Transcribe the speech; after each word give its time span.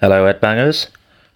Hello, 0.00 0.24
Ed 0.24 0.40
Bangers. 0.40 0.86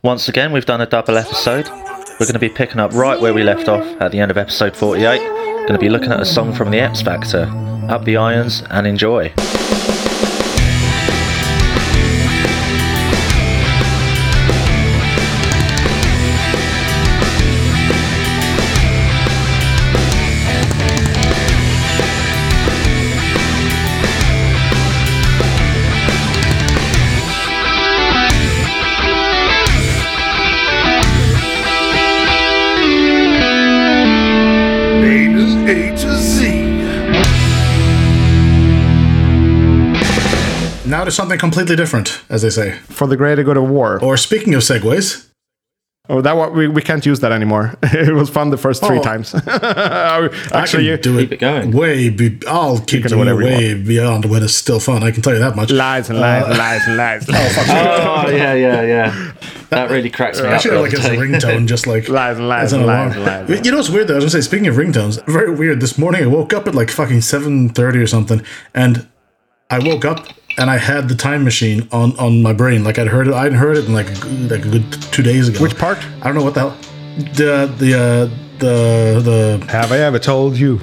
Once 0.02 0.26
again, 0.26 0.50
we've 0.50 0.64
done 0.64 0.80
a 0.80 0.86
double 0.86 1.18
episode. 1.18 1.68
We're 1.68 2.26
going 2.26 2.32
to 2.32 2.38
be 2.38 2.48
picking 2.48 2.80
up 2.80 2.94
right 2.94 3.20
where 3.20 3.34
we 3.34 3.42
left 3.42 3.68
off 3.68 3.84
at 4.00 4.10
the 4.10 4.20
end 4.20 4.30
of 4.30 4.38
episode 4.38 4.74
48. 4.74 5.18
Going 5.18 5.66
to 5.74 5.78
be 5.78 5.90
looking 5.90 6.10
at 6.10 6.20
a 6.20 6.24
song 6.24 6.54
from 6.54 6.70
the 6.70 6.80
X 6.80 7.02
Factor. 7.02 7.42
Up 7.90 8.04
the 8.04 8.16
irons 8.16 8.62
and 8.70 8.86
enjoy. 8.86 9.34
Now 41.04 41.10
to 41.10 41.12
something 41.16 41.38
completely 41.38 41.76
different, 41.76 42.22
as 42.30 42.40
they 42.40 42.48
say. 42.48 42.78
for 42.88 43.06
the 43.06 43.14
greater 43.14 43.42
good 43.44 43.58
of 43.58 43.68
war. 43.68 44.02
Or 44.02 44.16
speaking 44.16 44.54
of 44.54 44.62
segues, 44.62 45.28
Oh, 46.08 46.20
that 46.22 46.34
one, 46.34 46.54
we, 46.54 46.66
we 46.68 46.80
can't 46.80 47.04
use 47.04 47.20
that 47.20 47.30
anymore. 47.32 47.74
it 47.82 48.14
was 48.14 48.30
fun 48.30 48.48
the 48.48 48.56
first 48.56 48.82
three 48.82 48.98
Oh. 49.00 49.02
times. 49.02 49.34
Actually, 50.52 50.86
you, 50.86 50.96
can 50.96 51.02
do 51.02 51.18
keep 51.18 51.32
it 51.32 51.40
going. 51.40 51.72
Way, 51.72 52.08
be, 52.08 52.38
I'll 52.46 52.78
keep 52.78 53.04
doing 53.06 53.28
it 53.28 53.34
way 53.34 53.74
beyond 53.74 54.24
when 54.24 54.42
it's 54.42 54.54
still 54.54 54.80
fun. 54.80 55.02
I 55.02 55.10
can 55.10 55.20
tell 55.20 55.34
you 55.34 55.40
that 55.40 55.56
much. 55.56 55.70
lies 55.70 56.08
and 56.08 56.18
lies 56.20 56.44
and 56.44 56.54
uh, 56.54 56.56
lies 56.56 56.86
and 56.86 56.96
lies. 56.96 57.28
Oh, 57.68 58.24
oh, 58.26 58.30
yeah, 58.30 58.54
yeah, 58.54 58.82
yeah. 58.82 59.32
That 59.68 59.90
really 59.90 60.08
cracks 60.10 60.40
me 60.40 60.46
up. 60.46 60.54
Actually, 60.54 60.76
the 60.76 60.82
like 60.82 60.94
as 60.94 61.04
a 61.04 61.10
day. 61.10 61.16
ringtone, 61.16 61.66
just 61.66 61.86
like 61.86 62.08
Lies 62.08 62.38
and 62.38 62.48
lies 62.48 62.72
and 62.72 62.86
lies 62.86 63.14
alarm. 63.14 63.28
and 63.28 63.48
lies. 63.50 63.64
You 63.66 63.72
know 63.72 63.76
what's 63.78 63.90
weird 63.90 64.08
though? 64.08 64.14
I 64.14 64.16
was 64.24 64.32
gonna 64.32 64.42
say, 64.42 64.48
speaking 64.48 64.68
of 64.68 64.76
ringtones, 64.76 65.22
very 65.26 65.54
weird. 65.54 65.80
This 65.80 65.98
morning 65.98 66.22
I 66.22 66.26
woke 66.28 66.54
up 66.54 66.66
at 66.66 66.74
like 66.74 66.90
fucking 66.90 67.20
seven 67.22 67.68
thirty 67.70 67.98
or 67.98 68.06
something, 68.06 68.42
and 68.74 69.06
I 69.70 69.78
woke 69.78 70.04
up 70.04 70.26
and 70.58 70.70
I 70.70 70.78
had 70.78 71.08
the 71.08 71.14
time 71.14 71.44
machine 71.44 71.88
on 71.92 72.16
on 72.18 72.42
my 72.42 72.52
brain. 72.52 72.84
Like 72.84 72.98
I'd 72.98 73.08
heard 73.08 73.28
it, 73.28 73.34
I'd 73.34 73.52
heard 73.52 73.76
it 73.76 73.86
in 73.86 73.92
like 73.92 74.08
like 74.50 74.64
a 74.64 74.68
good 74.68 74.92
two 75.12 75.22
days 75.22 75.48
ago. 75.48 75.60
Which 75.60 75.76
part? 75.76 75.98
I 76.22 76.24
don't 76.24 76.34
know 76.34 76.44
what 76.44 76.54
the 76.54 76.60
hell. 76.60 76.76
The 77.34 77.72
the 77.78 77.94
uh, 77.94 78.58
the 78.58 79.20
the 79.60 79.66
Have 79.70 79.92
I 79.92 79.98
ever 79.98 80.18
told 80.18 80.56
you? 80.56 80.80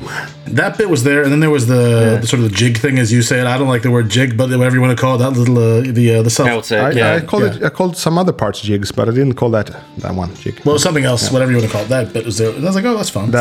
that 0.55 0.77
bit 0.77 0.89
was 0.89 1.03
there, 1.03 1.23
and 1.23 1.31
then 1.31 1.39
there 1.39 1.49
was 1.49 1.67
the, 1.67 2.19
the 2.21 2.27
sort 2.27 2.41
of 2.43 2.49
the 2.49 2.55
jig 2.55 2.77
thing, 2.77 2.99
as 2.99 3.11
you 3.11 3.21
say 3.21 3.39
it. 3.39 3.47
I 3.47 3.57
don't 3.57 3.67
like 3.67 3.83
the 3.83 3.91
word 3.91 4.09
jig, 4.09 4.37
but 4.37 4.49
whatever 4.49 4.75
you 4.75 4.81
want 4.81 4.97
to 4.97 5.01
call 5.01 5.15
it, 5.15 5.19
that 5.19 5.31
little 5.31 5.57
uh, 5.57 5.81
the 5.81 6.15
uh, 6.15 6.21
the 6.23 6.29
self. 6.29 6.65
Celtic, 6.65 6.79
I, 6.79 6.91
yeah. 6.91 7.15
I 7.15 7.21
called 7.21 7.43
it. 7.43 7.63
I 7.63 7.69
called 7.69 7.97
some 7.97 8.17
other 8.17 8.33
parts 8.33 8.61
jigs, 8.61 8.91
but 8.91 9.07
I 9.07 9.11
didn't 9.11 9.35
call 9.35 9.49
that 9.51 9.67
that 9.97 10.13
one 10.13 10.33
jig. 10.35 10.59
Well, 10.65 10.79
something 10.79 11.05
else, 11.05 11.31
whatever 11.31 11.51
you 11.51 11.57
want 11.57 11.69
to 11.69 11.73
call 11.73 11.85
it. 11.85 11.89
That 11.89 12.13
bit 12.13 12.25
was 12.25 12.37
there. 12.37 12.49
And 12.49 12.63
I 12.63 12.67
was 12.67 12.75
like, 12.75 12.85
oh, 12.85 12.95
that's 12.95 13.09
fun. 13.09 13.31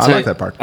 I 0.00 0.12
like 0.12 0.24
that 0.24 0.38
part. 0.38 0.56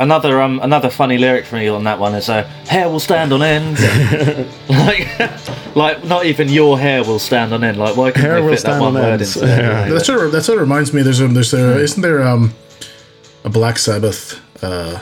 Another 0.00 0.40
um 0.40 0.60
another 0.62 0.90
funny 0.90 1.18
lyric 1.18 1.44
from 1.44 1.60
you 1.60 1.74
on 1.74 1.84
that 1.84 1.98
one 1.98 2.14
is 2.14 2.28
uh, 2.28 2.42
hair 2.66 2.88
will 2.88 3.00
stand 3.00 3.32
on 3.32 3.42
end. 3.42 3.78
like 4.68 5.76
like 5.76 6.04
not 6.04 6.26
even 6.26 6.48
your 6.48 6.78
hair 6.78 7.02
will 7.02 7.18
stand 7.18 7.52
on 7.52 7.64
end. 7.64 7.78
Like 7.78 7.96
why 7.96 8.10
couldn't 8.10 8.22
Hair 8.30 8.34
they 8.36 8.40
will 8.42 8.48
fit 8.50 8.62
that 8.64 8.78
stand 8.78 8.80
one 8.80 8.96
on 8.96 9.02
word 9.02 9.20
into 9.20 9.40
Yeah. 9.40 9.88
That 9.88 10.04
sort 10.04 10.24
of 10.26 10.32
that 10.32 10.42
sort 10.42 10.58
of 10.58 10.62
reminds 10.62 10.92
me. 10.92 11.02
There's 11.02 11.20
a 11.20 11.28
there's 11.28 11.54
a 11.54 11.78
isn't 11.80 12.02
there 12.02 12.22
um 12.22 12.54
a 13.44 13.50
Black 13.50 13.78
Sabbath 13.78 14.40
uh 14.62 15.00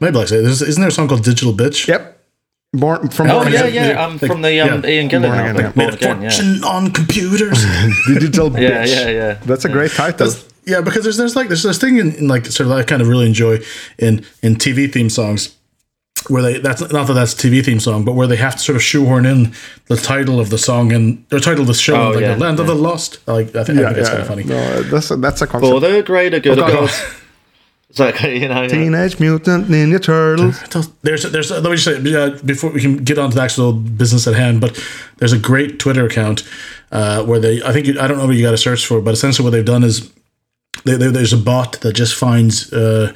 maybe 0.00 0.12
Black 0.12 0.28
Sabbath. 0.28 0.44
There's, 0.44 0.62
isn't 0.62 0.80
there 0.80 0.88
a 0.88 0.92
song 0.92 1.08
called 1.08 1.24
Digital 1.24 1.52
Bitch? 1.52 1.86
Yep. 1.86 2.18
Born 2.72 3.08
from 3.08 3.30
Oh 3.30 3.40
Born 3.40 3.52
yeah, 3.52 3.64
Again. 3.64 3.90
yeah. 3.90 4.04
Um, 4.04 4.12
Like, 4.12 4.30
from 4.30 4.42
the 4.42 4.60
um, 4.60 4.84
yeah. 4.84 4.90
Ian 4.90 5.08
Gillan 5.08 5.22
Born 5.22 5.40
Again, 5.40 5.56
yeah. 5.56 5.72
Born 5.72 5.94
Again, 5.94 6.22
yeah. 6.22 6.68
on 6.68 6.90
computers. 6.92 7.64
Digital 8.06 8.48
bitch. 8.50 8.60
Yeah, 8.60 8.84
yeah, 8.84 9.08
yeah. 9.10 9.32
That's 9.44 9.64
a 9.64 9.68
great 9.68 9.90
title. 9.90 10.30
Yeah, 10.70 10.80
because 10.80 11.04
there's 11.04 11.16
there's 11.16 11.36
like 11.36 11.48
there's 11.48 11.62
this 11.62 11.78
thing 11.78 11.98
in, 11.98 12.14
in 12.14 12.28
like 12.28 12.46
sort 12.46 12.68
of 12.68 12.72
I 12.72 12.82
kind 12.82 13.02
of 13.02 13.08
really 13.08 13.26
enjoy 13.26 13.58
in 13.98 14.24
in 14.42 14.56
TV 14.56 14.90
theme 14.90 15.10
songs 15.10 15.56
where 16.28 16.42
they 16.42 16.58
that's 16.58 16.80
not 16.92 17.06
that 17.06 17.14
that's 17.14 17.32
a 17.32 17.36
TV 17.36 17.64
theme 17.64 17.80
song, 17.80 18.04
but 18.04 18.12
where 18.12 18.26
they 18.26 18.36
have 18.36 18.54
to 18.54 18.60
sort 18.60 18.76
of 18.76 18.82
shoehorn 18.82 19.26
in 19.26 19.54
the 19.86 19.96
title 19.96 20.38
of 20.38 20.50
the 20.50 20.58
song 20.58 20.92
and 20.92 21.24
the 21.28 21.40
title 21.40 21.62
of 21.62 21.66
the 21.66 21.74
show, 21.74 22.08
Oh, 22.08 22.10
like 22.10 22.20
yeah, 22.20 22.34
the 22.34 22.40
Land 22.40 22.60
of 22.60 22.66
the 22.66 22.74
Lost. 22.74 23.18
I 23.26 23.32
like 23.32 23.56
I 23.56 23.64
think, 23.64 23.78
I 23.80 23.86
think 23.86 23.98
it's 23.98 24.08
kind 24.08 24.20
of 24.20 24.28
funny. 24.28 24.44
No, 24.44 24.82
that's 24.82 25.10
a, 25.10 25.16
that's 25.16 25.42
a 25.42 25.46
concept. 25.46 25.72
For 25.72 25.80
the 25.80 26.02
greater 26.02 26.40
good 26.40 26.58
of 26.58 26.66
God. 26.66 26.88
God. 26.88 26.90
It's 27.90 27.98
like 27.98 28.22
you 28.22 28.46
know. 28.46 28.62
yeah. 28.62 28.68
Teenage 28.68 29.18
Mutant 29.18 29.66
Ninja 29.66 30.00
Turtles. 30.00 30.60
There's 31.02 31.24
there's 31.24 31.50
let 31.50 31.64
me 31.64 31.76
just 31.76 31.84
say 31.84 32.14
uh, 32.14 32.38
before 32.44 32.70
we 32.70 32.80
can 32.80 32.98
get 32.98 33.18
on 33.18 33.30
to 33.30 33.34
the 33.34 33.42
actual 33.42 33.72
business 33.72 34.28
at 34.28 34.34
hand, 34.34 34.60
but 34.60 34.80
there's 35.16 35.32
a 35.32 35.38
great 35.38 35.80
Twitter 35.80 36.06
account 36.06 36.48
uh, 36.92 37.24
where 37.24 37.40
they 37.40 37.60
I 37.64 37.72
think 37.72 37.88
you, 37.88 37.98
I 37.98 38.06
don't 38.06 38.18
know 38.18 38.26
what 38.26 38.36
you 38.36 38.44
got 38.44 38.52
to 38.52 38.58
search 38.58 38.86
for, 38.86 39.00
but 39.00 39.12
essentially 39.12 39.42
what 39.42 39.50
they've 39.50 39.64
done 39.64 39.82
is 39.82 40.08
they, 40.84 40.96
they, 40.96 41.08
there's 41.08 41.32
a 41.32 41.38
bot 41.38 41.80
that 41.80 41.92
just 41.94 42.14
finds 42.14 42.72
uh, 42.72 43.12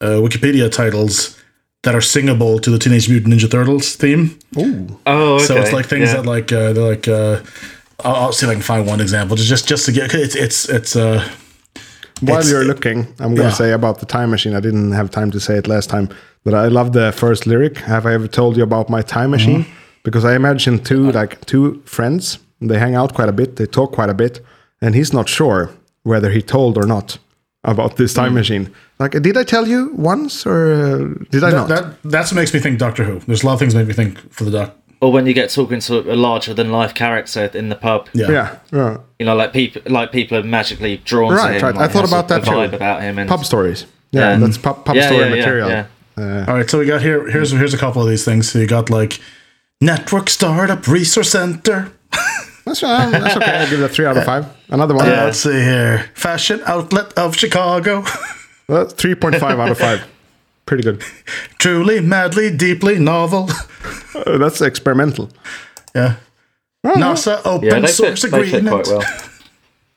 uh, 0.00 0.06
Wikipedia 0.06 0.70
titles 0.70 1.36
that 1.82 1.94
are 1.94 2.00
singable 2.00 2.58
to 2.58 2.70
the 2.70 2.78
Teenage 2.78 3.08
Mutant 3.08 3.32
Ninja 3.34 3.50
Turtles 3.50 3.96
theme. 3.96 4.38
Oh, 4.56 5.34
okay. 5.36 5.44
So 5.44 5.56
it's 5.56 5.72
like 5.72 5.86
things 5.86 6.08
yeah. 6.08 6.16
that 6.16 6.26
like 6.26 6.52
uh, 6.52 6.72
they're 6.72 6.90
like 6.90 7.08
uh, 7.08 7.42
I'll, 8.04 8.16
I'll 8.16 8.32
see 8.32 8.46
if 8.46 8.50
I 8.50 8.54
can 8.54 8.62
find 8.62 8.86
one 8.86 9.00
example 9.00 9.36
just 9.36 9.48
just 9.48 9.68
just 9.68 9.86
to 9.86 9.92
get 9.92 10.14
it's 10.14 10.34
it's 10.34 10.68
it's 10.68 10.96
uh 10.96 11.26
While 12.20 12.38
It's- 12.38 12.50
you're 12.50 12.64
looking, 12.64 13.06
I'm 13.20 13.34
going 13.34 13.48
to 13.48 13.54
yeah. 13.54 13.62
say 13.62 13.72
about 13.72 13.98
the 13.98 14.06
time 14.06 14.30
machine. 14.30 14.56
I 14.56 14.60
didn't 14.60 14.92
have 14.92 15.10
time 15.10 15.30
to 15.32 15.38
say 15.38 15.58
it 15.58 15.66
last 15.66 15.90
time, 15.90 16.08
but 16.44 16.54
I 16.54 16.68
love 16.68 16.92
the 16.92 17.12
first 17.12 17.46
lyric. 17.46 17.76
Have 17.78 18.06
I 18.06 18.14
ever 18.14 18.28
told 18.28 18.56
you 18.56 18.62
about 18.62 18.88
my 18.88 19.02
time 19.02 19.30
machine? 19.30 19.64
Mm-hmm. 19.64 20.02
Because 20.02 20.24
I 20.24 20.34
imagine 20.34 20.78
two 20.82 21.12
like 21.12 21.44
two 21.44 21.82
friends. 21.84 22.38
They 22.60 22.78
hang 22.78 22.94
out 22.96 23.12
quite 23.12 23.28
a 23.28 23.32
bit. 23.32 23.56
They 23.56 23.66
talk 23.66 23.92
quite 23.92 24.08
a 24.10 24.14
bit, 24.14 24.40
and 24.80 24.94
he's 24.94 25.12
not 25.12 25.28
sure 25.28 25.70
whether 26.06 26.30
he 26.30 26.40
told 26.42 26.76
or 26.78 26.86
not 26.86 27.18
about 27.64 27.96
this 27.96 28.12
Mm. 28.12 28.16
time 28.16 28.34
machine. 28.34 28.64
Like, 28.98 29.12
did 29.26 29.36
I 29.36 29.44
tell 29.44 29.66
you 29.68 29.80
once 29.96 30.46
or 30.46 30.58
uh, 30.72 31.24
did 31.30 31.42
I 31.44 31.50
not? 31.50 31.68
that 31.68 31.84
that's 32.04 32.30
what 32.30 32.36
makes 32.40 32.54
me 32.54 32.60
think 32.60 32.78
Doctor 32.78 33.04
Who. 33.04 33.20
There's 33.26 33.42
a 33.42 33.46
lot 33.46 33.54
of 33.54 33.58
things 33.60 33.72
that 33.74 33.80
make 33.80 33.88
me 33.88 33.94
think 33.94 34.12
for 34.32 34.44
the 34.44 34.50
doc. 34.58 34.68
or 35.02 35.12
when 35.12 35.26
you 35.26 35.34
get 35.34 35.50
talking 35.50 35.80
to 35.80 35.94
a 36.14 36.16
larger 36.28 36.54
than 36.54 36.70
life 36.80 36.94
character 36.94 37.50
in 37.60 37.68
the 37.68 37.76
pub. 37.76 38.00
Yeah. 38.14 38.30
yeah, 38.36 38.48
yeah. 38.72 38.96
You 39.18 39.26
know, 39.26 39.36
like 39.42 39.52
people, 39.52 39.82
like 39.98 40.10
people 40.12 40.38
are 40.38 40.42
magically 40.58 40.96
drawn 41.10 41.30
to 41.32 41.36
him. 41.38 41.44
right. 41.44 41.62
I 41.64 41.70
like, 41.80 41.90
thought 41.92 42.00
has 42.02 42.12
a- 42.12 42.14
about 42.16 42.28
that 42.28 42.42
a 42.48 42.50
vibe 42.50 42.70
too. 42.70 42.76
about 42.76 43.02
him 43.02 43.18
and 43.18 43.28
Pub 43.28 43.44
stories. 43.44 43.84
Yeah, 44.12 44.20
Yeah. 44.30 44.36
that's 44.42 44.58
pub, 44.58 44.84
pub 44.86 44.96
Yeah, 44.96 45.06
story 45.08 45.20
yeah, 45.24 45.28
yeah, 45.34 45.36
material. 45.42 45.68
yeah. 45.68 45.84
All 46.48 46.54
right, 46.56 46.70
so 46.70 46.78
we 46.78 46.86
got 46.86 47.02
here. 47.02 47.28
Here's 47.34 47.50
here's 47.60 47.74
a 47.74 47.78
couple 47.84 48.00
of 48.02 48.08
these 48.08 48.24
things. 48.24 48.48
So 48.50 48.58
you 48.58 48.66
got 48.66 48.88
like 48.88 49.20
network 49.80 50.30
startup 50.30 50.86
resource 50.88 51.30
center. 51.30 51.90
That's, 52.66 52.82
uh, 52.82 53.10
that's 53.10 53.36
okay. 53.36 53.50
I'll 53.58 53.70
give 53.70 53.80
it 53.80 53.84
a 53.84 53.88
three 53.88 54.04
out 54.06 54.16
of 54.16 54.24
five. 54.24 54.44
Another 54.68 54.94
one. 54.94 55.08
Uh, 55.08 55.24
let's 55.24 55.38
see 55.38 55.52
here. 55.52 56.10
Fashion 56.14 56.60
outlet 56.66 57.12
of 57.16 57.36
Chicago. 57.36 58.02
That's 58.68 58.92
3.5 58.94 59.40
out 59.40 59.70
of 59.70 59.78
5. 59.78 60.04
Pretty 60.66 60.82
good. 60.82 61.00
Truly, 61.60 62.00
madly, 62.00 62.50
deeply 62.50 62.98
novel. 62.98 63.48
Uh, 64.12 64.38
that's 64.38 64.60
experimental. 64.60 65.30
yeah. 65.94 66.16
NASA 66.84 67.40
open 67.44 67.82
yeah, 67.82 67.86
source 67.86 68.22
fit 68.22 68.32
agreement. 68.34 68.68
quite 68.68 68.86
well. 68.88 69.00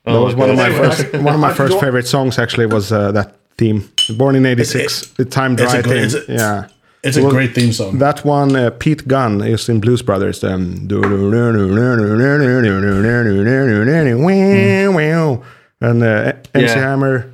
That 0.05 0.19
was 0.19 0.35
one 0.35 0.51
of 0.51 0.55
my 0.57 0.69
first 0.71 1.13
one 1.13 1.33
of 1.33 1.39
my 1.39 1.51
first 1.61 1.79
favorite 1.79 2.05
songs 2.05 2.37
actually 2.37 2.67
was 2.67 2.91
uh, 2.91 3.11
that 3.13 3.37
theme. 3.57 3.89
Born 4.15 4.35
in 4.35 4.45
86, 4.45 5.13
the 5.13 5.25
time 5.25 5.53
it's 5.53 5.61
a 5.63 5.65
dry 5.65 5.81
great- 5.81 6.11
theme. 6.11 6.19
it's 6.21 6.29
a- 6.29 6.33
yeah. 6.33 6.67
It's 7.01 7.17
a 7.17 7.21
Well, 7.21 7.31
great 7.31 7.53
theme 7.55 7.71
song. 7.71 7.97
That 7.99 8.25
one, 8.25 8.55
uh, 8.55 8.71
Peter 8.71 9.05
Gunn 9.05 9.41
is 9.41 9.69
in 9.69 9.79
Blues 9.79 10.01
Brothers. 10.01 10.43
Um, 10.43 10.87
and 15.81 16.03
uh, 16.03 16.33
MC 16.53 16.65
Yeah. 16.65 16.75
Hammer, 16.79 17.31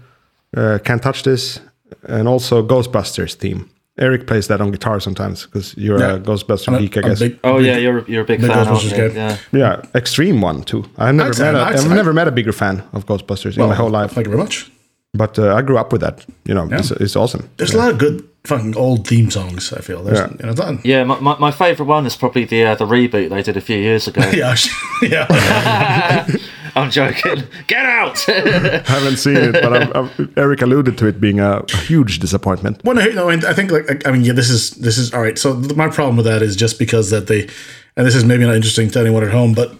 uh, 0.55 0.77
Can't 0.83 1.01
Touch 1.01 1.23
This, 1.23 1.59
and 2.07 2.27
also 2.27 2.61
Ghostbusters 2.65 3.33
theme. 3.35 3.69
Eric 3.97 4.27
plays 4.27 4.47
that 4.47 4.59
on 4.61 4.71
guitar 4.71 4.99
sometimes 4.99 5.45
because 5.45 5.73
you're 5.77 5.99
Yeah. 5.99 6.15
a 6.15 6.19
Ghostbuster 6.19 6.67
I'm 6.73 6.79
geek, 6.81 6.97
I 6.97 7.01
guess. 7.01 7.19
big- 7.19 7.39
Oh 7.43 7.57
big- 7.57 7.65
yeah, 7.67 7.77
you're 7.77 8.03
you're 8.07 8.23
a 8.23 8.25
big 8.25 8.41
Big 8.41 8.51
fan, 8.51 8.65
Ghostbusters 8.65 8.91
you? 8.91 9.09
guy. 9.09 9.15
Yeah. 9.15 9.37
Yeah, 9.53 9.81
extreme 9.95 10.41
one 10.41 10.63
too. 10.63 10.83
I've 10.97 11.15
never 11.15 11.29
I'd 11.29 11.35
say- 11.35 11.43
met. 11.51 11.55
A, 11.55 11.59
I'd 11.59 11.73
I've 11.73 11.79
say- 11.79 11.95
never 11.95 12.11
met 12.13 12.27
a 12.27 12.31
bigger 12.31 12.51
fan 12.51 12.83
of 12.93 13.05
Ghostbusters 13.05 13.57
in 13.57 13.67
my 13.67 13.73
whole 13.75 13.89
life. 13.89 14.11
Thank 14.11 14.27
you 14.27 14.31
very 14.31 14.43
much. 14.43 14.69
But 15.17 15.37
uh, 15.39 15.55
I 15.55 15.61
grew 15.61 15.77
up 15.77 15.91
with 15.91 16.01
that. 16.01 16.25
You 16.45 16.53
know, 16.53 16.67
it's, 16.71 16.91
it's 16.91 17.15
awesome. 17.15 17.49
There's 17.57 17.73
a 17.73 17.77
lot 17.77 17.91
of 17.91 17.97
good 17.97 18.27
fucking 18.43 18.75
old 18.75 19.07
theme 19.07 19.31
songs. 19.31 19.73
I 19.73 19.81
feel. 19.81 20.03
There's, 20.03 20.19
Yeah. 20.19 20.29
you 20.39 20.45
know, 20.45 20.53
that- 20.53 20.85
Yeah, 20.85 21.03
my, 21.03 21.19
my, 21.19 21.37
my 21.39 21.51
favourite 21.51 21.87
one 21.89 22.05
is 22.05 22.15
probably 22.15 22.45
the 22.45 22.63
uh, 22.65 22.75
the 22.75 22.85
reboot 22.85 23.29
they 23.29 23.41
did 23.43 23.57
a 23.57 23.61
few 23.61 23.77
years 23.77 24.07
ago. 24.07 24.21
yeah, 24.33 24.55
yeah. 25.01 26.27
I'm 26.77 26.91
joking. 26.91 27.43
Get 27.67 27.85
out! 27.85 28.27
I 28.27 28.81
haven't 28.85 29.15
seen 29.17 29.37
it, 29.37 29.53
but 29.53 29.71
I've, 29.73 29.95
I've, 29.95 30.37
Eric 30.37 30.61
alluded 30.61 30.97
to 30.97 31.07
it 31.07 31.21
being 31.21 31.39
a, 31.39 31.59
a 31.73 31.77
huge 31.77 32.19
disappointment. 32.19 32.81
Well, 32.83 32.95
no, 32.95 33.05
no, 33.11 33.29
I 33.29 33.53
think 33.53 33.71
like 33.71 34.05
I 34.05 34.11
mean, 34.11 34.25
yeah, 34.25 34.33
this 34.33 34.49
is 34.49 34.71
this 34.71 34.97
is 34.97 35.13
all 35.13 35.21
right. 35.21 35.37
So 35.39 35.57
th- 35.61 35.75
my 35.75 35.87
problem 35.87 36.17
with 36.17 36.25
that 36.25 36.41
is 36.41 36.55
just 36.57 36.77
because 36.77 37.11
that 37.11 37.27
they, 37.27 37.47
and 37.95 38.05
this 38.05 38.13
is 38.15 38.25
maybe 38.25 38.43
not 38.45 38.55
interesting 38.55 38.89
to 38.91 38.99
anyone 38.99 39.23
at 39.23 39.31
home, 39.31 39.53
but 39.53 39.73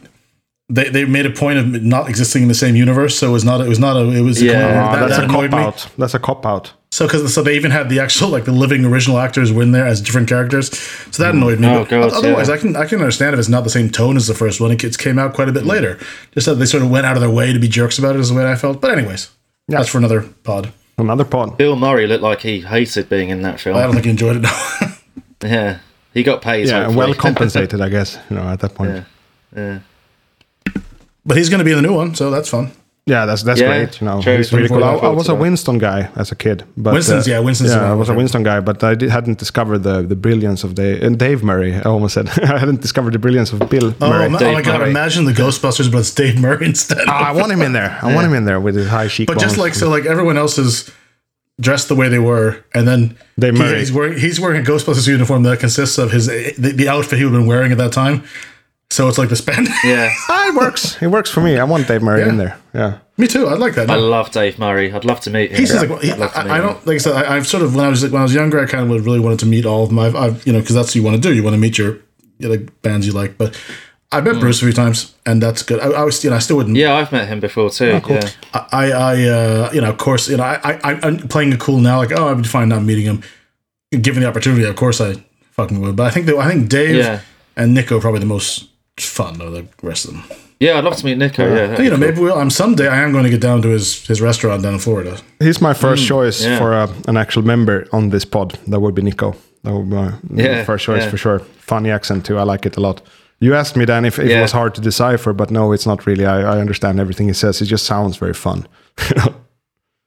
they, 0.70 0.90
they 0.90 1.06
made 1.06 1.26
a 1.26 1.30
point 1.30 1.60
of 1.60 1.84
not 1.84 2.10
existing 2.10 2.42
in 2.44 2.48
the 2.48 2.56
same 2.56 2.76
universe. 2.76 3.18
So 3.18 3.30
it 3.30 3.32
was 3.34 3.46
not 3.46 3.62
it 3.62 3.70
was 3.70 3.80
not 3.80 3.96
a 3.98 4.10
it 4.12 4.22
was 4.22 4.42
Yeah. 4.42 4.54
that, 4.62 4.76
Uh, 5.04 5.08
that's 5.08 5.18
that 5.18 5.24
a 5.26 5.28
cop 5.28 5.38
annoyed 5.38 5.52
me. 5.52 5.58
out. 5.60 5.88
That's 5.98 6.14
a 6.14 6.20
cop 6.20 6.46
out. 6.46 6.74
So 6.92 7.06
because 7.06 7.34
so 7.34 7.44
they 7.44 7.56
even 7.56 7.72
had 7.72 7.90
the 7.90 8.00
actual 8.00 8.30
like 8.30 8.46
the 8.46 8.52
living 8.54 8.86
original 8.86 9.20
actors 9.20 9.52
win 9.52 9.72
there 9.74 9.86
as 9.86 10.02
different 10.02 10.28
characters. 10.30 10.76
So 11.12 11.24
that 11.24 11.36
annoyed 11.36 11.60
me. 11.60 11.68
Oh, 11.68 11.80
but 11.82 11.90
God, 11.90 12.12
otherwise, 12.14 12.48
yeah. 12.48 12.54
I 12.56 12.58
can 12.58 12.76
I 12.76 12.86
can 12.86 13.00
understand 13.00 13.34
if 13.34 13.40
it's 13.40 13.50
not 13.50 13.64
the 13.64 13.70
same 13.70 13.90
tone 13.90 14.16
as 14.18 14.28
the 14.28 14.34
first 14.34 14.60
one. 14.62 14.72
It 14.72 14.84
it 14.84 14.98
came 14.98 15.20
out 15.20 15.34
quite 15.34 15.48
a 15.50 15.52
Mm. 15.52 15.56
bit 15.56 15.66
later. 15.66 16.00
Just 16.34 16.46
that 16.48 16.56
they 16.56 16.66
sort 16.66 16.84
of 16.84 16.90
went 16.90 17.06
out 17.06 17.16
of 17.16 17.22
their 17.22 17.30
way 17.30 17.52
to 17.54 17.60
be 17.60 17.68
jerks 17.68 18.00
about 18.00 18.16
it 18.16 18.22
is 18.22 18.30
the 18.30 18.36
way 18.36 18.50
I 18.50 18.56
felt. 18.56 18.80
But 18.82 18.92
anyways, 18.98 19.30
that's 19.68 19.90
for 19.90 19.98
another 19.98 20.22
pod. 20.44 20.72
Another 20.98 21.26
pod. 21.26 21.58
Bill 21.58 21.76
Murray 21.76 22.08
looked 22.08 22.24
like 22.24 22.40
he 22.42 22.62
hated 22.62 23.10
being 23.10 23.28
in 23.30 23.42
that 23.42 23.60
film. 23.60 23.76
I 23.76 23.82
don't 23.84 23.92
think 23.94 24.06
he 24.06 24.12
enjoyed 24.12 24.38
it. 24.44 24.50
yeah, 25.44 25.80
he 26.14 26.24
got 26.24 26.42
paid. 26.42 26.68
Yeah, 26.68 26.86
hopefully. 26.86 26.98
well 26.98 27.14
compensated, 27.14 27.82
I 27.82 27.90
guess. 27.90 28.18
You 28.30 28.38
know, 28.38 28.44
at 28.48 28.62
that 28.62 28.74
point. 28.74 28.92
Yeah. 28.92 29.04
Yeah, 29.56 29.66
yeah. 29.74 29.80
But 31.26 31.38
he's 31.38 31.50
going 31.50 31.60
to 31.60 31.66
be 31.66 31.72
in 31.72 31.78
the 31.82 31.88
new 31.88 31.96
one, 31.96 32.16
so 32.16 32.30
that's 32.32 32.50
fun. 32.50 32.72
Yeah, 33.08 33.28
that's 33.28 33.44
that's 33.44 33.60
Yeah, 33.62 33.68
great. 33.68 34.02
You 34.02 34.08
know, 34.08 34.20
he's 34.20 34.52
really 34.52 34.68
cool. 34.68 34.84
I, 34.84 34.94
I 34.96 35.10
was 35.10 35.30
a. 35.30 35.36
Winston 35.36 35.78
guy 35.78 36.10
as 36.16 36.32
a 36.32 36.36
kid, 36.36 36.64
but 36.76 37.08
uh, 37.08 37.22
yeah, 37.28 37.38
Winston's 37.40 37.70
yeah, 37.76 37.92
I 37.92 37.94
was 37.94 38.10
a 38.10 38.16
Winston 38.16 38.42
guy, 38.42 38.60
but 38.62 38.84
I 38.84 38.96
did, 38.96 39.12
hadn't 39.12 39.38
discovered 39.38 39.84
the 39.84 40.02
the 40.02 40.16
brilliance 40.16 40.64
of 40.64 40.74
Dave 40.74 41.04
and 41.04 41.20
Dave 41.20 41.44
Murray. 41.44 41.76
I 41.76 41.82
almost 41.84 42.16
said 42.16 42.28
I 42.56 42.58
hadn't 42.58 42.82
discovered 42.82 43.14
the 43.14 43.20
brilliance 43.20 43.54
of 43.54 43.60
Bill 43.70 43.94
Oh, 44.02 44.10
Murray. 44.10 44.30
ma- 44.30 44.38
oh 44.38 44.40
Dave 44.40 44.54
my 44.56 44.62
god! 44.64 44.80
Murray. 44.80 44.90
Imagine 44.90 45.26
the 45.26 45.34
Ghostbusters, 45.34 45.92
but 45.92 46.00
it's 46.00 46.12
Dave 46.16 46.40
Murray 46.42 46.66
instead. 46.72 47.06
Ah, 47.08 47.30
I 47.30 47.32
want 47.34 47.52
him 47.52 47.62
in 47.62 47.74
there. 47.74 48.00
I 48.02 48.12
want 48.16 48.26
him 48.26 48.34
in 48.34 48.46
there 48.46 48.60
with 48.60 48.74
his 48.76 48.88
high 48.88 49.08
cheekbones. 49.08 49.36
But 49.38 49.42
just 49.48 49.58
like 49.60 49.76
so, 49.76 49.88
like 49.88 50.06
everyone 50.08 50.38
else 50.38 50.58
is 50.58 50.90
dressed 51.62 51.88
the 51.90 51.96
way 51.96 52.10
they 52.10 52.18
were, 52.32 52.66
and 52.74 52.88
then 52.88 53.16
Dave 53.38 53.54
he- 53.54 53.60
Murray. 53.60 53.78
he's 53.80 53.92
wearing 53.94 54.18
he's 54.18 54.40
wearing 54.40 54.60
a 54.66 54.68
Ghostbusters 54.68 55.08
uniform 55.08 55.44
that 55.44 55.60
consists 55.60 56.00
of 56.00 56.12
his 56.12 56.26
the, 56.26 56.74
the 56.76 56.90
outfit 56.90 57.20
he 57.20 57.26
would 57.26 57.34
have 57.34 57.42
been 57.42 57.48
wearing 57.48 57.72
at 57.72 57.78
that 57.78 57.92
time. 57.92 58.24
So 58.92 59.08
it's 59.10 59.18
like 59.18 59.30
the 59.30 59.36
spandex. 59.36 59.74
Yeah. 59.84 60.10
ah, 60.30 60.48
it 60.50 60.56
works. 60.56 61.02
It 61.02 61.08
works 61.08 61.30
for 61.30 61.42
me. 61.42 61.58
I 61.58 61.64
want 61.64 61.88
Dave 61.88 62.02
Murray 62.02 62.22
Yeah. 62.22 62.30
in 62.30 62.38
there. 62.38 62.58
Yeah. 62.74 62.98
Me 63.18 63.28
too. 63.28 63.48
I'd 63.48 63.60
like 63.60 63.76
that. 63.76 63.90
I 63.90 63.96
love 63.96 64.32
Dave 64.32 64.60
Murray. 64.60 64.92
I'd 64.92 65.06
love 65.06 65.20
to 65.22 65.30
meet 65.30 65.52
him. 65.52 65.58
He's 65.60 65.70
just 65.72 65.88
like 65.88 66.02
he, 66.02 66.12
I'd 66.12 66.20
meet 66.20 66.36
I, 66.36 66.58
I 66.58 66.62
don't 66.62 66.86
like 66.86 66.96
I 66.96 66.98
said. 67.00 67.14
I, 67.16 67.36
I've 67.38 67.48
sort 67.48 67.64
of 67.64 67.76
when 67.76 67.86
I 67.86 67.90
was 67.90 68.04
like, 68.04 68.12
when 68.12 68.20
I 68.22 68.24
was 68.24 68.34
younger, 68.34 68.60
I 68.60 68.66
kind 68.66 68.84
of 68.84 68.90
would 68.90 69.06
really 69.06 69.20
wanted 69.20 69.40
to 69.40 69.46
meet 69.46 69.66
all 69.66 69.84
of 69.84 69.90
them. 69.90 70.00
I've, 70.00 70.16
I've 70.16 70.46
you 70.46 70.54
know 70.54 70.60
because 70.60 70.76
that's 70.76 70.90
what 70.90 70.96
you 70.96 71.04
want 71.04 71.16
to 71.16 71.22
do. 71.22 71.34
You 71.34 71.42
want 71.44 71.54
to 71.56 71.60
meet 71.60 71.78
your, 71.78 71.98
your 72.40 72.52
like 72.52 72.82
bands 72.82 73.08
you 73.08 73.14
like. 73.14 73.38
But 73.38 73.60
I've 74.12 74.24
met 74.26 74.40
Bruce 74.40 74.62
a 74.62 74.66
few 74.66 74.74
times, 74.74 75.16
and 75.26 75.42
that's 75.42 75.64
good. 75.64 75.80
I, 75.80 75.88
I 75.92 76.04
was 76.04 76.24
you 76.24 76.30
know 76.30 76.36
I 76.36 76.40
still 76.40 76.58
wouldn't. 76.58 76.76
Yeah, 76.78 76.94
I've 76.94 77.12
met 77.12 77.28
him 77.28 77.40
before 77.40 77.70
too. 77.70 78.02
Yeah. 78.08 78.30
I, 78.54 78.92
I, 78.92 79.24
uh, 79.24 79.70
you 79.74 79.82
know, 79.82 79.90
of 79.90 79.98
course, 79.98 80.30
you 80.30 80.38
know, 80.38 80.44
I, 80.44 80.60
I, 80.84 81.00
I'm 81.04 81.18
playing 81.30 81.54
it 81.54 81.60
cool 81.60 81.80
now. 81.80 81.98
Like, 81.98 82.12
oh, 82.12 82.30
I'd 82.30 82.38
be 82.42 82.48
fine 82.48 82.70
not 82.70 82.84
meeting 82.84 83.06
him. 83.06 83.24
Given 83.92 84.24
the 84.24 84.30
opportunity, 84.30 84.64
of 84.66 84.76
course, 84.76 85.00
I 85.02 85.16
fucking 85.52 85.80
would. 85.82 85.96
But 85.96 86.08
I 86.08 86.12
think 86.12 86.26
that 86.26 86.36
I 86.36 86.50
think 86.50 86.70
Dave 86.70 86.96
Yeah. 86.98 87.22
and 87.56 87.74
Nico 87.74 87.98
are 87.98 88.02
probably 88.02 88.20
the 88.20 88.26
most 88.26 88.70
fun 89.00 89.42
of 89.42 89.52
the 89.54 89.66
rest 89.82 90.06
of 90.06 90.12
them. 90.14 90.24
Yeah, 90.60 90.78
I'd 90.78 90.84
love 90.86 90.96
to 90.98 91.06
meet 91.06 91.18
Nico. 91.18 91.44
Yeah, 91.44 91.68
that'd 91.68 91.84
you 91.86 91.92
know, 91.92 91.98
cool. 91.98 92.08
maybe 92.08 92.20
we'll. 92.22 92.38
I'm 92.40 92.50
someday. 92.50 92.88
I 92.88 92.98
am 93.04 93.12
going 93.12 93.26
to 93.26 93.30
get 93.30 93.42
down 93.42 93.62
to 93.64 93.70
his 93.70 94.06
his 94.08 94.22
restaurant 94.22 94.64
down 94.64 94.74
in 94.74 94.80
Florida. 94.80 95.18
He's 95.40 95.62
my 95.62 95.74
first 95.74 96.08
choice 96.08 96.42
Mm, 96.42 96.48
yeah. 96.48 96.58
for 96.60 96.74
uh, 96.74 96.88
an 97.08 97.18
actual 97.18 97.44
member 97.44 97.86
on 97.92 98.10
this 98.10 98.26
pod. 98.26 98.58
That 98.68 98.80
would 98.80 98.96
be 98.96 99.02
Nico. 99.02 99.36
That 99.64 99.74
would 99.74 99.90
be 99.90 99.96
my 99.96 100.14
Yeah, 100.34 100.64
first 100.64 100.86
choice 100.86 101.04
yeah. 101.04 101.10
for 101.10 101.18
sure. 101.18 101.40
Funny 101.60 101.92
accent 101.92 102.26
too. 102.26 102.38
I 102.38 102.44
like 102.44 102.66
it 102.66 102.78
a 102.78 102.80
lot. 102.82 103.02
You 103.40 103.54
asked 103.56 103.76
me 103.76 103.86
then 103.86 104.06
if, 104.06 104.18
if 104.18 104.30
it 104.30 104.42
was 104.42 104.52
hard 104.54 104.74
to 104.76 104.82
decipher, 104.82 105.34
but 105.34 105.52
no, 105.52 105.74
it's 105.74 105.86
not 105.86 106.06
really. 106.06 106.26
I, 106.26 106.56
I 106.56 106.60
understand 106.62 107.00
everything 107.00 107.28
he 107.28 107.34
says. 107.34 107.62
It 107.62 107.66
just 107.66 107.86
sounds 107.86 108.18
very 108.20 108.34
fun. 108.34 108.66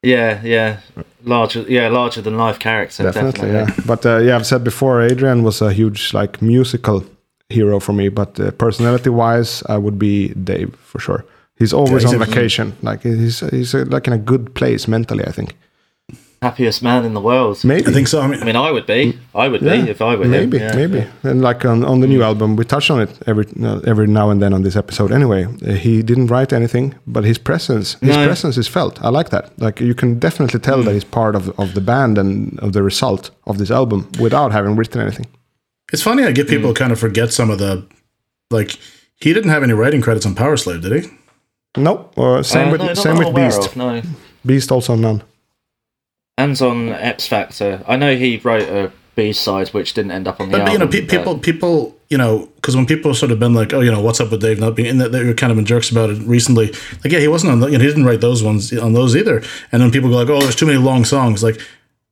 Yeah, 0.02 0.40
yeah, 0.44 0.78
larger, 1.24 1.62
yeah, 1.68 1.88
larger 1.88 2.22
than 2.22 2.36
life 2.36 2.60
character. 2.60 3.02
definitely, 3.02 3.50
Definitely, 3.50 3.74
yeah. 3.74 3.84
But 3.86 4.06
uh, 4.06 4.18
yeah, 4.18 4.36
I've 4.36 4.46
said 4.46 4.62
before, 4.62 5.02
Adrian 5.02 5.42
was 5.42 5.60
a 5.60 5.72
huge 5.72 6.14
like 6.14 6.40
musical 6.40 7.04
hero 7.50 7.80
for 7.80 7.92
me. 7.92 8.08
But 8.08 8.38
uh, 8.40 8.50
personality-wise, 8.52 9.62
I 9.68 9.78
would 9.78 9.98
be 9.98 10.28
Dave 10.34 10.74
for 10.76 10.98
sure. 11.00 11.24
He's 11.58 11.72
always 11.72 12.02
he's 12.02 12.14
on 12.14 12.22
a- 12.22 12.24
vacation. 12.24 12.72
Like 12.82 13.02
he's 13.02 13.40
he's 13.50 13.74
uh, 13.74 13.84
like 13.88 14.06
in 14.06 14.12
a 14.12 14.18
good 14.18 14.54
place 14.54 14.86
mentally. 14.88 15.24
I 15.26 15.32
think 15.32 15.54
Happiest 16.40 16.82
man 16.84 17.04
in 17.04 17.14
the 17.14 17.20
world. 17.20 17.64
maybe. 17.64 17.88
I 17.88 17.92
think 17.92 18.06
so. 18.06 18.20
I 18.20 18.28
mean, 18.28 18.40
I 18.40 18.44
mean, 18.44 18.54
I 18.54 18.70
would 18.70 18.86
be. 18.86 19.18
I 19.34 19.48
would 19.48 19.60
be 19.60 19.90
if 19.90 20.00
I 20.00 20.14
were 20.14 20.22
him. 20.24 20.30
maybe, 20.30 20.58
Yeah. 20.58 20.76
maybe. 20.76 21.04
And 21.24 21.42
like 21.42 21.64
on, 21.64 21.84
on 21.84 21.98
the 22.00 22.06
new 22.06 22.22
album, 22.22 22.54
we 22.54 22.64
touch 22.64 22.90
on 22.92 23.00
it 23.00 23.10
every 23.26 23.44
uh, 23.60 23.80
every 23.90 24.06
now 24.06 24.30
and 24.30 24.40
then 24.40 24.52
on 24.54 24.62
this 24.62 24.76
episode. 24.76 25.10
Anyway, 25.10 25.46
uh, 25.66 25.72
he 25.72 26.00
didn't 26.00 26.28
write 26.30 26.52
anything, 26.52 26.94
but 27.06 27.24
his 27.24 27.38
presence, 27.38 27.96
his 28.00 28.14
No. 28.16 28.24
presence 28.26 28.56
is 28.60 28.68
felt. 28.68 29.00
I 29.02 29.08
like 29.08 29.30
that. 29.30 29.50
Like 29.58 29.80
you 29.80 29.94
can 29.94 30.20
definitely 30.20 30.60
tell 30.60 30.84
that 30.84 30.92
he's 30.94 31.04
part 31.10 31.34
of 31.34 31.48
of 31.58 31.72
the 31.74 31.80
band 31.80 32.18
and 32.18 32.56
of 32.60 32.70
the 32.72 32.82
result 32.84 33.32
of 33.44 33.56
this 33.58 33.70
album 33.70 34.06
without 34.20 34.52
having 34.52 34.76
written 34.78 35.00
anything. 35.00 35.26
It's 35.92 36.02
funny. 36.02 36.24
I 36.24 36.32
get 36.32 36.48
people 36.48 36.74
kind 36.74 36.92
of 36.92 37.00
forget 37.00 37.32
some 37.32 37.50
of 37.50 37.58
the, 37.58 37.86
like, 38.50 38.78
he 39.16 39.32
didn't 39.32 39.50
have 39.50 39.62
any 39.62 39.72
writing 39.72 40.00
credits 40.00 40.26
on 40.26 40.34
Powerslave, 40.34 40.82
did 40.82 41.04
he? 41.04 41.10
No, 41.76 42.10
uh, 42.16 42.42
same 42.42 42.68
Uh, 42.68 42.72
with 42.72 42.80
no, 42.82 42.94
same 42.94 43.16
with 43.16 43.34
Beast. 43.34 43.66
of, 43.66 43.76
no. 43.76 44.02
Beast 44.44 44.70
also 44.72 44.94
none. 44.96 45.22
And 46.36 46.60
on 46.62 46.88
X 46.90 47.26
Factor, 47.26 47.82
I 47.88 47.96
know 47.96 48.16
he 48.16 48.36
wrote 48.38 48.62
a 48.68 48.92
B 49.16 49.32
side 49.32 49.68
which 49.70 49.94
didn't 49.94 50.12
end 50.12 50.28
up 50.28 50.40
on 50.40 50.48
the 50.50 50.58
But, 50.58 50.60
album. 50.68 50.72
you 50.72 50.78
know, 50.78 50.86
pe- 50.86 51.00
but- 51.00 51.08
people, 51.10 51.38
people, 51.38 51.96
you 52.08 52.16
know, 52.16 52.48
because 52.56 52.76
when 52.76 52.86
people 52.86 53.12
sort 53.14 53.32
of 53.32 53.38
been 53.40 53.54
like, 53.54 53.72
oh, 53.72 53.80
you 53.80 53.90
know, 53.90 54.00
what's 54.00 54.20
up 54.20 54.30
with 54.30 54.40
Dave 54.40 54.60
not 54.60 54.76
being 54.76 54.88
in 54.88 54.98
that, 54.98 55.10
they 55.12 55.24
were 55.24 55.34
kind 55.34 55.50
of 55.50 55.56
been 55.56 55.66
jerks 55.66 55.90
about 55.90 56.10
it 56.10 56.18
recently. 56.22 56.66
Like, 57.04 57.12
yeah, 57.12 57.18
he 57.18 57.28
wasn't 57.28 57.52
on, 57.52 57.60
the, 57.60 57.66
you 57.66 57.78
know, 57.78 57.82
he 57.84 57.88
didn't 57.88 58.04
write 58.04 58.20
those 58.20 58.42
ones 58.42 58.72
on 58.76 58.92
those 58.92 59.16
either. 59.16 59.42
And 59.72 59.82
then 59.82 59.90
people 59.90 60.08
go 60.10 60.16
like, 60.16 60.28
oh, 60.28 60.40
there's 60.40 60.54
too 60.56 60.66
many 60.66 60.78
long 60.78 61.04
songs. 61.04 61.42
Like, 61.42 61.60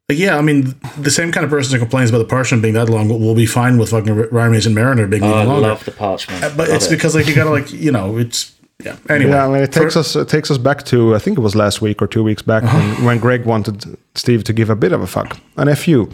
like 0.08 0.18
yeah, 0.18 0.38
I 0.38 0.40
mean, 0.42 0.74
the 0.98 1.10
same 1.10 1.32
kind 1.32 1.44
of 1.44 1.50
person 1.50 1.74
who 1.74 1.80
complains 1.80 2.10
about 2.10 2.18
the 2.18 2.24
Parchment 2.26 2.62
being 2.62 2.74
that 2.74 2.88
long 2.88 3.08
will, 3.08 3.18
will 3.18 3.34
be 3.34 3.46
fine 3.46 3.76
with 3.78 3.90
fucking 3.90 4.14
Rhymes 4.30 4.64
and 4.66 4.74
Mariner 4.74 5.06
being 5.06 5.24
Oh, 5.24 5.32
I 5.32 5.42
even 5.42 5.48
longer. 5.48 5.68
love 5.68 5.84
the 5.84 5.90
parchment. 5.90 6.44
Uh, 6.44 6.48
but 6.56 6.68
Love 6.68 6.76
it's 6.76 6.86
it. 6.86 6.90
because 6.90 7.14
like 7.16 7.26
you 7.26 7.34
gotta 7.34 7.50
like 7.50 7.72
you 7.72 7.90
know 7.90 8.16
it's 8.16 8.52
yeah. 8.84 8.96
Anyway, 9.08 9.30
Yeah, 9.32 9.46
I 9.46 9.48
mean, 9.52 9.62
it 9.62 9.72
takes 9.72 9.94
for- 9.94 10.00
us 10.00 10.14
it 10.16 10.28
takes 10.28 10.50
us 10.50 10.58
back 10.58 10.84
to 10.84 11.14
I 11.16 11.18
think 11.18 11.38
it 11.38 11.40
was 11.40 11.54
last 11.56 11.80
week 11.82 12.00
or 12.02 12.06
two 12.06 12.22
weeks 12.22 12.42
back 12.42 12.62
uh-huh. 12.62 12.78
when, 12.78 13.04
when 13.04 13.18
Greg 13.18 13.44
wanted 13.46 13.96
Steve 14.14 14.44
to 14.44 14.52
give 14.52 14.70
a 14.70 14.76
bit 14.76 14.92
of 14.92 15.02
a 15.02 15.06
fuck, 15.06 15.38
an 15.56 15.74
fu. 15.74 16.08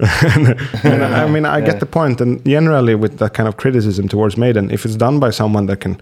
and 0.00 0.48
I 1.04 1.24
I 1.24 1.28
mean, 1.28 1.44
I 1.46 1.60
get 1.60 1.78
the 1.80 1.86
point, 1.86 2.20
and 2.20 2.44
generally 2.44 2.94
with 2.96 3.18
that 3.18 3.32
kind 3.34 3.48
of 3.48 3.56
criticism 3.56 4.08
towards 4.08 4.36
Maiden, 4.36 4.70
if 4.70 4.84
it's 4.84 4.96
done 4.96 5.20
by 5.20 5.30
someone 5.30 5.66
that 5.66 5.80
can 5.80 6.00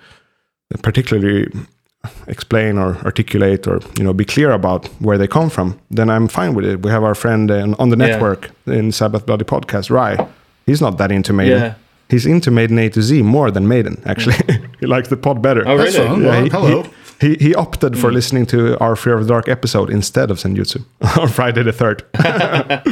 particularly 0.82 1.46
explain 2.26 2.78
or 2.78 2.96
articulate 3.04 3.66
or 3.66 3.80
you 3.98 4.04
know 4.04 4.12
be 4.12 4.24
clear 4.24 4.50
about 4.52 4.86
where 5.00 5.18
they 5.18 5.26
come 5.28 5.50
from, 5.50 5.78
then 5.90 6.08
I'm 6.10 6.28
fine 6.28 6.54
with 6.54 6.64
it. 6.64 6.82
We 6.82 6.90
have 6.90 7.04
our 7.04 7.14
friend 7.14 7.50
uh, 7.50 7.74
on 7.78 7.88
the 7.90 7.96
Yeah. 7.96 8.06
network 8.06 8.50
in 8.66 8.92
Sabbath 8.92 9.24
Bloody 9.26 9.44
podcast, 9.44 9.90
Rye. 9.90 10.26
He's 10.66 10.80
not 10.80 10.98
that 10.98 11.10
into 11.12 11.32
Maiden. 11.32 11.60
Yeah. 11.60 11.74
He's 12.10 12.26
into 12.26 12.50
Maiden 12.50 12.78
A 12.78 12.88
to 12.90 13.02
Z 13.02 13.22
more 13.22 13.50
than 13.50 13.66
Maiden, 13.66 14.00
actually. 14.04 14.36
he 14.80 14.86
likes 14.86 15.08
the 15.08 15.16
pod 15.16 15.40
better. 15.42 15.62
Oh, 15.66 15.76
really? 15.76 15.92
Yeah, 15.92 16.12
Well, 16.12 16.42
he, 16.44 16.48
hello. 16.50 16.82
He, 17.20 17.28
he, 17.28 17.34
he 17.48 17.54
opted 17.54 17.98
for 17.98 18.12
listening 18.12 18.46
to 18.46 18.76
our 18.80 18.94
Fear 18.96 19.14
of 19.14 19.22
the 19.26 19.28
Dark 19.28 19.48
episode 19.48 19.88
instead 19.90 20.30
of 20.30 20.38
Senjutsu 20.38 20.84
on 21.18 21.28
Friday 21.28 21.62
the 21.62 21.70
3rd 21.72 22.02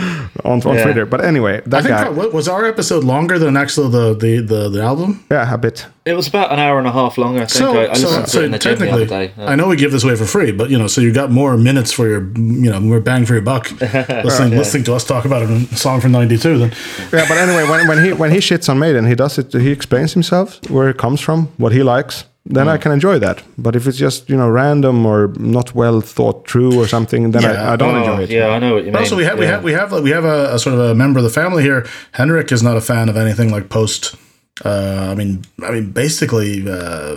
on, 0.44 0.61
on 0.62 0.75
Yeah. 0.77 0.85
Twitter. 0.85 1.06
But 1.06 1.25
anyway, 1.25 1.56
I 1.59 1.61
that 1.69 1.83
think 1.85 1.94
guy. 1.97 2.05
that, 2.05 2.15
wa- 2.15 2.29
was 2.29 2.49
our 2.49 2.65
episode 2.65 3.05
longer 3.05 3.39
than 3.39 3.56
actually 3.56 3.91
the 3.91 4.15
the 4.15 4.41
the, 4.41 4.69
the 4.69 4.83
album. 4.83 5.25
yeah, 5.31 5.53
a 5.55 5.59
bit. 5.59 5.87
It 6.05 6.15
was 6.15 6.27
about 6.27 6.51
an 6.53 6.58
hour 6.58 6.79
and 6.79 6.89
a 6.89 6.93
half 6.93 7.17
long. 7.17 7.37
I 7.37 7.41
think 7.46 7.51
So, 7.51 7.79
I, 7.79 7.91
I 7.91 7.94
so, 7.94 8.08
listened 8.08 8.27
to 8.27 8.29
it 8.29 8.29
so 8.31 8.43
in 8.43 8.51
the 8.51 8.58
technically, 8.58 8.91
other 8.91 9.06
day. 9.06 9.32
I 9.39 9.55
know 9.55 9.69
we 9.69 9.77
give 9.77 9.93
this 9.93 10.03
away 10.03 10.17
for 10.17 10.25
free, 10.27 10.51
but 10.51 10.69
you 10.69 10.77
know, 10.79 10.89
so 10.89 11.01
you 11.01 11.13
got 11.13 11.31
more 11.31 11.56
minutes 11.56 11.93
for 11.93 12.08
your, 12.08 12.22
you 12.37 12.70
know, 12.72 12.81
more 12.81 12.99
bang 13.01 13.25
for 13.25 13.34
your 13.34 13.43
buck 13.43 13.70
listening 13.81 14.58
listening 14.58 14.84
to 14.84 14.94
us 14.94 15.05
talk 15.05 15.25
about 15.25 15.43
a 15.43 15.77
song 15.77 16.01
from 16.01 16.11
'92. 16.13 16.58
Then 16.58 16.72
Yeah, 17.13 17.25
but 17.29 17.39
anyway, 17.39 17.65
when, 17.70 17.87
when 17.89 18.05
he 18.05 18.13
when 18.13 18.31
he 18.32 18.39
shits 18.39 18.69
on 18.69 18.79
Maiden, 18.79 19.06
he 19.06 19.15
does 19.15 19.39
it. 19.39 19.53
He 19.53 19.70
explains 19.70 20.13
himself 20.13 20.58
where 20.70 20.89
it 20.91 20.99
comes 20.99 21.20
from, 21.20 21.46
what 21.58 21.72
he 21.72 21.82
likes. 21.84 22.25
Then 22.44 22.69
I 22.69 22.77
can 22.77 22.91
enjoy 22.93 23.19
that. 23.20 23.43
But 23.56 23.77
if 23.77 23.87
it's 23.87 23.96
just 23.99 24.29
you 24.29 24.37
know 24.37 24.49
random 24.51 25.06
or 25.06 25.29
not 25.39 25.75
well 25.75 26.01
thought 26.01 26.49
through 26.51 26.77
or 26.81 26.89
something, 26.89 27.31
then 27.32 27.43
Yeah. 27.43 27.70
I, 27.70 27.72
I 27.75 27.77
don't 27.77 27.94
oh, 27.94 27.99
enjoy 28.01 28.22
it. 28.25 28.31
Yeah, 28.31 28.49
I 28.49 28.58
know 28.58 28.75
what 28.75 28.79
you 28.79 28.84
mean. 28.87 28.93
But 28.94 29.01
also 29.03 29.17
we 29.17 29.25
have 29.25 29.39
we 29.39 29.46
have 29.46 29.63
we 29.65 29.72
have 29.72 29.93
we 30.03 30.11
have 30.11 30.25
a, 30.25 30.55
a 30.55 30.58
sort 30.58 30.75
of 30.75 30.81
a 30.81 30.94
member 30.94 31.19
of 31.19 31.25
the 31.25 31.31
family 31.43 31.63
here. 31.63 31.87
Henrik 32.13 32.51
is 32.53 32.63
not 32.63 32.77
a 32.77 32.81
fan 32.81 33.08
of 33.08 33.17
anything 33.17 33.51
like 33.53 33.69
post. 33.69 34.17
Uh, 34.65 35.08
I 35.11 35.15
mean, 35.15 35.43
I 35.67 35.70
mean, 35.70 35.93
basically, 35.93 36.63
uh, 36.69 37.17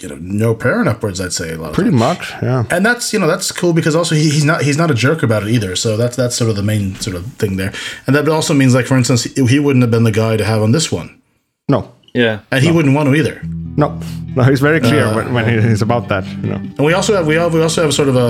you 0.00 0.08
know, 0.08 0.18
no 0.20 0.54
prayer 0.54 0.78
and 0.80 0.88
upwards. 0.88 1.20
I'd 1.20 1.32
say 1.32 1.52
a 1.52 1.56
lot. 1.58 1.70
Of 1.70 1.74
Pretty 1.74 1.90
times. 1.90 2.00
much, 2.00 2.30
yeah. 2.42 2.64
and 2.70 2.86
that's 2.86 3.12
you 3.12 3.18
know 3.18 3.26
that's 3.26 3.50
cool 3.52 3.72
because 3.72 3.96
also 3.96 4.14
he, 4.14 4.30
he's 4.30 4.44
not 4.44 4.62
he's 4.62 4.76
not 4.78 4.90
a 4.90 4.94
jerk 4.94 5.22
about 5.22 5.42
it 5.42 5.48
either. 5.50 5.74
So 5.74 5.96
that's 5.96 6.16
that's 6.16 6.36
sort 6.36 6.48
of 6.50 6.56
the 6.56 6.62
main 6.62 6.94
sort 6.96 7.16
of 7.16 7.24
thing 7.38 7.56
there. 7.56 7.72
And 8.06 8.14
that 8.14 8.28
also 8.28 8.54
means 8.54 8.74
like 8.74 8.86
for 8.86 8.96
instance, 8.96 9.24
he, 9.24 9.46
he 9.46 9.58
wouldn't 9.58 9.82
have 9.82 9.90
been 9.90 10.04
the 10.04 10.12
guy 10.12 10.36
to 10.36 10.44
have 10.44 10.62
on 10.62 10.72
this 10.72 10.92
one, 10.92 11.20
No, 11.68 11.92
Yeah. 12.14 12.40
and 12.52 12.62
he 12.62 12.70
wouldn't 12.70 12.94
want 12.94 13.08
to 13.08 13.14
either. 13.14 13.40
No, 13.76 13.98
no. 14.34 14.42
He's 14.44 14.60
very 14.60 14.80
clear 14.80 15.04
Uh, 15.06 15.14
when, 15.16 15.34
when 15.34 15.44
he's 15.70 15.82
about 15.82 16.08
that. 16.08 16.24
You 16.42 16.48
know. 16.50 16.56
And 16.56 16.84
we 16.84 16.94
also 16.94 17.14
have 17.14 17.26
we 17.26 17.34
have 17.34 17.52
we 17.54 17.60
also 17.62 17.82
have 17.82 17.92
sort 17.92 18.08
of 18.08 18.16
a, 18.16 18.20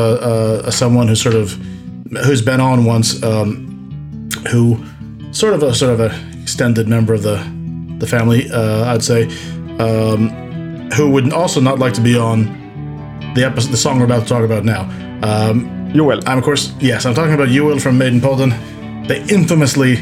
a, 0.65 0.69
a 0.69 0.73
someone 0.73 1.09
who's 1.09 1.23
sort 1.23 1.35
of 1.37 1.53
who's 2.25 2.43
been 2.43 2.61
on 2.61 2.85
once, 2.85 3.23
um, 3.23 4.29
who 4.51 4.77
sort 5.33 5.55
of 5.55 5.63
a 5.63 5.75
sort 5.75 5.93
of 5.93 6.01
a 6.01 6.11
extended 6.43 6.89
member 6.89 7.15
of 7.15 7.23
the 7.23 7.37
the 7.99 8.07
family, 8.07 8.51
uh, 8.51 8.93
I'd 8.93 9.03
say, 9.03 9.25
um, 9.79 10.31
who 10.97 11.11
would 11.11 11.33
also 11.33 11.61
not 11.61 11.79
like 11.79 11.95
to 11.95 12.01
be 12.03 12.17
on 12.19 12.45
the 13.35 13.45
episode, 13.45 13.71
the 13.71 13.77
song 13.77 13.99
we're 13.99 14.05
about 14.07 14.23
to 14.23 14.29
talk 14.29 14.45
about 14.45 14.65
now. 14.65 14.83
Um, 15.23 15.91
Joel. 15.95 16.21
I'm 16.27 16.39
of 16.39 16.45
course 16.45 16.73
yes, 16.81 17.07
I'm 17.07 17.15
talking 17.15 17.35
about 17.35 17.49
Joel 17.49 17.79
from 17.79 17.99
Maiden 17.99 18.21
Podden. 18.21 18.53
They 19.07 19.21
infamously 19.35 19.97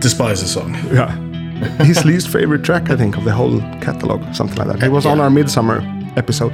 despise 0.00 0.40
this 0.42 0.52
song. 0.52 0.74
Yeah. 0.92 1.16
His 1.84 2.04
least 2.04 2.28
favorite 2.28 2.62
track, 2.64 2.90
I 2.90 2.96
think, 2.96 3.16
of 3.16 3.24
the 3.24 3.32
whole 3.32 3.60
catalog, 3.80 4.34
something 4.34 4.56
like 4.56 4.68
that. 4.68 4.82
He 4.82 4.88
was 4.88 5.06
on 5.06 5.20
our 5.20 5.30
midsummer 5.30 5.80
episode. 6.16 6.52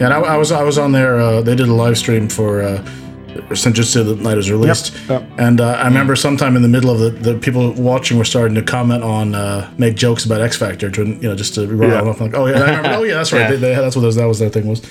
And 0.00 0.12
I, 0.12 0.20
I 0.20 0.36
was 0.36 0.50
I 0.52 0.62
was 0.62 0.78
on 0.78 0.92
there. 0.92 1.20
Uh, 1.20 1.40
they 1.42 1.54
did 1.54 1.68
a 1.68 1.72
live 1.74 1.96
stream 1.98 2.28
for 2.28 2.62
uh, 2.62 2.82
Senjutsu 3.50 4.04
the 4.04 4.16
night 4.16 4.34
it 4.34 4.36
was 4.36 4.50
released. 4.50 4.94
yep. 5.08 5.22
And 5.38 5.60
uh, 5.60 5.72
I 5.72 5.84
remember 5.86 6.16
sometime 6.16 6.56
in 6.56 6.62
the 6.62 6.68
middle 6.68 6.90
of 6.90 6.98
the, 6.98 7.10
the 7.32 7.38
people 7.38 7.72
watching 7.72 8.18
were 8.18 8.24
starting 8.24 8.54
to 8.56 8.62
comment 8.62 9.02
on, 9.04 9.34
uh, 9.34 9.70
make 9.78 9.94
jokes 9.96 10.24
about 10.24 10.40
X 10.40 10.56
Factor, 10.56 10.90
to 10.90 11.04
you 11.06 11.28
know, 11.28 11.34
just 11.36 11.54
to 11.54 11.66
rile 11.66 11.90
Yeah. 11.90 11.98
them 12.00 12.08
up. 12.08 12.20
Like, 12.20 12.34
oh 12.34 12.46
yeah, 12.46 12.56
I 12.58 12.76
remember, 12.76 12.88
oh 12.98 13.02
yeah, 13.04 13.14
that's 13.14 13.32
right. 13.32 13.42
Yeah. 13.42 13.50
They, 13.50 13.56
they, 13.56 13.74
that's 13.74 13.96
what 13.96 14.02
those, 14.02 14.16
that 14.16 14.26
was 14.26 14.38
their 14.38 14.50
thing 14.50 14.66
was. 14.66 14.82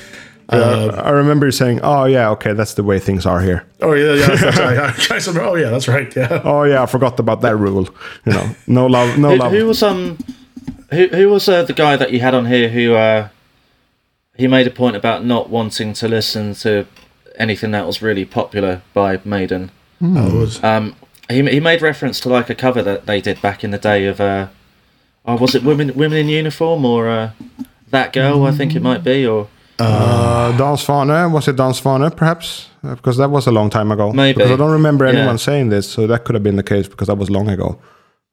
Uh, 0.51 1.01
I 1.05 1.11
remember 1.11 1.45
you 1.45 1.51
saying, 1.51 1.79
"Oh 1.81 2.05
yeah, 2.05 2.29
okay, 2.31 2.53
that's 2.53 2.73
the 2.73 2.83
way 2.83 2.99
things 2.99 3.25
are 3.25 3.41
here." 3.41 3.65
Oh 3.81 3.93
yeah, 3.93 4.13
yeah. 4.13 4.27
That's, 4.27 4.41
that's 4.41 4.57
right. 4.59 4.77
I, 5.11 5.15
I 5.15 5.17
remember, 5.17 5.41
oh 5.49 5.55
yeah, 5.55 5.69
that's 5.69 5.87
right. 5.87 6.15
Yeah. 6.15 6.41
Oh 6.45 6.63
yeah, 6.63 6.83
I 6.83 6.85
forgot 6.87 7.19
about 7.19 7.41
that 7.41 7.55
rule. 7.55 7.87
You 8.25 8.33
know, 8.33 8.55
no 8.67 8.85
love, 8.87 9.17
no 9.17 9.29
Who, 9.31 9.35
love. 9.37 9.51
who 9.51 9.65
was 9.65 9.81
um, 9.83 10.17
who 10.91 11.07
who 11.07 11.29
was 11.29 11.47
uh, 11.47 11.63
the 11.63 11.73
guy 11.73 11.95
that 11.95 12.11
you 12.11 12.19
had 12.19 12.33
on 12.33 12.45
here 12.47 12.67
who 12.69 12.95
uh, 12.95 13.29
he 14.35 14.47
made 14.47 14.67
a 14.67 14.71
point 14.71 14.95
about 14.95 15.23
not 15.25 15.49
wanting 15.49 15.93
to 15.93 16.07
listen 16.07 16.53
to 16.55 16.85
anything 17.37 17.71
that 17.71 17.85
was 17.85 18.01
really 18.01 18.25
popular 18.25 18.81
by 18.93 19.19
Maiden. 19.23 19.71
Oh, 20.01 20.27
it 20.27 20.33
was, 20.37 20.63
Um, 20.63 20.95
he 21.29 21.41
he 21.49 21.59
made 21.61 21.81
reference 21.81 22.19
to 22.21 22.29
like 22.29 22.49
a 22.49 22.55
cover 22.55 22.81
that 22.83 23.05
they 23.05 23.21
did 23.21 23.41
back 23.41 23.63
in 23.63 23.71
the 23.71 23.77
day 23.77 24.05
of 24.05 24.19
uh, 24.19 24.47
oh 25.25 25.37
was 25.37 25.55
it 25.55 25.63
women 25.63 25.93
women 25.95 26.17
in 26.17 26.27
uniform 26.27 26.83
or 26.83 27.07
uh, 27.09 27.31
that 27.89 28.11
girl 28.11 28.43
I 28.43 28.51
think 28.51 28.75
it 28.75 28.81
might 28.81 29.03
be 29.03 29.25
or 29.25 29.47
Uh, 29.81 30.51
Dan 30.57 30.75
Svane, 30.77 31.31
was 31.31 31.47
it 31.47 31.55
Dan 31.55 31.71
Svane, 31.73 32.15
perhaps? 32.15 32.67
Uh, 32.83 32.95
because 32.95 33.17
that 33.17 33.29
was 33.31 33.47
a 33.47 33.51
long 33.51 33.69
time 33.69 33.91
ago. 33.91 34.11
Maybe. 34.13 34.37
Because 34.37 34.51
I 34.51 34.55
don't 34.55 34.71
remember 34.71 35.05
anyone 35.05 35.27
Yeah. 35.27 35.35
saying 35.37 35.69
this, 35.69 35.89
so 35.89 36.07
that 36.07 36.23
could 36.23 36.35
have 36.35 36.43
been 36.43 36.55
the 36.57 36.63
case 36.75 36.87
because 36.87 37.07
that 37.07 37.17
was 37.17 37.29
long 37.29 37.49
ago. 37.49 37.79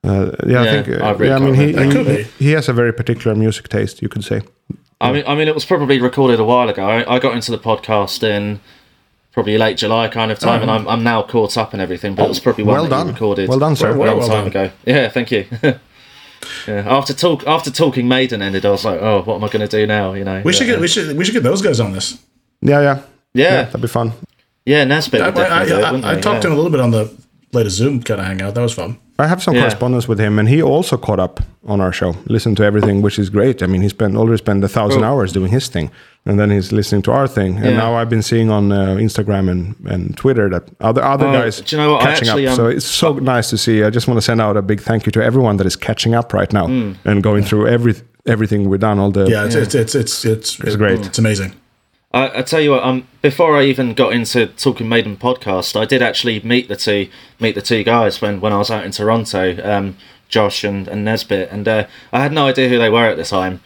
Uh, 0.05 0.31
yeah, 0.47 0.63
I 0.63 0.83
think. 0.83 0.89
uh, 0.89 1.05
I 1.05 1.11
really 1.13 1.29
yeah, 1.29 1.37
I 1.37 1.39
mean, 1.41 1.55
he, 1.55 1.67
remember. 1.73 2.03
That 2.05 2.17
could 2.17 2.27
he, 2.39 2.45
he 2.47 2.53
has 2.53 2.69
a 2.69 2.73
very 2.73 2.93
particular 2.93 3.35
music 3.37 3.69
taste, 3.69 4.01
you 4.03 4.09
could 4.09 4.25
say. 4.25 4.41
I 5.01 5.13
mean 5.13 5.25
I 5.29 5.35
mean 5.37 5.47
it 5.49 5.55
was 5.55 5.65
probably 5.65 6.01
recorded 6.01 6.41
a 6.41 6.45
while 6.45 6.69
ago. 6.69 6.85
I, 6.85 7.15
I 7.15 7.19
got 7.21 7.35
into 7.35 7.51
the 7.53 7.59
podcast 7.59 8.23
in 8.23 8.59
probably 9.33 9.57
late 9.59 9.77
July 9.77 10.09
kind 10.09 10.31
of 10.33 10.39
time, 10.39 10.61
and 10.63 10.71
I'm 10.71 10.89
I'm 10.89 11.03
now 11.05 11.23
caught 11.23 11.57
up 11.57 11.73
and 11.73 11.81
everything. 11.83 12.15
But 12.17 12.25
it 12.27 12.29
was 12.29 12.41
probably 12.41 12.65
one 12.65 12.75
Well 12.75 12.85
that 12.85 12.91
done. 12.91 13.07
recorded 13.13 13.49
Well 13.49 13.59
done, 13.61 13.77
sir. 13.77 13.91
a 13.93 13.97
Well, 13.99 14.09
long 14.09 14.19
well 14.19 14.29
time 14.29 14.51
done. 14.51 14.65
ago. 14.67 14.73
Yeah, 14.87 15.09
thank 15.09 15.31
you. 15.31 15.47
yeah, 16.67 16.85
after 16.87 17.13
talk 17.15 17.47
after 17.47 17.71
talking 17.71 18.09
Maiden 18.09 18.43
ended, 18.43 18.65
I 18.67 18.71
was 18.71 18.85
like, 18.85 19.01
oh, 19.01 19.23
what 19.23 19.37
am 19.37 19.45
I 19.45 19.49
going 19.49 19.67
to 19.67 19.69
do 19.69 19.87
now? 19.87 20.15
You 20.15 20.25
know, 20.25 20.43
we 20.45 20.53
should 20.53 20.67
But, 20.67 20.73
get 20.75 20.81
we 20.81 20.89
should 20.89 21.17
we 21.17 21.25
should 21.25 21.35
get 21.35 21.43
those 21.43 21.63
guys 21.63 21.81
on 21.81 21.93
this. 21.93 22.19
Yeah, 22.61 22.81
yeah. 22.81 23.03
yeah, 23.35 23.63
That'd 23.65 23.81
be 23.83 23.89
fun. 23.89 24.13
yeah, 24.67 24.85
Nesbitt 24.85 25.21
I, 25.21 25.27
would 25.27 25.35
definitely 25.37 25.69
do 25.69 25.79
it, 25.79 25.85
I, 25.85 26.09
I, 26.09 26.13
I 26.13 26.17
he? 26.17 26.21
talked 26.21 26.43
to 26.43 26.49
him 26.49 26.53
a 26.55 26.57
little 26.57 26.71
bit 26.73 26.81
on 26.81 26.91
the 26.91 27.13
latest 27.53 27.77
Zoom 27.77 28.03
kind 28.03 28.21
of 28.21 28.27
hangout. 28.27 28.55
That 28.55 28.63
was 28.63 28.75
fun. 28.75 28.99
I 29.21 29.27
have 29.27 29.43
some 29.43 29.55
Yeah. 29.55 29.63
correspondence 29.63 30.07
with 30.07 30.21
him, 30.21 30.39
and 30.39 30.49
he 30.49 30.63
also 30.63 30.97
caught 30.97 31.19
up 31.19 31.41
on 31.67 31.81
our 31.81 31.93
show, 31.93 32.15
listened 32.27 32.57
to 32.59 32.63
everything, 32.65 33.03
which 33.03 33.19
is 33.19 33.31
great. 33.31 33.63
I 33.63 33.67
mean, 33.67 33.83
he 33.83 33.89
spent 33.89 34.17
already 34.17 34.39
spent 34.39 34.63
a 34.63 34.69
thousand 34.69 35.01
Cool. 35.01 35.09
hours 35.11 35.33
doing 35.33 35.51
his 35.51 35.67
thing, 35.69 35.91
and 36.25 36.39
then 36.39 36.51
he's 36.51 36.71
listening 36.73 37.03
to 37.03 37.11
our 37.13 37.27
thing. 37.27 37.57
And 37.57 37.65
Yeah. 37.73 37.79
now 37.79 37.95
I've 37.97 38.09
been 38.09 38.23
seeing 38.23 38.49
on 38.49 38.71
uh, 38.71 38.95
Instagram 39.01 39.49
and, 39.51 39.75
and 39.87 40.17
Twitter 40.17 40.49
that 40.51 40.65
other 40.81 41.03
other 41.03 41.27
Oh, 41.27 41.33
guys 41.33 41.61
do 41.61 41.75
you 41.77 41.83
know 41.83 41.93
what? 41.95 42.03
Catching 42.03 42.29
actually, 42.29 42.47
up. 42.47 42.53
um, 42.53 42.57
so 42.57 42.67
it's 42.69 42.87
so 42.87 43.15
nice 43.15 43.51
to 43.51 43.59
see. 43.59 43.83
I 43.83 43.91
just 43.91 44.07
want 44.07 44.19
to 44.19 44.23
send 44.23 44.41
out 44.41 44.57
a 44.57 44.63
big 44.63 44.81
thank 44.81 45.05
you 45.07 45.11
to 45.13 45.21
everyone 45.25 45.57
that 45.57 45.67
is 45.67 45.75
catching 45.77 46.15
up 46.15 46.33
right 46.33 46.53
now 46.53 46.67
Hmm. 46.69 46.93
and 47.05 47.21
going 47.23 47.43
through 47.43 47.67
every 47.67 47.95
everything 48.25 48.69
we've 48.69 48.79
done. 48.81 48.99
All 49.01 49.11
the 49.11 49.25
Yeah, 49.29 49.47
it's 49.47 49.57
it's 49.57 49.75
it's 49.75 49.95
it's 49.97 50.25
it's, 50.25 50.61
it's 50.61 50.77
great. 50.77 51.05
It's 51.07 51.19
amazing. 51.19 51.53
I, 52.13 52.39
I 52.39 52.43
tell 52.43 52.61
you 52.61 52.71
what, 52.71 52.83
um, 52.85 53.07
before 53.21 53.57
I 53.57 53.65
even 53.65 53.93
got 53.93 54.13
into 54.13 54.47
Talking 54.47 54.89
Maiden 54.89 55.17
podcast, 55.17 55.79
I 55.79 55.85
did 55.85 56.01
actually 56.03 56.41
meet 56.41 56.69
the 56.69 56.77
two 56.77 57.09
meet 57.39 57.55
the 57.55 57.63
two 57.63 57.85
guys 57.85 58.21
when, 58.21 58.41
when 58.41 58.53
I 58.53 58.59
was 58.59 58.71
out 58.71 58.85
in 58.85 58.93
Toronto, 58.93 59.59
um, 59.63 59.97
Josh 60.29 60.65
and, 60.65 60.89
and 60.89 61.05
Nesbitt, 61.05 61.51
and 61.51 61.69
uh, 61.69 61.87
I 62.13 62.23
had 62.23 62.33
no 62.33 62.47
idea 62.47 62.69
who 62.69 62.79
they 62.79 62.89
were 62.89 63.07
at 63.07 63.17
the 63.17 63.25
time, 63.25 63.61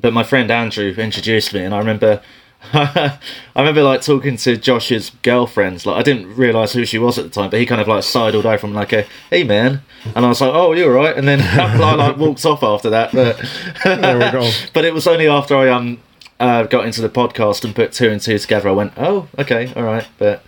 but 0.00 0.12
my 0.12 0.22
friend 0.22 0.50
Andrew 0.50 0.94
introduced 0.96 1.52
me, 1.52 1.64
and 1.64 1.74
I 1.74 1.78
remember. 1.78 2.22
I 2.74 3.18
remember 3.56 3.82
like 3.82 4.02
talking 4.02 4.36
to 4.36 4.54
Josh's 4.54 5.08
girlfriends. 5.22 5.86
Like 5.86 5.96
I 5.96 6.02
didn't 6.02 6.36
realise 6.36 6.74
who 6.74 6.84
she 6.84 6.98
was 6.98 7.18
at 7.18 7.24
the 7.24 7.30
time, 7.30 7.48
but 7.48 7.58
he 7.58 7.64
kind 7.64 7.80
of 7.80 7.88
like 7.88 8.02
sidled 8.02 8.44
over 8.44 8.66
and 8.66 8.76
like 8.76 8.92
a 8.92 9.06
hey 9.30 9.44
man, 9.44 9.80
and 10.14 10.26
I 10.26 10.28
was 10.28 10.42
like 10.42 10.52
oh 10.52 10.72
you're 10.74 10.92
right, 10.92 11.16
and 11.16 11.26
then 11.26 11.40
I 11.58 11.94
like 11.94 12.18
walked 12.18 12.44
off 12.44 12.62
after 12.62 12.90
that. 12.90 13.12
But 13.12 13.42
there 13.82 14.18
we 14.18 14.30
go. 14.30 14.50
but 14.74 14.84
it 14.84 14.92
was 14.92 15.06
only 15.06 15.26
after 15.26 15.56
I 15.56 15.70
um 15.70 16.00
uh, 16.40 16.64
got 16.64 16.84
into 16.86 17.00
the 17.02 17.08
podcast 17.08 17.64
and 17.64 17.74
put 17.74 17.92
two 17.92 18.10
and 18.10 18.20
two 18.20 18.38
together. 18.38 18.68
I 18.68 18.72
went, 18.72 18.92
oh, 18.96 19.28
okay, 19.38 19.72
all 19.76 19.84
right. 19.84 20.06
But 20.18 20.42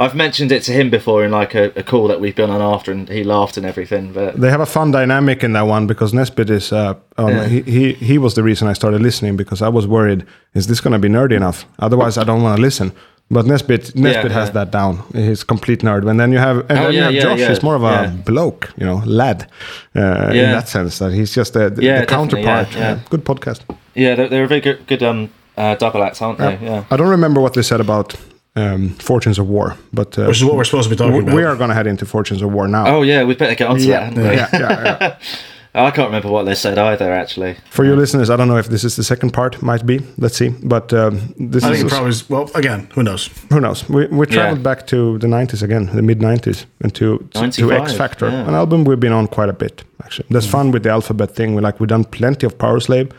I've 0.00 0.14
mentioned 0.14 0.52
it 0.52 0.62
to 0.64 0.72
him 0.72 0.90
before 0.90 1.24
in 1.24 1.30
like 1.30 1.54
a, 1.54 1.72
a 1.76 1.82
call 1.82 2.06
that 2.08 2.20
we've 2.20 2.36
been 2.36 2.50
on 2.50 2.60
after, 2.60 2.92
and 2.92 3.08
he 3.08 3.24
laughed 3.24 3.56
and 3.56 3.66
everything. 3.66 4.12
But 4.12 4.40
They 4.40 4.50
have 4.50 4.60
a 4.60 4.66
fun 4.66 4.90
dynamic 4.92 5.42
in 5.42 5.52
that 5.54 5.62
one 5.62 5.86
because 5.86 6.12
Nesbitt 6.14 6.50
is. 6.50 6.72
Uh, 6.72 6.94
um, 7.16 7.28
Yeah. 7.30 7.46
he, 7.48 7.62
he 7.62 7.92
he 7.94 8.18
was 8.18 8.34
the 8.34 8.42
reason 8.42 8.68
I 8.68 8.74
started 8.74 9.00
listening 9.02 9.36
because 9.36 9.60
I 9.62 9.68
was 9.68 9.86
worried 9.86 10.24
is 10.54 10.66
this 10.66 10.80
going 10.80 10.92
to 10.92 10.98
be 10.98 11.08
nerdy 11.08 11.32
enough? 11.36 11.64
Otherwise, 11.78 12.18
I 12.18 12.24
don't 12.24 12.42
want 12.42 12.56
to 12.56 12.62
listen. 12.62 12.92
But 13.30 13.44
Nesbit 13.46 13.94
Nesbitt 13.94 14.32
has 14.32 14.48
yeah. 14.48 14.52
that 14.52 14.70
down. 14.70 15.02
He's 15.14 15.44
complete 15.44 15.80
nerd. 15.82 16.08
And 16.08 16.18
then 16.18 16.32
you 16.32 16.38
have 16.38 16.58
and 16.70 16.78
Oh, 16.78 16.82
then 16.84 16.92
you 16.94 17.02
have 17.02 17.12
Josh. 17.14 17.38
yeah, 17.40 17.48
He's 17.50 17.62
more 17.62 17.74
of 17.76 17.82
a 17.82 17.86
yeah. 17.86 18.10
bloke, 18.24 18.72
you 18.78 18.86
know, 18.86 19.02
lad. 19.04 19.46
Uh, 19.94 20.30
In 20.32 20.50
that 20.52 20.68
sense, 20.68 20.98
that 20.98 21.12
he's 21.12 21.34
just 21.36 21.52
the, 21.52 21.68
the, 21.70 21.82
Yeah, 21.82 22.00
the 22.00 22.06
counterpart. 22.06 22.72
yeah, 22.72 22.78
yeah. 22.78 23.00
Good 23.10 23.24
podcast. 23.24 23.60
yeah, 23.94 24.14
they're, 24.16 24.28
they're 24.28 24.44
a 24.44 24.48
very 24.48 24.60
good, 24.62 24.86
good 24.86 25.02
um 25.02 25.28
uh, 25.58 25.74
double 25.74 26.02
acts, 26.04 26.22
aren't 26.22 26.38
they? 26.38 26.56
Yeah. 26.62 26.84
I 26.90 26.96
don't 26.96 27.10
remember 27.10 27.40
what 27.40 27.52
they 27.52 27.62
said 27.62 27.80
about 27.80 28.14
um, 28.56 28.90
Fortunes 28.98 29.38
of 29.38 29.46
War, 29.48 29.74
but 29.92 30.16
uh, 30.18 30.24
Which 30.26 30.38
is 30.38 30.44
what 30.44 30.54
we're 30.56 30.64
supposed 30.64 30.88
to 30.88 30.94
be 30.94 30.96
talking 30.96 31.14
we, 31.16 31.22
about. 31.22 31.34
we 31.34 31.44
are 31.44 31.56
going 31.56 31.68
to 31.68 31.74
head 31.74 31.86
into 31.86 32.06
Fortunes 32.06 32.40
of 32.42 32.50
War 32.52 32.66
now. 32.68 32.86
Oh 32.86 33.02
yeah, 33.02 33.24
we 33.24 33.34
better 33.34 33.54
get 33.56 33.68
onto 33.68 33.86
that. 33.88 34.14
hadn't 34.14 34.24
yeah, 34.24 34.48
yeah, 34.52 34.96
yeah. 35.00 35.18
I 35.84 35.90
can't 35.90 36.08
remember 36.08 36.28
what 36.30 36.44
they 36.44 36.54
said 36.54 36.78
either. 36.78 37.12
Actually, 37.12 37.56
For 37.70 37.84
your 37.84 37.96
listeners, 37.96 38.30
I 38.30 38.36
don't 38.36 38.48
know 38.48 38.58
if 38.58 38.68
this 38.68 38.84
is 38.84 38.96
the 38.96 39.04
second 39.04 39.32
part. 39.32 39.62
Might 39.62 39.84
be. 39.86 40.00
Let's 40.18 40.36
see. 40.36 40.50
But 40.62 40.92
um, 40.92 41.34
this 41.38 41.64
I 41.64 41.70
is 41.72 41.78
think 41.78 41.86
it 41.90 41.94
probably 41.94 42.10
is, 42.10 42.28
well 42.30 42.50
again, 42.54 42.88
who 42.94 43.02
knows? 43.02 43.28
who 43.50 43.60
knows. 43.60 43.88
We 43.88 44.06
we 44.06 44.26
traveled 44.26 44.58
Yeah. 44.58 44.62
back 44.74 44.86
to 44.88 45.18
the 45.18 45.26
'90s 45.26 45.62
again, 45.62 45.86
the 45.94 46.02
mid 46.02 46.20
'90s, 46.20 46.66
and 46.82 46.94
to 46.94 47.18
to, 47.34 47.50
to 47.50 47.72
X 47.72 47.92
Factor, 47.92 48.28
yeah. 48.28 48.48
an 48.48 48.54
album 48.54 48.84
we've 48.84 49.00
been 49.00 49.12
on 49.14 49.26
quite 49.26 49.48
a 49.48 49.52
bit. 49.64 49.84
Actually, 50.04 50.26
that's 50.30 50.46
fun 50.46 50.70
with 50.72 50.82
the 50.82 50.90
alphabet 50.90 51.34
thing. 51.34 51.54
We 51.54 51.62
like 51.62 51.80
we've 51.80 51.88
done 51.88 52.04
plenty 52.04 52.46
of 52.46 52.56
Powerslave, 52.58 53.10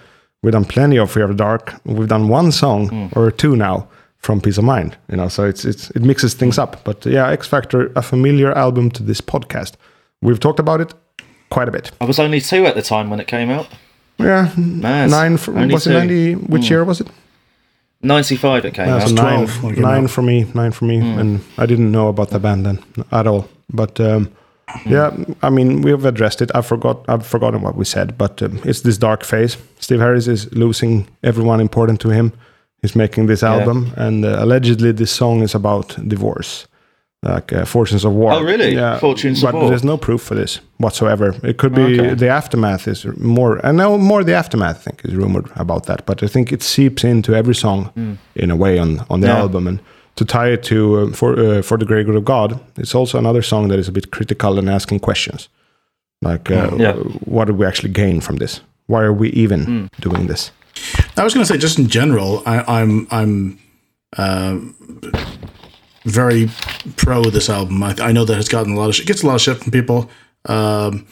we've 0.44 0.54
done 0.54 0.66
plenty 0.66 0.98
of 1.00 1.12
Fear 1.12 1.26
of 1.26 1.36
Dark. 1.38 1.74
We've 1.86 2.08
done 2.08 2.28
one 2.30 2.52
song 2.52 2.88
Hmm. 2.90 3.20
or 3.20 3.32
two 3.32 3.56
now 3.56 3.88
from 4.18 4.42
Piece 4.42 4.58
of 4.58 4.64
Mind. 4.66 4.98
You 5.12 5.18
know, 5.18 5.30
so 5.30 5.44
it's 5.46 5.66
it's 5.66 5.92
it 5.96 6.02
mixes 6.02 6.34
things 6.36 6.58
up. 6.58 6.84
But 6.84 7.06
yeah, 7.06 7.32
X 7.32 7.48
Factor, 7.48 7.92
a 7.96 8.02
familiar 8.02 8.52
album 8.58 8.90
to 8.92 9.04
this 9.04 9.22
podcast. 9.22 9.74
We've 10.22 10.40
talked 10.40 10.60
about 10.60 10.82
it 10.82 10.94
quite 11.50 11.68
a 11.68 11.72
bit. 11.72 11.92
I 12.02 12.06
was 12.06 12.20
only 12.20 12.42
two 12.42 12.66
at 12.66 12.76
the 12.76 12.82
time 12.82 13.10
when 13.10 13.20
it 13.20 13.28
came 13.28 13.50
out. 13.50 13.68
Yeah, 14.18 14.52
Mad. 14.58 15.10
nine. 15.10 15.38
For, 15.38 15.58
Only 15.58 15.74
was 15.74 15.86
it 15.88 15.90
two. 15.92 15.94
Hmm. 15.94 16.00
ninety? 16.08 16.34
Which 16.36 16.70
year 16.70 16.84
was 16.84 17.00
it? 17.02 17.08
Ninety-five 18.02 18.64
it 18.66 18.74
came 18.74 18.88
Yeah, 18.88 19.00
so 19.00 19.06
out. 19.12 19.24
nine, 19.24 19.46
12 19.48 19.64
when 19.64 19.82
nine 19.82 20.04
out. 20.06 20.10
for 20.10 20.22
me, 20.22 20.46
nine 20.54 20.72
for 20.72 20.86
me, 20.86 21.00
Hmm. 21.00 21.20
and 21.20 21.40
I 21.58 21.66
didn't 21.66 21.92
know 21.92 22.08
about 22.08 22.30
the 22.30 22.40
band 22.40 22.66
then 22.66 22.80
at 23.12 23.28
all. 23.28 23.48
But 23.74 24.00
um, 24.00 24.30
Hmm. 24.70 24.90
yeah, 24.92 25.12
I 25.42 25.50
mean, 25.50 25.82
we've 25.82 26.06
addressed 26.06 26.42
it. 26.42 26.52
I 26.56 26.62
forgot, 26.62 27.04
I've 27.08 27.26
forgotten 27.26 27.62
what 27.62 27.76
we 27.76 27.86
said, 27.86 28.18
but 28.18 28.42
um, 28.42 28.60
it's 28.64 28.82
this 28.82 28.98
dark 28.98 29.24
phase. 29.24 29.58
Steve 29.80 30.00
Harris 30.00 30.28
is 30.28 30.48
losing 30.54 31.08
everyone 31.24 31.60
important 31.62 32.00
to 32.02 32.10
him. 32.10 32.32
He's 32.82 32.96
making 32.96 33.28
this 33.28 33.44
album, 33.44 33.92
and 33.98 34.24
uh, 34.24 34.38
allegedly, 34.40 34.92
this 34.94 35.12
song 35.12 35.42
is 35.42 35.56
about 35.56 35.98
divorce, 36.08 36.68
like 37.22 37.52
uh, 37.54 37.66
Fortunes 37.66 38.06
of 38.06 38.12
War. 38.14 38.32
Oh, 38.34 38.42
really? 38.44 38.74
Yeah, 38.76 39.00
Fortunes 39.00 39.44
of 39.44 39.54
War. 39.54 39.70
there's 39.70 39.84
no 39.84 39.98
proof 39.98 40.22
for 40.22 40.36
this 40.36 40.62
whatsoever. 40.78 41.36
It 41.44 41.58
could 41.58 41.74
be 41.76 42.00
Okay. 42.00 42.16
the 42.16 42.30
aftermath 42.30 42.88
is 42.88 43.06
more, 43.18 43.60
and 43.66 43.78
now 43.78 43.98
more 43.98 44.24
the 44.24 44.34
aftermath. 44.36 44.78
I 44.78 44.82
think 44.84 45.02
is 45.06 45.16
rumored 45.16 45.46
about 45.56 45.86
that, 45.86 46.06
but 46.06 46.24
I 46.24 46.28
think 46.28 46.52
it 46.52 46.64
seeps 46.64 47.04
into 47.04 47.34
every 47.34 47.56
song 47.56 47.92
in 48.36 48.52
a 48.52 48.56
way 48.56 48.80
on 48.80 49.00
on 49.10 49.22
the. 49.22 49.28
Yeah. 49.28 49.40
album 49.42 49.68
and. 49.68 49.80
To 50.16 50.26
tie 50.26 50.52
it 50.54 50.64
to 50.64 50.76
uh, 50.76 51.12
for 51.14 51.34
uh, 51.40 51.62
for 51.62 51.78
the 51.78 51.86
great 51.86 52.06
good 52.06 52.16
of 52.18 52.24
God, 52.26 52.60
it's 52.78 52.94
also 52.96 53.18
another 53.18 53.42
song 53.42 53.70
that 53.70 53.80
is 53.80 53.88
a 53.88 53.92
bit 53.92 54.10
critical 54.12 54.58
and 54.60 54.70
asking 54.70 55.00
questions, 55.00 55.50
like 56.26 56.52
uh, 56.54 56.68
Hmm. 56.70 56.82
Yeah. 56.82 56.94
what 57.26 57.48
do 57.48 57.54
we 57.54 57.66
actually 57.66 57.94
gain 57.94 58.22
from 58.22 58.38
this? 58.38 58.62
Why 58.88 59.04
are 59.04 59.14
we 59.14 59.28
even 59.30 59.64
Hmm. 59.66 59.86
doing 60.10 60.28
this? 60.28 60.52
I 61.18 61.24
was 61.24 61.34
going 61.34 61.46
to 61.48 61.54
say, 61.54 61.58
just 61.62 61.78
in 61.80 61.88
general, 61.88 62.42
I, 62.46 62.82
I'm 62.82 63.08
I'm 63.12 63.58
uh, 64.18 64.58
very 66.06 66.50
pro 66.98 67.24
this 67.24 67.50
album. 67.50 67.82
I, 67.84 67.96
I 68.02 68.12
know 68.12 68.26
that 68.26 68.38
it's 68.38 68.50
gotten 68.50 68.74
a 68.74 68.76
lot 68.76 68.90
of 68.90 68.96
sh- 68.96 69.06
gets 69.06 69.24
a 69.24 69.28
lot 69.28 69.36
of 69.36 69.42
shit 69.42 69.58
from 69.58 69.72
people. 69.72 70.10
Um, 70.46 71.06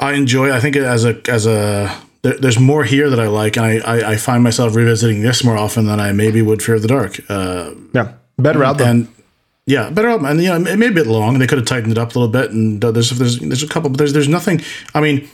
I 0.00 0.14
enjoy. 0.14 0.52
I 0.52 0.60
think 0.60 0.76
as 0.76 1.04
a 1.04 1.20
as 1.28 1.46
a 1.46 1.94
there, 2.22 2.36
there's 2.38 2.58
more 2.58 2.84
here 2.84 3.08
that 3.10 3.20
I 3.20 3.28
like, 3.28 3.56
and 3.56 3.66
I, 3.66 3.78
I 3.78 4.10
I 4.12 4.16
find 4.16 4.42
myself 4.42 4.74
revisiting 4.74 5.22
this 5.22 5.44
more 5.44 5.56
often 5.56 5.86
than 5.86 6.00
I 6.00 6.12
maybe 6.12 6.42
would 6.42 6.62
Fear 6.62 6.76
of 6.76 6.82
the 6.82 6.88
Dark. 6.88 7.20
Uh, 7.28 7.72
Yeah, 7.92 8.12
better 8.38 8.64
album. 8.64 8.88
and 8.88 9.08
yeah, 9.66 9.90
better 9.90 10.08
album. 10.08 10.26
And 10.26 10.42
you 10.42 10.48
know, 10.48 10.56
it 10.56 10.76
may 10.78 10.86
be 10.88 10.92
a 11.00 11.04
bit 11.04 11.06
long. 11.06 11.34
And 11.34 11.40
they 11.42 11.46
could 11.46 11.58
have 11.58 11.66
tightened 11.66 11.92
it 11.92 11.98
up 11.98 12.14
a 12.14 12.18
little 12.18 12.32
bit. 12.32 12.50
And 12.50 12.84
uh, 12.84 12.90
there's 12.90 13.10
there's 13.10 13.38
there's 13.38 13.62
a 13.62 13.68
couple, 13.68 13.90
but 13.90 13.98
there's 13.98 14.12
there's 14.12 14.28
nothing. 14.28 14.60
I 14.94 15.00
mean, 15.00 15.28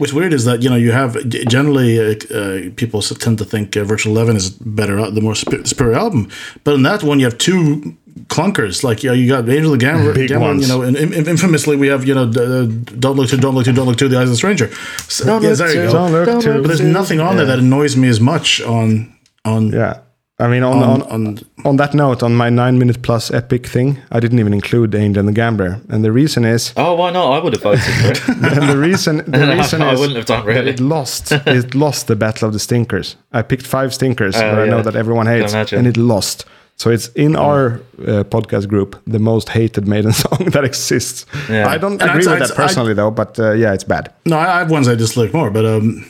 what's 0.00 0.12
weird 0.14 0.32
is 0.32 0.44
that 0.46 0.62
you 0.62 0.70
know 0.70 0.76
you 0.76 0.92
have 0.92 1.28
generally 1.28 1.98
uh, 1.98 2.14
uh, 2.34 2.70
people 2.76 3.02
tend 3.02 3.38
to 3.38 3.44
think 3.44 3.76
uh, 3.76 3.84
Virtual 3.84 4.12
Eleven 4.12 4.34
is 4.34 4.50
better, 4.50 4.98
uh, 4.98 5.10
the 5.10 5.20
more 5.20 5.34
superior 5.34 5.94
album. 5.94 6.30
But 6.64 6.74
in 6.74 6.82
that 6.82 7.02
one, 7.02 7.20
you 7.20 7.26
have 7.26 7.36
two 7.36 7.96
clunkers. 8.28 8.82
Like 8.82 9.02
you, 9.02 9.10
know, 9.10 9.14
you 9.14 9.28
got 9.28 9.48
Angel 9.48 9.72
of 9.74 9.78
the 9.78 9.84
Gambler, 9.86 10.14
Big 10.14 10.30
you 10.30 10.38
know, 10.68 10.82
and, 10.82 10.96
infamously 10.96 11.76
we 11.76 11.88
have 11.88 12.06
you 12.06 12.14
know 12.14 12.24
uh, 12.24 12.66
Don't 12.98 13.16
Look 13.16 13.28
To, 13.30 13.36
Don't 13.36 13.54
Look 13.54 13.66
To, 13.66 13.72
Don't 13.72 13.86
Look 13.86 13.98
To, 13.98 14.08
The 14.08 14.18
Eyes 14.18 14.24
of 14.24 14.30
the 14.30 14.36
Stranger. 14.36 14.72
So, 15.08 15.38
yeah, 15.38 15.52
there 15.54 15.84
you 15.84 15.92
go. 15.92 16.60
But 16.62 16.66
there's 16.66 16.80
nothing 16.80 17.20
on 17.20 17.36
there 17.36 17.46
that 17.46 17.58
annoys 17.58 17.96
me 17.96 18.08
as 18.08 18.20
much 18.20 18.60
on 18.62 19.14
on 19.44 19.72
yeah, 19.72 20.00
I 20.40 20.48
mean, 20.48 20.62
on, 20.62 20.82
on, 20.82 21.02
on, 21.02 21.26
on 21.26 21.38
on 21.64 21.76
that 21.76 21.92
note, 21.94 22.22
on 22.22 22.34
my 22.34 22.48
nine 22.50 22.78
minute 22.78 23.02
plus 23.02 23.30
epic 23.30 23.66
thing, 23.66 23.98
I 24.10 24.18
didn't 24.20 24.38
even 24.38 24.54
include 24.54 24.94
Angel 24.94 25.20
and 25.20 25.28
the 25.28 25.32
Gambler, 25.32 25.80
and 25.90 26.02
the 26.02 26.10
reason 26.12 26.44
is, 26.44 26.72
Oh, 26.76 26.94
why 26.94 27.10
not? 27.10 27.32
I 27.32 27.38
would 27.42 27.52
have 27.52 27.62
voted 27.62 27.82
for 27.84 28.10
it. 28.10 28.28
and 28.58 28.68
the 28.68 28.78
reason, 28.78 29.18
the 29.30 29.46
reason 29.56 29.82
I 29.82 29.92
is 29.92 30.00
wouldn't 30.00 30.16
have 30.16 30.26
done, 30.26 30.46
that 30.46 30.52
really. 30.52 30.70
it 30.70 30.80
lost. 30.80 31.32
it 31.32 31.74
lost 31.74 32.06
the 32.06 32.16
battle 32.16 32.46
of 32.48 32.52
the 32.54 32.58
stinkers. 32.58 33.16
I 33.32 33.42
picked 33.42 33.66
five 33.66 33.92
stinkers, 33.92 34.36
Oh, 34.36 34.40
where 34.40 34.60
I 34.64 34.68
know 34.68 34.82
that 34.82 34.96
everyone 34.96 35.26
hates, 35.26 35.52
and 35.72 35.86
it 35.86 35.96
lost. 35.96 36.46
So 36.76 36.88
it's 36.90 37.08
in 37.08 37.36
our 37.36 37.74
uh, 37.98 38.24
podcast 38.24 38.66
group, 38.68 38.96
the 39.06 39.18
most 39.18 39.50
hated 39.50 39.86
Maiden 39.86 40.12
song 40.12 40.46
that 40.52 40.64
exists. 40.64 41.26
Yeah. 41.50 41.68
I 41.68 41.76
don't 41.76 42.00
And 42.00 42.10
agree 42.10 42.22
I'd- 42.22 42.30
with 42.30 42.42
I'd- 42.42 42.48
that 42.48 42.56
personally, 42.56 42.94
though. 42.94 43.10
But 43.10 43.38
uh, 43.38 43.52
yeah, 43.52 43.74
it's 43.74 43.84
bad. 43.84 44.10
no, 44.24 44.38
I 44.38 44.46
I 44.56 44.58
have 44.60 44.70
ones 44.70 44.88
I 44.88 44.94
dislike 44.94 45.34
more, 45.34 45.50
but 45.50 45.66
um, 45.66 46.06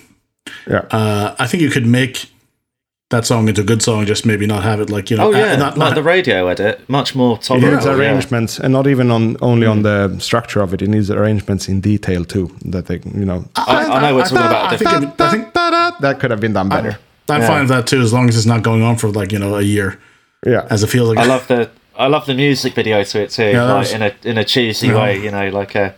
Yeah. 0.69 0.85
uh, 0.93 1.35
I 1.41 1.47
think 1.49 1.63
you 1.65 1.71
could 1.71 1.87
make 1.87 2.31
that 3.11 3.27
song 3.27 3.49
into 3.49 3.61
a 3.61 3.65
good 3.65 3.83
song, 3.83 4.07
just 4.07 4.25
maybe 4.25 4.47
not 4.47 4.63
have 4.63 4.81
it 4.81 4.89
like 4.89 5.11
you 5.11 5.17
know, 5.17 5.29
Oh 5.29 5.33
yeah, 5.37 5.53
uh, 5.55 5.57
not, 5.57 5.77
like 5.77 5.95
the 5.95 6.03
radio 6.03 6.47
edit, 6.49 6.89
much 6.89 7.15
more 7.15 7.37
It 7.37 7.43
tolerable. 7.43 7.73
needs 7.73 7.85
yeah. 7.87 7.93
arrangements, 7.95 8.59
and 8.61 8.73
not 8.73 8.87
even 8.87 9.11
on 9.11 9.37
only 9.43 9.67
on 9.67 9.83
the 9.83 10.17
structure 10.19 10.63
of 10.63 10.73
it. 10.75 10.81
It 10.83 10.89
needs 10.89 11.11
arrangements 11.11 11.69
in 11.69 11.81
detail 11.81 12.25
too. 12.25 12.51
That 12.65 12.87
they, 12.87 13.01
you 13.15 13.25
know, 13.25 13.45
I, 13.57 13.87
I 13.87 14.01
know 14.03 14.15
we're 14.17 14.23
talking 14.23 14.39
about 14.39 14.73
I 14.73 14.75
a 14.75 14.79
think, 14.79 14.91
it, 15.03 15.21
I 15.21 15.31
think 15.31 15.53
that 15.55 16.17
could 16.21 16.31
have 16.31 16.41
been 16.41 16.53
done 16.55 16.69
better. 16.69 16.99
I'm 17.29 17.41
Yeah. 17.43 17.47
fine 17.47 17.61
with 17.61 17.69
that 17.71 17.87
too, 17.87 18.01
as 18.01 18.13
long 18.13 18.29
as 18.29 18.37
it's 18.37 18.47
not 18.47 18.63
going 18.63 18.83
on 18.83 18.97
for 18.97 19.09
like 19.11 19.33
you 19.33 19.39
know 19.39 19.57
a 19.57 19.63
year, 19.63 19.99
Yeah, 20.47 20.67
as 20.71 20.83
it 20.83 20.89
feels 20.89 21.09
like. 21.09 21.19
I 21.19 21.27
love 21.27 21.47
the 21.49 21.69
I 21.97 22.07
love 22.07 22.25
the 22.27 22.35
music 22.35 22.75
video 22.75 23.03
to 23.03 23.23
it 23.23 23.31
too, 23.31 23.51
Yeah, 23.51 23.65
like 23.65 23.79
was- 23.81 23.93
in 23.93 24.03
a 24.03 24.13
in 24.25 24.39
a 24.39 24.45
cheesy 24.45 24.87
Yeah. 24.89 25.03
way, 25.03 25.19
you 25.23 25.31
know, 25.31 25.49
like 25.51 25.75
a 25.75 25.95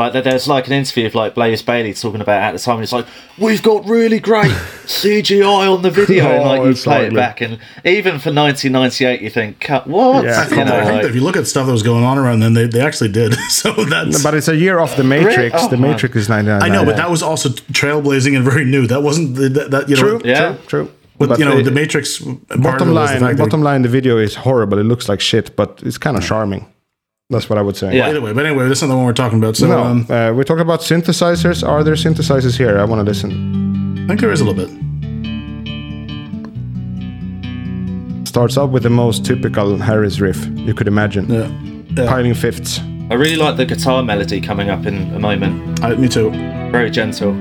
like 0.00 0.24
there's 0.24 0.48
like 0.48 0.66
an 0.66 0.72
interview 0.72 1.06
of 1.06 1.14
like 1.14 1.34
Blaze 1.34 1.62
Bayley 1.62 1.94
talking 1.94 2.20
about 2.20 2.42
at 2.42 2.52
the 2.52 2.58
time. 2.58 2.76
And 2.76 2.82
it's 2.82 2.92
like 2.92 3.06
we've 3.38 3.62
got 3.62 3.86
really 3.86 4.18
great 4.18 4.50
CGI 4.86 5.72
on 5.72 5.82
the 5.82 5.90
video, 5.90 6.24
oh, 6.28 6.30
and 6.32 6.44
like 6.44 6.60
Oh, 6.60 6.64
you 6.64 6.70
it's 6.70 6.82
play 6.84 7.06
it 7.06 7.14
back, 7.14 7.40
and 7.40 7.58
even 7.84 8.18
for 8.18 8.32
1998, 8.32 9.20
you 9.20 9.30
think, 9.30 9.60
"Cut 9.60 9.86
what?" 9.86 10.24
Yeah. 10.24 10.40
I 10.40 10.44
think, 10.44 10.58
you 10.58 10.64
know, 10.64 10.84
like- 10.84 11.04
if 11.04 11.14
you 11.14 11.20
look 11.20 11.36
at 11.36 11.46
stuff 11.46 11.66
that 11.66 11.72
was 11.72 11.82
going 11.82 12.04
on 12.04 12.18
around 12.18 12.40
then, 12.40 12.54
they, 12.54 12.66
they 12.66 12.80
actually 12.80 13.10
did. 13.10 13.34
so 13.48 13.72
that's. 13.72 14.22
but 14.22 14.34
it's 14.34 14.48
a 14.48 14.56
year 14.56 14.78
off 14.78 14.96
the 14.96 15.04
Matrix. 15.04 15.54
Oh, 15.58 15.68
the 15.68 15.76
man. 15.76 15.92
Matrix 15.92 16.16
is 16.16 16.28
ninety 16.28 16.50
nine. 16.50 16.62
I 16.62 16.68
know, 16.68 16.84
but 16.84 16.96
that 16.96 17.10
was 17.10 17.22
also 17.22 17.48
trailblazing 17.50 18.34
and 18.36 18.44
very 18.44 18.64
new. 18.64 18.86
That 18.86 19.02
wasn't 19.02 19.36
the, 19.36 19.48
that, 19.50 19.70
that 19.70 19.88
you 19.88 19.96
know. 19.96 20.02
true. 20.02 20.20
Yeah. 20.24 20.54
true, 20.56 20.66
true. 20.66 20.90
But, 21.18 21.28
But 21.28 21.38
you 21.38 21.44
know, 21.44 21.58
the- 21.58 21.64
the 21.64 21.70
Matrix. 21.70 22.18
part 22.18 22.30
of 22.30 22.40
it 22.50 22.62
bottom 22.62 22.94
was 22.94 23.10
the 23.12 23.20
line, 23.20 23.36
bottom 23.36 23.62
line, 23.62 23.82
the 23.82 23.88
video 23.90 24.16
is 24.16 24.34
horrible. 24.36 24.78
It 24.78 24.84
looks 24.84 25.06
like 25.08 25.20
shit, 25.20 25.54
but 25.54 25.80
it's 25.84 25.98
kind 25.98 26.16
of 26.16 26.24
charming. 26.24 26.66
That's 27.30 27.48
what 27.48 27.58
I 27.58 27.62
would 27.62 27.76
say. 27.76 27.96
Yeah. 27.96 28.08
Either 28.08 28.20
way, 28.20 28.32
but 28.32 28.44
anyway, 28.44 28.66
that's 28.66 28.82
not 28.82 28.88
the 28.88 28.96
one 28.96 29.04
we're 29.04 29.12
talking 29.12 29.38
about. 29.38 29.56
So 29.56 29.68
No, 29.68 29.82
um, 29.82 30.06
uh, 30.10 30.32
we 30.32 30.42
talk 30.42 30.58
about 30.58 30.80
synthesizers. 30.80 31.66
Are 31.66 31.84
there 31.84 31.94
synthesizers 31.94 32.58
here? 32.58 32.76
I 32.78 32.84
want 32.84 32.98
to 32.98 33.04
listen. 33.04 33.30
I 34.04 34.06
think 34.08 34.20
there 34.20 34.32
is 34.32 34.40
a 34.40 34.44
little 34.44 34.66
bit. 34.66 34.70
Starts 38.26 38.58
out 38.58 38.70
with 38.70 38.82
the 38.82 38.90
most 38.90 39.24
typical 39.24 39.76
Harris 39.78 40.18
riff 40.20 40.44
you 40.56 40.74
could 40.74 40.88
imagine. 40.88 41.28
Yeah. 41.32 41.48
yeah. 41.96 42.08
Piling 42.08 42.34
fifths. 42.34 42.80
I 43.10 43.14
really 43.14 43.36
like 43.36 43.56
the 43.56 43.64
guitar 43.64 44.02
melody 44.02 44.40
coming 44.40 44.68
up 44.68 44.84
in 44.86 45.12
a 45.14 45.18
moment. 45.20 45.82
I, 45.84 45.94
me 45.94 46.08
too. 46.08 46.30
Very 46.72 46.90
gentle. 46.90 47.32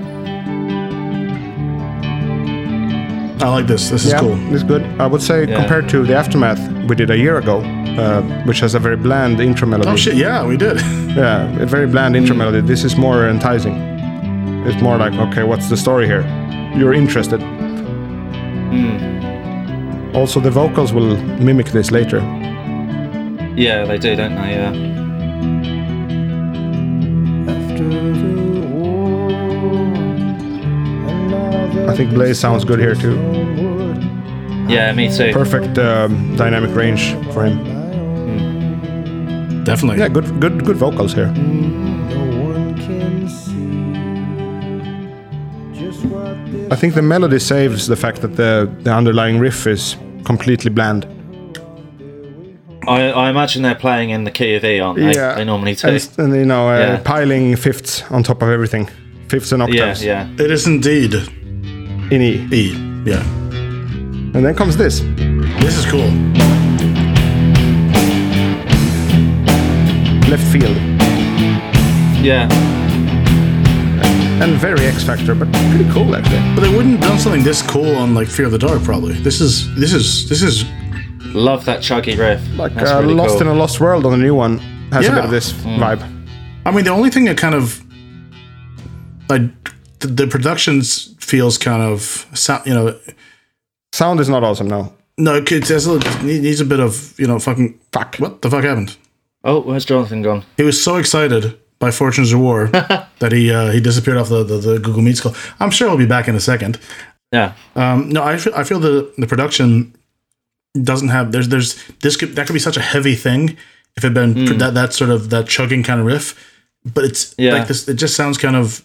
I 3.41 3.47
like 3.49 3.67
this. 3.67 3.89
This 3.89 4.05
is 4.05 4.11
yeah, 4.11 4.19
cool. 4.19 4.53
it's 4.53 4.63
good. 4.63 4.83
I 4.99 5.07
would 5.07 5.21
say 5.21 5.47
Yeah. 5.47 5.59
compared 5.59 5.89
to 5.89 6.03
the 6.03 6.15
aftermath 6.15 6.59
we 6.87 6.95
did 6.95 7.09
a 7.09 7.17
year 7.17 7.37
ago, 7.37 7.61
uh, 7.99 8.21
which 8.45 8.59
has 8.61 8.75
a 8.75 8.79
very 8.79 8.95
bland 8.97 9.39
intro 9.39 9.67
melody. 9.67 9.89
Oh 9.89 9.95
shit! 9.95 10.15
Yeah, 10.15 10.45
we 10.45 10.57
did. 10.57 10.77
Yeah, 11.09 11.63
a 11.63 11.65
very 11.65 11.87
bland 11.87 12.15
intro 12.15 12.35
melody. 12.35 12.61
This 12.61 12.83
is 12.83 12.95
more 12.95 13.27
enticing. 13.27 13.75
It's 14.67 14.79
more 14.81 14.97
like, 14.97 15.13
okay, 15.13 15.43
what's 15.43 15.67
the 15.67 15.75
story 15.75 16.05
here? 16.05 16.21
You're 16.77 16.93
interested. 16.93 17.41
Also, 20.15 20.39
the 20.39 20.51
vocals 20.51 20.93
will 20.93 21.17
mimic 21.39 21.67
this 21.67 21.91
later. 21.91 22.19
Yeah, 23.55 23.85
they 23.85 23.97
do, 23.97 24.15
don't 24.15 24.35
they? 24.35 24.51
Yeah. 24.51 24.89
I 31.89 31.95
think 31.95 32.13
Blaze 32.13 32.39
sounds 32.39 32.63
good 32.63 32.79
here 32.79 32.95
too. 32.95 33.15
Yeah, 34.69 34.93
me 34.93 35.09
too. 35.09 35.33
Perfect 35.33 35.77
um, 35.79 36.35
dynamic 36.35 36.75
range 36.75 37.13
for 37.33 37.45
him. 37.45 37.78
Definitely. 39.69 39.99
Yeah, 39.99 40.07
good, 40.07 40.39
good, 40.41 40.65
good 40.65 40.77
vocals 40.77 41.13
here. 41.13 41.31
I 46.71 46.75
think 46.75 46.95
the 46.95 47.03
melody 47.03 47.37
saves 47.37 47.85
the 47.85 47.95
fact 47.95 48.21
that 48.21 48.35
the, 48.35 48.67
the 48.81 48.91
underlying 48.91 49.37
riff 49.37 49.67
is 49.67 49.95
completely 50.25 50.71
bland. 50.71 51.05
I, 52.87 53.11
I 53.11 53.29
imagine 53.29 53.61
they're 53.61 53.75
playing 53.75 54.09
in 54.09 54.23
the 54.23 54.31
key 54.31 54.55
of 54.55 54.63
E, 54.63 54.79
aren't 54.79 54.97
they? 54.97 55.13
They 55.13 55.45
normally 55.45 55.75
do. 55.75 55.87
And, 55.87 56.09
and, 56.17 56.35
you 56.35 56.45
know, 56.45 56.69
uh, 56.69 56.79
Yeah. 56.79 57.01
piling 57.05 57.55
fifths 57.55 58.01
on 58.09 58.23
top 58.23 58.41
of 58.41 58.49
everything, 58.49 58.89
fifths 59.27 59.51
and 59.51 59.61
octaves. 59.61 60.03
Yeah, 60.03 60.21
octaves 60.21 60.39
yeah. 60.39 60.45
It 60.45 60.49
is 60.51 60.65
indeed 60.65 61.13
in 61.13 62.21
E. 62.21 62.47
E. 62.51 62.71
Yeah. 63.05 63.23
And 64.33 64.43
then 64.43 64.55
comes 64.55 64.77
this. 64.77 65.01
This 65.61 65.77
is 65.77 65.85
cool. 65.85 66.09
Left 70.29 70.43
field 70.51 70.75
Yeah. 72.23 72.47
and 74.41 74.51
very 74.59 74.85
X 74.85 75.03
Factor, 75.03 75.35
but 75.35 75.51
pretty 75.71 75.89
cool 75.91 76.15
actually. 76.15 76.39
But 76.55 76.61
they 76.61 76.69
wouldn't 76.75 76.99
have 76.99 77.09
done 77.09 77.19
something 77.19 77.43
this 77.43 77.61
cool 77.61 77.95
on 77.95 78.13
like 78.13 78.27
Fear 78.27 78.45
of 78.45 78.51
the 78.51 78.57
Dark. 78.57 78.83
Probably. 78.83 79.13
This 79.13 79.41
is 79.41 79.73
this 79.75 79.93
is 79.93 80.27
this 80.29 80.41
is 80.41 80.63
Love 81.33 81.63
that 81.65 81.79
chuggy 81.81 82.17
riff. 82.17 82.41
Like 82.57 82.73
That's 82.73 82.89
uh, 82.91 83.01
really 83.01 83.13
Lost 83.13 83.33
cool. 83.37 83.41
in 83.41 83.47
a 83.47 83.53
Lost 83.53 83.79
World 83.79 84.05
on 84.05 84.11
the 84.11 84.17
new 84.17 84.33
one 84.35 84.57
has 84.91 85.07
a 85.07 85.11
bit 85.11 85.23
of 85.25 85.29
this 85.31 85.51
vibe. 85.53 86.01
I 86.65 86.71
mean, 86.71 86.85
the 86.85 86.91
only 86.91 87.09
thing 87.11 87.25
that 87.25 87.37
kind 87.37 87.53
of 87.55 87.83
like 89.29 89.41
the, 89.99 90.07
the 90.07 90.27
productions 90.27 91.13
feels 91.19 91.57
kind 91.57 91.81
of 91.83 92.25
sound, 92.33 92.65
you 92.65 92.73
know, 92.73 92.97
Sound 93.91 94.19
is 94.19 94.29
not 94.29 94.43
awesome 94.43 94.67
no. 94.67 94.93
no, 95.17 95.35
it 95.35 95.45
could- 95.47 95.63
there's 95.63 95.85
a 95.85 95.93
little, 95.93 96.27
it 96.29 96.41
needs 96.41 96.61
a 96.61 96.65
bit 96.65 96.79
of 96.79 97.13
you 97.19 97.27
know, 97.27 97.37
fucking 97.39 97.79
Fuck. 97.91 98.15
what 98.17 98.41
the 98.41 98.49
fuck 98.49 98.63
happened? 98.63 98.97
Oh, 99.43 99.61
where's 99.61 99.85
Jonathan 99.85 100.21
gone? 100.21 100.43
He 100.57 100.63
was 100.63 100.81
so 100.81 100.97
excited 100.97 101.57
by 101.79 101.91
Fortunes 101.91 102.33
of 102.33 102.39
War 102.39 102.67
that 103.19 103.31
he 103.31 103.51
uh, 103.51 103.71
he 103.71 103.79
disappeared 103.79 104.17
off 104.17 104.29
the, 104.29 104.43
the, 104.43 104.57
the 104.57 104.79
Google 104.79 105.01
Meet 105.01 105.21
call. 105.21 105.33
I'm 105.59 105.69
sure 105.71 105.87
he'll 105.87 105.97
be 105.97 106.05
back 106.05 106.27
in 106.27 106.35
a 106.35 106.39
second. 106.41 106.77
Yeah. 107.31 107.53
Um, 107.75 108.09
no, 108.09 108.23
I 108.23 108.37
feel, 108.37 108.53
I 108.55 108.63
feel 108.63 108.79
the 108.79 109.13
the 109.17 109.27
production 109.27 109.95
doesn't 110.83 111.09
have 111.09 111.31
there's 111.31 111.47
there's 111.49 111.81
this 112.01 112.15
could 112.17 112.35
that 112.35 112.47
could 112.47 112.53
be 112.53 112.59
such 112.59 112.77
a 112.77 112.81
heavy 112.81 113.15
thing 113.15 113.55
if 113.95 114.03
it 114.05 114.13
been 114.13 114.57
that 114.57 114.73
that 114.73 114.93
sort 114.93 115.09
of 115.09 115.29
that 115.29 115.47
chugging 115.47 115.83
kind 115.83 115.99
of 115.99 116.05
riff, 116.05 116.35
but 116.85 117.03
it's 117.05 117.33
Yeah. 117.37 117.53
like 117.53 117.67
this. 117.67 117.87
It 117.87 117.95
just 117.95 118.15
sounds 118.15 118.37
kind 118.37 118.55
of 118.55 118.83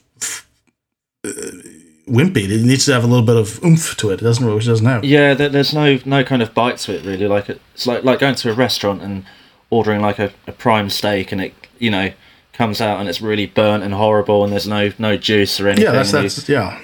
uh, 1.25 1.31
wimpy. 2.09 2.49
It 2.49 2.65
needs 2.65 2.85
to 2.87 2.93
have 2.93 3.05
a 3.05 3.07
little 3.07 3.25
bit 3.27 3.37
of 3.37 3.63
oomph 3.65 3.97
to 3.99 4.11
it. 4.11 4.21
It 4.21 4.25
doesn't, 4.25 4.47
which 4.55 4.65
it 4.67 4.69
doesn't 4.71 4.87
have. 4.87 5.05
Yeah, 5.05 5.35
there, 5.35 5.49
there's 5.49 5.75
no 5.75 5.99
no 6.05 6.23
kind 6.25 6.43
of 6.43 6.55
bite 6.55 6.79
to 6.79 6.95
it 6.97 7.05
really. 7.05 7.27
Like 7.27 7.49
it's 7.49 7.87
like 7.87 8.05
like 8.05 8.19
going 8.21 8.35
to 8.37 8.51
a 8.51 8.55
restaurant 8.55 9.03
and 9.03 9.25
ordering 9.77 10.01
like 10.01 10.19
a, 10.19 10.31
a 10.47 10.53
prime 10.53 10.89
steak 10.91 11.33
and 11.33 11.41
it 11.41 11.53
you 11.79 11.91
know 11.91 12.11
comes 12.53 12.81
out 12.81 13.01
and 13.01 13.09
it's 13.09 13.21
really 13.21 13.47
burnt 13.47 13.83
and 13.83 13.93
horrible 13.95 14.45
and 14.45 14.53
there's 14.53 14.69
no 14.69 14.91
no 14.99 15.17
juice 15.17 15.61
or 15.61 15.69
anything. 15.69 15.85
Yeah, 15.87 15.93
that's 15.93 16.13
and 16.15 16.49
you- 16.49 16.55
yeah. 16.55 16.81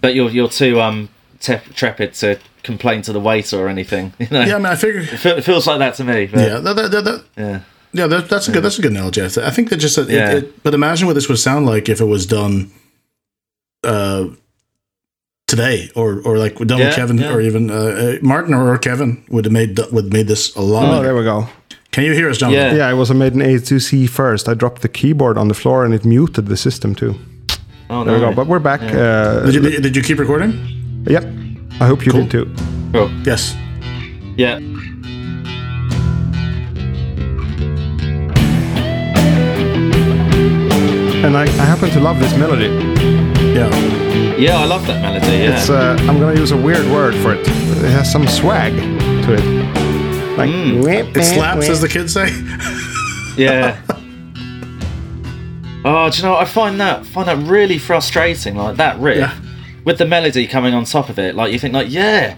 but 0.00 0.14
you're 0.14 0.30
you're 0.30 0.48
too 0.62 0.80
um 0.80 1.08
te- 1.40 1.64
trepid 1.74 2.18
to 2.20 2.38
complain 2.62 3.02
to 3.02 3.12
the 3.12 3.20
waiter 3.20 3.58
or 3.58 3.68
anything. 3.68 4.12
You 4.20 4.28
know. 4.30 4.42
Yeah, 4.44 4.54
I 4.56 4.58
mean, 4.58 4.66
I 4.66 4.76
figure. 4.76 5.00
It 5.00 5.18
fe- 5.24 5.38
it 5.38 5.44
feels 5.44 5.66
like 5.66 5.78
that 5.80 5.94
to 5.96 6.04
me. 6.04 6.26
But, 6.26 6.40
Yeah, 6.40 6.58
that, 6.60 6.74
that, 6.76 6.90
that, 6.92 7.04
that, 7.04 7.24
yeah. 7.36 7.60
yeah, 7.92 8.06
that, 8.06 8.28
that's 8.28 8.48
a 8.48 8.52
good. 8.52 8.62
That's 8.62 8.78
a 8.78 8.82
good 8.82 8.92
analogy. 8.92 9.20
I 9.24 9.28
th- 9.28 9.46
I 9.46 9.50
think 9.50 9.70
that 9.70 9.78
just. 9.78 9.98
It, 9.98 10.08
Yeah. 10.10 10.36
it, 10.36 10.62
but 10.62 10.74
imagine 10.74 11.06
what 11.08 11.14
this 11.14 11.28
would 11.28 11.38
sound 11.38 11.66
like 11.66 11.88
if 11.88 12.00
it 12.00 12.04
was 12.16 12.26
done. 12.26 12.70
Uh, 13.82 14.26
today, 15.46 15.90
or 15.96 16.20
or 16.22 16.38
like 16.38 16.54
done 16.58 16.78
Yeah, 16.78 16.86
with 16.88 16.94
Kevin, 16.96 17.18
yeah. 17.18 17.32
or 17.34 17.40
even 17.40 17.70
uh, 17.70 17.74
uh, 17.74 18.12
Martin 18.22 18.54
or 18.54 18.78
Kevin 18.78 19.24
would 19.30 19.44
have 19.46 19.52
made 19.52 19.78
would 19.90 20.04
have 20.04 20.12
made 20.12 20.28
this 20.28 20.54
a 20.54 20.60
lot. 20.60 20.84
Oh, 20.84 20.90
better. 20.92 21.02
there 21.04 21.16
we 21.16 21.24
go. 21.24 21.48
Can 21.92 22.04
you 22.04 22.12
hear 22.12 22.30
us, 22.30 22.38
John? 22.38 22.52
Yeah. 22.52 22.74
Yeah, 22.74 22.90
it 22.90 22.94
was 22.94 23.10
a 23.10 23.14
Maiden 23.14 23.42
A 23.42 23.58
to 23.58 23.78
Z 23.80 24.06
first. 24.06 24.48
I 24.48 24.54
dropped 24.54 24.82
the 24.82 24.88
keyboard 24.88 25.36
on 25.36 25.48
the 25.48 25.54
floor 25.54 25.84
and 25.84 25.92
it 25.92 26.04
muted 26.04 26.46
the 26.46 26.56
system 26.56 26.94
too. 26.94 27.14
Oh 27.88 28.04
There 28.04 28.14
we 28.14 28.20
go. 28.20 28.32
But 28.32 28.46
we're 28.46 28.60
back. 28.60 28.80
Uh, 28.82 29.40
Did 29.46 29.54
you, 29.54 29.60
did, 29.60 29.82
did 29.82 29.96
you 29.96 30.02
keep 30.02 30.18
recording? 30.18 30.52
yep. 31.08 31.24
I 31.80 31.86
hope 31.86 32.06
you 32.06 32.12
did 32.12 32.30
too. 32.30 32.46
Oh. 32.94 33.08
Yes. 33.24 33.54
Yeah. 34.36 34.58
And 41.22 41.36
I, 41.36 41.42
I 41.42 41.64
happen 41.64 41.90
to 41.90 42.00
love 42.00 42.18
this 42.18 42.34
melody. 42.36 42.66
Yeah. 43.54 43.68
Yeah, 44.36 44.58
I 44.58 44.64
love 44.64 44.86
that 44.86 45.02
melody. 45.02 45.26
Yeah. 45.26 45.56
It's 45.58 45.68
uh, 45.68 45.96
I'm 46.08 46.18
gonna 46.18 46.38
use 46.38 46.50
a 46.52 46.56
weird 46.56 46.86
word 46.90 47.14
for 47.16 47.34
it. 47.34 47.40
It 47.40 47.90
has 47.90 48.10
some 48.10 48.26
swag 48.26 48.74
to 48.76 49.34
it. 49.34 49.79
Like 50.36 50.50
It 51.16 51.24
slaps, 51.24 51.68
as 51.68 51.80
the 51.80 51.88
kids 51.88 52.12
say. 52.12 52.28
Yeah. 53.36 53.80
oh, 55.84 56.10
do 56.10 56.16
you 56.16 56.22
know? 56.24 56.32
What? 56.32 56.42
I 56.42 56.44
find 56.44 56.80
that 56.80 57.06
find 57.06 57.28
that 57.28 57.38
really 57.48 57.78
frustrating. 57.78 58.56
Like 58.56 58.76
that 58.76 58.98
riff 58.98 59.18
Yeah. 59.18 59.34
with 59.84 59.98
the 59.98 60.04
melody 60.04 60.46
coming 60.46 60.74
on 60.74 60.84
top 60.84 61.08
of 61.08 61.18
it. 61.18 61.34
Like 61.36 61.52
you 61.52 61.58
think, 61.58 61.72
like 61.72 61.90
yeah, 61.90 62.36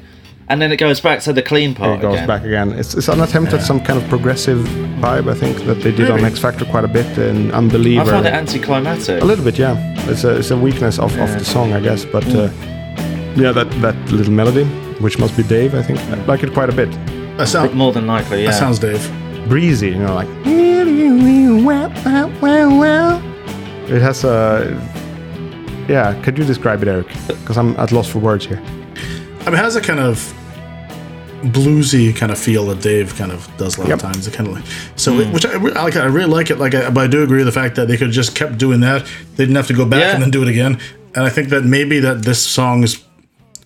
and 0.48 0.60
then 0.60 0.70
it 0.70 0.76
goes 0.76 1.00
back 1.00 1.20
to 1.22 1.32
the 1.32 1.42
clean 1.42 1.74
part. 1.74 1.98
it 1.98 2.02
goes 2.02 2.14
again. 2.14 2.26
back 2.28 2.44
again. 2.44 2.72
It's, 2.72 2.94
it's 2.94 3.08
an 3.08 3.20
attempt 3.20 3.52
at 3.54 3.62
some 3.62 3.80
kind 3.80 3.98
of 4.00 4.06
progressive 4.08 4.58
vibe, 5.00 5.28
I 5.30 5.34
think, 5.34 5.56
that 5.64 5.80
they 5.80 5.90
did 5.92 6.10
on 6.10 6.24
X 6.24 6.38
Factor 6.38 6.66
quite 6.66 6.84
a 6.84 6.88
bit 6.88 7.18
in 7.18 7.50
I 7.50 7.56
Unbeliever. 7.58 8.04
found 8.04 8.26
it 8.26 8.34
anticlimactic. 8.34 9.22
A 9.22 9.24
little 9.24 9.44
bit, 9.44 9.58
yeah. 9.58 9.76
It's 10.10 10.24
a, 10.24 10.36
it's 10.38 10.50
a 10.50 10.56
weakness 10.58 10.98
of, 10.98 11.16
of 11.18 11.30
the 11.38 11.44
song, 11.44 11.72
I 11.72 11.80
guess. 11.80 12.04
But 12.04 12.26
uh, 12.34 12.50
yeah, 13.34 13.50
that, 13.52 13.70
that 13.80 13.96
little 14.12 14.32
melody, 14.32 14.64
which 15.00 15.18
must 15.18 15.36
be 15.36 15.42
Dave, 15.42 15.74
I 15.74 15.82
think, 15.82 15.98
I 16.00 16.22
like 16.26 16.42
it 16.42 16.52
quite 16.52 16.68
a 16.68 16.72
bit. 16.76 16.90
That, 17.36 17.48
sounds 17.48 17.74
More 17.74 17.92
than 17.92 18.06
likely, 18.06 18.42
yeah. 18.42 18.50
that 18.50 18.58
sounds 18.58 18.78
Dave. 18.78 19.00
Breezy, 19.48 19.88
you 19.90 19.98
know, 19.98 20.14
like. 20.14 20.28
It 23.88 24.00
has 24.02 24.24
a. 24.24 24.70
Yeah, 25.88 26.20
could 26.22 26.38
you 26.38 26.44
describe 26.44 26.82
it, 26.82 26.88
Eric? 26.88 27.08
Because 27.26 27.58
I'm 27.58 27.76
at 27.76 27.90
loss 27.92 28.08
for 28.08 28.18
words 28.20 28.46
here. 28.46 28.58
I 28.58 29.46
mean, 29.46 29.54
it 29.54 29.56
has 29.58 29.74
a 29.76 29.80
kind 29.80 29.98
of 30.00 30.16
bluesy 31.42 32.14
kind 32.14 32.30
of 32.30 32.38
feel 32.38 32.64
that 32.66 32.80
Dave 32.80 33.16
kind 33.16 33.32
of 33.32 33.48
does 33.56 33.76
a 33.76 33.80
lot 33.80 33.88
Yep. 33.88 33.96
of 33.96 34.02
times. 34.02 34.28
It 34.28 34.34
kind 34.34 34.48
of 34.48 34.54
like 34.54 34.64
so, 34.94 35.18
it, 35.18 35.32
which 35.34 35.44
I, 35.44 35.54
re- 35.56 35.72
I 35.72 35.82
like. 35.82 35.96
I 35.96 36.04
really 36.04 36.30
like 36.30 36.50
it. 36.50 36.58
Like, 36.58 36.74
I, 36.74 36.88
but 36.90 37.04
I 37.04 37.06
do 37.08 37.22
agree 37.24 37.38
with 37.38 37.46
the 37.46 37.52
fact 37.60 37.74
that 37.76 37.88
they 37.88 37.96
could 37.96 38.08
have 38.08 38.14
just 38.14 38.36
kept 38.36 38.58
doing 38.58 38.80
that. 38.80 39.04
They 39.36 39.44
didn't 39.44 39.56
have 39.56 39.66
to 39.66 39.74
go 39.74 39.84
back 39.84 40.00
Yeah. 40.00 40.12
and 40.14 40.22
then 40.22 40.30
do 40.30 40.42
it 40.42 40.48
again. 40.48 40.78
And 41.14 41.24
I 41.24 41.28
think 41.30 41.48
that 41.48 41.64
maybe 41.64 41.98
that 42.00 42.22
this 42.22 42.40
song 42.44 42.84
is 42.84 43.02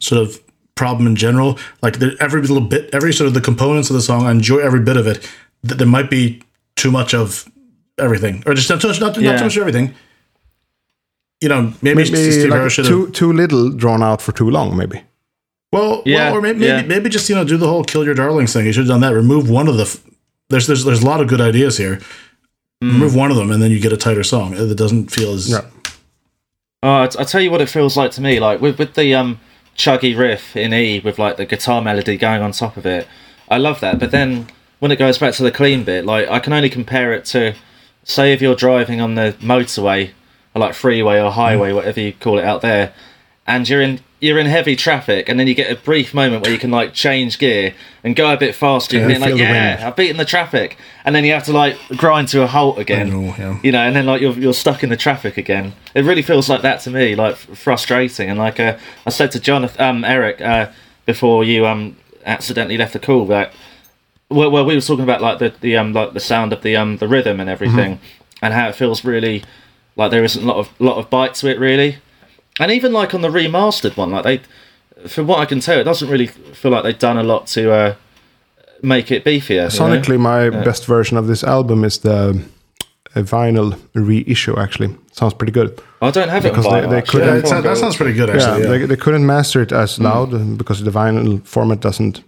sort 0.00 0.22
of 0.22 0.40
problem 0.76 1.06
in 1.08 1.16
general, 1.16 1.58
like 1.82 1.98
there, 1.98 2.12
every 2.20 2.40
little 2.42 2.60
bit, 2.60 2.88
every 2.92 3.12
sort 3.12 3.26
of 3.26 3.34
the 3.34 3.40
components 3.40 3.90
of 3.90 3.94
the 3.96 4.02
song, 4.02 4.26
I 4.26 4.30
enjoy 4.30 4.58
every 4.58 4.80
bit 4.80 4.96
of 4.96 5.06
it. 5.08 5.28
That 5.64 5.78
there 5.78 5.86
might 5.86 6.08
be 6.10 6.42
too 6.76 6.92
much 6.92 7.12
of 7.14 7.50
everything, 7.98 8.44
or 8.46 8.54
just 8.54 8.70
not 8.70 8.80
too 8.80 8.88
much, 8.88 9.00
not, 9.00 9.18
not 9.20 9.38
too 9.38 9.44
much 9.44 9.56
of 9.56 9.60
everything. 9.62 9.94
You 11.40 11.48
know, 11.50 11.72
maybe, 11.82 11.96
Maybe 11.96 12.30
Steve 12.30 12.48
like 12.50 12.58
Harris 12.58 12.76
too, 12.76 13.10
too 13.10 13.32
little 13.32 13.70
drawn 13.70 14.02
out 14.02 14.22
for 14.22 14.32
too 14.32 14.48
long, 14.50 14.76
maybe. 14.76 15.02
Well, 15.72 16.02
Yeah, 16.06 16.30
well, 16.30 16.38
or 16.38 16.40
maybe, 16.40 16.60
maybe, 16.60 16.66
yeah. 16.66 16.82
maybe 16.82 17.10
just 17.10 17.28
you 17.28 17.34
know 17.34 17.44
do 17.44 17.56
the 17.56 17.66
whole 17.66 17.84
"kill 17.84 18.04
your 18.04 18.14
darlings" 18.14 18.52
thing. 18.52 18.64
You 18.66 18.72
should 18.72 18.86
have 18.86 18.88
done 18.88 19.00
that. 19.00 19.12
Remove 19.14 19.50
one 19.50 19.68
of 19.68 19.76
the. 19.76 19.82
F- 19.82 20.00
there's 20.48 20.66
there's 20.66 20.84
there's 20.84 21.02
a 21.02 21.06
lot 21.06 21.20
of 21.20 21.28
good 21.28 21.40
ideas 21.40 21.76
here. 21.76 22.00
Remove 22.82 23.14
one 23.14 23.30
of 23.30 23.36
them, 23.36 23.50
and 23.50 23.60
then 23.62 23.70
you 23.70 23.80
get 23.80 23.92
a 23.92 23.96
tighter 23.96 24.22
song 24.22 24.52
that 24.54 24.74
doesn't 24.76 25.10
feel 25.10 25.32
as. 25.32 25.50
Yeah. 25.50 25.62
Oh, 26.82 26.90
I 26.90 27.04
I 27.04 27.24
tell 27.24 27.40
you 27.40 27.50
what 27.50 27.60
it 27.60 27.68
feels 27.68 27.96
like 27.96 28.12
to 28.12 28.20
me, 28.22 28.38
like 28.38 28.60
with 28.60 28.78
with 28.78 28.94
the 28.94 29.14
um 29.14 29.40
chuggy 29.76 30.16
riff 30.16 30.56
in 30.56 30.72
E 30.72 31.00
with 31.00 31.18
like 31.18 31.36
the 31.36 31.46
guitar 31.46 31.82
melody 31.82 32.16
going 32.16 32.42
on 32.42 32.52
top 32.52 32.76
of 32.76 32.86
it. 32.86 33.06
I 33.48 33.58
love 33.58 33.80
that, 33.80 33.98
but 33.98 34.10
then 34.10 34.48
when 34.78 34.90
it 34.90 34.96
goes 34.96 35.18
back 35.18 35.34
to 35.34 35.42
the 35.42 35.50
clean 35.50 35.84
bit, 35.84 36.04
like 36.04 36.28
I 36.28 36.38
can 36.38 36.52
only 36.52 36.70
compare 36.70 37.12
it 37.12 37.24
to, 37.26 37.54
say, 38.04 38.32
if 38.32 38.42
you're 38.42 38.54
driving 38.54 39.00
on 39.00 39.14
the 39.14 39.36
motorway, 39.40 40.10
or 40.54 40.60
like 40.60 40.74
freeway 40.74 41.20
or 41.20 41.30
highway, 41.30 41.70
mm. 41.70 41.76
whatever 41.76 42.00
you 42.00 42.12
call 42.12 42.38
it 42.38 42.44
out 42.44 42.62
there, 42.62 42.92
and 43.46 43.68
you're 43.68 43.82
in 43.82 44.00
you're 44.20 44.38
in 44.38 44.46
heavy 44.46 44.76
traffic, 44.76 45.28
and 45.28 45.38
then 45.38 45.46
you 45.46 45.54
get 45.54 45.70
a 45.70 45.76
brief 45.76 46.14
moment 46.14 46.42
where 46.42 46.52
you 46.52 46.58
can 46.58 46.70
like 46.70 46.94
change 46.94 47.38
gear 47.38 47.74
and 48.02 48.16
go 48.16 48.32
a 48.32 48.36
bit 48.36 48.54
faster, 48.54 48.96
and 48.96 49.10
Yeah, 49.10 49.18
being 49.18 49.20
like, 49.20 49.40
yeah, 49.40 49.74
wind. 49.74 49.84
I've 49.84 49.96
beaten 49.96 50.16
the 50.16 50.24
traffic, 50.24 50.78
and 51.04 51.14
then 51.14 51.24
you 51.24 51.32
have 51.32 51.44
to 51.44 51.52
like 51.52 51.76
grind 51.96 52.28
to 52.28 52.42
a 52.42 52.46
halt 52.46 52.78
again 52.78 53.10
know, 53.10 53.34
yeah. 53.38 53.58
you 53.62 53.72
know, 53.72 53.80
and 53.80 53.94
then 53.94 54.06
like 54.06 54.20
you're 54.20 54.32
you're 54.32 54.54
stuck 54.54 54.82
in 54.82 54.88
the 54.88 54.96
traffic 54.96 55.36
again. 55.36 55.74
It 55.94 56.04
really 56.04 56.22
feels 56.22 56.48
like 56.48 56.62
that 56.62 56.80
to 56.80 56.90
me, 56.90 57.14
like 57.14 57.36
frustrating. 57.36 58.30
And 58.30 58.38
like 58.38 58.58
uh, 58.58 58.78
I 59.06 59.10
said 59.10 59.32
to 59.32 59.40
Jonathan, 59.40 59.84
um, 59.84 60.04
Eric, 60.04 60.40
uh, 60.40 60.70
before 61.04 61.44
you 61.44 61.66
um 61.66 61.96
accidentally 62.24 62.78
left 62.78 62.94
the 62.94 62.98
call, 62.98 63.26
that 63.26 63.52
well, 64.28 64.50
well, 64.50 64.64
we 64.64 64.74
were 64.74 64.80
talking 64.80 65.04
about 65.04 65.20
like 65.20 65.38
the 65.38 65.54
the 65.60 65.76
um 65.76 65.92
like 65.92 66.14
the 66.14 66.20
sound 66.20 66.52
of 66.52 66.62
the 66.62 66.74
um 66.76 66.96
the 66.96 67.08
rhythm 67.08 67.38
and 67.38 67.50
everything, 67.50 68.00
and 68.40 68.54
how 68.54 68.68
it 68.68 68.74
feels 68.74 69.04
really 69.04 69.44
like 69.94 70.10
there 70.10 70.24
isn't 70.24 70.42
a 70.42 70.46
lot 70.46 70.56
of 70.56 70.80
lot 70.80 70.96
of 70.96 71.10
bite 71.10 71.34
to 71.34 71.48
it 71.48 71.58
really, 71.58 71.98
and 72.60 72.70
even 72.72 72.92
like 72.92 73.14
on 73.14 73.20
the 73.22 73.28
remastered 73.28 73.96
one, 73.96 74.10
like 74.10 74.24
they, 74.24 75.08
from 75.08 75.26
what 75.26 75.38
I 75.40 75.44
can 75.46 75.60
tell, 75.60 75.78
it 75.78 75.84
doesn't 75.84 76.08
really 76.08 76.26
feel 76.26 76.70
like 76.70 76.82
they've 76.84 76.98
done 76.98 77.18
a 77.18 77.22
lot 77.22 77.46
to 77.48 77.72
uh 77.72 77.94
make 78.82 79.10
it 79.10 79.24
beefier. 79.24 79.48
you 79.50 79.56
know? 79.56 79.68
Sonically, 79.98 80.18
my 80.18 80.50
best 80.50 80.86
version 80.86 81.16
of 81.16 81.26
this 81.26 81.42
album 81.44 81.84
is 81.84 81.98
the 81.98 82.42
a 83.14 83.22
vinyl 83.22 83.78
reissue. 83.94 84.58
Actually, 84.58 84.94
sounds 85.12 85.34
pretty 85.34 85.52
good. 85.52 85.80
I 86.02 86.10
don't 86.10 86.28
have 86.28 86.44
it 86.44 86.50
because 86.52 86.66
they- 86.66 86.86
they 86.86 87.02
couldn't- 87.02 87.46
Yeah, 87.46 87.56
I 87.58 87.60
that 87.62 87.76
sounds 87.78 87.96
pretty 87.96 88.12
good 88.12 88.28
actually. 88.30 88.62
Yeah, 88.62 88.68
They, 88.78 88.86
they 88.86 88.96
couldn't 88.96 89.24
master 89.26 89.62
it 89.62 89.72
as 89.72 89.98
loud 89.98 90.34
uh, 90.34 90.38
because 90.56 90.82
the 90.84 90.90
vinyl 90.90 91.40
format 91.46 91.80
doesn't, 91.80 92.22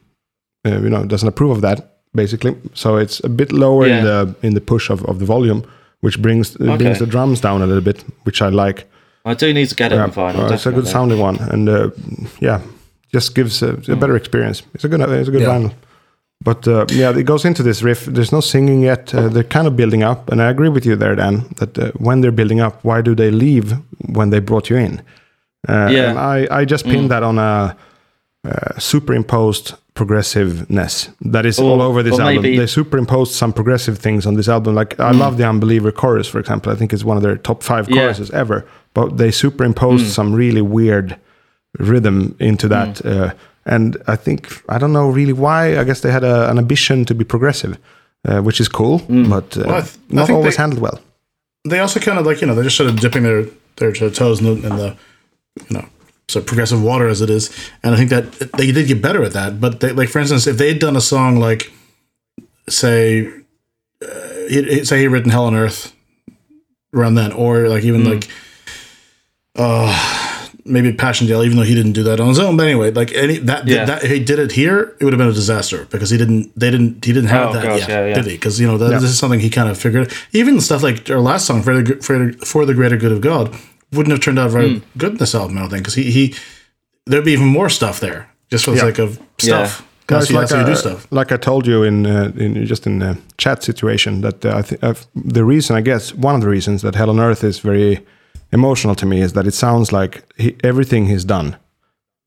uh, 0.66 0.80
you 0.84 0.88
know, 0.88 1.04
doesn't 1.04 1.28
approve 1.28 1.50
of 1.50 1.60
that. 1.62 1.78
Basically, 2.14 2.56
so 2.72 2.96
it's 2.96 3.20
a 3.24 3.28
bit 3.28 3.52
lower 3.52 3.86
in 3.86 4.02
the 4.04 4.34
in 4.42 4.54
the 4.54 4.60
push 4.62 4.88
of, 4.90 5.04
of 5.04 5.18
the 5.18 5.26
volume, 5.26 5.62
which 6.00 6.16
brings 6.22 6.56
uh, 6.56 6.64
Okay. 6.64 6.76
brings 6.78 6.98
the 6.98 7.06
drums 7.06 7.40
down 7.40 7.60
a 7.62 7.66
little 7.66 7.84
bit, 7.84 8.02
which 8.24 8.40
I 8.40 8.48
like. 8.48 8.86
I 9.30 9.34
do 9.34 9.52
need 9.52 9.68
to 9.68 9.74
get 9.74 9.92
it 9.92 9.96
Yeah, 9.96 10.04
on 10.04 10.12
vinyl. 10.12 10.50
uh, 10.50 10.54
it's 10.54 10.66
a 10.66 10.72
good 10.72 10.86
sounding 10.86 11.20
one, 11.20 11.36
and 11.52 11.68
uh, 11.68 11.90
yeah, 12.40 12.60
just 13.14 13.34
gives 13.34 13.62
a, 13.62 13.70
a 13.88 13.96
better 13.96 14.16
experience. 14.16 14.62
It's 14.74 14.84
a 14.84 14.88
good 14.88 15.00
it's 15.00 15.28
a 15.28 15.32
good 15.32 15.42
Yeah. 15.42 15.48
vinyl. 15.58 15.72
But 16.44 16.66
uh, 16.68 16.84
yeah, 16.90 17.18
it 17.18 17.24
goes 17.26 17.44
into 17.44 17.62
this 17.62 17.82
riff. 17.82 18.04
There's 18.06 18.30
no 18.32 18.40
singing 18.40 18.82
yet. 18.84 19.12
Uh, 19.14 19.28
they're 19.28 19.42
kind 19.56 19.66
of 19.66 19.74
building 19.76 20.02
up, 20.04 20.30
and 20.30 20.40
I 20.40 20.48
agree 20.50 20.68
with 20.70 20.86
you 20.86 20.96
there, 20.96 21.16
Dan. 21.16 21.42
That 21.56 21.78
uh, 21.78 21.90
when 21.98 22.20
they're 22.20 22.36
building 22.36 22.60
up, 22.60 22.74
why 22.84 23.02
do 23.02 23.14
they 23.14 23.30
leave 23.30 23.72
when 24.14 24.30
they 24.30 24.40
brought 24.40 24.70
you 24.70 24.76
in? 24.78 25.00
Uh, 25.68 25.88
Yeah. 25.90 26.10
and 26.10 26.18
I, 26.18 26.60
I 26.60 26.64
just 26.64 26.84
pinned 26.84 27.10
that 27.10 27.22
on 27.22 27.38
a 27.38 27.76
uh, 28.44 28.78
superimposed 28.78 29.74
progressiveness 29.94 31.08
that 31.32 31.44
is 31.44 31.58
all 31.58 31.82
over 31.82 32.02
this 32.04 32.18
album. 32.18 32.42
maybe- 32.42 32.56
They 32.58 32.66
superimposed 32.66 33.32
some 33.34 33.52
progressive 33.52 33.98
things 33.98 34.26
on 34.26 34.34
this 34.34 34.48
album. 34.48 34.74
Like 34.76 34.98
I 35.00 35.10
love 35.10 35.36
the 35.38 35.44
Unbeliever 35.48 35.92
chorus, 35.92 36.28
for 36.28 36.38
example. 36.38 36.72
I 36.72 36.76
think 36.76 36.92
it's 36.92 37.04
one 37.04 37.16
of 37.16 37.22
their 37.22 37.36
top 37.36 37.62
five 37.62 37.88
Yeah. 37.88 37.96
choruses 38.02 38.30
ever. 38.30 38.64
But 39.06 39.16
they 39.16 39.30
superimposed 39.30 40.06
some 40.12 40.32
really 40.36 40.62
weird 40.62 41.16
rhythm 41.78 42.34
into 42.38 42.68
that. 42.68 43.04
Uh, 43.04 43.30
and 43.64 43.96
I 44.06 44.16
think 44.16 44.48
I 44.68 44.78
don't 44.78 44.92
know 44.92 45.08
really 45.10 45.32
why. 45.34 45.78
I 45.80 45.84
guess 45.84 46.00
they 46.00 46.10
had 46.12 46.24
a, 46.24 46.50
an 46.50 46.58
ambition 46.58 47.04
to 47.04 47.14
be 47.14 47.24
progressive, 47.24 47.76
uh, 48.28 48.40
which 48.40 48.60
is 48.60 48.68
cool, 48.68 48.98
but 49.08 49.56
uh, 49.56 49.62
Well, 49.66 49.82
th- 49.82 49.96
not 50.08 50.30
always 50.30 50.56
they- 50.56 50.62
handled 50.62 50.80
well. 50.82 50.98
they 51.68 51.78
also 51.80 52.00
kind 52.00 52.18
of 52.18 52.26
like 52.26 52.40
you 52.40 52.46
know 52.46 52.54
they're 52.54 52.64
just 52.70 52.76
sort 52.76 52.88
of 52.90 52.96
dipping 53.00 53.22
their 53.24 53.44
their 53.76 53.92
toes 53.92 54.40
in 54.40 54.46
the, 54.46 54.52
in 54.68 54.76
the 54.76 54.96
you 55.68 55.76
know 55.76 55.84
so 56.28 56.40
progressive 56.40 56.82
water 56.82 57.08
as 57.08 57.20
it 57.20 57.30
is, 57.30 57.50
and 57.82 57.94
I 57.94 57.96
think 57.98 58.10
that 58.10 58.52
they 58.56 58.72
did 58.72 58.86
get 58.88 59.02
better 59.02 59.22
at 59.22 59.32
that. 59.32 59.60
But 59.60 59.80
they, 59.80 59.92
like 59.92 60.08
for 60.08 60.18
instance, 60.20 60.46
if 60.46 60.56
they 60.56 60.68
had 60.68 60.78
done 60.80 60.96
a 60.96 61.00
song 61.00 61.40
like 61.48 61.70
say 62.68 63.26
uh, 64.02 64.06
he, 64.48 64.62
he- 64.62 64.84
say 64.84 65.00
he 65.00 65.08
written 65.08 65.30
Hell 65.30 65.44
on 65.44 65.54
Earth 65.54 65.92
around 66.94 67.14
then, 67.16 67.32
or 67.32 67.68
like 67.68 67.84
even 67.84 68.04
like 68.04 68.28
uh 69.56 70.44
maybe 70.64 70.92
Passchendaele, 70.92 71.44
even 71.46 71.56
though 71.56 71.62
he 71.62 71.74
didn't 71.74 71.92
do 71.92 72.02
that 72.02 72.20
on 72.20 72.28
his 72.28 72.38
own. 72.38 72.56
But 72.56 72.66
anyway, 72.66 72.90
like 72.90 73.12
any 73.14 73.38
that 73.38 73.66
Yeah. 73.66 73.84
that 73.86 74.04
if 74.04 74.10
he 74.10 74.18
did 74.22 74.38
it 74.38 74.52
here, 74.52 74.94
it 75.00 75.04
would 75.04 75.12
have 75.12 75.18
been 75.18 75.28
a 75.28 75.32
disaster 75.32 75.86
because 75.90 76.10
he 76.10 76.18
didn't. 76.18 76.52
They 76.58 76.70
didn't. 76.70 77.04
He 77.04 77.12
didn't 77.12 77.30
have 77.30 77.50
Oh, 77.50 77.52
that 77.54 77.62
gosh, 77.62 77.80
yet, 77.80 77.88
yeah, 77.88 78.06
yeah. 78.08 78.14
did 78.14 78.26
he? 78.26 78.32
Because 78.32 78.60
you 78.60 78.66
know 78.66 78.78
that, 78.78 78.90
Yeah. 78.90 78.98
this 78.98 79.10
is 79.10 79.18
something 79.18 79.40
he 79.40 79.50
kind 79.50 79.68
of 79.68 79.78
figured. 79.78 80.12
Even 80.32 80.60
stuff 80.60 80.82
like 80.82 81.08
our 81.10 81.20
last 81.20 81.46
song 81.46 81.62
for 81.62 81.80
the 81.80 81.96
for, 82.02 82.32
for 82.44 82.66
the 82.66 82.74
greater 82.74 82.96
good 82.96 83.12
of 83.12 83.20
God 83.20 83.54
wouldn't 83.92 84.12
have 84.12 84.20
turned 84.20 84.38
out 84.38 84.50
very 84.50 84.74
Hmm. 84.74 84.98
good 84.98 85.12
in 85.12 85.16
this 85.18 85.34
album. 85.34 85.56
I 85.56 85.60
don't 85.62 85.70
think 85.70 85.82
because 85.82 85.94
he 85.94 86.10
he 86.10 86.34
there'd 87.06 87.24
be 87.24 87.32
even 87.32 87.46
more 87.46 87.70
stuff 87.70 87.98
there 88.00 88.28
just 88.50 88.64
for 88.64 88.72
the 88.72 88.76
Yeah. 88.76 88.82
sake 88.84 88.98
of 88.98 89.18
stuff. 89.38 89.80
No, 90.10 90.16
That's, 90.18 90.30
it's 90.30 90.38
that's 90.38 90.52
how 90.52 90.66
I- 90.66 90.74
stuff. 90.74 91.06
like 91.10 91.32
I 91.32 91.36
told 91.38 91.66
you 91.66 91.82
in 91.82 92.06
uh, 92.06 92.32
in 92.36 92.66
just 92.66 92.86
in 92.86 92.98
the 92.98 93.16
chat 93.38 93.62
situation 93.62 94.20
that 94.20 94.44
uh, 94.44 94.58
I 94.58 94.62
think 94.62 94.82
uh, 94.84 94.94
the 95.14 95.44
reason 95.44 95.76
I 95.76 95.80
guess 95.82 96.14
one 96.14 96.34
of 96.34 96.40
the 96.42 96.48
reasons 96.48 96.82
that 96.82 96.94
Hell 96.94 97.08
on 97.10 97.18
Earth 97.20 97.42
is 97.44 97.58
very 97.60 98.00
emotional 98.52 98.94
to 98.94 99.06
me 99.06 99.20
is 99.20 99.32
that 99.32 99.46
it 99.46 99.54
sounds 99.54 99.92
like 99.92 100.22
he, 100.36 100.56
everything 100.64 101.06
he's 101.06 101.24
done 101.24 101.56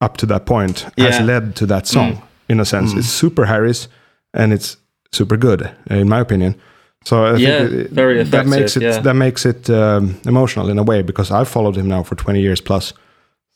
up 0.02 0.18
to 0.18 0.26
that 0.28 0.46
point 0.46 0.86
has 0.98 1.20
led 1.22 1.56
to 1.56 1.66
that 1.68 1.88
song 1.88 2.22
in 2.50 2.60
a 2.60 2.66
sense. 2.66 2.94
It's 2.94 3.08
super 3.08 3.46
Harris 3.46 3.88
and 4.34 4.52
it's 4.54 4.78
super 5.12 5.38
good 5.38 5.70
in 5.90 6.10
my 6.10 6.20
opinion. 6.20 6.56
So 7.04 7.26
I 7.26 7.36
Yeah, 7.38 7.58
think 7.68 7.72
it- 7.72 7.92
very 7.92 8.24
that 8.24 8.46
makes 8.48 8.78
it 8.78 8.84
yeah. 8.84 9.00
that 9.02 9.16
makes 9.16 9.46
it 9.46 9.70
um, 9.70 10.16
emotional 10.26 10.70
in 10.70 10.78
a 10.80 10.84
way 10.84 11.02
because 11.04 11.32
I've 11.32 11.48
followed 11.48 11.76
him 11.76 11.88
now 11.88 12.04
for 12.04 12.16
20 12.16 12.40
years 12.42 12.62
plus. 12.62 12.94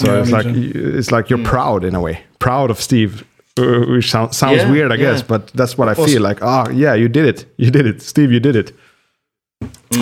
So 0.02 0.08
Yeah, 0.14 0.22
it's 0.22 0.32
like 0.32 0.46
too. 0.54 0.96
it's 0.98 1.12
like 1.12 1.30
you're 1.30 1.44
proud 1.44 1.84
in 1.84 1.96
a 1.96 2.02
way, 2.02 2.24
proud 2.40 2.70
of 2.72 2.80
Steve, 2.82 3.24
uh, 3.60 3.86
which 3.88 4.10
sound, 4.12 4.34
sounds 4.34 4.58
Yeah, 4.64 4.72
weird, 4.72 4.92
I 4.92 4.98
guess, 4.98 5.22
but 5.24 5.48
that's 5.54 5.78
what 5.78 5.88
I 5.88 5.94
feel 5.94 6.22
like. 6.22 6.42
Ah, 6.42 6.68
yeah, 6.74 6.96
you 6.96 7.08
did 7.08 7.26
it, 7.26 7.46
you 7.58 7.72
did 7.72 7.86
it, 7.86 8.02
Steve, 8.02 8.32
you 8.32 8.40
did 8.40 8.56
it. 8.56 8.74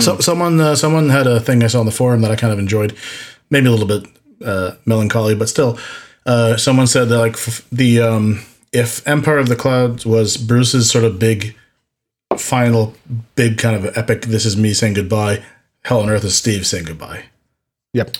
So 0.00 0.18
someone 0.18 0.60
uh, 0.60 0.74
someone 0.76 1.08
had 1.10 1.26
a 1.26 1.40
thing 1.40 1.62
I 1.62 1.68
saw 1.68 1.80
on 1.80 1.86
the 1.86 1.92
forum 1.92 2.20
that 2.22 2.30
I 2.30 2.36
kind 2.36 2.52
of 2.52 2.58
enjoyed, 2.58 2.96
maybe 3.50 3.66
a 3.68 3.70
little 3.70 3.86
bit 3.86 4.06
uh, 4.44 4.72
melancholy, 4.86 5.34
but 5.34 5.48
still. 5.48 5.78
Uh, 6.26 6.56
someone 6.56 6.86
said 6.86 7.08
that 7.10 7.18
like 7.18 7.34
f- 7.34 7.66
the 7.70 8.00
um, 8.00 8.42
if 8.72 9.06
Empire 9.06 9.38
of 9.38 9.48
the 9.48 9.56
Clouds 9.56 10.04
was 10.06 10.36
Bruce's 10.36 10.90
sort 10.90 11.04
of 11.04 11.18
big 11.18 11.54
final 12.38 12.94
big 13.36 13.58
kind 13.58 13.76
of 13.76 13.96
epic 13.96 14.22
this 14.22 14.44
is 14.44 14.56
me 14.56 14.72
saying 14.72 14.94
goodbye 14.94 15.40
hell 15.84 16.00
on 16.00 16.10
earth 16.10 16.24
is 16.24 16.34
steve 16.34 16.66
saying 16.66 16.84
goodbye 16.84 17.22
Yep. 17.92 18.16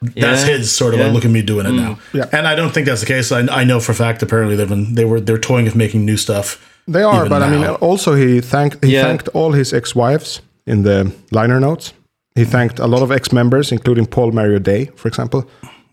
that's 0.00 0.16
Yeah, 0.16 0.56
his 0.56 0.74
sort 0.74 0.94
of 0.94 1.00
yeah. 1.00 1.06
like 1.06 1.14
look 1.14 1.24
at 1.26 1.30
me 1.30 1.42
doing 1.42 1.66
it 1.66 1.72
now 1.72 1.98
Yeah. 2.14 2.30
and 2.32 2.48
i 2.48 2.54
don't 2.54 2.72
think 2.72 2.86
that's 2.86 3.00
the 3.00 3.06
case 3.06 3.30
I, 3.30 3.40
I 3.40 3.64
know 3.64 3.78
for 3.78 3.92
a 3.92 3.94
fact 3.94 4.22
apparently 4.22 4.56
they've 4.56 4.66
been 4.68 4.94
they 4.94 5.04
were 5.04 5.20
they're 5.20 5.36
toying 5.36 5.66
with 5.66 5.74
making 5.76 6.06
new 6.06 6.16
stuff 6.16 6.66
They 6.88 7.02
are, 7.02 7.26
Even 7.26 7.28
but 7.28 7.42
I 7.42 7.50
mean, 7.50 7.66
also 7.82 8.14
he 8.14 8.40
thanked 8.40 8.82
he 8.82 8.94
Yeah. 8.94 9.02
thanked 9.02 9.28
all 9.34 9.52
his 9.52 9.74
ex-wives 9.74 10.40
in 10.66 10.82
the 10.82 11.12
liner 11.30 11.60
notes. 11.60 11.92
He 12.34 12.44
thanked 12.44 12.78
a 12.78 12.86
lot 12.86 13.02
of 13.02 13.10
ex-members, 13.10 13.72
including 13.72 14.06
Paul 14.06 14.32
Mario 14.32 14.58
Day, 14.58 14.86
for 14.96 15.08
example. 15.08 15.44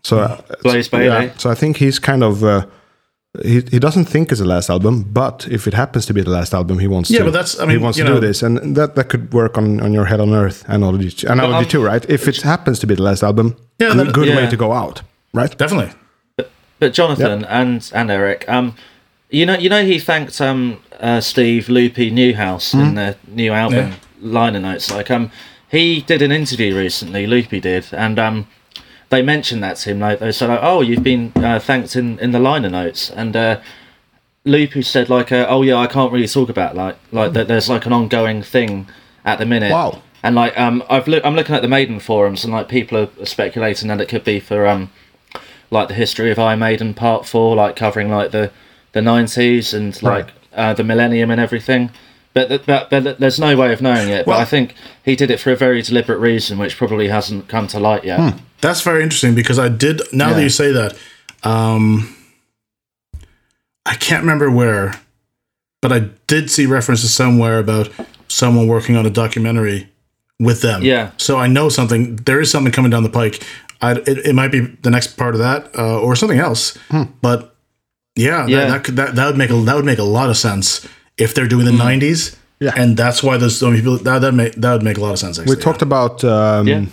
So, 0.02 0.18
uh, 0.18 0.40
Blaze 0.62 0.88
Bayley. 0.88 1.26
yeah, 1.26 1.32
so 1.36 1.50
I 1.50 1.54
think 1.54 1.76
he's 1.76 1.98
kind 1.98 2.22
of 2.22 2.42
uh, 2.42 2.64
he, 3.44 3.60
he 3.70 3.78
doesn't 3.78 4.06
think 4.06 4.30
it's 4.32 4.40
the 4.40 4.46
last 4.46 4.70
album, 4.70 5.02
but 5.12 5.46
if 5.50 5.66
it 5.66 5.74
happens 5.74 6.06
to 6.06 6.14
be 6.14 6.22
the 6.22 6.30
last 6.30 6.54
album, 6.54 6.78
he 6.78 6.88
wants 6.88 7.10
Yeah, 7.10 7.18
to. 7.18 7.24
but 7.26 7.32
that's- 7.32 7.60
I 7.60 7.66
mean, 7.66 7.76
he 7.78 7.82
wants 7.82 7.98
to 7.98 8.04
know- 8.04 8.14
do 8.20 8.26
this, 8.26 8.42
and 8.42 8.74
that 8.76 8.94
that 8.94 9.08
could 9.10 9.32
work 9.34 9.58
on, 9.58 9.80
on 9.80 9.92
your 9.92 10.06
Hell 10.06 10.20
on 10.22 10.32
Earth 10.34 10.64
analogy 10.68 11.26
analogy 11.26 11.64
um, 11.64 11.70
too, 11.70 11.84
right? 11.84 12.04
If 12.10 12.26
it 12.28 12.40
happens 12.42 12.78
to 12.78 12.86
be 12.86 12.94
the 12.94 13.02
last 13.02 13.22
album, 13.22 13.54
Yeah, 13.78 13.92
good, 13.92 14.06
that- 14.06 14.14
good 14.14 14.28
way 14.36 14.48
to 14.50 14.56
go 14.56 14.72
out, 14.72 15.02
right? 15.34 15.56
Definitely. 15.58 15.92
But 16.78 16.94
Jonathan 16.94 17.44
and 17.44 17.90
and 17.94 18.10
Eric, 18.10 18.44
um, 18.48 18.74
you 19.28 19.44
know, 19.44 19.58
you 19.58 19.68
know, 19.68 19.84
he 19.84 19.98
thanked 19.98 20.40
um 20.40 20.78
uh, 20.98 21.20
Steve 21.20 21.68
Loopy 21.68 22.10
Newhouse 22.10 22.72
in 22.74 22.94
the 22.94 23.16
new 23.28 23.52
album 23.52 23.92
liner 24.20 24.60
notes. 24.60 24.90
Like 24.90 25.10
um, 25.10 25.30
he 25.70 26.00
did 26.00 26.22
an 26.22 26.32
interview 26.32 26.76
recently. 26.76 27.26
Loopy 27.26 27.60
did, 27.60 27.86
and 27.92 28.18
um, 28.18 28.48
they 29.08 29.22
mentioned 29.22 29.62
that 29.62 29.76
to 29.78 29.90
him. 29.90 30.00
Like 30.00 30.18
they 30.18 30.32
said, 30.32 30.48
like, 30.48 30.60
"Oh, 30.62 30.80
you've 30.80 31.02
been 31.02 31.32
uh, 31.36 31.58
thanked 31.60 31.96
in 31.96 32.18
in 32.18 32.32
the 32.32 32.40
liner 32.40 32.70
notes," 32.70 33.10
and 33.10 33.36
uh, 33.36 33.60
Loopy 34.44 34.82
said, 34.82 35.08
like, 35.08 35.30
uh, 35.32 35.46
"Oh 35.48 35.62
yeah, 35.62 35.76
I 35.76 35.86
can't 35.86 36.12
really 36.12 36.28
talk 36.28 36.48
about 36.48 36.76
like 36.76 36.96
like 37.12 37.32
that. 37.34 37.48
There's 37.48 37.68
like 37.68 37.86
an 37.86 37.92
ongoing 37.92 38.42
thing 38.42 38.88
at 39.24 39.38
the 39.38 39.46
minute." 39.46 39.72
Wow. 39.72 40.02
And 40.22 40.34
like 40.34 40.58
um, 40.58 40.82
I've 40.90 41.08
look, 41.08 41.24
I'm 41.24 41.34
looking 41.34 41.54
at 41.54 41.62
the 41.62 41.68
Maiden 41.68 41.98
forums, 41.98 42.44
and 42.44 42.52
like 42.52 42.68
people 42.68 42.98
are 42.98 43.26
speculating 43.26 43.88
that 43.88 44.00
it 44.00 44.08
could 44.08 44.24
be 44.24 44.38
for 44.40 44.66
um 44.66 44.90
like 45.70 45.88
the 45.88 45.94
history 45.94 46.30
of 46.30 46.38
Iron 46.38 46.58
Maiden 46.58 46.94
Part 46.94 47.26
Four, 47.26 47.56
like 47.56 47.76
covering 47.76 48.10
like 48.10 48.30
the 48.30 48.50
the 48.92 49.00
nineties 49.00 49.72
and 49.72 50.00
like 50.02 50.30
uh, 50.52 50.74
the 50.74 50.84
millennium 50.84 51.30
and 51.30 51.40
everything. 51.40 51.90
But, 52.32 52.64
but 52.64 52.90
but 52.90 53.18
there's 53.18 53.40
no 53.40 53.56
way 53.56 53.72
of 53.72 53.82
knowing 53.82 54.08
it. 54.08 54.24
But 54.24 54.32
Well- 54.32 54.40
I 54.40 54.44
think 54.44 54.74
he 55.04 55.16
did 55.16 55.30
it 55.30 55.40
for 55.40 55.50
a 55.50 55.56
very 55.56 55.82
deliberate 55.82 56.18
reason, 56.18 56.58
which 56.58 56.76
probably 56.76 57.08
hasn't 57.08 57.48
come 57.48 57.66
to 57.68 57.80
light 57.80 58.04
yet. 58.04 58.34
That's 58.60 58.82
very 58.82 59.02
interesting 59.02 59.34
because 59.34 59.58
I 59.58 59.68
did. 59.68 60.00
Now 60.12 60.32
that 60.34 60.42
you 60.42 60.48
say 60.50 60.70
that, 60.72 60.96
um, 61.42 62.14
I 63.86 63.94
can't 63.94 64.22
remember 64.22 64.50
where, 64.50 65.00
but 65.80 65.92
I 65.92 66.00
did 66.26 66.50
see 66.50 66.66
references 66.66 67.12
somewhere 67.12 67.58
about 67.58 67.88
someone 68.28 68.68
working 68.68 68.96
on 68.96 69.06
a 69.06 69.10
documentary 69.10 69.88
with 70.38 70.62
them. 70.62 70.82
Yeah. 70.82 71.10
So 71.16 71.38
I 71.38 71.46
know 71.48 71.68
something. 71.68 72.16
There 72.16 72.40
is 72.40 72.50
something 72.50 72.72
coming 72.72 72.90
down 72.90 73.02
the 73.02 73.08
pike. 73.10 73.42
I, 73.82 73.92
it, 73.92 74.18
it 74.26 74.34
might 74.34 74.52
be 74.52 74.60
the 74.60 74.90
next 74.90 75.16
part 75.16 75.34
of 75.34 75.40
that 75.40 75.74
uh, 75.76 75.98
or 76.00 76.14
something 76.14 76.38
else. 76.38 76.76
But 77.22 77.56
yeah, 78.14 78.46
Yeah. 78.46 78.60
That, 78.60 78.68
that 78.70 78.84
could 78.84 78.96
that, 78.96 79.14
that 79.16 79.26
would 79.26 79.38
make 79.38 79.50
a 79.50 79.54
that 79.54 79.74
would 79.74 79.84
make 79.86 79.98
a 79.98 80.04
lot 80.04 80.28
of 80.30 80.36
sense 80.36 80.86
if 81.20 81.34
they're 81.34 81.48
doing 81.48 81.66
the 81.66 81.72
'90s. 81.72 82.36
Yeah. 82.62 82.74
and 82.76 82.94
that's 82.94 83.22
why 83.22 83.38
there's 83.38 83.56
so 83.58 83.66
many 83.70 83.80
people. 83.80 83.96
That 83.98 84.18
that 84.20 84.34
make 84.34 84.52
that 84.62 84.72
would 84.74 84.82
make 84.82 84.98
a 84.98 85.00
lot 85.00 85.12
of 85.12 85.18
sense. 85.18 85.38
We 85.38 85.42
Actually, 85.44 85.62
talked 85.62 85.82
about 85.82 86.22
um, 86.24 86.66
Yeah. 86.68 86.84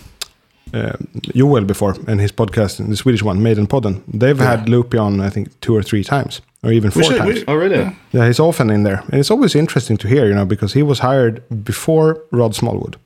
uh, 0.72 0.96
Joel 1.34 1.64
before 1.64 1.94
and 2.06 2.20
his 2.20 2.32
podcast, 2.32 2.78
the 2.88 2.96
Swedish 2.96 3.22
one, 3.22 3.42
Maiden 3.42 3.66
Podden. 3.66 4.00
They've 4.20 4.38
had 4.38 4.68
Loopy 4.68 4.96
on, 4.98 5.20
I 5.20 5.30
think, 5.30 5.48
two 5.60 5.74
or 5.76 5.82
three 5.82 6.02
times, 6.04 6.40
or 6.62 6.72
even 6.72 6.90
four 6.90 7.02
should- 7.02 7.18
times. 7.18 7.34
we- 7.34 7.44
Oh 7.48 7.54
really? 7.54 7.94
Yeah, 8.12 8.26
he's 8.26 8.40
often 8.40 8.70
in 8.70 8.82
there, 8.84 9.02
and 9.10 9.20
it's 9.20 9.30
always 9.30 9.54
interesting 9.54 9.98
to 9.98 10.08
hear, 10.08 10.26
you 10.26 10.34
know, 10.34 10.46
because 10.46 10.72
he 10.72 10.82
was 10.82 10.98
hired 11.00 11.42
before 11.64 12.16
Rod 12.32 12.54
Smallwood. 12.54 12.96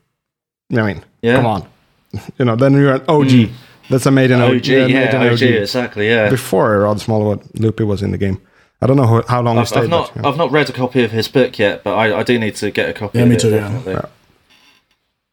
I 0.71 0.81
mean, 0.87 1.01
Yeah. 1.21 1.35
come 1.35 1.45
on, 1.45 1.61
you 2.39 2.45
know, 2.45 2.55
then 2.55 2.73
you're 2.73 2.95
an 2.95 3.01
OG. 3.07 3.49
That's 3.89 4.05
a 4.05 4.11
Maiden 4.11 4.39
OG, 4.41 4.65
yeah, 4.67 4.85
yeah, 4.87 4.99
Maiden 5.05 5.21
OG, 5.33 5.41
exactly, 5.63 6.07
yeah. 6.07 6.29
Before 6.29 6.79
Rod 6.79 6.99
Smallwood, 7.01 7.41
Loopy 7.59 7.83
was 7.83 8.01
in 8.01 8.11
the 8.11 8.17
game. 8.17 8.37
I 8.83 8.87
don't 8.87 8.97
know 8.97 9.07
how, 9.07 9.21
how 9.27 9.41
long 9.41 9.55
he 9.55 9.61
I've, 9.61 9.67
stayed. 9.67 9.83
I've 9.83 9.89
not 9.89 10.13
but, 10.13 10.23
yeah. 10.23 10.29
I've 10.29 10.37
not 10.37 10.51
read 10.51 10.69
a 10.69 10.73
copy 10.73 11.03
of 11.03 11.11
his 11.11 11.27
book 11.27 11.57
yet, 11.57 11.83
but 11.83 11.95
I, 11.95 12.19
I 12.19 12.23
do 12.23 12.37
need 12.37 12.55
to 12.55 12.69
get 12.71 12.89
a 12.89 12.93
copy. 12.93 13.17
Yeah, 13.17 13.23
of 13.23 13.29
me 13.29 13.35
it, 13.35 13.39
too, 13.39 13.49
yeah. 13.51 13.59
definitely. 13.59 13.93
Yeah. 13.93 14.05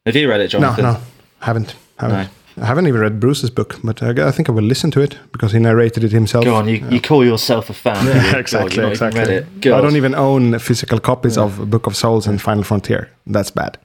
Have 0.05 0.15
you 0.15 0.29
read 0.29 0.41
it, 0.41 0.53
no, 0.53 0.59
Jonathan? 0.59 0.83
no, 0.85 0.97
haven't, 1.39 1.75
haven't. 1.99 2.29
I 2.57 2.65
haven't 2.65 2.87
even 2.87 2.99
read 3.01 3.19
Bruce's 3.19 3.49
book, 3.49 3.79
but 3.83 4.03
I, 4.03 4.27
I 4.27 4.31
think 4.31 4.49
I 4.49 4.51
will 4.51 4.63
listen 4.63 4.91
to 4.91 5.01
it 5.01 5.17
because 5.31 5.51
he 5.53 5.59
narrated 5.59 6.03
it 6.03 6.11
himself. 6.11 6.43
Go 6.43 6.55
on, 6.55 6.67
you, 6.67 6.85
you 6.89 6.99
call 6.99 7.23
yourself 7.23 7.69
a 7.69 7.73
fan. 7.73 8.05
Yeah, 8.05 8.13
do 8.13 8.19
you? 8.19 8.31
God, 8.31 8.39
exactly, 8.39 8.81
not. 8.81 9.13
Read 9.13 9.27
it. 9.29 9.61
God. 9.61 9.77
I 9.77 9.81
don't 9.81 9.95
even 9.95 10.15
own 10.15 10.59
physical 10.59 10.99
copies 10.99 11.37
of 11.37 11.69
Book 11.69 11.87
of 11.87 11.95
Souls 11.95 12.27
and 12.27 12.41
Final 12.41 12.63
Frontier. 12.63 13.09
That's 13.25 13.51
bad. 13.51 13.77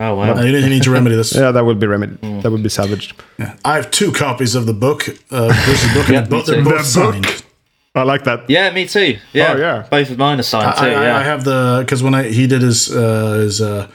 Oh 0.00 0.14
wow. 0.14 0.36
Uh, 0.36 0.42
you 0.42 0.52
need- 0.68 0.82
to 0.84 0.90
remedy 0.90 1.16
this. 1.16 1.34
Yeah, 1.36 1.50
that 1.50 1.64
would 1.64 1.80
be 1.80 1.86
remedied. 1.86 2.20
Mm. 2.20 2.42
That 2.42 2.50
would 2.52 2.62
be 2.62 2.68
savaged. 2.68 3.20
I 3.64 3.74
have 3.76 3.90
two 3.90 4.12
copies 4.12 4.54
of 4.54 4.66
the 4.66 4.72
book. 4.74 5.08
Uh, 5.30 5.48
Bruce's 5.64 5.92
book, 5.94 6.08
Yeah, 6.08 6.20
and 6.20 6.30
both, 6.30 6.46
they're 6.46 6.62
both 6.62 6.86
signed. 6.86 7.44
I 7.98 8.04
like 8.04 8.24
that. 8.24 8.48
Yeah, 8.48 8.70
me 8.72 8.86
too. 8.86 9.18
Yeah, 9.32 9.52
Oh, 9.54 9.56
yeah. 9.58 9.86
Both 9.90 10.10
of 10.10 10.18
mine 10.18 10.38
are 10.40 10.42
signed 10.44 10.76
too. 10.78 10.84
I, 10.86 10.88
I, 10.90 11.04
yeah. 11.04 11.16
I 11.18 11.22
have 11.22 11.44
the 11.44 11.78
because 11.84 12.02
when 12.02 12.14
I 12.14 12.22
he 12.28 12.46
did 12.46 12.62
his 12.62 12.90
uh, 12.94 13.34
his 13.44 13.60
uh, 13.60 13.88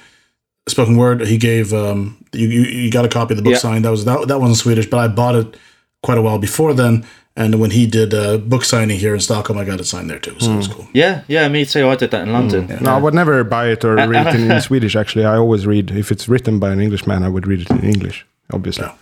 spoken 0.68 0.98
word, 0.98 1.22
he 1.22 1.38
gave 1.38 1.74
um, 1.74 2.24
you, 2.34 2.48
you 2.48 2.62
you 2.64 2.92
got 2.92 3.06
a 3.06 3.10
copy 3.10 3.34
of 3.34 3.38
the 3.38 3.44
book 3.44 3.54
Yeah. 3.54 3.60
signed. 3.60 3.84
That 3.86 3.92
was 3.92 4.06
that 4.06 4.28
that 4.28 4.40
wasn't 4.40 4.58
Swedish, 4.58 4.88
but 4.90 5.00
I 5.00 5.08
bought 5.08 5.36
it 5.36 5.58
quite 6.02 6.18
a 6.18 6.22
while 6.22 6.40
before 6.40 6.74
then. 6.74 7.06
And 7.36 7.60
when 7.60 7.72
he 7.72 7.88
did 7.88 8.14
uh, 8.14 8.38
book 8.38 8.64
signing 8.64 9.00
here 9.00 9.16
in 9.16 9.20
Stockholm, 9.20 9.58
I 9.58 9.66
got 9.66 9.80
it 9.80 9.86
signed 9.88 10.08
there 10.08 10.20
too, 10.20 10.36
so 10.40 10.46
it 10.46 10.50
Hmm. 10.52 10.58
was 10.58 10.68
cool. 10.68 10.88
yeah, 10.94 11.22
yeah, 11.28 11.48
me 11.50 11.66
too. 11.66 11.90
I 11.90 11.96
did 11.96 12.12
that 12.12 12.28
in 12.28 12.32
London. 12.34 12.68
No, 12.80 12.94
I 12.94 13.00
would 13.00 13.16
never 13.16 13.44
buy 13.44 13.72
it 13.72 13.84
or 13.84 13.96
read 14.14 14.28
it 14.28 14.36
in, 14.36 14.52
in 14.52 14.62
Swedish. 14.62 14.96
Actually, 14.96 15.26
I 15.26 15.38
always 15.38 15.66
read 15.66 15.90
if 15.90 16.12
it's 16.12 16.28
written 16.30 16.60
by 16.60 16.70
an 16.72 16.80
Englishman. 16.80 17.24
I 17.24 17.30
would 17.30 17.48
read 17.48 17.62
it 17.62 17.72
in 17.72 17.80
English, 17.84 18.24
obviously. 18.52 18.86
Yeah. 18.86 18.94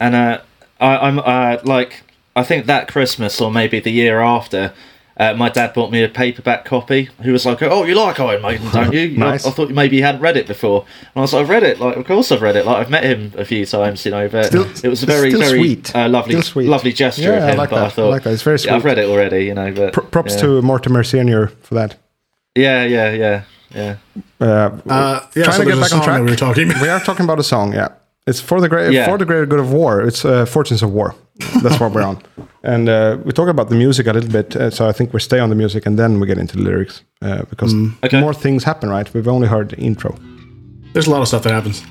And 0.00 0.14
uh, 0.14 0.38
I, 0.80 0.96
I'm 1.06 1.18
uh, 1.18 1.58
like, 1.64 2.02
I 2.36 2.42
think 2.42 2.66
that 2.66 2.88
Christmas 2.88 3.40
or 3.40 3.50
maybe 3.50 3.78
the 3.80 3.90
year 3.92 4.20
after, 4.20 4.72
uh, 5.16 5.32
my 5.34 5.48
dad 5.48 5.72
bought 5.72 5.92
me 5.92 6.02
a 6.02 6.08
paperback 6.08 6.64
copy. 6.64 7.08
He 7.22 7.30
was 7.30 7.46
like, 7.46 7.62
"Oh, 7.62 7.84
you 7.84 7.94
like 7.94 8.18
Iron 8.18 8.42
Maiden, 8.42 8.68
don't 8.72 8.92
you?" 8.92 9.08
Nice. 9.16 9.46
I, 9.46 9.50
I 9.50 9.52
thought 9.52 9.70
maybe 9.70 9.96
you 9.98 10.02
hadn't 10.02 10.20
read 10.20 10.36
it 10.36 10.48
before, 10.48 10.80
and 11.00 11.08
I 11.14 11.20
was 11.20 11.32
like, 11.32 11.42
"I've 11.42 11.48
read 11.48 11.62
it. 11.62 11.78
Like, 11.78 11.96
of 11.96 12.04
course 12.04 12.32
I've 12.32 12.42
read 12.42 12.56
it. 12.56 12.66
Like, 12.66 12.78
I've 12.78 12.90
met 12.90 13.04
him 13.04 13.32
a 13.38 13.44
few 13.44 13.64
times, 13.64 14.04
you 14.04 14.10
know." 14.10 14.28
But 14.28 14.46
Still- 14.46 14.66
it 14.82 14.88
was 14.88 15.04
a 15.04 15.06
very, 15.06 15.32
very 15.32 15.58
sweet. 15.58 15.94
Uh, 15.94 16.08
lovely, 16.08 16.40
sweet. 16.42 16.66
lovely 16.68 16.92
gesture 16.92 17.22
Yeah, 17.22 17.36
of 17.36 17.42
I 17.44 17.50
him. 17.52 17.58
like 17.58 17.70
but 17.70 17.76
that. 17.76 17.82
I 17.82 17.86
I 17.86 17.90
thought, 17.90 18.10
like 18.10 18.22
that. 18.24 18.32
It's 18.32 18.42
very 18.42 18.58
Yeah, 18.64 18.74
I've 18.74 18.84
read 18.84 18.98
it 18.98 19.08
already, 19.08 19.44
you 19.44 19.54
know. 19.54 19.70
But 19.72 19.92
Pr- 19.92 20.00
props 20.00 20.34
yeah. 20.34 20.40
to 20.40 20.62
Mortimer 20.62 21.04
Senior 21.04 21.52
for 21.62 21.74
that. 21.76 21.94
yeah, 22.56 22.82
yeah, 22.84 23.10
yeah, 23.12 23.42
yeah. 23.72 23.96
Uh, 24.40 24.44
Uh, 24.44 25.20
yeah, 25.36 25.44
trying 25.44 25.56
so 25.56 25.64
to 25.64 25.70
get 25.70 25.80
back 25.80 25.92
on 25.92 26.02
track. 26.02 26.22
we 26.24 26.30
were 26.30 26.36
talking 26.36 26.68
we 26.82 26.88
are 26.88 26.98
talking 27.00 27.22
about 27.24 27.38
a 27.38 27.44
song. 27.44 27.72
Yeah, 27.72 27.88
it's 28.26 28.40
for 28.40 28.60
the 28.60 28.68
great 28.68 28.92
Yeah. 28.92 29.04
for 29.06 29.18
the 29.18 29.24
greater 29.24 29.46
good 29.46 29.60
of 29.60 29.72
war. 29.72 30.00
It's 30.02 30.24
uh, 30.24 30.46
Fortunes 30.46 30.82
of 30.82 30.90
War. 30.92 31.14
That's 31.62 31.78
what 31.80 31.92
we're 31.92 32.02
on. 32.06 32.18
And 32.66 32.88
uh, 32.88 33.18
we 33.26 33.32
talk 33.32 33.48
about 33.48 33.68
the 33.68 33.74
music 33.74 34.06
a 34.06 34.12
little 34.14 34.30
bit. 34.30 34.56
Uh, 34.56 34.70
so 34.70 34.88
I 34.88 34.92
think 34.92 35.12
we 35.12 35.20
stay 35.20 35.38
on 35.38 35.50
the 35.50 35.54
music 35.54 35.84
and 35.86 35.98
then 35.98 36.18
we 36.20 36.26
get 36.26 36.38
into 36.38 36.56
the 36.56 36.62
lyrics 36.62 37.02
uh, 37.20 37.42
because 37.50 37.74
Okay. 38.02 38.20
more 38.20 38.32
things 38.34 38.64
happen. 38.64 38.88
Right? 38.88 39.12
We've 39.14 39.28
only 39.28 39.48
heard 39.48 39.68
the 39.68 39.76
intro. 39.76 40.16
There's 40.94 41.06
a 41.06 41.10
lot 41.10 41.20
of 41.20 41.28
stuff 41.28 41.42
that 41.42 41.52
happens. 41.52 41.82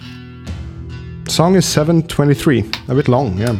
Song 1.31 1.55
is 1.55 1.65
723, 1.67 2.63
a 2.87 2.95
bit 2.95 3.07
long, 3.07 3.37
yeah. 3.37 3.55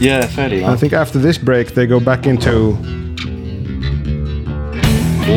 Yeah, 0.00 0.24
fairly 0.28 0.64
I 0.64 0.76
think 0.76 0.92
after 0.92 1.18
this 1.18 1.36
break, 1.38 1.74
they 1.74 1.86
go 1.86 1.98
back 2.00 2.26
into. 2.26 2.76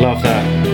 Love 0.00 0.22
that. 0.22 0.71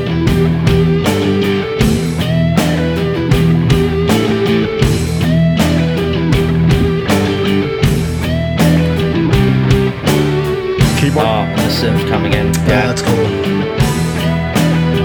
Keyboard. 11.09 11.25
Ah, 11.27 11.47
and 11.49 11.59
the 11.59 11.73
synth 11.73 12.07
coming 12.11 12.35
in. 12.35 12.53
Yeah, 12.53 12.68
Yeah, 12.68 12.87
that's 12.88 13.01
cool. 13.01 13.16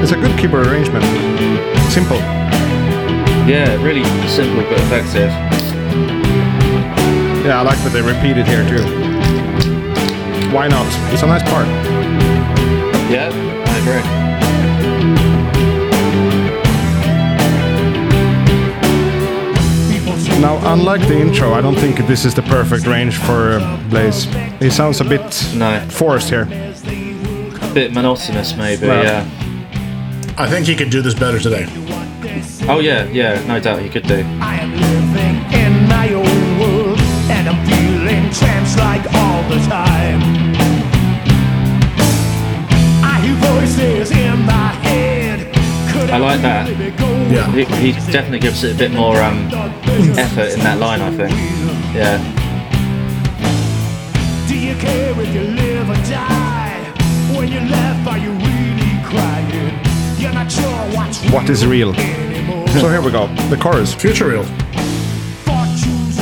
It's 0.04 0.12
a 0.12 0.18
good 0.18 0.38
keyboard 0.38 0.68
arrangement. 0.68 1.06
Simple. 1.92 2.18
yeah, 3.48 3.82
really 3.82 4.04
simple 4.28 4.64
but 4.64 4.80
effective. 4.82 5.32
Yeah, 7.46 7.60
I 7.60 7.62
like 7.62 7.78
that 7.84 7.92
they 7.94 8.02
repeat 8.02 8.38
it 8.38 8.46
here 8.46 8.68
too. 8.68 8.84
Why 10.54 10.68
not? 10.68 10.88
It's 11.14 11.24
a 11.24 11.28
nice 11.28 11.44
part. 11.44 11.68
Yeah, 13.10 13.30
I 13.32 13.78
agree. 13.78 14.23
Now, 20.42 20.60
unlike 20.74 21.02
the 21.08 21.18
intro, 21.20 21.54
I 21.54 21.62
don't 21.62 21.76
think 21.76 21.98
this 22.08 22.26
is 22.26 22.34
the 22.34 22.42
perfect 22.42 22.86
range 22.86 23.18
for 23.18 23.60
uh, 23.60 23.84
Blaze. 23.90 24.26
He 24.60 24.70
sounds 24.70 25.00
a 25.00 25.06
bit 25.06 25.22
No, 25.56 25.80
forced 25.90 26.30
here. 26.30 26.44
A 26.44 27.74
bit 27.74 27.94
monotonous 27.94 28.56
maybe. 28.56 28.88
Well. 28.88 29.04
Yeah. 29.04 29.26
I 30.38 30.50
think 30.50 30.66
he 30.66 30.76
could 30.76 30.90
do 30.90 31.02
this 31.02 31.14
better 31.14 31.40
today. 31.40 31.66
Oh 32.68 32.80
yeah, 32.80 33.06
yeah, 33.10 33.46
no 33.46 33.60
doubt 33.60 33.82
he 33.82 33.90
could 33.90 34.08
do. 34.08 34.26
I 34.42 34.56
am 34.56 34.72
living 34.72 35.38
in 35.54 35.88
my 35.88 36.14
own 36.14 36.60
world, 36.60 37.00
and 37.30 37.48
I'm 37.50 37.66
feeling 37.68 38.32
trance 38.32 38.78
like 38.78 39.06
all 39.14 39.44
the 39.50 39.60
time. 39.68 40.22
I 43.04 43.20
hear 43.22 43.36
voices 43.36 44.12
in 44.12 44.40
my 44.46 44.72
head. 44.84 45.13
Could 46.04 46.12
I 46.12 46.18
like 46.18 46.42
that. 46.42 46.68
really 46.68 46.92
be 46.92 46.98
going 46.98 47.32
Yeah. 47.32 47.50
He, 47.52 47.64
he 47.64 48.12
definitely 48.12 48.40
gives 48.40 48.62
it 48.66 48.76
a 48.76 48.78
bit 48.78 48.92
more 48.92 49.16
um, 49.22 49.50
effort 50.20 50.52
in 50.52 50.60
that 50.60 50.78
line, 50.78 51.00
I 51.00 51.12
think. 51.16 51.32
Yeah. 51.96 52.18
Do 54.46 54.60
you 54.60 54.76
care 54.76 55.18
if 55.18 55.34
you 55.34 55.42
live 55.42 55.90
or 55.90 55.96
die? 56.12 56.84
When 57.38 57.50
you 57.50 57.62
left, 57.62 58.06
are 58.06 58.18
you 58.18 58.32
really 58.32 59.02
crying? 59.06 59.80
You're 60.20 60.34
not 60.34 60.52
sure 60.52 60.70
what's 60.94 61.24
What 61.32 61.50
is 61.50 61.66
real? 61.66 61.94
So 61.94 62.90
here 62.90 63.02
we 63.02 63.10
go. 63.10 63.28
The 63.48 63.58
chorus. 63.58 63.94
Future 63.94 64.28
real. 64.28 64.46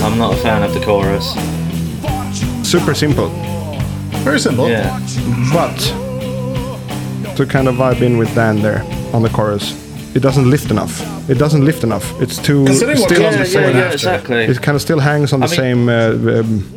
I'm 0.05 0.19
not 0.19 0.35
a 0.35 0.37
fan 0.37 0.61
of 0.61 0.75
the 0.75 0.81
chorus. 0.85 1.33
Super 2.69 2.93
simple. 2.93 3.29
Very 4.21 4.39
simple. 4.39 4.69
Yeah. 4.69 4.99
But 5.51 5.75
to 7.35 7.47
kind 7.47 7.67
of 7.67 7.75
vibe 7.75 8.03
in 8.03 8.19
with 8.19 8.33
Dan 8.35 8.61
there 8.61 8.85
on 9.13 9.21
the 9.23 9.29
chorus. 9.29 9.73
It 10.15 10.21
doesn't 10.21 10.49
lift 10.49 10.71
enough. 10.71 11.01
It 11.29 11.37
doesn't 11.37 11.63
lift 11.63 11.83
enough. 11.83 12.19
It's 12.21 12.37
too 12.37 12.65
Considering 12.65 12.99
what 12.99 13.09
still 13.09 13.25
on 13.25 13.31
the 13.33 13.39
before 13.39 13.61
yeah, 13.61 13.67
same. 13.67 13.69
and 13.69 13.77
yeah, 13.77 13.83
after. 13.85 13.95
exactly. 13.95 14.43
It 14.43 14.61
kind 14.61 14.75
of 14.75 14.81
still 14.81 14.99
hangs 14.99 15.31
on 15.33 15.39
the 15.39 15.45
I 15.45 15.49
mean- 15.49 15.57
same 15.57 15.89
uh, 15.89 16.39
um, 16.39 16.75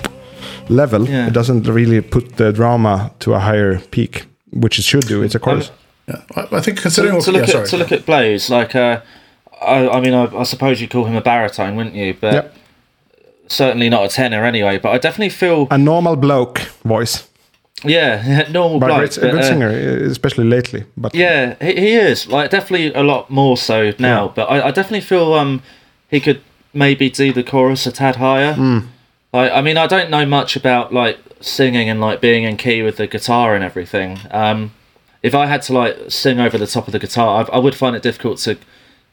level. 0.68 1.08
Yeah. 1.08 1.26
It 1.26 1.32
doesn't 1.32 1.64
really 1.66 2.00
put 2.00 2.36
the 2.36 2.52
drama 2.52 3.10
to 3.20 3.34
a 3.34 3.40
higher 3.40 3.80
peak, 3.90 4.26
which 4.52 4.78
it 4.78 4.82
should 4.84 5.06
do. 5.06 5.22
It's 5.22 5.34
a 5.34 5.40
chorus. 5.40 5.70
Yeah. 6.08 6.20
I 6.36 6.56
I 6.58 6.60
think 6.60 6.80
considering 6.80 7.12
to, 7.12 7.16
what, 7.16 7.24
to 7.24 7.32
look 7.32 7.48
yeah, 7.48 7.60
at 7.60 7.66
sorry. 7.66 7.68
to 7.68 7.76
look 7.76 7.92
at 7.92 8.06
Blaze, 8.06 8.50
like 8.50 8.74
uh, 8.76 9.00
I, 9.60 9.88
I 9.88 10.00
mean, 10.00 10.14
I, 10.14 10.24
I 10.36 10.42
suppose 10.44 10.80
you'd 10.80 10.90
call 10.90 11.04
him 11.06 11.16
a 11.16 11.20
baritone, 11.22 11.74
wouldn't 11.76 11.94
you? 11.96 12.14
But 12.20 12.34
Yep. 12.34 12.56
certainly 13.48 13.88
not 13.88 14.04
a 14.04 14.08
tenor 14.08 14.44
anyway. 14.44 14.78
But 14.78 14.90
I 14.90 14.98
definitely 14.98 15.30
feel, 15.30 15.66
a 15.70 15.78
normal 15.78 16.16
bloke 16.16 16.58
voice, 16.84 17.26
yeah, 17.84 18.48
normal 18.50 18.80
but 18.80 18.88
bloke. 18.88 19.16
a 19.16 19.20
good 19.20 19.34
uh, 19.34 19.42
singer, 19.42 19.68
especially 19.68 20.44
lately. 20.44 20.84
But 20.96 21.14
Yeah, 21.14 21.56
he, 21.60 21.74
he 21.74 21.92
is 21.94 22.26
like 22.26 22.50
definitely 22.50 22.92
a 22.94 23.02
lot 23.02 23.30
more 23.30 23.56
so 23.56 23.92
now. 23.98 24.28
But 24.28 24.50
I, 24.50 24.68
I 24.68 24.70
definitely 24.70 25.02
feel 25.02 25.34
um 25.34 25.62
he 26.08 26.20
could 26.20 26.40
maybe 26.72 27.10
do 27.10 27.32
the 27.32 27.42
chorus 27.42 27.86
a 27.86 27.92
tad 27.92 28.16
higher. 28.16 28.54
Like 29.32 29.52
I 29.52 29.60
mean, 29.60 29.76
I 29.76 29.86
don't 29.86 30.10
know 30.10 30.26
much 30.26 30.56
about 30.56 30.92
like 30.92 31.18
singing 31.40 31.88
and 31.88 32.00
like 32.00 32.20
being 32.20 32.44
in 32.44 32.56
key 32.56 32.82
with 32.82 32.96
the 32.96 33.06
guitar 33.06 33.54
and 33.54 33.62
everything. 33.64 34.18
Um, 34.30 34.72
if 35.22 35.34
I 35.34 35.46
had 35.46 35.62
to 35.62 35.72
like 35.72 35.96
sing 36.10 36.38
over 36.38 36.58
the 36.58 36.66
top 36.66 36.86
of 36.86 36.92
the 36.92 36.98
guitar, 36.98 37.44
I, 37.50 37.56
I 37.56 37.58
would 37.58 37.74
find 37.74 37.96
it 37.96 38.02
difficult 38.02 38.38
to 38.40 38.58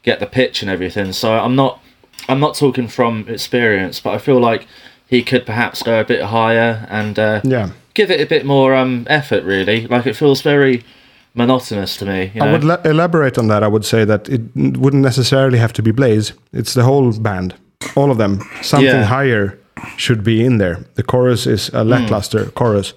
get 0.02 0.20
the 0.20 0.26
pitch 0.26 0.62
and 0.62 0.70
everything. 0.70 1.12
So 1.12 1.32
I'm 1.32 1.56
not 1.56 1.82
I'm 2.28 2.40
not 2.40 2.54
talking 2.54 2.88
from 2.88 3.26
experience, 3.28 4.00
but 4.00 4.14
I 4.14 4.18
feel 4.18 4.38
like 4.38 4.66
he 5.08 5.22
could 5.22 5.44
perhaps 5.44 5.82
go 5.82 6.00
a 6.00 6.04
bit 6.04 6.22
higher 6.22 6.86
and 6.88 7.18
uh, 7.18 7.40
yeah, 7.44 7.70
give 7.94 8.10
it 8.10 8.20
a 8.20 8.26
bit 8.26 8.44
more 8.44 8.74
um 8.74 9.06
effort. 9.08 9.44
Really, 9.44 9.86
like 9.86 10.06
it 10.06 10.16
feels 10.16 10.42
very 10.42 10.82
monotonous 11.34 11.96
to 11.98 12.04
me. 12.06 12.30
You 12.34 12.40
know? 12.40 12.46
I 12.46 12.52
would 12.52 12.64
la- 12.64 12.82
elaborate 12.84 13.38
on 13.38 13.48
that. 13.48 13.62
I 13.62 13.68
would 13.68 13.84
say 13.84 14.04
that 14.04 14.28
it 14.28 14.40
wouldn't 14.54 15.02
necessarily 15.02 15.58
have 15.58 15.72
to 15.74 15.82
be 15.82 15.90
Blaze. 15.92 16.32
It's 16.52 16.74
the 16.74 16.82
whole 16.84 17.12
band, 17.12 17.54
all 17.96 18.10
of 18.10 18.18
them. 18.18 18.40
Something 18.62 18.86
Yeah. 18.88 19.04
higher 19.04 19.58
should 19.96 20.22
be 20.22 20.44
in 20.44 20.58
there. 20.58 20.78
The 20.94 21.02
chorus 21.02 21.46
is 21.46 21.68
Hmm. 21.68 21.76
a 21.76 21.84
lackluster 21.84 22.44
chorus. 22.54 22.94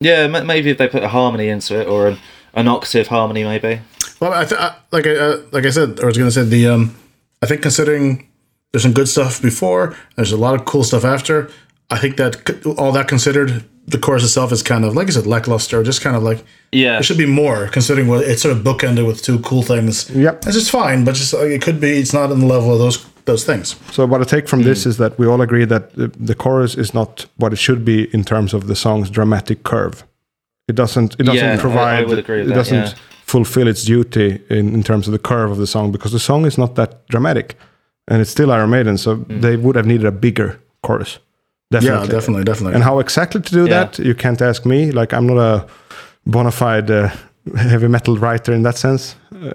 Yeah, 0.00 0.26
ma- 0.28 0.44
maybe 0.44 0.70
if 0.70 0.78
they 0.78 0.88
put 0.88 1.02
a 1.04 1.08
harmony 1.08 1.48
into 1.48 1.78
it 1.80 1.86
or 1.86 2.08
an, 2.08 2.18
an 2.54 2.68
octave 2.68 3.08
harmony, 3.08 3.44
maybe. 3.44 3.80
Well, 4.18 4.32
I, 4.32 4.44
th- 4.44 4.60
I 4.60 4.74
like 4.92 5.06
I 5.06 5.14
uh, 5.16 5.36
like 5.52 5.66
I 5.66 5.70
said, 5.70 5.98
or 6.00 6.04
I 6.04 6.06
was 6.06 6.18
gonna 6.18 6.30
say 6.30 6.44
the 6.44 6.68
um, 6.68 6.94
I 7.42 7.46
think 7.46 7.60
considering 7.62 8.26
there's 8.72 8.82
some 8.82 8.92
good 8.94 9.08
stuff 9.08 9.42
before, 9.42 9.94
there's 10.16 10.32
a 10.32 10.36
lot 10.36 10.54
of 10.54 10.64
cool 10.64 10.84
stuff 10.84 11.04
after. 11.04 11.50
I 11.90 11.98
think 11.98 12.16
that 12.16 12.64
all 12.78 12.92
that 12.92 13.08
considered, 13.08 13.64
the 13.86 13.98
chorus 13.98 14.22
itself 14.24 14.52
is 14.52 14.62
kind 14.62 14.84
of 14.84 14.94
like 14.94 15.08
I 15.08 15.10
said, 15.10 15.26
lackluster. 15.26 15.82
Just 15.82 16.00
kind 16.02 16.16
of 16.16 16.22
like 16.22 16.44
Yeah, 16.72 16.98
it 16.98 17.04
should 17.04 17.18
be 17.18 17.26
more 17.26 17.68
considering 17.68 18.06
what 18.08 18.24
it's 18.24 18.42
sort 18.42 18.56
of 18.56 18.62
bookended 18.62 19.06
with 19.06 19.22
two 19.22 19.38
cool 19.40 19.62
things. 19.62 20.08
Yep. 20.10 20.46
it's 20.46 20.56
just 20.56 20.70
fine, 20.70 21.04
but 21.04 21.14
just 21.14 21.32
like, 21.32 21.50
it 21.50 21.62
could 21.62 21.80
be 21.80 21.98
it's 21.98 22.12
not 22.12 22.30
on 22.30 22.40
the 22.40 22.46
level 22.46 22.72
of 22.72 22.78
those 22.78 23.04
those 23.24 23.44
things. 23.44 23.76
So 23.92 24.06
what 24.06 24.20
I 24.20 24.24
take 24.24 24.48
from 24.48 24.60
Hmm. 24.60 24.68
this 24.68 24.86
is 24.86 24.96
that 24.96 25.18
we 25.18 25.26
all 25.26 25.40
agree 25.40 25.66
that 25.66 25.94
the, 25.94 26.08
the 26.28 26.34
chorus 26.34 26.74
is 26.76 26.94
not 26.94 27.26
what 27.36 27.52
it 27.52 27.58
should 27.58 27.84
be 27.84 28.08
in 28.14 28.24
terms 28.24 28.54
of 28.54 28.66
the 28.66 28.74
song's 28.74 29.10
dramatic 29.10 29.62
curve. 29.62 30.04
It 30.68 30.76
doesn't. 30.76 31.14
It 31.20 31.24
doesn't 31.26 31.34
Yeah, 31.64 31.80
I- 31.80 31.98
I 32.00 32.04
would 32.04 32.18
agree 32.18 32.38
with 32.38 32.46
it 32.46 32.48
that, 32.50 32.54
doesn't 32.54 32.84
yeah. 32.86 32.94
fulfill 33.26 33.68
its 33.68 33.82
duty 33.84 34.40
in, 34.48 34.74
in 34.74 34.82
terms 34.82 35.06
of 35.08 35.12
the 35.12 35.18
curve 35.18 35.50
of 35.50 35.58
the 35.58 35.66
song 35.66 35.92
because 35.92 36.12
the 36.12 36.18
song 36.20 36.46
is 36.46 36.56
not 36.56 36.74
that 36.76 37.06
dramatic, 37.08 37.56
and 38.08 38.20
it's 38.22 38.30
still 38.30 38.50
Iron 38.52 38.70
Maiden. 38.70 38.96
So 38.98 39.16
Hmm. 39.16 39.40
they 39.40 39.56
would 39.56 39.76
have 39.76 39.86
needed 39.86 40.06
a 40.06 40.12
bigger 40.12 40.58
chorus. 40.82 41.18
Definitely. 41.70 42.06
Yeah, 42.08 42.12
definitely, 42.12 42.44
definitely. 42.44 42.74
And 42.74 42.82
how 42.84 42.98
exactly 42.98 43.40
to 43.40 43.50
do 43.52 43.60
Yeah. 43.66 43.84
that, 43.84 43.98
you 43.98 44.14
can't 44.14 44.40
ask 44.42 44.66
me. 44.66 44.90
Like 44.92 45.12
I'm 45.12 45.26
not 45.26 45.38
a 45.38 45.66
bona 46.26 46.50
fide 46.50 46.90
uh, 46.90 47.08
heavy 47.56 47.88
metal 47.88 48.16
writer 48.18 48.52
in 48.52 48.62
that 48.62 48.76
sense. 48.76 49.14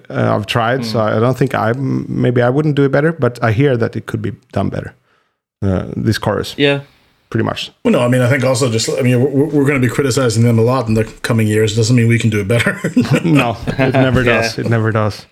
Uh, 0.10 0.36
I've 0.36 0.46
tried, 0.46 0.86
so 0.86 1.00
Hmm. 1.00 1.18
I 1.18 1.20
don't 1.20 1.38
think 1.38 1.54
I 1.54 1.74
maybe 2.08 2.42
I 2.42 2.50
wouldn't 2.50 2.76
do 2.76 2.84
it 2.86 2.92
better. 2.92 3.12
But 3.12 3.40
I 3.44 3.52
hear 3.52 3.78
that 3.78 3.96
it 3.96 4.06
could 4.06 4.22
be 4.22 4.32
done 4.54 4.70
better. 4.70 4.94
Uh, 5.62 5.86
this 6.06 6.18
chorus, 6.18 6.56
yeah, 6.58 6.80
pretty 7.30 7.44
much. 7.44 7.72
well, 7.84 7.92
no, 7.92 8.00
I 8.06 8.08
mean 8.08 8.22
I 8.22 8.30
think 8.30 8.44
also 8.44 8.70
just 8.72 8.90
I 8.90 9.02
mean 9.02 9.20
we're, 9.22 9.46
we're 9.54 9.66
going 9.66 9.82
to 9.82 9.88
be 9.88 9.94
criticizing 9.94 10.44
them 10.44 10.60
a 10.60 10.62
lot 10.64 10.88
in 10.88 10.94
the 10.96 11.04
coming 11.22 11.48
years. 11.48 11.76
Doesn't 11.76 11.96
mean 11.96 12.08
we 12.08 12.20
can 12.20 12.30
do 12.30 12.40
it 12.40 12.48
better. 12.48 12.74
no, 13.26 13.56
it 13.78 13.94
never 13.94 14.22
Yeah. 14.26 14.42
does. 14.42 14.58
It 14.60 14.70
never 14.70 14.92
does. 14.92 15.26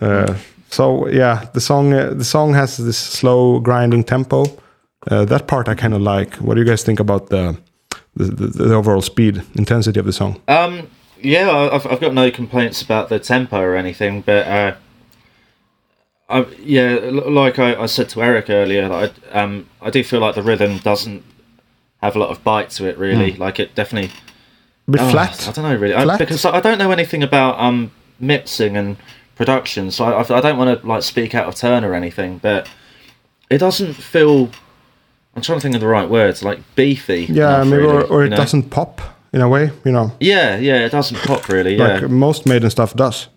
Uh, 0.00 0.34
so 0.70 1.08
yeah, 1.08 1.46
the 1.54 1.60
song 1.60 1.92
uh, 1.94 2.12
the 2.18 2.24
song 2.24 2.54
has 2.54 2.76
this 2.76 2.98
slow 2.98 3.60
grinding 3.60 4.04
tempo. 4.04 4.44
Uh, 5.10 5.24
that 5.26 5.46
part 5.46 5.68
I 5.68 5.74
kind 5.74 5.94
of 5.94 6.00
like. 6.00 6.36
What 6.36 6.54
do 6.54 6.60
you 6.60 6.66
guys 6.66 6.82
think 6.82 7.00
about 7.00 7.28
the 7.28 7.56
the, 8.16 8.24
the 8.24 8.46
the 8.46 8.74
overall 8.74 9.02
speed 9.02 9.42
intensity 9.54 9.98
of 10.00 10.06
the 10.06 10.12
song? 10.12 10.40
um, 10.48 10.88
yeah. 11.20 11.50
I've 11.72 11.86
I've 11.86 12.00
got 12.00 12.14
no 12.14 12.30
complaints 12.30 12.82
about 12.82 13.08
the 13.08 13.18
tempo 13.18 13.58
or 13.60 13.76
anything, 13.76 14.20
but 14.22 14.46
uh, 14.46 14.74
I 16.28 16.46
yeah, 16.60 16.98
like 17.10 17.58
I, 17.58 17.74
I 17.82 17.86
said 17.86 18.08
to 18.10 18.22
Eric 18.22 18.48
earlier, 18.50 18.90
I, 18.92 19.10
um, 19.38 19.66
I 19.82 19.90
do 19.90 20.02
feel 20.04 20.20
like 20.20 20.34
the 20.34 20.42
rhythm 20.42 20.78
doesn't 20.78 21.22
have 22.02 22.16
a 22.16 22.18
lot 22.18 22.30
of 22.30 22.42
bite 22.44 22.70
to 22.70 22.86
it. 22.88 22.96
Really, 22.98 23.32
like 23.34 23.58
it 23.60 23.74
definitely. 23.74 24.10
A 24.88 24.90
bit 24.90 25.00
Oh, 25.00 25.10
flat. 25.10 25.48
I 25.48 25.52
don't 25.52 25.64
know 25.64 25.76
really 25.76 25.94
I, 25.94 26.16
because 26.18 26.44
I 26.44 26.60
don't 26.60 26.76
know 26.78 26.90
anything 26.90 27.22
about 27.22 27.58
um 27.58 27.90
mixing 28.20 28.76
and 28.76 28.96
production, 29.34 29.90
so 29.90 30.04
I, 30.04 30.20
I 30.38 30.40
don't 30.40 30.58
want 30.58 30.80
to 30.80 30.86
like 30.86 31.02
speak 31.02 31.34
out 31.34 31.46
of 31.48 31.54
turn 31.54 31.84
or 31.84 31.94
anything, 31.94 32.38
but 32.38 32.68
it 33.50 33.58
doesn't 33.58 33.94
feel. 33.94 34.50
I'm 35.36 35.42
trying 35.42 35.58
to 35.58 35.62
think 35.62 35.74
of 35.74 35.80
the 35.80 35.86
right 35.88 36.08
words, 36.08 36.42
like 36.42 36.60
beefy. 36.76 37.26
Yeah, 37.28 37.64
maybe 37.64 37.82
or, 37.82 37.94
really, 37.96 38.08
or 38.08 38.20
you 38.20 38.26
it 38.26 38.30
know? 38.30 38.36
doesn't 38.36 38.70
pop 38.70 39.00
in 39.32 39.40
a 39.40 39.48
way. 39.48 39.70
You 39.84 39.92
know, 39.92 40.12
Yeah, 40.20 40.56
yeah, 40.58 40.84
it 40.86 40.90
doesn't 40.92 41.18
pop 41.22 41.48
really. 41.48 41.76
Yeah, 41.76 42.00
like 42.00 42.10
most 42.10 42.46
Maiden 42.46 42.70
stuff 42.70 42.94
does. 42.94 43.28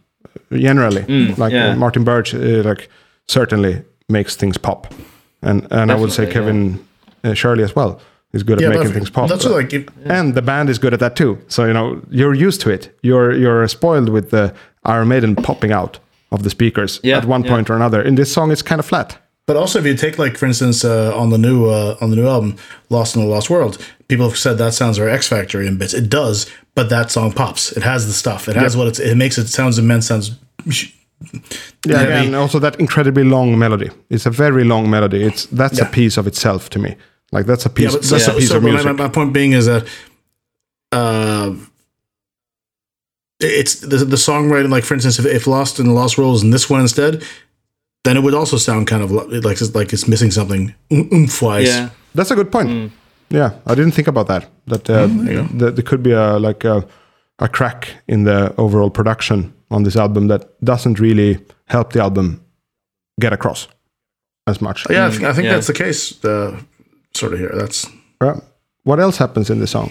Generally, 0.52 1.02
like 1.02 1.08
Mm, 1.08 1.52
yeah. 1.52 1.70
uh, 1.72 1.76
Martin 1.76 2.04
Birch, 2.04 2.34
uh, 2.34 2.64
like 2.64 2.90
certainly 3.28 3.84
makes 4.10 4.36
things 4.36 4.58
pop, 4.58 4.94
and 5.42 5.68
and 5.72 5.92
I 5.92 5.96
would 5.96 6.12
say 6.12 6.26
Definitely, 6.26 6.34
Kevin 6.34 6.88
uh, 7.24 7.34
Shirley 7.34 7.64
as 7.64 7.76
well 7.76 8.00
is 8.34 8.44
good 8.44 8.62
at 8.62 8.70
making 8.70 8.94
things 8.94 9.10
pop. 9.10 9.28
That's 9.30 9.44
what, 9.46 9.54
like 9.56 9.74
if, 9.74 9.86
and 10.06 10.36
the 10.36 10.42
band 10.42 10.70
is 10.70 10.80
good 10.80 10.94
at 10.94 11.00
that 11.00 11.16
too. 11.16 11.38
So 11.48 11.66
you 11.66 11.74
know 11.74 12.02
you're 12.10 12.34
used 12.36 12.62
to 12.62 12.70
it. 12.70 12.98
You're 13.02 13.34
you're 13.36 13.68
spoiled 13.68 14.10
with 14.10 14.30
the 14.30 14.54
Iron 14.86 15.08
Maiden 15.08 15.36
popping 15.36 15.72
out 15.74 16.00
of 16.32 16.44
the 16.44 16.50
speakers 16.50 17.00
Yeah, 17.04 17.18
at 17.18 17.26
one 17.26 17.44
yeah. 17.44 17.52
point 17.56 17.70
or 17.70 17.76
another. 17.76 18.02
In 18.02 18.16
this 18.16 18.32
song, 18.32 18.52
it's 18.52 18.62
kind 18.62 18.80
of 18.80 18.86
flat. 18.86 19.18
But 19.48 19.56
also, 19.56 19.80
if 19.80 19.86
you 19.86 19.96
take 19.96 20.20
like 20.20 20.38
for 20.38 20.46
instance 20.46 20.84
uh, 20.84 21.18
on 21.18 21.30
the 21.30 21.38
new 21.38 21.66
uh, 21.68 21.98
on 22.02 22.10
the 22.10 22.18
new 22.18 22.28
album, 22.28 22.58
"Lost 22.90 23.16
in 23.16 23.22
the 23.22 23.28
Lost 23.28 23.50
World," 23.50 23.78
people 24.10 24.28
have 24.28 24.38
said 24.38 24.58
that 24.58 24.74
sounds 24.74 24.98
very 24.98 25.12
X 25.12 25.30
Factory 25.30 25.66
in 25.66 25.78
bits. 25.78 25.94
It 25.94 26.10
does, 26.10 26.48
but 26.76 26.90
that 26.90 27.12
song 27.12 27.32
pops. 27.32 27.72
It 27.72 27.82
has 27.82 28.08
the 28.08 28.14
stuff. 28.14 28.50
It 28.50 28.58
has 28.58 28.76
what 28.76 28.88
it's. 28.88 29.00
It 29.00 29.16
makes 29.16 29.38
it 29.38 29.48
sounds 29.48 29.80
immense. 29.80 30.08
Sounds. 30.08 30.38
Yeah, 31.86 32.00
Heavy. 32.00 32.28
and 32.28 32.36
also 32.36 32.60
that 32.60 32.78
incredibly 32.80 33.24
long 33.24 33.58
melody. 33.58 33.90
It's 34.10 34.26
a 34.26 34.30
very 34.30 34.66
long 34.66 34.90
melody. 34.90 35.24
It's 35.24 35.46
that's 35.46 35.80
a 35.80 35.86
piece 35.86 36.18
of 36.18 36.28
itself 36.28 36.70
to 36.72 36.80
me. 36.80 36.98
Like 37.32 37.46
that's 37.46 37.66
a 37.66 37.70
piece. 37.70 37.94
Yeah, 37.94 38.00
that's 38.00 38.26
so, 38.26 38.34
a 38.34 38.36
piece 38.36 38.50
so 38.50 38.58
of 38.58 38.64
but 38.64 38.84
my, 38.84 38.92
my 38.92 39.10
point 39.10 39.34
being 39.34 39.54
is 39.54 39.66
that 39.66 39.88
uh, 40.92 41.54
it's 43.40 43.80
the, 43.80 43.98
the 43.98 44.18
songwriting. 44.18 44.70
Like 44.70 44.84
for 44.84 44.94
instance, 44.94 45.20
if, 45.20 45.26
if 45.26 45.48
"Lost 45.48 45.80
in 45.80 45.88
the 45.88 45.94
Lost 45.94 46.18
World" 46.18 46.36
is 46.36 46.44
in 46.44 46.52
this 46.52 46.70
one 46.70 46.82
instead, 46.82 47.24
then 48.08 48.18
it 48.18 48.24
would 48.24 48.34
also 48.34 48.58
sound 48.58 48.88
kind 48.88 49.04
of 49.04 49.12
like 49.12 49.62
it's, 49.62 49.76
like 49.76 49.94
it's 49.94 50.08
missing 50.08 50.32
something 50.32 50.74
oomph 50.92 51.42
wise. 51.42 51.68
yeah, 51.68 51.90
That's 52.16 52.32
a 52.32 52.36
good 52.36 52.52
point. 52.52 52.92
Yeah, 53.30 53.50
I 53.66 53.76
didn't 53.76 53.92
think 53.94 54.08
about 54.08 54.28
that. 54.28 54.46
That 54.68 54.90
uh, 54.90 55.08
Mm, 55.08 55.26
there 55.26 55.44
that 55.60 55.76
there 55.76 55.84
could 55.84 56.02
be 56.02 56.14
a 56.14 56.40
like 56.40 56.64
a, 56.68 56.86
a 57.40 57.48
crack 57.48 57.88
in 58.08 58.24
the 58.24 58.54
overall 58.58 58.90
production 58.90 59.54
on 59.70 59.84
this 59.84 59.96
album 59.96 60.28
that 60.30 60.42
doesn't 60.64 61.00
really 61.00 61.38
help 61.66 61.92
the 61.92 62.02
album 62.02 62.40
get 63.20 63.34
across 63.34 63.68
as 64.46 64.62
much. 64.62 64.86
Yeah, 64.90 65.08
I 65.08 65.12
think, 65.12 65.24
I 65.24 65.34
think 65.34 65.46
yeah. 65.46 65.54
that's 65.56 65.68
the 65.68 65.74
case. 65.86 66.24
Uh, 66.24 66.60
sort 67.14 67.34
of 67.34 67.40
here. 67.40 67.52
That's 67.54 67.86
Uh, 68.22 68.40
what 68.84 69.00
else 69.00 69.18
happens 69.20 69.50
in 69.50 69.60
the 69.60 69.68
song? 69.68 69.90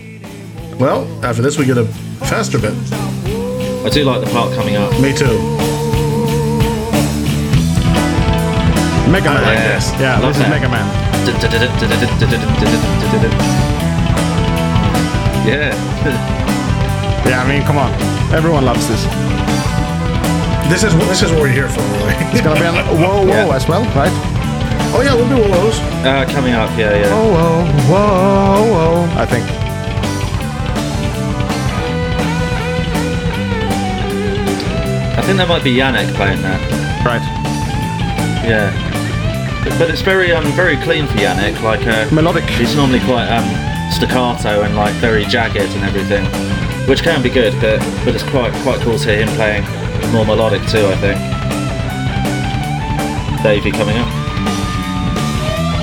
well. 0.81 1.05
After 1.24 1.42
this, 1.42 1.59
we 1.59 1.64
get 1.66 1.79
a 1.79 1.85
faster 2.29 2.59
bit. 2.59 2.72
I 3.85 3.88
do 3.90 4.05
like 4.05 4.20
the 4.24 4.31
part 4.33 4.55
coming 4.55 4.76
up. 4.76 4.92
Me 5.00 5.12
too. 5.12 5.65
Mega 9.11 9.30
Man. 9.32 9.44
Yes. 9.54 9.92
Yeah, 10.00 10.18
Love 10.18 10.34
this 10.34 10.42
is 10.42 10.42
that. 10.42 10.50
Mega 10.50 10.68
Man. 10.68 10.86
Yeah, 15.46 15.70
Yeah, 17.26 17.42
I 17.42 17.48
mean, 17.48 17.62
come 17.62 17.78
on. 17.78 17.92
Everyone 18.34 18.64
loves 18.64 18.86
this. 18.88 19.02
This 20.68 20.82
is 20.82 20.94
what 20.94 21.07
this 21.09 21.22
is 21.22 21.30
what 21.30 21.40
we're 21.40 21.48
here 21.54 21.68
for, 21.68 21.80
really. 21.98 22.14
It's 22.34 22.40
gonna 22.42 22.59
be 22.59 22.66
on 22.66 22.74
Whoa 23.00 23.22
Whoa 23.22 23.26
Yeah. 23.26 23.54
as 23.54 23.66
well, 23.68 23.84
right? 23.94 24.11
oh 24.94 25.02
yeah, 25.02 25.14
we'll 25.14 25.28
do 25.28 25.42
all 25.42 25.50
those. 25.62 25.78
uh, 26.04 26.24
coming 26.30 26.54
up. 26.54 26.70
Yeah, 26.78 26.94
yeah. 26.94 27.11
Whoa 27.14 27.30
Whoa 27.30 27.64
Whoa 27.90 29.07
Whoa. 29.07 29.20
I 29.20 29.26
think. 29.26 29.46
I 35.18 35.22
think 35.22 35.38
that 35.38 35.48
might 35.48 35.64
be 35.64 35.74
Yannick 35.74 36.12
playing 36.14 36.42
that. 36.42 36.61
Right. 37.04 37.22
Yeah, 38.46 38.70
but, 39.78 39.90
it's 39.90 40.00
very 40.02 40.32
um 40.32 40.44
very 40.52 40.76
clean 40.78 41.06
for 41.06 41.14
Yannick. 41.18 41.60
Like 41.62 41.86
uh, 41.86 42.08
Melodic. 42.14 42.44
he's 42.44 42.74
normally 42.76 43.00
quite 43.00 43.28
um 43.28 43.44
staccato 43.92 44.62
and 44.62 44.74
like 44.76 44.94
very 44.94 45.24
jagged 45.24 45.56
and 45.76 45.84
everything, 45.84 46.24
which 46.88 47.02
can 47.02 47.22
be 47.22 47.30
good, 47.30 47.52
but 47.60 47.78
but 48.04 48.14
it's 48.14 48.24
quite 48.24 48.52
quite 48.62 48.80
cool 48.80 48.98
to 48.98 49.08
hear 49.08 49.24
him 49.24 49.28
playing 49.36 49.64
more 50.12 50.24
melodic 50.24 50.62
too. 50.68 50.86
I 50.86 50.96
think. 50.96 51.18
Davey 53.42 53.70
coming 53.70 53.96
up. 53.98 54.08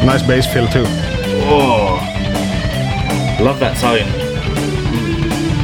Nice 0.03 0.21
bass 0.23 0.45
fill 0.51 0.67
too. 0.67 0.83
Oh, 1.45 1.99
love 3.41 3.59
that 3.59 3.77
tone. 3.79 4.09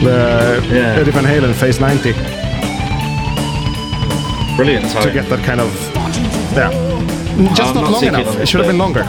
The 0.04 0.62
Yeah. 0.72 0.96
Eddie 1.00 1.12
Van 1.12 1.26
Halen 1.26 1.54
Phase 1.56 1.80
90 1.82 2.14
Brilliant 4.56 4.90
tone. 4.92 5.04
to 5.04 5.12
get 5.12 5.28
that 5.30 5.44
kind 5.46 5.60
of 5.60 5.74
yeah. 6.56 6.72
Just 7.56 7.74
not, 7.76 7.82
not 7.84 7.92
long 7.92 8.04
enough. 8.06 8.36
on 8.36 8.42
It 8.42 8.48
should 8.48 8.60
have 8.60 8.68
been 8.70 8.78
longer. 8.78 9.02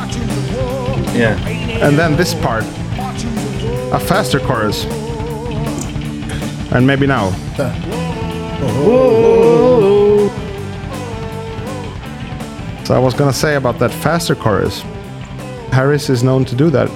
Yeah. 1.16 1.37
And 1.85 1.99
then 1.99 2.16
this 2.16 2.35
part, 2.35 2.64
a 3.93 3.99
faster 3.99 4.39
chorus. 4.41 4.85
And 6.72 6.87
maybe 6.87 7.07
now. 7.07 7.33
So 12.85 12.95
I 12.97 12.99
was 12.99 13.14
gonna 13.14 13.33
say 13.33 13.55
about 13.57 13.78
that 13.78 13.91
faster 13.93 14.35
chorus. 14.35 14.83
Harris 15.72 16.11
is 16.11 16.22
known 16.24 16.45
to 16.47 16.55
do 16.57 16.70
that 16.70 16.91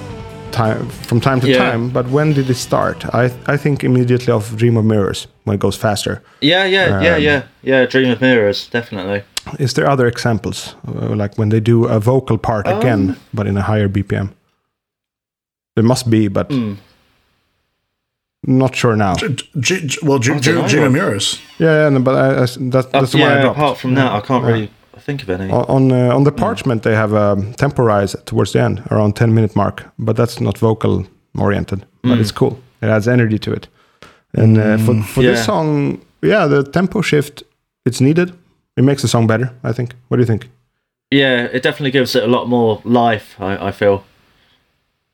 time 0.51 0.89
from 1.07 1.19
time 1.21 1.39
to 1.41 1.47
Yeah. 1.47 1.57
time, 1.71 1.89
but 1.89 2.05
when 2.09 2.33
did 2.33 2.49
it 2.49 2.55
start? 2.57 3.05
I 3.13 3.31
I 3.53 3.57
think 3.57 3.83
immediately 3.83 4.33
of 4.33 4.55
Dream 4.57 4.77
of 4.77 4.85
Mirrors 4.85 5.27
when 5.45 5.55
it 5.55 5.59
goes 5.61 5.75
faster. 5.77 6.21
Yeah, 6.41 6.65
yeah, 6.65 7.01
yeah, 7.01 7.15
Um, 7.15 7.21
yeah, 7.23 7.41
yeah. 7.63 7.85
Dream 7.85 8.11
of 8.11 8.19
Mirrors, 8.21 8.67
definitely. 8.71 9.21
Is 9.59 9.73
there 9.73 9.89
other 9.91 10.07
examples, 10.07 10.75
uh, 10.87 11.15
like 11.15 11.35
when 11.37 11.49
they 11.49 11.59
do 11.61 11.85
a 11.85 11.99
vocal 11.99 12.37
part 12.37 12.67
again, 12.67 13.09
Um, 13.09 13.15
but 13.33 13.47
in 13.47 13.57
a 13.57 13.61
higher 13.61 13.87
BPM? 13.89 14.29
There 15.75 15.87
must 15.87 16.09
be, 16.09 16.27
but 16.29 16.51
Hmm. 16.51 16.73
not 18.47 18.75
sure 18.75 18.95
now. 18.95 19.15
G- 19.15 19.35
G- 19.59 19.87
G- 19.87 19.99
well, 20.03 20.19
G- 20.19 20.31
I 20.33 20.39
G- 20.39 20.51
don't 20.53 20.71
know. 20.75 20.89
Mirrors. 20.89 21.39
Yeah, 21.59 21.83
yeah, 21.83 21.89
no, 21.89 21.99
but 21.99 22.15
I, 22.15 22.43
I, 22.43 22.45
that, 22.71 22.85
Uh, 22.93 22.99
that's 23.01 23.13
why 23.13 23.37
I 23.37 23.41
dropped. 23.41 23.57
apart 23.57 23.77
from 23.77 23.95
that, 23.95 24.11
I 24.11 24.19
can't 24.21 24.43
really 24.45 24.69
think 24.99 25.23
of 25.23 25.29
any. 25.29 25.51
On 25.51 25.65
on, 25.67 25.91
uh, 25.91 26.15
on 26.15 26.23
the 26.23 26.31
Hmm. 26.31 26.39
parchment, 26.39 26.81
they 26.83 26.95
have 26.95 27.13
a 27.13 27.35
tempo 27.57 27.83
rise 27.83 28.15
towards 28.25 28.51
the 28.51 28.61
end, 28.61 28.81
around 28.91 29.15
ten 29.15 29.33
minute 29.33 29.55
mark, 29.55 29.83
but 29.97 30.15
that's 30.15 30.39
not 30.39 30.57
vocal 30.57 31.05
oriented. 31.37 31.79
Hmm. 32.03 32.09
But 32.09 32.19
it's 32.19 32.31
cool. 32.33 32.57
It 32.81 32.89
adds 32.89 33.07
energy 33.07 33.39
to 33.39 33.51
it. 33.53 33.67
And 34.33 34.57
uh, 34.57 34.77
for 34.77 35.03
for 35.03 35.23
Yeah. 35.23 35.31
this 35.31 35.45
song, 35.45 35.99
yeah, 36.21 36.47
the 36.49 36.63
tempo 36.63 37.01
shift 37.01 37.43
it's 37.85 37.99
needed. 38.01 38.31
It 38.77 38.83
makes 38.83 39.01
the 39.01 39.07
song 39.07 39.27
better. 39.27 39.53
I 39.63 39.71
think. 39.71 39.93
What 40.07 40.17
do 40.17 40.21
you 40.21 40.27
think? 40.27 40.49
Yeah, 41.11 41.43
it 41.45 41.63
definitely 41.63 41.91
gives 41.91 42.15
it 42.15 42.23
a 42.23 42.27
lot 42.27 42.49
more 42.49 42.81
life. 42.83 43.35
I, 43.39 43.67
I 43.67 43.71
feel. 43.71 44.03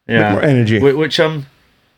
Yeah, 0.08 0.32
more 0.34 0.42
energy. 0.42 0.80
Whi- 0.80 0.94
Which 0.96 1.20
um, 1.20 1.46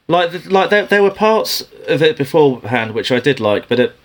like 0.08 0.46
like 0.50 0.70
there, 0.70 0.86
there 0.86 1.02
were 1.04 1.12
parts 1.12 1.62
of 1.88 2.02
it 2.02 2.18
beforehand 2.18 2.92
which 2.94 3.12
I 3.12 3.20
did 3.20 3.40
like, 3.40 3.68
but 3.70 3.80
it, 3.80 3.96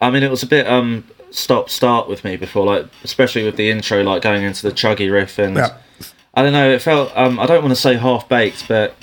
I 0.00 0.10
mean, 0.10 0.22
it 0.22 0.30
was 0.30 0.42
a 0.42 0.46
bit 0.46 0.66
um 0.66 1.04
stop 1.30 1.70
start 1.70 2.08
with 2.08 2.24
me 2.24 2.36
before, 2.36 2.66
like 2.66 2.86
especially 3.04 3.44
with 3.44 3.56
the 3.56 3.70
intro, 3.70 4.02
like 4.02 4.22
going 4.22 4.42
into 4.42 4.62
the 4.62 4.72
chuggy 4.74 5.10
riff 5.12 5.38
and 5.38 5.56
Yeah. 5.56 5.76
I 6.34 6.42
don't 6.42 6.52
know. 6.52 6.68
It 6.70 6.82
felt 6.82 7.12
um 7.16 7.38
I 7.38 7.46
don't 7.46 7.62
want 7.62 7.74
to 7.74 7.80
say 7.80 7.94
half 7.94 8.28
baked, 8.28 8.66
but 8.68 8.94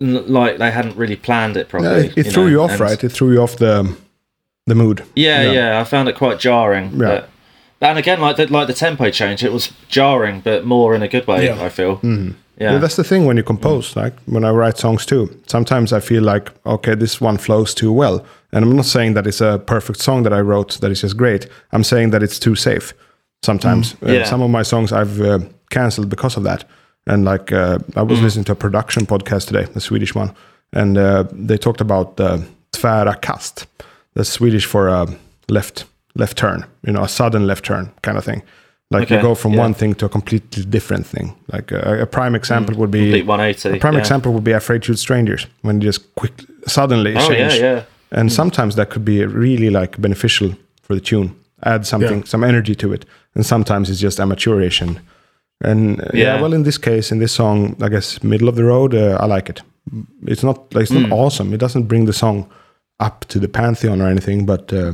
like 0.00 0.58
they 0.58 0.70
hadn't 0.70 0.96
really 0.96 1.16
planned 1.16 1.56
it 1.56 1.66
Yeah, 1.66 1.70
properly. 1.70 2.06
it, 2.08 2.18
it 2.18 2.32
threw 2.32 2.44
know, 2.44 2.50
you 2.50 2.62
off, 2.62 2.80
right? 2.80 3.02
It 3.02 3.10
threw 3.10 3.32
you 3.32 3.40
off 3.42 3.56
the 3.56 3.96
the 4.66 4.74
mood. 4.74 5.02
Yeah, 5.14 5.42
Yeah. 5.42 5.52
yeah, 5.52 5.80
I 5.80 5.84
found 5.84 6.08
it 6.08 6.14
quite 6.16 6.38
jarring. 6.38 6.90
Yeah. 6.92 6.98
But, 6.98 7.28
and 7.80 7.98
again, 7.98 8.20
like 8.20 8.36
the 8.36 8.46
like 8.46 8.66
the 8.68 8.74
tempo 8.74 9.10
change, 9.10 9.42
it 9.44 9.52
was 9.52 9.72
jarring, 9.88 10.40
but 10.44 10.64
more 10.64 10.94
in 10.94 11.02
a 11.02 11.08
good 11.08 11.26
way. 11.26 11.46
Yeah. 11.46 11.64
I 11.66 11.68
feel. 11.68 11.98
Yeah, 12.02 12.72
Yeah. 12.72 12.78
that's 12.78 12.94
the 12.96 13.04
thing 13.04 13.26
when 13.26 13.36
you 13.36 13.42
compose. 13.42 13.96
Like 13.96 14.14
when 14.26 14.44
I 14.44 14.50
write 14.50 14.78
songs 14.78 15.04
too, 15.06 15.28
sometimes 15.46 15.92
I 15.92 16.00
feel 16.00 16.22
like 16.22 16.50
okay, 16.64 16.94
this 16.96 17.20
one 17.20 17.38
flows 17.38 17.74
too 17.74 17.92
well, 17.92 18.24
and 18.52 18.64
I'm 18.64 18.76
not 18.76 18.84
saying 18.86 19.14
that 19.14 19.26
it's 19.26 19.40
a 19.40 19.58
perfect 19.58 20.00
song 20.00 20.22
that 20.24 20.32
I 20.32 20.40
wrote 20.40 20.78
that 20.80 20.90
is 20.90 21.00
just 21.02 21.16
great. 21.16 21.48
I'm 21.72 21.82
saying 21.84 22.10
that 22.12 22.22
it's 22.22 22.38
too 22.38 22.54
safe. 22.54 22.94
Sometimes 23.44 23.94
Uh, 24.02 24.12
Yeah. 24.12 24.24
some 24.26 24.44
of 24.44 24.50
my 24.50 24.62
songs 24.64 24.92
I've 24.92 25.20
uh, 25.20 25.38
cancelled 25.70 26.08
because 26.08 26.36
of 26.38 26.44
that. 26.44 26.64
And 27.06 27.24
like 27.24 27.52
uh, 27.56 27.78
I 27.96 28.02
was 28.02 28.20
listening 28.20 28.44
to 28.44 28.52
a 28.52 28.56
production 28.56 29.06
podcast 29.06 29.46
today, 29.48 29.66
a 29.74 29.80
Swedish 29.80 30.14
one, 30.16 30.30
and 30.72 30.96
uh, 30.96 31.24
they 31.46 31.58
talked 31.58 31.80
about 31.80 32.20
uh, 32.20 32.38
tvära 32.72 33.14
kast. 33.20 33.66
That's 34.14 34.28
Swedish 34.30 34.66
for 34.66 34.88
a 34.88 35.06
left 35.48 35.84
left 36.14 36.36
turn, 36.36 36.64
you 36.86 36.92
know, 36.92 37.02
a 37.02 37.08
sudden 37.08 37.46
left 37.46 37.64
turn 37.64 37.90
kind 38.02 38.18
of 38.18 38.24
thing. 38.24 38.42
Like 38.90 39.08
you 39.08 39.22
go 39.22 39.34
from 39.34 39.54
yeah. 39.54 39.60
one 39.62 39.74
thing 39.74 39.94
to 39.94 40.04
a 40.06 40.08
completely 40.08 40.64
different 40.66 41.06
thing. 41.06 41.34
Like 41.50 41.72
a, 41.72 42.02
a 42.02 42.06
prime 42.06 42.34
example 42.34 42.74
would 42.76 42.90
be 42.90 43.04
Complete 43.04 43.26
180. 43.26 43.78
a 43.78 43.80
prime 43.80 43.94
yeah. 43.94 44.00
example 44.00 44.32
would 44.34 44.44
be 44.44 44.52
Afraid 44.52 44.82
to 44.82 44.86
Shoot 44.88 44.98
Strangers 44.98 45.46
when 45.62 45.80
you 45.80 45.86
just 45.88 46.14
quick 46.14 46.32
suddenly 46.66 47.16
Oh 47.16 47.30
yeah, 47.30 47.48
change. 47.48 47.60
yeah. 47.62 47.82
And 48.10 48.30
sometimes 48.30 48.74
that 48.76 48.90
could 48.90 49.04
be 49.04 49.24
really 49.24 49.70
like 49.70 49.98
beneficial 49.98 50.54
for 50.82 50.94
the 50.94 51.00
tune. 51.00 51.34
Add 51.62 51.86
something, 51.86 52.18
Yeah. 52.18 52.24
some 52.26 52.44
energy 52.44 52.74
to 52.74 52.92
it. 52.92 53.06
And 53.34 53.46
sometimes 53.46 53.88
it's 53.88 54.00
just 54.02 54.18
amateuration. 54.20 54.98
And 55.62 56.00
uh, 56.00 56.08
yeah. 56.12 56.34
Yeah. 56.34 56.40
well, 56.42 56.52
in 56.52 56.64
this 56.64 56.76
case, 56.78 57.10
in 57.14 57.18
this 57.18 57.32
song, 57.32 57.76
I 57.80 57.88
guess 57.88 58.22
middle 58.22 58.48
of 58.48 58.56
the 58.56 58.64
road, 58.64 58.94
uh, 58.94 59.16
I 59.20 59.24
like 59.26 59.48
it. 59.48 59.62
It's 60.26 60.42
not 60.42 60.56
like 60.74 60.82
it's 60.82 60.92
not 60.92 61.06
Hmm. 61.06 61.12
awesome. 61.12 61.54
It 61.54 61.60
doesn't 61.60 61.84
bring 61.88 62.04
the 62.06 62.12
song 62.12 62.46
up 63.06 63.24
to 63.28 63.38
the 63.38 63.48
pantheon 63.48 64.00
or 64.00 64.08
anything, 64.08 64.46
but 64.46 64.72
uh, 64.72 64.92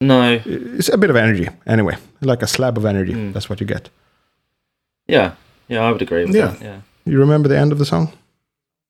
No, 0.00 0.40
it's 0.46 0.88
a 0.88 0.96
bit 0.96 1.10
of 1.10 1.16
energy 1.16 1.48
anyway, 1.66 1.96
like 2.20 2.42
a 2.42 2.46
slab 2.46 2.78
of 2.78 2.84
energy. 2.84 3.12
Hmm. 3.12 3.32
That's 3.32 3.48
what 3.50 3.60
you 3.60 3.66
get. 3.66 3.90
yeah, 5.08 5.30
yeah, 5.68 5.82
I 5.88 5.90
would 5.92 6.02
agree 6.02 6.24
with 6.24 6.34
Yeah. 6.36 6.46
that. 6.52 6.62
Yeah. 6.62 6.80
You 7.04 7.18
remember 7.20 7.48
the 7.48 7.58
end 7.58 7.72
of 7.72 7.78
the 7.78 7.84
song? 7.84 8.12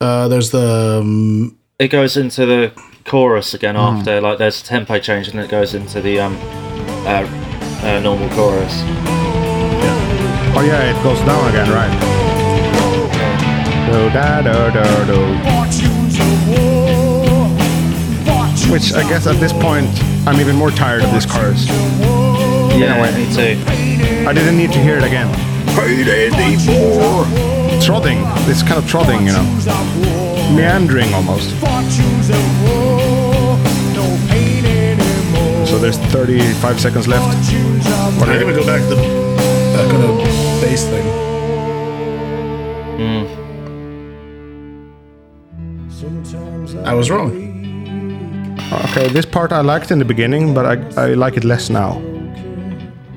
Uh, 0.01 0.29
there's 0.29 0.51
the 0.51 0.99
um, 1.01 1.57
It 1.79 1.89
goes 1.93 2.17
into 2.17 2.47
the 2.47 2.71
chorus 3.05 3.55
again 3.55 3.75
Hmm. 3.75 3.81
after, 3.99 4.21
like, 4.21 4.39
there's 4.39 4.61
a 4.63 4.65
tempo 4.65 4.99
change, 4.99 5.29
and 5.29 5.41
it 5.41 5.51
goes 5.51 5.75
into 5.75 6.01
the 6.01 6.21
um, 6.21 6.37
uh, 7.07 7.25
uh, 7.87 8.01
normal 8.03 8.29
chorus. 8.31 8.75
Yeah. 9.83 10.55
Oh 10.57 10.63
yeah, 10.67 10.91
it 10.91 11.03
goes 11.03 11.21
down 11.21 11.49
again, 11.51 11.71
right? 11.71 11.95
Do, 13.89 14.11
da, 14.11 14.43
do, 14.43 14.57
do, 14.77 14.85
do. 15.13 15.58
Which 18.71 18.93
I 18.93 19.03
guess 19.09 19.27
at 19.27 19.41
this 19.41 19.53
point, 19.53 19.89
I'm 20.27 20.41
even 20.41 20.55
more 20.55 20.71
tired 20.71 21.03
of 21.03 21.11
this 21.11 21.25
chorus. 21.25 21.67
Yeah, 22.77 23.01
way. 23.01 23.11
me 23.17 23.35
too. 23.35 23.59
I 24.29 24.33
didn't 24.35 24.57
need 24.59 24.73
to 24.73 24.79
hear 24.79 24.99
it 24.99 25.05
again. 25.05 25.29
Trodding. 27.81 28.21
It's 28.49 28.63
kind 28.63 28.77
of 28.77 28.85
trodding, 28.87 29.27
you 29.27 29.33
know. 29.33 29.45
Meandering 30.55 31.15
almost. 31.15 31.51
Fortunes 31.57 32.29
of 32.31 32.63
war. 32.63 33.57
No 33.95 34.19
pain 34.29 34.65
anymore. 34.67 35.67
So 35.67 35.79
there's 35.79 35.99
35 35.99 36.81
seconds 36.81 37.09
left. 37.09 37.25
Fortunes 37.25 37.87
of 37.87 38.23
I'm 38.23 38.41
gonna 38.41 38.53
go 38.53 38.67
back 38.67 38.83
to 38.83 38.95
the 38.95 39.29
that 39.77 39.91
kind 39.91 40.03
of 40.03 40.19
bass 40.61 40.85
thing. 40.85 41.07
Hmm. 42.99 43.25
I 46.85 46.95
was 46.95 47.11
wrong. 47.11 47.48
Okay, 48.71 49.09
this 49.09 49.25
part 49.25 49.53
I 49.53 49.61
liked 49.63 49.91
in 49.91 49.99
the 49.99 50.05
beginning, 50.05 50.53
but 50.55 50.67
I, 50.67 51.05
I 51.05 51.15
like 51.15 51.37
it 51.37 51.45
less 51.45 51.71
now. 51.71 52.01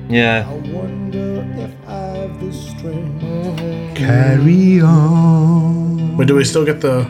Yeah. 0.08 0.46
I 0.48 0.54
wonder 0.72 1.44
if 1.58 1.70
I 1.88 1.92
have 1.92 2.40
this 2.40 2.72
trim. 2.80 3.94
Carry 3.94 4.80
on. 4.80 6.16
But 6.16 6.26
do 6.26 6.36
we 6.36 6.44
still 6.44 6.64
get 6.64 6.80
the? 6.80 7.06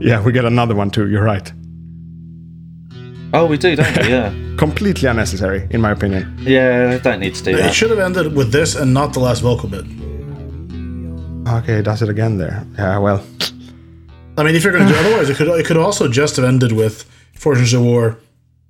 Yeah, 0.00 0.22
we 0.22 0.32
get 0.32 0.44
another 0.44 0.74
one 0.74 0.90
too, 0.90 1.08
you're 1.08 1.22
right. 1.22 1.52
Oh, 3.32 3.46
we 3.46 3.56
do, 3.58 3.76
don't 3.76 3.96
we? 3.96 4.08
Yeah. 4.08 4.32
Completely 4.56 5.08
unnecessary, 5.08 5.66
in 5.70 5.80
my 5.82 5.90
opinion. 5.90 6.34
Yeah, 6.40 6.88
they 6.88 6.98
don't 6.98 7.20
need 7.20 7.34
to 7.34 7.44
do 7.44 7.50
It 7.50 7.56
that. 7.58 7.74
should 7.74 7.90
have 7.90 7.98
ended 7.98 8.34
with 8.34 8.50
this 8.52 8.74
and 8.74 8.92
not 8.94 9.12
the 9.12 9.20
last 9.20 9.40
vocal 9.42 9.68
bit. 9.68 9.84
Okay, 11.48 11.82
does 11.82 12.02
it 12.02 12.08
again 12.08 12.38
there. 12.38 12.66
Yeah, 12.78 12.98
well. 12.98 13.24
I 14.38 14.42
mean, 14.42 14.54
if 14.56 14.64
you're 14.64 14.72
gonna 14.72 14.88
do 14.90 14.94
otherwise, 14.98 15.28
it 15.30 15.36
could 15.36 15.48
it 15.48 15.66
could 15.66 15.76
also 15.76 16.08
just 16.08 16.36
have 16.36 16.44
ended 16.44 16.72
with 16.72 17.04
Fortunes 17.36 17.72
of 17.74 17.82
War. 17.82 18.16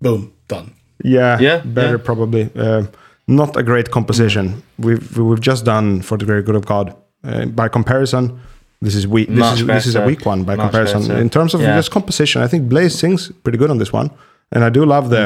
Boom, 0.01 0.33
done. 0.49 0.73
Yeah, 1.05 1.39
Yeah, 1.41 1.63
better 1.65 1.97
yeah. 1.97 2.05
probably. 2.05 2.51
Uh, 2.55 2.83
not 3.27 3.57
a 3.57 3.63
great 3.63 3.91
composition. 3.91 4.63
We've 4.79 5.17
we've 5.19 5.41
just 5.41 5.65
done 5.65 6.03
for 6.03 6.19
the 6.19 6.25
great 6.25 6.45
good 6.45 6.57
of 6.57 6.65
God. 6.65 6.95
Uh, 7.25 7.47
by 7.47 7.69
comparison, 7.69 8.39
this 8.83 8.95
is 8.95 9.07
weak. 9.07 9.29
This 9.29 9.39
Much 9.39 9.61
is 9.61 9.67
this 9.67 9.87
is 9.87 9.95
a 9.97 10.05
weak 10.07 10.25
one 10.27 10.45
by 10.45 10.55
Much 10.57 10.65
comparison. 10.65 11.01
better. 11.09 11.21
In 11.21 11.29
terms 11.31 11.55
of 11.55 11.61
Yeah. 11.61 11.77
just 11.77 11.91
composition, 11.91 12.43
I 12.45 12.49
think 12.49 12.69
Blaze 12.69 12.95
sings 12.99 13.33
pretty 13.43 13.59
good 13.59 13.71
on 13.71 13.79
this 13.79 13.93
one, 13.93 14.11
and 14.53 14.65
I 14.65 14.71
do 14.71 14.85
love 14.87 15.11
the. 15.11 15.21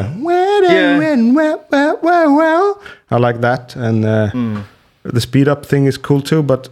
Yeah. 0.62 1.16
Well, 1.32 1.64
well, 1.70 1.99
well, 2.03 2.36
well. 2.36 2.80
I 3.11 3.16
like 3.18 3.41
that, 3.41 3.76
and 3.76 4.05
uh, 4.05 4.30
Hmm. 4.30 4.59
the 5.03 5.20
speed 5.20 5.49
up 5.49 5.66
thing 5.66 5.86
is 5.86 5.99
cool 5.99 6.22
too. 6.22 6.43
But 6.43 6.68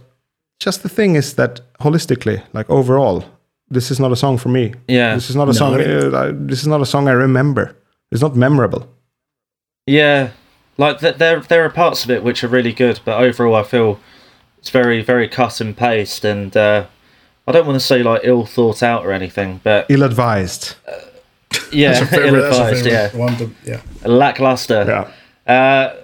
just 0.65 0.81
the 0.83 0.89
thing 0.89 1.15
is 1.15 1.33
that 1.33 1.61
holistically, 1.79 2.41
like 2.53 2.69
overall, 2.69 3.23
this 3.71 3.91
is 3.91 3.99
not 3.99 4.11
a 4.11 4.15
song 4.15 4.37
for 4.37 4.49
me. 4.49 4.73
Yeah. 4.87 5.15
This 5.15 5.29
is 5.29 5.35
not 5.35 5.43
a 5.43 5.47
No, 5.47 5.51
song. 5.53 5.75
I 5.79 5.83
uh, 5.83 6.23
I- 6.27 6.31
this 6.31 6.61
is 6.61 6.67
not 6.67 6.81
a 6.81 6.85
song 6.85 7.07
I 7.07 7.11
remember. 7.13 7.75
It's 8.11 8.21
not 8.21 8.35
memorable. 8.35 8.87
Yeah, 9.85 10.29
like 10.77 10.99
th- 10.99 11.15
there 11.17 11.39
there 11.41 11.63
are 11.65 11.69
parts 11.69 12.03
of 12.03 12.11
it 12.11 12.23
which 12.23 12.43
are 12.43 12.47
really 12.47 12.73
good, 12.73 12.99
but 13.05 13.19
overall 13.21 13.55
I 13.55 13.63
feel 13.63 13.99
it's 14.59 14.69
very 14.69 15.01
very 15.01 15.27
cut 15.27 15.61
and 15.61 15.75
paste, 15.75 16.23
and 16.25 16.55
uh, 16.55 16.85
I 17.47 17.51
don't 17.51 17.65
want 17.65 17.79
to 17.79 17.85
say 17.85 18.03
like 18.03 18.21
ill 18.23 18.45
thought 18.45 18.83
out 18.83 19.05
or 19.05 19.11
anything, 19.11 19.61
but 19.63 19.85
Ill 19.89 20.03
advised. 20.03 20.75
yeah, 21.71 21.93
That's 21.93 21.99
your 21.99 22.07
favorite, 22.07 22.41
that's 22.41 22.57
your 22.57 22.67
ill-advised, 22.67 22.85
yeah, 22.85 23.17
one 23.17 23.35
to, 23.37 23.51
yeah. 23.65 23.81
lackluster. 24.05 25.11
Yeah. 25.47 25.53
Uh, 25.53 25.95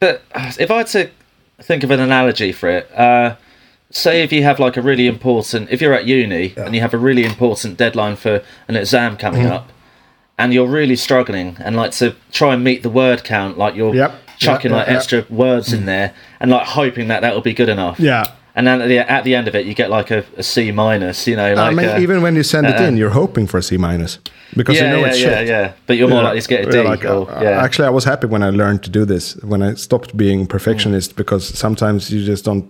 but 0.00 0.22
if 0.58 0.70
I 0.70 0.78
had 0.78 0.86
to 0.88 1.10
think 1.62 1.82
of 1.84 1.90
an 1.90 2.00
analogy 2.00 2.52
for 2.52 2.68
it, 2.70 2.90
uh, 2.96 3.36
say 3.90 4.22
if 4.22 4.32
you 4.32 4.42
have 4.42 4.58
like 4.58 4.76
a 4.76 4.82
really 4.82 5.06
important, 5.06 5.70
if 5.70 5.80
you're 5.80 5.94
at 5.94 6.06
uni 6.06 6.54
and 6.56 6.74
you 6.74 6.80
have 6.80 6.94
a 6.94 6.98
really 6.98 7.24
important 7.24 7.76
deadline 7.76 8.16
for 8.16 8.42
an 8.68 8.76
exam 8.76 9.16
coming 9.16 9.42
Mm-hmm. 9.42 9.52
up, 9.52 9.72
and 10.40 10.54
you're 10.54 10.68
really 10.68 10.94
struggling, 10.96 11.56
and 11.60 11.74
like 11.76 11.90
to 11.92 12.14
try 12.32 12.54
and 12.54 12.62
meet 12.62 12.82
the 12.82 12.90
word 12.90 13.24
count, 13.24 13.58
like 13.58 13.74
you're 13.74 13.94
Yep. 13.94 14.12
chucking 14.38 14.70
Yep, 14.70 14.78
like 14.78 14.86
yep, 14.86 14.92
yep. 14.92 14.96
extra 14.96 15.24
words 15.28 15.72
in 15.72 15.84
there, 15.86 16.14
and 16.40 16.50
like 16.50 16.66
hoping 16.66 17.08
that 17.08 17.22
that 17.22 17.34
will 17.34 17.40
be 17.42 17.54
good 17.54 17.68
enough. 17.68 17.98
Yeah. 17.98 18.24
And 18.54 18.66
then 18.66 18.80
at 18.82 18.88
the, 18.88 18.98
at 18.98 19.22
the 19.24 19.36
end 19.36 19.46
of 19.46 19.54
it, 19.54 19.66
you 19.66 19.74
get 19.74 19.88
like 19.88 20.10
a, 20.10 20.24
a 20.36 20.42
C 20.42 20.72
minus. 20.72 21.26
You 21.28 21.36
know, 21.36 21.54
like 21.54 21.72
I 21.72 21.74
mean, 21.74 21.88
uh, 21.88 21.98
even 22.00 22.22
when 22.22 22.34
you 22.36 22.42
send 22.42 22.66
it 22.66 22.78
uh, 22.80 22.84
in, 22.84 22.96
you're 22.96 23.10
hoping 23.10 23.46
for 23.46 23.58
a 23.58 23.62
C 23.62 23.76
minus 23.76 24.18
because 24.56 24.76
yeah, 24.76 24.84
you 24.84 24.90
know 24.90 25.00
yeah, 25.00 25.06
it's 25.08 25.20
yeah, 25.20 25.38
shit. 25.38 25.48
yeah. 25.48 25.72
But 25.86 25.96
you're 25.96 26.08
more 26.08 26.20
Yeah. 26.22 26.24
likely 26.28 26.40
to 26.42 26.48
get 26.48 26.68
a 26.68 26.70
D. 26.70 26.82
Like, 26.82 27.04
or, 27.04 27.30
uh, 27.30 27.42
yeah. 27.42 27.62
Actually, 27.62 27.86
I 27.86 27.90
was 27.90 28.04
happy 28.04 28.26
when 28.26 28.42
I 28.42 28.50
learned 28.50 28.82
to 28.84 28.90
do 28.90 29.04
this. 29.04 29.34
When 29.42 29.62
I 29.62 29.74
stopped 29.74 30.16
being 30.16 30.46
perfectionist, 30.46 31.14
because 31.16 31.46
sometimes 31.56 32.10
you 32.12 32.24
just 32.24 32.44
don't, 32.44 32.64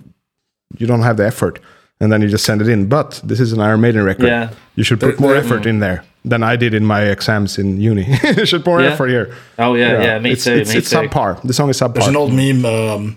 you 0.77 0.87
don't 0.87 1.03
have 1.03 1.16
the 1.16 1.27
effort, 1.27 1.61
and 2.01 2.12
then 2.12 2.21
you 2.23 2.29
just 2.29 2.45
send 2.45 2.61
it 2.61 2.69
in. 2.69 2.89
But 2.89 3.21
this 3.25 3.41
is 3.41 3.53
an 3.53 3.61
Iron 3.61 3.81
Maiden 3.81 4.05
record. 4.05 4.27
Yeah. 4.27 4.51
You 4.77 4.85
should 4.85 5.01
put 5.01 5.16
There- 5.16 5.21
more 5.21 5.33
there- 5.35 5.43
effort 5.45 5.66
in 5.66 5.81
there 5.81 6.05
than 6.25 6.43
I 6.43 6.57
did 6.57 6.75
in 6.75 6.85
my 6.85 7.03
exams 7.03 7.59
in 7.59 7.81
uni. 7.81 8.05
you 8.37 8.45
should 8.47 8.64
put 8.64 8.71
more 8.71 8.83
Yeah. 8.83 8.93
effort 8.93 9.09
here. 9.09 9.35
oh 9.59 9.75
yeah, 9.75 10.03
yeah, 10.03 10.19
me 10.19 10.33
it's, 10.33 10.45
too. 10.45 10.53
It's, 10.55 10.71
me 10.73 10.79
it's 10.79 10.91
too. 10.91 10.97
subpar. 10.97 11.41
The 11.43 11.53
song 11.55 11.71
is 11.71 11.81
subpar. 11.81 11.95
There's 11.95 12.07
an 12.09 12.16
old 12.16 12.33
meme 12.33 12.64
um, 12.64 13.16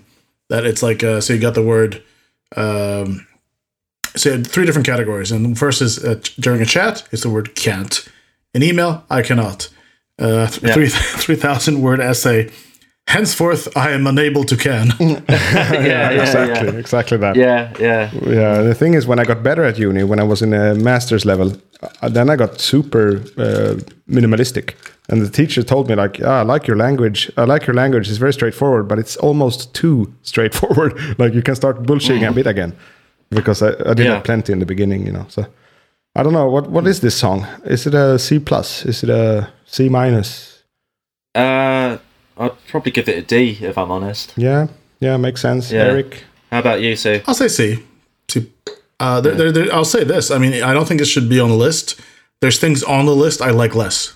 that 0.49 0.66
it's 0.66 0.82
like 0.82 1.04
uh, 1.04 1.20
so 1.22 1.34
you 1.34 1.39
got 1.39 1.54
the 1.56 1.64
word. 1.64 2.02
Um, 2.56 3.28
so 4.16 4.30
you 4.30 4.36
had 4.38 4.47
three 4.47 4.66
different 4.66 4.86
categories, 4.86 5.32
and 5.32 5.45
the 5.56 5.60
first 5.60 5.82
is 5.82 6.04
uh, 6.04 6.20
during 6.39 6.62
a 6.62 6.66
chat, 6.66 7.08
it's 7.12 7.24
the 7.24 7.30
word 7.30 7.56
can't. 7.56 8.08
In 8.54 8.62
email, 8.64 9.04
I 9.10 9.22
cannot. 9.22 9.70
Uh, 10.20 10.47
th- 10.47 10.62
Yeah. 10.64 10.74
three 10.74 10.89
three 11.24 11.36
thousand 11.36 11.82
word 11.82 11.99
essay. 11.99 12.49
Henceforth, 13.12 13.68
I 13.76 13.91
am 13.91 14.07
unable 14.07 14.43
to 14.45 14.55
can. 14.55 14.88
yeah, 14.99 15.22
yeah, 15.91 16.09
exactly, 16.22 16.68
yeah. 16.74 16.80
exactly 16.80 17.18
that. 17.18 17.36
Yeah, 17.36 17.74
yeah. 17.80 18.09
Yeah, 18.14 18.62
the 18.64 18.74
thing 18.76 18.93
is, 18.93 19.05
when 19.05 19.20
I 19.20 19.26
got 19.26 19.43
better 19.43 19.64
at 19.64 19.78
uni, 19.78 20.03
when 20.03 20.20
I 20.20 20.24
was 20.24 20.41
in 20.41 20.53
a 20.53 20.76
master's 20.76 21.26
level, 21.26 21.51
uh, 22.01 22.09
then 22.09 22.30
I 22.30 22.36
got 22.38 22.59
super 22.62 23.18
uh, 23.38 23.76
minimalistic. 24.07 24.76
And 25.09 25.22
the 25.22 25.30
teacher 25.30 25.62
told 25.64 25.89
me, 25.89 25.95
like, 25.95 26.22
ah, 26.24 26.39
I 26.39 26.43
like 26.43 26.68
your 26.68 26.78
language. 26.78 27.30
I 27.36 27.43
like 27.43 27.68
your 27.68 27.76
language. 27.76 28.07
It's 28.09 28.18
very 28.20 28.34
straightforward, 28.34 28.88
but 28.88 28.97
it's 28.99 29.18
almost 29.18 29.74
too 29.74 30.14
straightforward. 30.22 30.93
like, 31.20 31.34
you 31.34 31.41
can 31.41 31.55
start 31.55 31.84
bullshitting 31.84 32.28
a 32.30 32.32
bit 32.32 32.47
again. 32.47 32.74
Because 33.30 33.62
I, 33.62 33.70
I 33.89 33.93
did 33.93 34.05
Yeah. 34.05 34.14
have 34.16 34.24
plenty 34.24 34.53
in 34.53 34.59
the 34.59 34.66
beginning, 34.66 35.05
you 35.05 35.12
know. 35.14 35.26
So 35.30 35.45
I 36.16 36.24
don't 36.24 36.34
know. 36.34 36.49
What 36.49 36.70
What 36.72 36.88
is 36.88 36.99
this 36.99 37.16
song? 37.16 37.45
Is 37.66 37.86
it 37.88 37.93
a 37.93 38.18
C 38.20 38.39
plus? 38.39 38.86
Is 38.86 39.03
it 39.03 39.09
a 39.09 39.47
C 39.66 39.89
minus? 39.89 40.64
Uh, 41.36 41.97
I'd 42.42 42.66
probably 42.68 42.92
give 42.92 43.08
it 43.08 43.18
a 43.18 43.22
D 43.22 43.58
if 43.62 43.78
I'm 43.78 43.92
honest. 43.92 44.34
Yeah, 44.38 44.68
yeah, 45.00 45.18
makes 45.18 45.42
sense. 45.42 45.72
Yeah. 45.72 45.84
Eric? 45.86 46.24
How 46.52 46.60
about 46.60 46.82
you, 46.82 46.96
Sue? 46.96 47.22
I'll 47.28 47.34
say 47.36 47.48
C. 47.48 47.84
C. 48.30 48.52
Uh, 49.00 49.20
there, 49.22 49.34
there, 49.36 49.52
there, 49.52 49.74
I'll 49.74 49.86
say 49.86 50.04
this. 50.04 50.30
I 50.32 50.38
mean, 50.38 50.54
I 50.64 50.74
don't 50.74 50.88
think 50.88 51.02
it 51.02 51.06
should 51.06 51.30
be 51.30 51.39
on 51.39 51.50
the 51.50 51.56
list. 51.56 52.00
There's 52.42 52.60
things 52.60 52.84
on 52.84 53.06
the 53.06 53.16
list 53.16 53.42
I 53.42 53.52
like 53.52 53.76
less. 53.76 54.14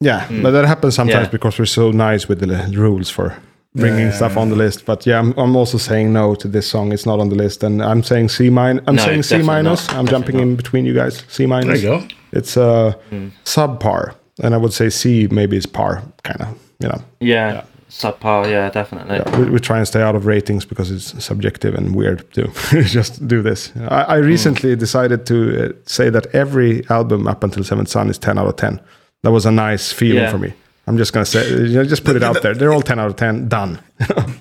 Yeah, 0.00 0.26
but 0.42 0.50
that 0.52 0.64
happens 0.66 0.94
sometimes 0.94 1.26
Yeah. 1.26 1.30
because 1.30 1.58
we're 1.58 1.66
so 1.66 1.90
nice 1.90 2.28
with 2.28 2.40
the 2.40 2.76
rules 2.78 3.08
for 3.10 3.36
bringing 3.74 4.12
stuff 4.12 4.36
on 4.36 4.50
the 4.50 4.56
list. 4.56 4.84
But 4.84 5.06
yeah, 5.06 5.18
I'm, 5.18 5.32
I'm 5.38 5.56
also 5.56 5.78
saying 5.78 6.12
no 6.12 6.34
to 6.36 6.48
this 6.48 6.66
song. 6.68 6.92
It's 6.92 7.06
not 7.06 7.20
on 7.20 7.28
the 7.28 7.34
list, 7.36 7.62
and 7.62 7.82
I'm 7.82 8.02
saying 8.02 8.28
C 8.28 8.50
minus. 8.50 8.84
I'm 8.86 8.96
No, 8.96 9.04
saying 9.04 9.22
C 9.24 9.42
minus. 9.42 9.88
not. 9.88 9.96
I'm 9.96 10.06
jumping 10.06 10.40
in 10.40 10.56
between 10.56 10.84
you 10.86 10.94
guys. 10.94 11.22
C 11.28 11.46
minus. 11.46 11.80
There 11.82 11.92
you 11.92 12.00
go. 12.00 12.08
It's 12.32 12.56
uh, 12.56 12.92
Hmm. 13.10 13.28
subpar, 13.44 14.14
and 14.42 14.54
I 14.54 14.58
would 14.58 14.72
say 14.72 14.90
C 14.90 15.28
maybe 15.30 15.56
is 15.56 15.66
par, 15.66 16.02
kind 16.22 16.40
of. 16.42 16.48
You 16.80 16.88
know, 16.88 17.02
Yeah, 17.20 17.62
subpar. 17.90 18.50
Yeah, 18.50 18.70
definitely. 18.70 19.20
we, 19.44 19.50
we 19.50 19.58
try 19.60 19.78
and 19.78 19.86
stay 19.86 20.02
out 20.02 20.14
of 20.16 20.26
ratings 20.26 20.64
because 20.64 20.90
it's 20.90 21.24
subjective 21.24 21.74
and 21.74 21.94
weird 21.94 22.30
to 22.34 22.48
just 22.82 23.26
do 23.28 23.42
this. 23.42 23.72
I, 23.88 24.02
I 24.02 24.16
recently 24.16 24.76
decided 24.76 25.24
to 25.26 25.36
uh, 25.66 25.72
say 25.86 26.10
that 26.10 26.26
every 26.34 26.82
album 26.90 27.26
up 27.28 27.44
until 27.44 27.64
Seventh 27.64 27.88
Son 27.88 28.10
is 28.10 28.18
10 28.18 28.38
out 28.38 28.46
of 28.48 28.56
10. 28.56 28.80
That 29.22 29.30
was 29.32 29.46
a 29.46 29.50
nice 29.52 29.92
feeling 29.92 30.22
Yeah. 30.22 30.30
for 30.30 30.38
me. 30.38 30.52
I'm 30.86 30.98
just 30.98 31.12
gonna 31.14 31.24
say, 31.26 31.48
you 31.48 31.74
know, 31.78 31.84
just 31.84 32.04
put 32.04 32.16
it 32.16 32.22
out 32.22 32.42
there. 32.42 32.54
They're 32.54 32.72
all 32.72 32.82
10 32.82 32.98
out 32.98 33.06
of 33.06 33.16
10. 33.16 33.48
Done. 33.48 33.78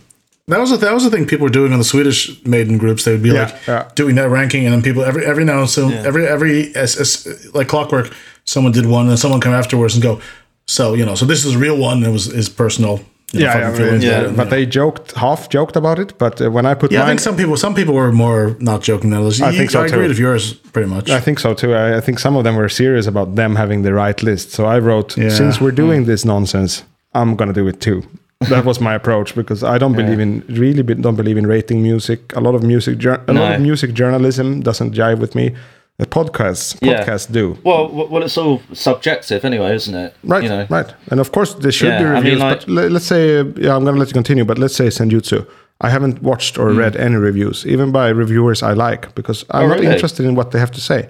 That 0.50 0.60
was 0.60 0.72
the 0.72 0.78
that 0.78 0.94
was 0.94 1.06
the 1.06 1.10
thing 1.10 1.26
people 1.26 1.46
were 1.46 1.50
doing 1.54 1.72
on 1.72 1.80
the 1.80 1.86
Swedish 1.86 2.44
maiden 2.46 2.78
groups. 2.78 3.06
They 3.06 3.14
would 3.14 3.24
be 3.24 3.30
Yeah, 3.30 3.44
like 3.44 3.66
yeah. 3.68 3.90
doing 3.96 4.16
that 4.16 4.28
ranking, 4.30 4.66
and 4.66 4.74
then 4.74 4.82
people 4.82 5.02
every 5.02 5.26
every 5.26 5.46
now 5.46 5.60
and 5.62 5.70
so 5.70 5.88
every 5.90 6.28
every 6.28 6.76
as, 6.76 6.98
as, 6.98 7.50
like 7.56 7.70
clockwork, 7.70 8.14
someone 8.44 8.74
did 8.74 8.86
one, 8.86 9.08
and 9.08 9.18
someone 9.18 9.40
come 9.40 9.54
afterwards 9.54 9.94
and 9.96 10.04
go, 10.04 10.20
so 10.68 10.94
you 10.94 11.06
know, 11.06 11.16
so 11.16 11.26
this 11.26 11.46
is 11.46 11.56
a 11.56 11.60
real 11.60 11.78
one. 11.78 12.04
It 12.04 12.12
was 12.12 12.26
his 12.26 12.50
personal. 12.50 13.00
You 13.36 13.40
know, 13.40 13.46
yeah, 13.48 13.54
fucking 13.54 13.70
yeah, 13.72 13.78
feelings 13.78 14.04
yeah, 14.04 14.12
about 14.20 14.30
it, 14.30 14.38
But 14.38 14.50
they 14.52 14.66
joked, 14.68 15.14
half 15.14 15.50
joked 15.50 15.76
about 15.76 15.98
it. 15.98 16.16
But 16.20 16.40
uh, 16.40 16.52
when 16.52 16.68
I 16.68 16.76
put 16.76 16.92
yeah, 16.92 17.02
I 17.04 17.08
think 17.08 17.20
some 17.20 17.36
people 17.36 17.58
some 17.58 17.74
people 17.74 17.96
were 17.96 18.12
more 18.12 18.56
not 18.60 18.84
joking 18.84 19.10
than 19.10 19.20
others. 19.22 19.42
I 19.42 19.50
You- 19.50 19.58
think 19.58 19.72
so 19.72 19.82
I 19.82 19.86
agree 19.88 20.04
too. 20.04 20.10
with 20.10 20.20
yours 20.20 20.54
pretty 20.54 20.88
much. 20.88 21.10
I 21.10 21.20
think 21.20 21.40
so 21.40 21.56
too. 21.56 21.74
I, 21.74 21.98
I 21.98 22.02
think 22.02 22.20
some 22.20 22.36
of 22.38 22.44
them 22.44 22.56
were 22.56 22.70
serious 22.70 23.08
about 23.08 23.34
them 23.36 23.56
having 23.56 23.82
the 23.82 23.92
right 23.94 24.22
list. 24.22 24.52
So 24.52 24.66
I 24.66 24.78
wrote, 24.78 25.18
Yeah. 25.18 25.30
since 25.30 25.60
we're 25.60 25.72
doing 25.76 26.06
this 26.06 26.24
nonsense, 26.26 26.84
I'm 27.16 27.36
gonna 27.36 27.54
do 27.54 27.68
it 27.68 27.80
too. 27.82 28.04
That 28.50 28.66
was 28.66 28.80
my 28.80 28.94
approach 28.94 29.34
because 29.36 29.64
I 29.64 29.78
don't 29.80 29.96
believe 29.96 30.20
in 30.20 30.44
really 30.50 30.84
be, 30.84 30.94
don't 30.96 31.16
believe 31.16 31.38
in 31.40 31.48
rating 31.48 31.82
music. 31.82 32.20
A 32.36 32.40
lot 32.42 32.54
of 32.56 32.62
music, 32.62 32.98
jour- 33.00 33.24
a 33.28 33.34
lot 33.34 33.54
of 33.56 33.62
music 33.62 33.94
journalism 33.94 34.62
doesn't 34.62 34.94
jive 34.94 35.20
with 35.20 35.34
me. 35.34 35.56
The 36.04 36.10
podcasts, 36.22 36.68
Yeah. 36.82 36.90
podcasts 36.92 37.28
do. 37.40 37.46
Well, 37.64 37.84
well, 38.12 38.24
it's 38.28 38.38
all 38.38 38.62
subjective 38.74 39.46
anyway, 39.46 39.72
isn't 39.80 39.96
it? 40.06 40.12
Right, 40.34 40.44
You 40.44 40.50
know. 40.50 40.66
right, 40.78 40.90
and 41.12 41.20
of 41.20 41.32
course 41.32 41.52
there 41.64 41.72
should 41.72 41.88
Yeah, 41.94 42.00
be 42.02 42.06
I 42.06 42.08
mean, 42.10 42.24
reviews. 42.24 42.40
like- 42.42 42.66
but 42.68 42.92
let's 42.96 43.06
say, 43.14 43.24
uh, 43.40 43.44
yeah, 43.66 43.76
I'm 43.76 43.84
gonna 43.86 44.00
let 44.04 44.10
you 44.12 44.14
continue. 44.22 44.46
But 44.52 44.58
let's 44.64 44.76
say 44.82 44.88
Senjutsu. 44.90 45.40
I 45.86 45.90
haven't 45.96 46.18
watched 46.22 46.54
or 46.60 46.68
read 46.84 46.96
any 46.98 47.16
reviews, 47.30 47.66
even 47.74 47.92
by 47.92 48.10
reviewers 48.24 48.60
I 48.64 48.74
like, 48.88 49.04
because 49.16 49.40
I'm 49.52 49.66
Oh, 49.66 49.68
not 49.74 49.80
interested 49.94 50.26
in 50.26 50.36
what 50.36 50.48
they 50.52 50.60
have 50.60 50.72
to 50.72 50.82
say. 50.82 51.02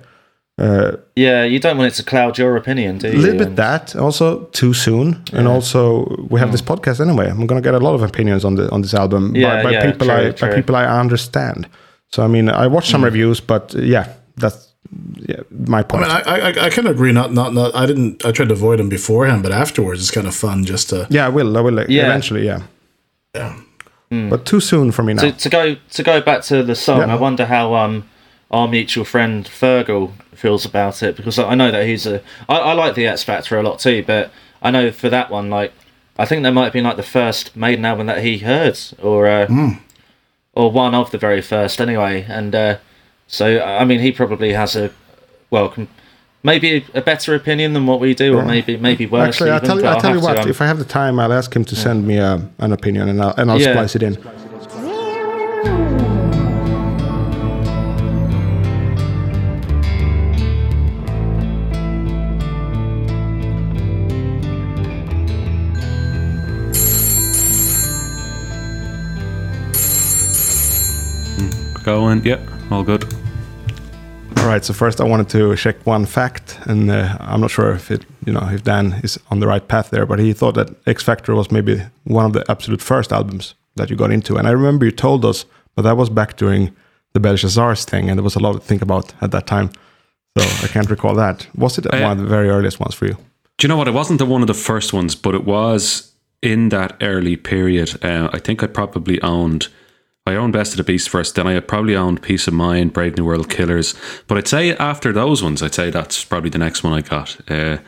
Yeah, 1.16 1.44
you 1.54 1.60
don't 1.60 1.78
want 1.80 1.92
it 1.92 1.96
to 2.02 2.04
cloud 2.04 2.38
your 2.38 2.56
opinion, 2.56 2.98
do 3.00 3.08
you? 3.08 3.18
A 3.18 3.22
little 3.26 3.38
bit 3.44 3.48
And- 3.48 3.58
that 3.58 3.96
also 3.96 4.26
too 4.60 4.74
soon, 4.74 5.08
and 5.38 5.48
also 5.48 5.82
we 6.30 6.40
have 6.40 6.52
this 6.52 6.62
podcast 6.62 7.00
anyway. 7.08 7.28
I'm 7.30 7.48
gonna 7.48 7.62
get 7.70 7.74
a 7.74 7.80
lot 7.88 7.96
of 7.96 8.04
opinions 8.04 8.46
on 8.46 8.56
the 8.56 8.66
on 8.72 8.82
this 8.82 8.94
album. 8.94 9.24
Yeah, 9.36 9.44
by, 9.56 9.64
by 9.64 9.72
yeah, 9.72 9.86
people 9.92 10.08
true, 10.08 10.16
I 10.16 10.24
by 10.26 10.32
true. 10.38 10.50
Hmm. 10.50 10.56
people 10.56 10.76
I 10.76 10.86
understand. 11.04 11.66
So 12.14 12.24
I 12.24 12.28
mean, 12.28 12.48
I 12.50 12.68
watched 12.68 12.90
some 12.92 13.04
reviews, 13.06 13.42
but 13.42 13.74
uh, 13.76 13.82
yeah, 13.82 14.06
that's 14.42 14.73
yeah, 15.16 15.42
my 15.50 15.82
point. 15.84 16.04
I 16.06 16.08
mean, 16.08 16.24
I, 16.26 16.40
I, 16.62 16.66
I 16.66 16.70
kind 16.70 16.88
of 16.88 16.96
agree. 16.96 17.12
Not, 17.12 17.34
not, 17.34 17.54
not. 17.54 17.74
I 17.76 17.86
didn't. 17.86 18.26
I 18.26 18.32
tried 18.32 18.50
to 18.50 18.54
avoid 18.54 18.80
them 18.80 18.90
beforehand, 18.90 19.44
but 19.44 19.52
afterwards, 19.52 20.02
it's 20.02 20.12
kind 20.12 20.28
of 20.28 20.36
fun 20.36 20.66
just 20.66 20.90
to. 20.90 21.08
yeah, 21.10 21.26
I 21.26 21.30
will. 21.30 21.58
I 21.58 21.62
will 21.62 21.80
Yeah. 21.90 22.06
eventually. 22.06 22.46
Yeah, 22.46 22.64
Yeah. 23.34 23.56
but 24.30 24.46
too 24.46 24.60
soon 24.60 24.92
for 24.92 25.04
me 25.04 25.14
now. 25.14 25.24
to, 25.24 25.32
to 25.32 25.50
go 25.50 25.76
to 25.92 26.04
go 26.04 26.22
back 26.22 26.42
to 26.44 26.62
the 26.64 26.76
song, 26.76 27.00
Yeah. 27.00 27.14
I 27.14 27.16
wonder 27.16 27.46
how 27.46 27.74
um 27.76 28.08
our 28.52 28.68
mutual 28.68 29.06
friend 29.06 29.46
Fergal 29.46 30.12
feels 30.36 30.66
about 30.66 31.02
it 31.02 31.16
because 31.16 31.40
I 31.40 31.56
know 31.56 31.72
that 31.72 31.88
he's 31.88 32.06
a 32.06 32.22
I, 32.48 32.58
I 32.58 32.74
like 32.74 32.94
the 32.96 33.08
X 33.08 33.24
Factor 33.24 33.58
a 33.58 33.64
lot 33.64 33.80
too, 33.80 34.04
but 34.06 34.32
I 34.62 34.70
know 34.72 34.92
for 34.92 35.10
that 35.10 35.32
one 35.32 35.50
like 35.50 35.74
I 36.20 36.26
think 36.26 36.44
that 36.44 36.52
might 36.52 36.66
have 36.66 36.74
been 36.74 36.84
like 36.84 36.98
the 36.98 37.02
first 37.04 37.56
Maiden 37.56 37.86
album 37.86 38.06
that 38.06 38.22
he 38.24 38.38
heard 38.40 38.78
or 39.02 39.26
uh, 39.28 39.48
or 40.54 40.72
one 40.72 40.94
of 40.94 41.10
the 41.10 41.18
very 41.18 41.42
first 41.42 41.82
anyway, 41.82 42.24
and 42.30 42.54
uh, 42.54 42.78
so 43.28 43.62
I 43.62 43.86
mean 43.86 44.00
he 44.00 44.12
probably 44.12 44.54
has 44.54 44.76
a 44.76 44.92
well. 45.50 45.70
Com- 45.70 45.88
Maybe 46.46 46.86
a 46.94 47.02
better 47.02 47.34
opinion 47.36 47.72
than 47.72 47.86
what 47.88 48.02
we 48.02 48.14
do, 48.14 48.38
or 48.38 48.44
maybe 48.44 48.76
maybe 48.76 49.06
worse. 49.06 49.30
Actually, 49.30 49.52
I'll 49.52 49.62
tell 49.62 49.78
you. 49.78 49.84
but 49.84 49.94
I'll 49.96 50.02
tell 50.02 50.10
you 50.14 50.20
have 50.20 50.24
to, 50.24 50.34
what. 50.36 50.40
um, 50.44 50.50
if 50.50 50.62
I 50.62 50.66
have 50.66 50.78
the 50.78 50.84
time, 50.84 51.18
I'll 51.18 51.32
ask 51.32 51.56
him 51.56 51.64
to 51.64 51.74
send 51.74 52.06
me 52.06 52.20
uh, 52.20 52.40
an 52.60 52.74
opinion, 52.74 53.08
and 53.08 53.22
I'll 53.22 53.34
and 53.38 53.50
I'll 53.50 53.62
Yeah. 53.62 53.72
splice 53.72 53.96
it 53.96 54.04
in. 54.04 54.18
Going, 71.84 72.24
yeah, 72.26 72.38
all 72.74 72.84
good. 72.84 73.06
All 74.38 74.48
right. 74.48 74.66
So 74.66 74.74
first, 74.74 75.00
I 75.00 75.04
wanted 75.04 75.30
to 75.30 75.56
check 75.56 75.86
one 75.86 76.06
fact, 76.06 76.60
and 76.66 76.90
uh, 76.90 77.18
I'm 77.20 77.42
not 77.42 77.52
sure 77.52 77.72
if 77.72 77.92
it, 77.92 78.06
you 78.26 78.34
know, 78.34 78.48
if 78.52 78.64
Dan 78.64 79.00
is 79.04 79.20
on 79.32 79.40
the 79.40 79.48
right 79.48 79.66
path 79.68 79.90
there, 79.92 80.06
but 80.06 80.20
he 80.20 80.34
thought 80.34 80.56
that 80.56 80.70
X 80.88 81.04
Factor 81.04 81.36
was 81.36 81.52
maybe 81.52 81.82
one 82.04 82.26
of 82.26 82.34
the 82.34 82.44
absolute 82.50 82.82
first 82.82 83.12
albums 83.14 83.56
that 83.76 83.90
you 83.90 83.96
got 83.96 84.12
into, 84.12 84.38
and 84.38 84.48
I 84.48 84.52
remember 84.52 84.86
you 84.86 84.92
told 84.92 85.24
us, 85.26 85.46
but 85.76 85.84
that 85.84 85.98
was 85.98 86.10
back 86.10 86.36
during 86.36 86.72
the 87.14 87.20
Belshazzars 87.20 87.86
thing, 87.86 88.10
and 88.10 88.18
there 88.18 88.24
was 88.24 88.36
a 88.36 88.40
lot 88.40 88.54
to 88.54 88.60
think 88.60 88.82
about 88.82 89.14
at 89.22 89.32
that 89.32 89.46
time. 89.48 89.70
So 90.38 90.66
I 90.66 90.68
can't 90.68 90.90
recall 90.90 91.16
that. 91.16 91.48
Was 91.56 91.78
it 91.78 91.86
Uh, 91.86 92.02
one 92.02 92.12
of 92.12 92.18
the 92.18 92.30
very 92.30 92.50
earliest 92.50 92.80
ones 92.80 92.96
for 92.96 93.06
you? 93.06 93.14
Do 93.58 93.66
you 93.66 93.68
know 93.70 93.78
what? 93.78 93.88
It 93.88 93.94
wasn't 93.94 94.18
the 94.20 94.26
one 94.26 94.42
of 94.42 94.48
the 94.48 94.54
first 94.54 94.94
ones, 94.94 95.16
but 95.16 95.36
it 95.36 95.46
was 95.46 96.12
in 96.42 96.70
that 96.70 96.96
early 97.02 97.38
period. 97.38 98.04
Uh, 98.04 98.30
I 98.34 98.40
think 98.40 98.64
I 98.64 98.68
probably 98.68 99.22
owned 99.22 99.68
I 100.26 100.36
owned 100.36 100.54
Best 100.54 100.72
of 100.72 100.78
the 100.78 100.84
Beast 100.84 101.10
first, 101.10 101.36
then 101.36 101.48
I 101.48 101.60
probably 101.60 101.98
owned 101.98 102.22
Piece 102.22 102.48
of 102.48 102.54
Mind, 102.54 102.94
Brave 102.94 103.18
New 103.18 103.26
World, 103.26 103.50
Killers. 103.50 103.94
But 104.28 104.38
I'd 104.38 104.48
say 104.48 104.76
after 104.78 105.12
those 105.12 105.44
ones, 105.44 105.62
I'd 105.62 105.74
say 105.74 105.90
that's 105.90 106.24
probably 106.24 106.50
the 106.50 106.58
next 106.58 106.82
one 106.82 106.94
I 106.94 107.02
got. 107.02 107.38
Uh, 107.52 107.80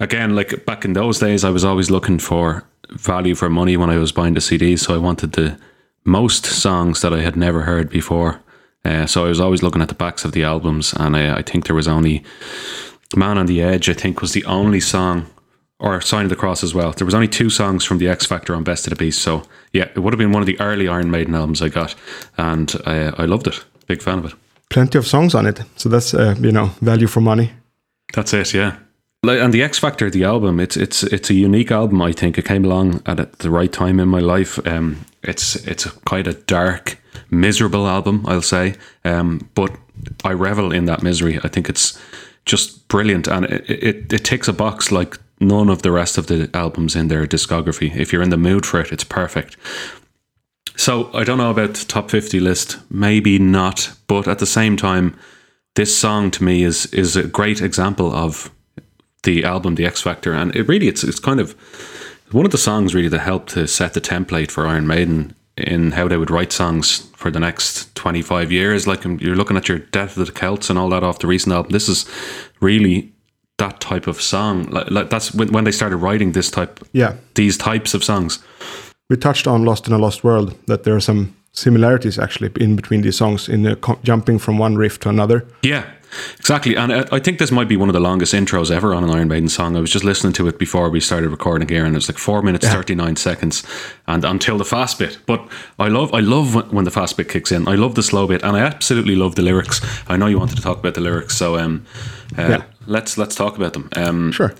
again, 0.00 0.34
like 0.34 0.66
back 0.66 0.84
in 0.84 0.94
those 0.94 1.20
days, 1.20 1.44
I 1.44 1.50
was 1.50 1.64
always 1.64 1.88
looking 1.88 2.18
for 2.18 2.64
value 2.90 3.36
for 3.36 3.48
money 3.48 3.76
when 3.76 3.88
I 3.88 3.98
was 3.98 4.10
buying 4.10 4.34
the 4.34 4.40
CDs. 4.40 4.80
So 4.80 4.94
I 4.94 4.98
wanted 4.98 5.32
the 5.32 5.60
most 6.04 6.44
songs 6.44 7.02
that 7.02 7.12
I 7.12 7.20
had 7.20 7.36
never 7.36 7.62
heard 7.62 7.88
before. 7.88 8.40
Uh, 8.84 9.06
so 9.06 9.24
I 9.24 9.28
was 9.28 9.40
always 9.40 9.62
looking 9.62 9.82
at 9.82 9.88
the 9.88 9.94
backs 9.94 10.24
of 10.24 10.32
the 10.32 10.42
albums, 10.42 10.92
and 10.94 11.16
I, 11.16 11.38
I 11.38 11.42
think 11.42 11.66
there 11.66 11.76
was 11.76 11.86
only 11.86 12.24
Man 13.14 13.38
on 13.38 13.46
the 13.46 13.62
Edge. 13.62 13.88
I 13.88 13.92
think 13.92 14.20
was 14.20 14.32
the 14.32 14.44
only 14.44 14.80
song, 14.80 15.26
or 15.80 16.00
Sign 16.00 16.24
of 16.24 16.30
the 16.30 16.36
Cross 16.36 16.62
as 16.62 16.74
well. 16.74 16.92
There 16.92 17.06
was 17.06 17.14
only 17.14 17.28
two 17.28 17.50
songs 17.50 17.84
from 17.84 17.98
the 17.98 18.08
X 18.08 18.26
Factor 18.26 18.54
on 18.54 18.62
Best 18.62 18.86
of 18.86 18.90
the 18.90 18.96
Beast. 18.96 19.20
So 19.22 19.42
yeah, 19.72 19.88
it 19.94 19.98
would 19.98 20.12
have 20.12 20.18
been 20.18 20.32
one 20.32 20.42
of 20.42 20.46
the 20.46 20.60
early 20.60 20.86
Iron 20.86 21.10
Maiden 21.10 21.34
albums 21.34 21.62
I 21.62 21.68
got, 21.68 21.94
and 22.36 22.74
I, 22.86 23.12
I 23.18 23.24
loved 23.24 23.46
it. 23.46 23.64
Big 23.86 24.02
fan 24.02 24.18
of 24.18 24.26
it. 24.26 24.34
Plenty 24.68 24.98
of 24.98 25.06
songs 25.06 25.34
on 25.34 25.46
it, 25.46 25.62
so 25.76 25.88
that's 25.88 26.14
uh, 26.14 26.36
you 26.38 26.52
know 26.52 26.66
value 26.80 27.08
for 27.08 27.20
money. 27.20 27.52
That's 28.12 28.32
it, 28.32 28.54
yeah. 28.54 28.76
And 29.22 29.52
the 29.52 29.62
X 29.62 29.78
Factor, 29.78 30.10
the 30.10 30.24
album, 30.24 30.60
it's 30.60 30.76
it's 30.76 31.02
it's 31.02 31.30
a 31.30 31.34
unique 31.34 31.70
album. 31.70 32.00
I 32.00 32.12
think 32.12 32.38
it 32.38 32.44
came 32.44 32.64
along 32.64 33.02
at 33.06 33.38
the 33.38 33.50
right 33.50 33.72
time 33.72 34.00
in 34.00 34.08
my 34.08 34.20
life. 34.20 34.64
Um, 34.66 35.04
it's 35.22 35.56
it's 35.66 35.86
a 35.86 35.90
quite 35.90 36.26
a 36.26 36.34
dark, 36.34 36.98
miserable 37.30 37.86
album, 37.86 38.24
I'll 38.26 38.42
say. 38.42 38.76
Um, 39.04 39.48
but 39.54 39.76
I 40.24 40.32
revel 40.32 40.72
in 40.72 40.84
that 40.86 41.02
misery. 41.02 41.38
I 41.42 41.48
think 41.48 41.68
it's 41.68 42.00
just 42.46 42.88
brilliant, 42.88 43.28
and 43.28 43.44
it, 43.46 43.68
it 43.68 44.12
it 44.12 44.24
ticks 44.24 44.48
a 44.48 44.52
box 44.52 44.90
like 44.90 45.18
none 45.40 45.68
of 45.68 45.82
the 45.82 45.90
rest 45.90 46.18
of 46.18 46.26
the 46.26 46.50
albums 46.54 46.94
in 46.94 47.08
their 47.08 47.26
discography. 47.26 47.94
If 47.96 48.12
you're 48.12 48.22
in 48.22 48.30
the 48.30 48.36
mood 48.36 48.66
for 48.66 48.80
it, 48.80 48.92
it's 48.92 49.04
perfect. 49.04 49.56
So 50.76 51.10
I 51.12 51.24
don't 51.24 51.38
know 51.38 51.50
about 51.50 51.74
the 51.74 51.84
top 51.86 52.10
fifty 52.10 52.40
list, 52.40 52.78
maybe 52.90 53.38
not, 53.38 53.92
but 54.06 54.28
at 54.28 54.38
the 54.38 54.46
same 54.46 54.76
time, 54.76 55.18
this 55.74 55.96
song 55.96 56.30
to 56.32 56.44
me 56.44 56.62
is 56.62 56.86
is 56.86 57.16
a 57.16 57.26
great 57.26 57.60
example 57.60 58.12
of 58.12 58.50
the 59.22 59.44
album, 59.44 59.74
The 59.74 59.86
X 59.86 60.00
Factor, 60.00 60.32
and 60.32 60.54
it 60.54 60.68
really 60.68 60.88
it's 60.88 61.04
it's 61.04 61.20
kind 61.20 61.40
of 61.40 61.52
one 62.32 62.44
of 62.44 62.52
the 62.52 62.58
songs 62.58 62.94
really 62.94 63.08
that 63.08 63.20
helped 63.20 63.50
to 63.50 63.66
set 63.66 63.94
the 63.94 64.00
template 64.00 64.50
for 64.50 64.66
Iron 64.66 64.86
Maiden 64.86 65.34
in 65.56 65.92
how 65.92 66.08
they 66.08 66.16
would 66.16 66.30
write 66.30 66.52
songs 66.52 67.08
for 67.16 67.30
the 67.30 67.40
next 67.40 67.94
25 67.96 68.52
years. 68.52 68.86
Like 68.86 69.04
um, 69.04 69.18
you're 69.20 69.36
looking 69.36 69.56
at 69.56 69.68
your 69.68 69.78
Death 69.78 70.16
of 70.16 70.26
the 70.26 70.32
Celts 70.32 70.70
and 70.70 70.78
all 70.78 70.88
that 70.90 71.02
off 71.02 71.18
the 71.18 71.26
recent 71.26 71.52
album. 71.52 71.72
This 71.72 71.88
is 71.88 72.08
really 72.60 73.12
that 73.60 73.80
type 73.80 74.10
of 74.10 74.20
song. 74.20 74.64
Like, 74.70 74.90
like 74.90 75.08
that's 75.10 75.32
when, 75.34 75.48
when 75.52 75.64
they 75.64 75.72
started 75.72 75.96
writing 76.02 76.32
this 76.32 76.50
type, 76.50 76.80
Yeah, 76.92 77.12
these 77.34 77.56
types 77.56 77.94
of 77.94 78.02
songs. 78.02 78.38
we 79.10 79.16
touched 79.16 79.46
on 79.46 79.64
Lost 79.64 79.86
in 79.86 79.92
a 79.94 79.98
Lost 79.98 80.22
World 80.24 80.54
that 80.66 80.82
there 80.82 80.94
are 80.94 81.00
some 81.02 81.26
similarities 81.52 82.18
actually 82.18 82.50
in 82.60 82.76
between 82.76 83.02
these 83.02 83.16
songs 83.16 83.48
in 83.48 83.62
the 83.62 83.76
co- 83.76 83.98
jumping 84.02 84.38
from 84.40 84.58
one 84.58 84.76
riff 84.76 84.98
to 85.00 85.08
another. 85.08 85.44
Yeah, 85.62 85.82
exactly. 86.38 86.76
And 86.76 86.92
I, 86.92 87.16
I 87.16 87.18
think 87.20 87.38
this 87.38 87.50
might 87.50 87.68
be 87.68 87.76
one 87.76 87.88
of 87.88 87.92
the 87.92 88.00
longest 88.00 88.32
intros 88.34 88.70
ever 88.70 88.94
on 88.94 89.02
an 89.04 89.10
Iron 89.10 89.26
Maiden 89.28 89.48
song. 89.48 89.76
I 89.76 89.80
was 89.80 89.90
just 89.92 90.04
listening 90.04 90.32
to 90.34 90.46
it 90.48 90.58
before 90.58 90.88
we 90.90 91.00
started 91.00 91.28
recording 91.30 91.68
here, 91.68 91.84
and 91.84 91.96
it's 91.96 92.08
like 92.08 92.18
four 92.18 92.40
minutes 92.42 92.68
thirty 92.68 92.94
nine 92.94 93.16
seconds, 93.16 93.64
and 94.06 94.24
until 94.24 94.58
the 94.58 94.64
fast 94.64 94.98
bit. 94.98 95.18
But 95.26 95.40
I 95.78 95.88
love, 95.88 96.14
I 96.14 96.20
love 96.20 96.54
when, 96.54 96.64
when 96.70 96.84
the 96.84 96.90
fast 96.92 97.16
bit 97.16 97.28
kicks 97.28 97.50
in. 97.52 97.66
I 97.68 97.74
love 97.74 97.94
the 97.96 98.02
slow 98.02 98.26
bit, 98.28 98.42
and 98.44 98.56
I 98.56 98.60
absolutely 98.60 99.16
love 99.16 99.34
the 99.34 99.42
lyrics. 99.42 99.80
I 100.08 100.16
know 100.16 100.28
you 100.28 100.38
wanted 100.38 100.56
to 100.56 100.62
talk 100.62 100.78
about 100.78 100.94
the 100.94 101.00
lyrics, 101.00 101.36
so 101.36 101.58
um, 101.58 101.84
uh, 102.38 102.42
Yeah. 102.42 102.62
Let's 102.86 103.16
let's 103.18 103.34
talk 103.34 103.56
about 103.56 103.72
them. 103.72 103.88
Um, 103.96 104.32
Sure. 104.32 104.54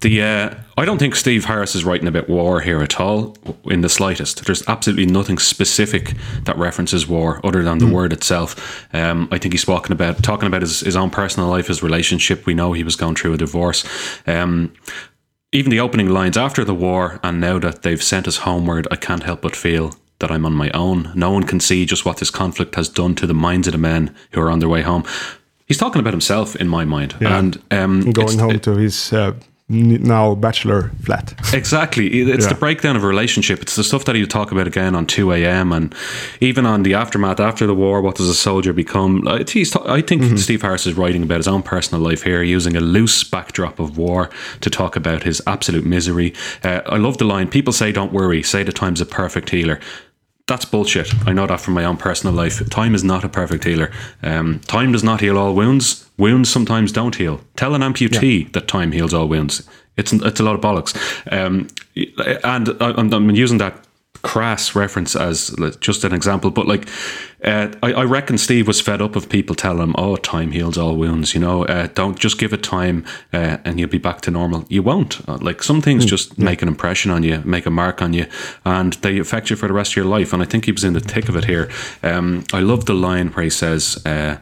the 0.00 0.22
uh, 0.22 0.54
I 0.78 0.84
don't 0.84 0.98
think 0.98 1.14
Steve 1.14 1.44
Harris 1.44 1.74
is 1.74 1.84
writing 1.84 2.08
about 2.08 2.28
war 2.28 2.60
here 2.60 2.80
at 2.82 2.98
all, 2.98 3.36
in 3.64 3.82
the 3.82 3.88
slightest. 3.88 4.46
There's 4.46 4.66
absolutely 4.66 5.06
nothing 5.06 5.38
specific 5.38 6.14
that 6.44 6.56
references 6.56 7.06
war 7.06 7.40
other 7.44 7.62
than 7.62 7.78
the 7.78 7.86
word 7.86 8.12
itself. 8.12 8.86
Um, 8.94 9.28
I 9.30 9.38
think 9.38 9.52
he's 9.52 9.64
talking 9.64 9.92
about 9.92 10.22
talking 10.22 10.46
about 10.46 10.62
his, 10.62 10.80
his 10.80 10.96
own 10.96 11.10
personal 11.10 11.48
life, 11.48 11.66
his 11.66 11.82
relationship. 11.82 12.46
We 12.46 12.54
know 12.54 12.72
he 12.72 12.84
was 12.84 12.96
going 12.96 13.14
through 13.16 13.34
a 13.34 13.38
divorce. 13.38 13.84
Um, 14.26 14.72
even 15.52 15.70
the 15.70 15.80
opening 15.80 16.08
lines 16.08 16.36
after 16.36 16.64
the 16.64 16.74
war, 16.74 17.18
and 17.24 17.40
now 17.40 17.58
that 17.58 17.82
they've 17.82 18.02
sent 18.02 18.28
us 18.28 18.38
homeward, 18.38 18.86
I 18.90 18.96
can't 18.96 19.24
help 19.24 19.42
but 19.42 19.56
feel 19.56 19.92
that 20.20 20.30
I'm 20.30 20.46
on 20.46 20.52
my 20.52 20.70
own. 20.70 21.10
No 21.14 21.30
one 21.32 21.42
can 21.42 21.60
see 21.60 21.84
just 21.84 22.04
what 22.04 22.18
this 22.18 22.30
conflict 22.30 22.76
has 22.76 22.88
done 22.88 23.14
to 23.16 23.26
the 23.26 23.34
minds 23.34 23.66
of 23.66 23.72
the 23.72 23.78
men 23.78 24.14
who 24.32 24.40
are 24.40 24.50
on 24.50 24.60
their 24.60 24.68
way 24.68 24.82
home. 24.82 25.04
He's 25.70 25.78
talking 25.78 26.00
about 26.00 26.12
himself, 26.12 26.56
in 26.56 26.66
my 26.68 26.84
mind, 26.84 27.14
Yeah. 27.20 27.38
and 27.38 27.56
um, 27.70 28.10
Going 28.10 28.38
home 28.40 28.58
to 28.58 28.72
his 28.76 29.12
uh, 29.12 29.34
now 29.68 30.34
bachelor 30.34 30.90
flat. 31.04 31.32
Exactly. 31.54 32.06
It's 32.08 32.44
Yeah. 32.44 32.48
the 32.54 32.58
breakdown 32.58 32.96
of 32.96 33.04
a 33.04 33.06
relationship. 33.06 33.62
It's 33.62 33.76
the 33.76 33.84
stuff 33.84 34.04
that 34.06 34.16
he'll 34.16 34.26
talk 34.26 34.50
about 34.50 34.66
again 34.66 34.96
on 34.96 35.06
2 35.06 35.30
a.m. 35.32 35.70
and 35.72 35.94
even 36.40 36.66
on 36.66 36.82
the 36.82 36.94
aftermath 36.94 37.38
after 37.38 37.68
the 37.68 37.74
war. 37.74 38.02
What 38.02 38.16
does 38.16 38.28
a 38.28 38.34
soldier 38.34 38.72
become? 38.72 39.28
He's 39.48 39.70
ta- 39.70 39.84
I 39.86 40.02
think 40.02 40.38
Steve 40.40 40.62
Harris 40.62 40.86
is 40.88 40.94
writing 40.94 41.22
about 41.22 41.36
his 41.36 41.46
own 41.48 41.62
personal 41.62 42.02
life 42.02 42.24
here, 42.24 42.42
using 42.42 42.76
a 42.76 42.80
loose 42.80 43.22
backdrop 43.22 43.78
of 43.78 43.96
war 43.96 44.28
to 44.62 44.70
talk 44.70 44.96
about 44.96 45.22
his 45.22 45.40
absolute 45.46 45.86
misery. 45.86 46.34
Uh, 46.64 46.80
I 46.86 46.96
love 46.96 47.18
the 47.18 47.24
line 47.24 47.46
People 47.48 47.72
say, 47.72 47.92
don't 47.92 48.12
worry, 48.12 48.42
say 48.42 48.64
the 48.64 48.72
time's 48.72 49.00
a 49.00 49.06
perfect 49.06 49.50
healer. 49.50 49.78
That's 50.50 50.64
bullshit. 50.64 51.14
I 51.28 51.32
know 51.32 51.46
that 51.46 51.60
from 51.60 51.74
my 51.74 51.84
own 51.84 51.96
personal 51.96 52.34
life. 52.34 52.68
Time 52.70 52.94
is 52.96 53.04
not 53.04 53.22
a 53.22 53.28
perfect 53.28 53.62
healer. 53.62 53.92
Um, 54.20 54.58
time 54.66 54.90
does 54.90 55.04
not 55.04 55.20
heal 55.20 55.38
all 55.38 55.54
wounds. 55.54 56.10
Wounds 56.18 56.50
sometimes 56.50 56.90
don't 56.90 57.14
heal. 57.14 57.40
Tell 57.54 57.72
an 57.76 57.82
amputee 57.82 58.52
that 58.52 58.66
time 58.66 58.90
heals 58.90 59.14
all 59.14 59.28
wounds. 59.28 59.62
It's 59.96 60.12
it's 60.12 60.40
a 60.40 60.42
lot 60.42 60.56
of 60.56 60.60
bollocks. 60.60 60.92
Um, 61.30 61.68
and 62.44 62.68
I- 62.80 62.94
I'm, 62.98 63.12
I'm 63.12 63.30
using 63.30 63.58
that 63.58 63.74
crass 64.22 64.74
reference 64.74 65.16
as 65.16 65.54
just 65.80 66.04
an 66.04 66.12
example, 66.12 66.50
but 66.50 66.66
like 66.66 66.88
uh, 67.44 67.68
I, 67.82 67.92
I 67.92 68.04
reckon 68.04 68.36
Steve 68.38 68.66
was 68.66 68.80
fed 68.80 69.00
up 69.00 69.16
of 69.16 69.28
people 69.28 69.54
telling 69.54 69.82
him, 69.82 69.94
"Oh, 69.96 70.16
time 70.16 70.52
heals 70.52 70.76
all 70.76 70.96
wounds." 70.96 71.34
You 71.34 71.40
know, 71.40 71.64
uh, 71.64 71.88
don't 71.94 72.18
just 72.18 72.38
give 72.38 72.52
it 72.52 72.62
time 72.62 73.04
uh, 73.32 73.58
and 73.64 73.78
you'll 73.78 73.88
be 73.88 73.98
back 73.98 74.20
to 74.22 74.30
normal. 74.30 74.64
You 74.68 74.82
won't. 74.82 75.26
Uh, 75.28 75.38
Like 75.40 75.62
some 75.62 75.80
things 75.80 76.04
just 76.04 76.38
make 76.38 76.62
an 76.62 76.68
impression 76.68 77.10
on 77.10 77.22
you, 77.22 77.42
make 77.44 77.66
a 77.66 77.70
mark 77.70 78.02
on 78.02 78.12
you, 78.12 78.26
and 78.64 78.92
they 78.94 79.18
affect 79.18 79.50
you 79.50 79.56
for 79.56 79.68
the 79.68 79.74
rest 79.74 79.92
of 79.92 79.96
your 79.96 80.18
life. 80.18 80.32
And 80.32 80.42
I 80.42 80.46
think 80.46 80.66
he 80.66 80.72
was 80.72 80.84
in 80.84 80.92
the 80.92 81.00
thick 81.00 81.28
of 81.28 81.36
it 81.36 81.44
here. 81.44 81.70
Um, 82.02 82.44
I 82.52 82.60
love 82.60 82.84
the 82.84 82.94
line 82.94 83.28
where 83.28 83.44
he 83.44 83.50
says. 83.50 84.02
Uh, 84.04 84.36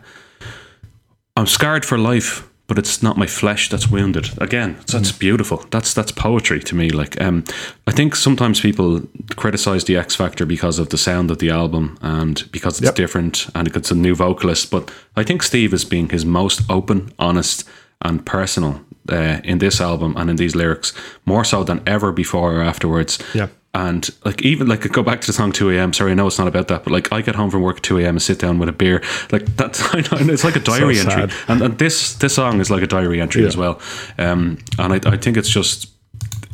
I'm 1.37 1.47
scarred 1.47 1.85
for 1.85 1.97
life, 1.97 2.49
but 2.69 2.79
it's 2.79 3.03
not 3.03 3.16
my 3.16 3.27
flesh 3.27 3.69
that's 3.71 3.91
wounded. 3.91 4.31
Again, 4.39 4.77
that's 4.87 5.11
beautiful. 5.11 5.64
That's 5.71 5.95
that's 5.95 6.12
poetry 6.12 6.61
to 6.61 6.75
me. 6.77 6.91
Like, 6.91 7.21
um, 7.21 7.43
I 7.87 7.93
think 7.93 8.14
sometimes 8.14 8.61
people 8.61 9.03
criticize 9.37 9.85
the 9.85 9.97
X 9.97 10.14
Factor 10.14 10.47
because 10.47 10.79
of 10.79 10.89
the 10.91 10.99
sound 10.99 11.31
of 11.31 11.39
the 11.39 11.51
album 11.51 11.99
and 12.03 12.45
because 12.53 12.79
it's 12.79 12.87
Yep. 12.89 12.95
different 12.95 13.47
and 13.55 13.69
it's 13.77 13.91
a 13.91 13.95
new 13.95 14.14
vocalist. 14.14 14.71
But 14.71 14.91
I 15.16 15.25
think 15.25 15.43
Steve 15.43 15.73
is 15.75 15.85
being 15.87 16.11
his 16.11 16.25
most 16.25 16.61
open, 16.71 17.11
honest, 17.19 17.64
and 18.03 18.25
personal 18.25 18.81
uh, 19.11 19.41
in 19.45 19.59
this 19.59 19.81
album 19.81 20.14
and 20.16 20.29
in 20.31 20.37
these 20.37 20.55
lyrics, 20.55 20.93
more 21.25 21.45
so 21.45 21.64
than 21.64 21.81
ever 21.87 22.12
before 22.12 22.53
or 22.55 22.62
afterwards. 22.62 23.19
Yeah. 23.35 23.49
And 23.75 24.09
like 24.25 24.43
even 24.43 24.66
like 24.66 24.85
I 24.87 24.89
go 24.89 25.03
back 25.03 25.21
to 25.21 25.27
the 25.27 25.33
song 25.33 25.53
two 25.53 25.71
a.m. 25.71 25.93
Sorry, 25.93 26.11
I 26.11 26.14
know 26.14 26.27
it's 26.27 26.39
not 26.39 26.49
about 26.49 26.69
that, 26.69 26.85
but 26.85 26.93
like 26.93 27.12
I 27.12 27.21
get 27.21 27.35
home 27.37 27.51
from 27.51 27.62
work 27.62 27.77
at 27.77 27.83
two 27.83 27.99
a.m. 27.99 28.11
and 28.16 28.23
sit 28.23 28.39
down 28.39 28.59
with 28.59 28.69
a 28.69 28.73
beer. 28.73 29.03
Like 29.31 29.45
that's 29.57 29.83
I 29.95 30.01
know 30.01 30.33
it's 30.33 30.43
like 30.45 30.57
a 30.57 30.61
diary 30.61 30.95
So 30.97 31.09
entry, 31.11 31.37
and, 31.49 31.62
and 31.62 31.79
this 31.79 32.14
this 32.14 32.35
song 32.35 32.61
is 32.61 32.71
like 32.71 32.83
a 32.83 32.87
diary 32.87 33.21
entry 33.21 33.45
as 33.47 33.57
well. 33.57 33.79
Um, 34.19 34.59
and 34.79 34.93
I, 34.95 35.01
I 35.12 35.16
think 35.19 35.37
it's 35.37 35.51
just 35.51 35.91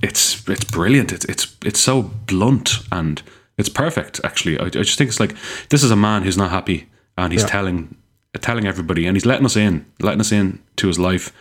it's 0.02 0.46
it's 0.48 0.64
brilliant. 0.64 1.12
It's 1.12 1.24
it's 1.26 1.56
it's 1.64 1.80
so 1.80 2.02
blunt 2.02 2.80
and 2.90 3.22
it's 3.58 3.68
perfect. 3.68 4.20
Actually, 4.24 4.58
I, 4.58 4.64
I 4.66 4.68
just 4.70 4.98
think 4.98 5.08
it's 5.08 5.20
like 5.20 5.36
this 5.68 5.82
is 5.84 5.90
a 5.92 5.96
man 5.96 6.24
who's 6.24 6.36
not 6.36 6.50
happy 6.50 6.88
and 7.16 7.32
he's 7.32 7.42
Yeah. 7.42 7.48
telling 7.48 7.96
telling 8.40 8.66
everybody 8.66 9.06
and 9.06 9.16
he's 9.16 9.24
letting 9.24 9.46
us 9.46 9.56
in, 9.56 9.86
letting 10.00 10.20
us 10.20 10.32
in 10.32 10.58
to 10.76 10.88
his 10.88 10.98
life, 10.98 11.32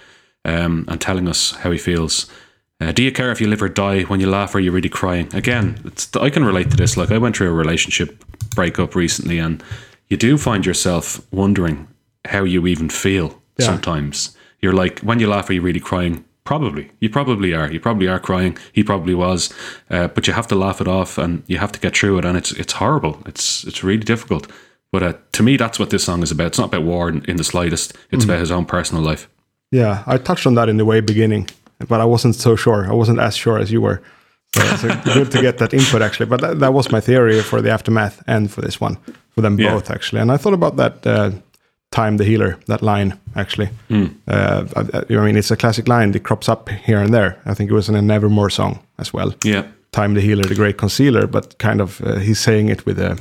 um, 0.46 0.86
and 0.88 1.02
telling 1.02 1.28
us 1.28 1.52
how 1.64 1.72
he 1.72 1.80
feels. 1.80 2.30
Uh, 2.84 2.92
do 2.92 3.02
you 3.02 3.12
care 3.12 3.32
if 3.32 3.40
you 3.40 3.48
live 3.48 3.62
or 3.62 3.70
die? 3.70 4.04
When 4.04 4.20
you 4.20 4.30
laugh, 4.30 4.54
are 4.56 4.60
you 4.60 4.72
really 4.72 4.90
crying? 4.90 5.34
Again, 5.34 5.80
it's, 5.86 6.14
I 6.18 6.30
can 6.30 6.44
relate 6.44 6.70
to 6.72 6.78
this. 6.78 6.98
Like 6.98 7.12
I 7.12 7.18
went 7.18 7.38
through 7.38 7.50
a 7.50 7.54
relationship 7.54 8.24
breakup 8.56 8.94
recently, 8.94 9.40
and 9.40 9.64
you 10.10 10.18
do 10.18 10.38
find 10.38 10.66
yourself 10.66 11.26
wondering 11.32 11.88
how 12.26 12.44
you 12.44 12.68
even 12.68 12.90
feel. 12.90 13.42
Yeah. 13.58 13.68
Sometimes 13.68 14.36
you're 14.62 14.74
like, 14.74 15.00
when 15.00 15.20
you 15.20 15.28
laugh, 15.28 15.50
are 15.50 15.54
you 15.54 15.62
really 15.62 15.80
crying? 15.80 16.26
Probably. 16.44 16.92
You 17.00 17.10
probably 17.10 17.54
are. 17.54 17.72
You 17.72 17.80
probably 17.80 18.08
are 18.10 18.20
crying. 18.20 18.58
He 18.74 18.84
probably 18.84 19.16
was. 19.16 19.54
Uh, 19.90 20.10
but 20.10 20.28
you 20.28 20.34
have 20.34 20.48
to 20.48 20.56
laugh 20.56 20.82
it 20.82 20.88
off, 20.88 21.18
and 21.18 21.44
you 21.48 21.58
have 21.60 21.72
to 21.72 21.80
get 21.80 21.96
through 21.96 22.18
it. 22.18 22.26
And 22.26 22.38
it's 22.38 22.52
it's 22.52 22.74
horrible. 22.74 23.22
It's 23.26 23.64
it's 23.64 23.82
really 23.82 24.04
difficult. 24.04 24.52
But 24.92 25.04
uh, 25.04 25.14
to 25.32 25.44
me, 25.44 25.58
that's 25.58 25.80
what 25.80 25.90
this 25.90 26.04
song 26.04 26.22
is 26.22 26.32
about. 26.32 26.48
It's 26.48 26.60
not 26.60 26.68
about 26.68 26.84
war 26.84 27.10
in, 27.10 27.24
in 27.26 27.38
the 27.38 27.44
slightest. 27.44 27.98
It's 28.12 28.26
about 28.26 28.40
his 28.40 28.52
own 28.52 28.66
personal 28.66 29.04
life. 29.04 29.28
Yeah, 29.72 30.04
I 30.06 30.18
touched 30.18 30.46
on 30.46 30.54
that 30.56 30.70
in 30.70 30.78
the 30.78 30.86
way 30.86 31.02
beginning, 31.02 31.50
but 31.88 32.00
I 32.02 32.06
wasn't 32.06 32.36
so 32.36 32.56
sure. 32.56 32.86
I 32.90 32.94
wasn't 32.94 33.20
as 33.20 33.36
sure 33.36 33.58
as 33.60 33.72
you 33.72 33.82
were. 33.82 34.02
So 34.56 34.62
it's 34.64 34.84
uh, 34.84 35.02
good 35.14 35.32
to 35.32 35.42
get 35.42 35.58
that 35.58 35.74
input 35.74 36.02
actually. 36.02 36.28
But 36.30 36.42
that, 36.42 36.60
that 36.60 36.74
was 36.74 36.92
my 36.92 37.02
theory 37.02 37.42
for 37.42 37.62
the 37.62 37.72
aftermath 37.72 38.22
and 38.28 38.52
for 38.52 38.62
this 38.62 38.80
one, 38.82 38.98
for 39.36 39.42
them 39.42 39.60
Yeah. 39.60 39.74
both 39.74 39.90
actually. 39.92 40.22
And 40.22 40.32
I 40.32 40.38
thought 40.38 40.54
about 40.54 40.76
that 40.78 41.06
uh, 41.08 41.32
time 41.92 42.18
the 42.18 42.24
healer, 42.24 42.58
that 42.68 42.82
line 42.82 43.18
actually. 43.36 43.70
Uh, 44.28 44.66
I, 44.76 45.16
I 45.16 45.26
mean, 45.26 45.38
it's 45.38 45.52
a 45.52 45.56
classic 45.58 45.88
line. 45.88 46.14
It 46.16 46.24
crops 46.24 46.50
up 46.50 46.70
here 46.70 47.00
and 47.00 47.14
there. 47.14 47.36
I 47.46 47.54
think 47.56 47.70
it 47.72 47.74
was 47.74 47.90
in 47.90 47.96
a 47.96 48.02
Nevermore 48.02 48.50
song 48.52 48.80
as 48.98 49.14
well. 49.14 49.34
Yeah. 49.44 49.64
Time 49.92 50.14
the 50.16 50.22
healer, 50.22 50.44
the 50.44 50.56
great 50.56 50.78
concealer, 50.78 51.28
but 51.28 51.58
kind 51.60 51.82
of 51.82 52.02
uh, 52.02 52.16
he's 52.20 52.40
saying 52.40 52.70
it 52.70 52.86
with 52.86 53.00
a 53.00 53.18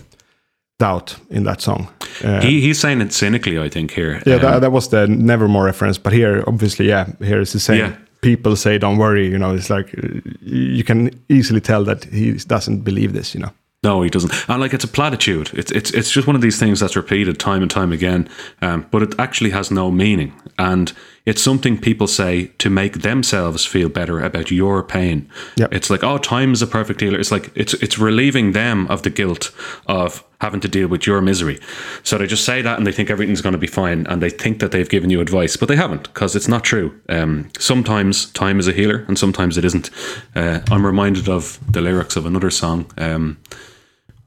doubt 0.78 1.16
in 1.30 1.44
that 1.44 1.60
song. 1.60 1.86
Uh, 2.24 2.40
He, 2.40 2.60
he's 2.60 2.78
saying 2.80 3.00
it 3.02 3.12
cynically, 3.12 3.58
I 3.58 3.68
think, 3.68 3.90
here. 3.92 4.22
yeah, 4.26 4.36
Um, 4.36 4.40
that, 4.42 4.60
that 4.60 4.72
was 4.72 4.88
the 4.88 5.06
Nevermore 5.06 5.64
reference, 5.66 5.98
but 5.98 6.12
here, 6.12 6.42
obviously, 6.46 6.88
yeah, 6.88 7.06
here 7.20 7.40
is 7.40 7.52
the 7.52 7.60
same. 7.60 7.78
Yeah. 7.78 7.92
People 8.22 8.56
say, 8.56 8.78
"Don't 8.78 8.98
worry," 8.98 9.28
you 9.28 9.38
know. 9.38 9.54
It's 9.54 9.68
like 9.68 9.94
uh, 9.98 10.20
you 10.40 10.84
can 10.84 11.10
easily 11.28 11.60
tell 11.60 11.84
that 11.84 12.04
he 12.04 12.32
doesn't 12.32 12.80
believe 12.82 13.12
this, 13.12 13.34
you 13.34 13.40
know. 13.40 13.52
No, 13.84 14.02
he 14.02 14.10
doesn't. 14.10 14.32
And 14.48 14.60
like 14.60 14.72
it's 14.72 14.84
a 14.84 14.88
platitude. 14.88 15.50
It's 15.54 15.72
it's 15.72 15.90
it's 15.90 16.10
just 16.12 16.26
one 16.28 16.36
of 16.36 16.42
these 16.42 16.58
things 16.58 16.78
that's 16.78 16.94
repeated 16.94 17.40
time 17.40 17.62
and 17.62 17.70
time 17.70 17.92
again. 17.92 18.28
Um, 18.60 18.86
but 18.92 19.02
it 19.02 19.14
actually 19.18 19.50
has 19.50 19.72
no 19.72 19.90
meaning, 19.90 20.32
and 20.56 20.92
it's 21.26 21.42
something 21.42 21.78
people 21.78 22.06
say 22.06 22.46
to 22.58 22.70
make 22.70 23.02
themselves 23.02 23.66
feel 23.66 23.88
better 23.88 24.20
about 24.20 24.52
your 24.52 24.84
pain. 24.84 25.28
Yep. 25.56 25.74
It's 25.74 25.90
like, 25.90 26.04
oh, 26.04 26.18
time 26.18 26.52
is 26.52 26.62
a 26.62 26.66
perfect 26.68 27.00
healer. 27.00 27.18
It's 27.18 27.32
like 27.32 27.50
it's 27.56 27.74
it's 27.74 27.98
relieving 27.98 28.52
them 28.52 28.86
of 28.86 29.02
the 29.02 29.10
guilt 29.10 29.50
of 29.86 30.22
having 30.42 30.60
to 30.60 30.68
deal 30.68 30.88
with 30.88 31.06
your 31.06 31.20
misery. 31.22 31.58
So 32.02 32.18
they 32.18 32.26
just 32.26 32.44
say 32.44 32.62
that 32.62 32.76
and 32.78 32.86
they 32.86 32.92
think 32.92 33.08
everything's 33.10 33.42
going 33.42 33.54
to 33.60 33.64
be 33.66 33.72
fine, 33.82 34.06
and 34.10 34.20
they 34.20 34.30
think 34.42 34.58
that 34.58 34.70
they've 34.72 34.92
given 34.96 35.10
you 35.10 35.20
advice, 35.20 35.56
but 35.60 35.68
they 35.68 35.76
haven't 35.76 36.02
because 36.02 36.36
it's 36.38 36.48
not 36.48 36.62
true. 36.64 36.88
Um, 37.08 37.48
sometimes 37.58 38.26
time 38.32 38.58
is 38.60 38.68
a 38.68 38.72
healer, 38.72 39.04
and 39.08 39.18
sometimes 39.18 39.56
it 39.56 39.64
isn't. 39.64 39.90
Uh, 40.36 40.58
I'm 40.70 40.84
reminded 40.84 41.28
of 41.28 41.58
the 41.72 41.80
lyrics 41.80 42.16
of 42.16 42.26
another 42.26 42.50
song. 42.50 42.84
Um, 42.98 43.36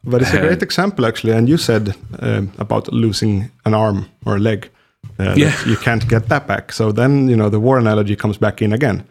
But 0.08 0.22
it's 0.22 0.34
a 0.34 0.38
Uh, 0.40 0.46
great 0.48 0.64
example, 0.64 1.06
actually. 1.06 1.34
And 1.38 1.50
you 1.50 1.58
said 1.58 1.96
um, 2.20 2.52
about 2.58 2.94
losing 2.94 3.50
an 3.66 3.74
arm 3.74 4.06
or 4.26 4.36
a 4.36 4.40
leg. 4.40 4.70
Uh, 5.20 5.34
Yeah. 5.38 5.54
you 5.66 5.78
can't 5.78 6.08
get 6.10 6.28
that 6.28 6.46
back. 6.48 6.72
So 6.74 6.92
then, 6.92 7.28
you 7.30 7.36
know, 7.36 7.50
the 7.50 7.60
war 7.60 7.78
analogy 7.80 8.16
comes 8.16 8.38
back 8.38 8.62
in 8.62 8.74
again. 8.74 9.04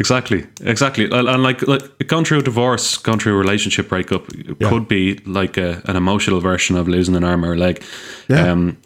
Exactly, 0.00 0.46
exactly, 0.62 1.04
and, 1.12 1.42
like, 1.42 1.60
like 1.68 1.82
going 2.06 2.24
through 2.24 2.38
a 2.38 2.42
divorce, 2.42 2.96
going 2.96 3.18
through 3.18 3.34
a 3.34 3.38
relationship 3.38 3.88
breakup 3.90 4.22
Yeah. 4.34 4.70
could 4.70 4.88
be 4.88 5.18
like 5.26 5.58
a, 5.58 5.82
an 5.84 5.94
emotional 5.96 6.40
version 6.40 6.76
of 6.78 6.88
losing 6.88 7.14
an 7.16 7.22
arm 7.24 7.44
or 7.44 7.52
a 7.52 7.56
leg. 7.56 7.82
Yeah. 8.28 8.50
Um, 8.50 8.78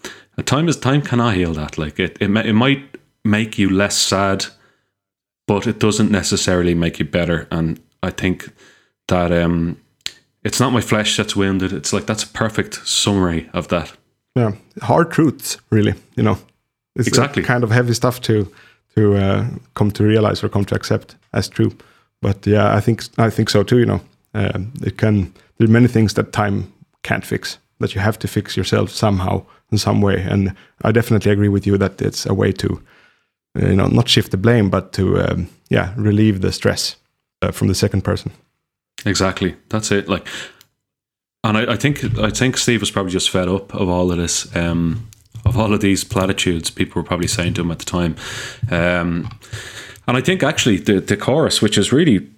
time 0.45 0.69
is 0.69 0.77
time 0.77 1.03
cannot 1.03 1.35
heal 1.35 1.55
that. 1.55 1.79
Like 1.79 2.01
it, 2.01 2.19
it, 2.21 2.31
it 2.47 2.53
might 2.55 2.83
make 3.25 3.59
you 3.59 3.71
less 3.71 3.97
sad, 3.97 4.47
but 5.47 5.67
it 5.69 5.79
doesn't 5.79 6.11
necessarily 6.11 6.75
make 6.75 6.99
you 6.99 7.05
better. 7.05 7.47
And 7.51 7.79
I 8.03 8.11
think 8.11 8.51
that 9.07 9.31
um, 9.31 9.77
it's 10.43 10.59
not 10.59 10.73
my 10.73 10.81
flesh 10.81 11.17
that's 11.17 11.37
wounded. 11.37 11.73
It's 11.73 11.93
like 11.93 12.07
that's 12.07 12.25
a 12.25 12.29
perfect 12.29 12.87
summary 12.87 13.49
of 13.53 13.69
that. 13.69 13.93
Yeah, 14.35 14.53
hard 14.83 15.13
truths, 15.13 15.59
really. 15.71 15.95
You 16.17 16.25
know, 16.25 16.39
it's 16.97 17.07
Exactly. 17.07 17.45
kind 17.45 17.63
of 17.63 17.71
heavy 17.71 17.95
stuff 17.95 18.21
to 18.23 18.53
to 18.97 19.17
uh, 19.17 19.47
come 19.75 19.91
to 19.93 20.05
realize 20.05 20.43
or 20.45 20.49
come 20.49 20.65
to 20.65 20.75
accept 20.75 21.17
as 21.33 21.49
true. 21.49 21.73
But 22.21 22.47
yeah, 22.47 22.75
I 22.75 22.81
think 22.81 23.05
I 23.19 23.31
think 23.31 23.51
so 23.51 23.63
too. 23.63 23.79
You 23.79 23.87
know, 23.87 24.01
um, 24.35 24.73
it 24.83 24.97
can. 24.97 25.33
There 25.59 25.69
are 25.69 25.71
many 25.71 25.89
things 25.89 26.15
that 26.15 26.33
time 26.33 26.73
can't 27.03 27.25
fix. 27.25 27.59
That 27.81 27.95
you 27.95 28.01
have 28.01 28.19
to 28.21 28.29
fix 28.29 28.57
yourself 28.57 28.91
somehow 28.91 29.45
in 29.73 29.79
some 29.79 30.01
way. 30.01 30.23
And 30.23 30.55
I 30.83 30.93
definitely 30.93 31.33
agree 31.33 31.49
with 31.49 31.67
you 31.67 31.77
that 31.79 32.01
it's 32.01 32.25
a 32.25 32.33
way 32.33 32.53
to, 32.53 32.81
uh, 33.61 33.67
you 33.67 33.77
know, 33.77 33.89
not 33.89 34.09
shift 34.09 34.31
the 34.31 34.37
blame, 34.37 34.71
but 34.71 34.93
to 34.93 35.21
um, 35.21 35.49
yeah 35.69 35.93
relieve 35.97 36.41
the 36.41 36.53
stress 36.53 36.97
uh, 37.43 37.51
from 37.51 37.69
the 37.69 37.75
second 37.75 38.03
person. 38.03 38.31
Exactly. 39.05 39.57
That's 39.69 39.91
it. 39.91 40.09
Like, 40.09 40.29
and 41.43 41.59
I, 41.59 41.73
I 41.73 41.77
think 41.77 42.05
I 42.19 42.31
think 42.31 42.57
Steve 42.57 42.81
was 42.81 42.91
probably 42.91 43.13
just 43.13 43.31
fed 43.31 43.49
up 43.49 43.75
of 43.75 43.89
all 43.89 44.11
of 44.11 44.19
this, 44.19 44.55
um, 44.57 45.09
of 45.45 45.57
all 45.57 45.73
of 45.73 45.81
these 45.81 46.05
platitudes 46.05 46.71
people 46.71 47.01
were 47.01 47.07
probably 47.07 47.27
saying 47.29 47.55
to 47.55 47.61
him 47.61 47.71
at 47.71 47.79
the 47.79 47.85
time. 47.85 48.17
Um, 48.71 49.31
and 50.07 50.17
I 50.17 50.21
think 50.21 50.43
actually 50.43 50.79
the 50.79 51.01
the 51.01 51.17
chorus, 51.17 51.63
which 51.63 51.79
is 51.79 51.93
really 51.93 52.29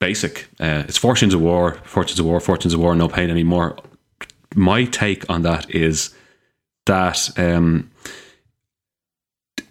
basic, 0.00 0.48
uh, 0.58 0.84
it's 0.88 0.98
fortunes 0.98 1.34
of 1.34 1.40
war, 1.40 1.74
fortunes 1.84 2.18
of 2.18 2.26
war, 2.26 2.40
fortunes 2.40 2.74
of 2.74 2.80
war, 2.80 2.94
no 2.94 3.08
pain 3.08 3.30
anymore. 3.30 3.76
My 4.54 4.84
take 4.84 5.28
on 5.30 5.42
that 5.42 5.72
is 5.74 6.14
that 6.86 7.30
um, 7.38 7.90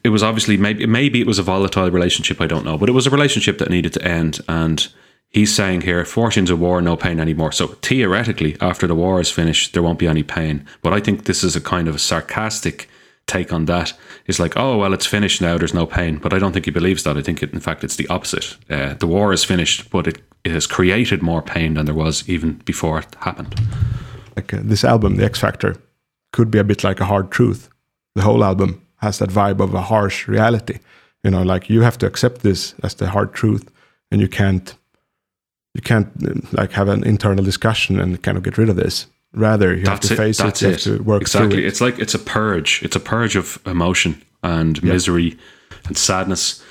it 0.03 0.09
was 0.09 0.23
obviously 0.23 0.57
maybe 0.57 0.85
maybe 0.85 1.21
it 1.21 1.27
was 1.27 1.39
a 1.39 1.43
volatile 1.43 1.91
relationship. 1.91 2.41
I 2.41 2.47
don't 2.47 2.65
know, 2.65 2.77
but 2.77 2.89
it 2.89 2.93
was 2.93 3.07
a 3.07 3.09
relationship 3.09 3.57
that 3.57 3.69
needed 3.69 3.93
to 3.93 4.03
end. 4.03 4.39
And 4.47 4.87
he's 5.29 5.53
saying 5.55 5.81
here, 5.81 6.03
fortunes 6.05 6.49
of 6.49 6.59
war, 6.59 6.81
no 6.81 6.95
pain 6.95 7.19
anymore. 7.19 7.51
So 7.51 7.67
theoretically, 7.67 8.57
after 8.61 8.87
the 8.87 8.95
war 8.95 9.19
is 9.21 9.31
finished, 9.31 9.73
there 9.73 9.83
won't 9.83 9.99
be 9.99 10.07
any 10.07 10.23
pain. 10.23 10.65
But 10.81 10.93
I 10.93 10.99
think 10.99 11.25
this 11.25 11.43
is 11.43 11.55
a 11.55 11.61
kind 11.61 11.87
of 11.87 11.95
a 11.95 11.99
sarcastic 11.99 12.89
take 13.27 13.53
on 13.53 13.65
that. 13.65 13.93
It's 14.25 14.39
like, 14.39 14.57
oh 14.57 14.77
well, 14.77 14.93
it's 14.93 15.05
finished 15.05 15.41
now. 15.41 15.57
There's 15.57 15.73
no 15.73 15.85
pain. 15.85 16.17
But 16.17 16.33
I 16.33 16.39
don't 16.39 16.51
think 16.51 16.65
he 16.65 16.71
believes 16.71 17.03
that. 17.03 17.17
I 17.17 17.21
think 17.21 17.43
it, 17.43 17.53
in 17.53 17.59
fact 17.59 17.83
it's 17.83 17.95
the 17.95 18.07
opposite. 18.07 18.57
Uh, 18.69 18.95
the 18.95 19.07
war 19.07 19.31
is 19.31 19.43
finished, 19.43 19.89
but 19.89 20.07
it, 20.07 20.21
it 20.43 20.51
has 20.51 20.67
created 20.67 21.21
more 21.21 21.41
pain 21.41 21.75
than 21.75 21.85
there 21.85 21.95
was 21.95 22.27
even 22.27 22.53
before 22.65 22.99
it 22.99 23.15
happened. 23.19 23.55
like 24.35 24.53
uh, 24.53 24.61
this 24.63 24.83
album, 24.83 25.15
The 25.15 25.25
X 25.25 25.39
Factor, 25.39 25.75
could 26.31 26.51
be 26.51 26.59
a 26.59 26.63
bit 26.63 26.83
like 26.83 26.99
a 26.99 27.05
hard 27.05 27.31
truth. 27.31 27.69
The 28.15 28.23
whole 28.23 28.43
album 28.43 28.81
has 28.97 29.19
that 29.19 29.29
vibe 29.29 29.59
of 29.59 29.73
a 29.73 29.81
harsh 29.81 30.27
reality. 30.27 30.79
You 31.23 31.31
know, 31.31 31.43
like 31.43 31.69
you 31.69 31.81
have 31.81 31.97
to 31.99 32.07
accept 32.07 32.41
this 32.41 32.73
as 32.83 32.95
the 32.95 33.09
hard 33.09 33.33
truth, 33.33 33.69
and 34.11 34.21
you 34.21 34.27
can't, 34.27 34.75
you 35.79 35.81
can't 35.81 36.53
like 36.53 36.73
have 36.73 36.89
an 36.89 37.05
internal 37.05 37.43
discussion 37.43 37.99
and 38.01 38.21
kind 38.21 38.37
of 38.37 38.43
get 38.43 38.57
rid 38.57 38.67
of 38.69 38.75
this. 38.75 39.07
Rather, 39.33 39.73
you 39.73 39.85
have 39.85 40.01
That's 40.01 40.09
to 40.09 40.13
it. 40.15 40.17
face 40.17 40.37
That's 40.37 40.61
it. 40.61 40.65
You 40.65 40.71
it. 40.71 40.83
have 40.83 40.97
to 40.97 41.03
work 41.03 41.21
exactly. 41.21 41.49
through 41.51 41.59
it. 41.59 41.67
It's 41.67 41.79
like 41.79 41.99
it's 41.99 42.13
a 42.13 42.19
purge. 42.19 42.83
It's 42.83 42.97
a 42.97 42.99
purge 42.99 43.37
of 43.37 43.59
emotion 43.65 44.21
and 44.43 44.81
misery 44.83 45.37
and 45.85 45.97
sadness, 45.97 46.61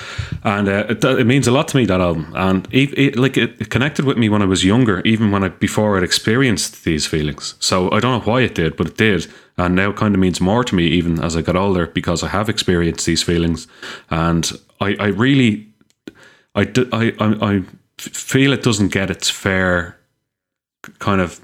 and 0.45 0.69
uh, 0.69 0.85
it, 0.91 1.03
it 1.05 1.27
means 1.27 1.47
a 1.47 1.51
lot 1.51 1.69
to 1.69 1.77
me 1.79 1.87
that 1.87 2.01
album. 2.01 2.33
And 2.37 2.69
it, 2.71 3.17
like 3.17 3.39
it, 3.39 3.71
connected 3.71 4.05
with 4.05 4.19
me 4.19 4.29
when 4.29 4.43
I 4.43 4.45
was 4.45 4.63
younger, 4.63 5.01
even 5.05 5.31
when 5.31 5.43
I 5.43 5.49
before 5.49 5.97
I'd 5.97 6.03
experienced 6.03 6.85
these 6.85 7.07
feelings. 7.07 7.55
So 7.61 7.91
I 7.93 8.01
don't 8.01 8.13
know 8.19 8.33
why 8.33 8.43
it 8.43 8.55
did, 8.55 8.77
but 8.77 8.89
it 8.89 8.97
did, 8.99 9.27
and 9.57 9.75
now 9.75 9.93
kind 9.93 10.15
of 10.15 10.21
means 10.21 10.41
more 10.41 10.65
to 10.65 10.75
me 10.75 10.85
even 10.99 11.19
as 11.23 11.35
I 11.35 11.43
got 11.43 11.57
older 11.57 11.87
because 11.87 12.23
I 12.23 12.29
have 12.29 12.51
experienced 12.51 13.07
these 13.07 13.23
feelings, 13.23 13.67
and 14.11 14.51
I, 14.81 14.97
I 15.01 15.07
really, 15.07 15.67
I, 16.55 16.65
do- 16.65 16.91
I, 16.93 17.13
I, 17.19 17.55
I 17.55 17.63
feel 18.01 18.53
it 18.53 18.63
doesn't 18.63 18.93
get 18.93 19.11
its 19.11 19.29
fair 19.31 19.97
kind 20.99 21.21
of 21.21 21.41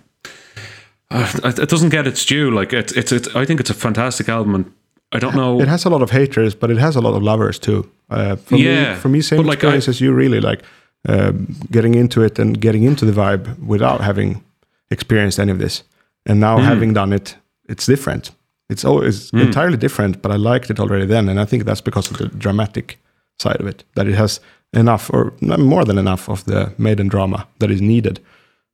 uh, 1.10 1.30
it 1.44 1.68
doesn't 1.68 1.90
get 1.90 2.06
its 2.06 2.24
due. 2.24 2.50
Like 2.50 2.72
it's, 2.72 2.92
it's, 2.92 3.12
it's, 3.12 3.36
I 3.36 3.44
think 3.44 3.60
it's 3.60 3.70
a 3.70 3.74
fantastic 3.74 4.28
album, 4.28 4.54
and 4.54 4.72
I 5.12 5.18
don't 5.18 5.34
know. 5.36 5.60
It 5.60 5.68
has 5.68 5.84
a 5.84 5.90
lot 5.90 6.02
of 6.02 6.10
haters, 6.10 6.54
but 6.54 6.70
it 6.70 6.78
has 6.78 6.96
a 6.96 7.00
lot 7.00 7.14
of 7.14 7.22
lovers 7.22 7.58
too. 7.58 7.88
Uh, 8.10 8.36
for 8.36 8.56
Yeah, 8.56 8.94
me, 8.94 9.00
for 9.00 9.08
me, 9.08 9.20
same 9.20 9.36
but 9.38 9.46
like 9.46 9.58
I- 9.64 9.68
experience 9.68 9.88
as 9.88 10.00
you. 10.00 10.12
Really 10.12 10.40
like 10.40 10.62
um 11.08 11.46
getting 11.70 11.94
into 11.94 12.22
it 12.22 12.38
and 12.38 12.58
getting 12.60 12.82
into 12.84 13.04
the 13.04 13.12
vibe 13.12 13.58
without 13.66 14.00
having 14.00 14.42
experienced 14.90 15.38
any 15.38 15.52
of 15.52 15.58
this, 15.58 15.84
and 16.26 16.40
now 16.40 16.56
Hmm. 16.58 16.64
having 16.64 16.94
done 16.94 17.12
it, 17.14 17.36
it's 17.68 17.86
different. 17.86 18.30
It's 18.70 18.84
always 18.84 19.30
entirely 19.32 19.76
different, 19.76 20.22
but 20.22 20.32
I 20.32 20.36
liked 20.36 20.70
it 20.70 20.80
already 20.80 21.06
then, 21.06 21.28
and 21.28 21.38
I 21.38 21.44
think 21.44 21.64
that's 21.64 21.82
because 21.82 22.10
of 22.10 22.16
the 22.16 22.28
dramatic 22.38 22.98
side 23.38 23.60
of 23.60 23.66
it. 23.66 23.84
That 23.94 24.06
it 24.08 24.14
has 24.14 24.40
enough, 24.76 25.10
or 25.12 25.32
more 25.40 25.84
than 25.84 25.98
enough, 25.98 26.28
of 26.28 26.44
the 26.44 26.72
maiden 26.78 27.08
drama 27.08 27.46
that 27.58 27.70
is 27.70 27.80
needed. 27.80 28.20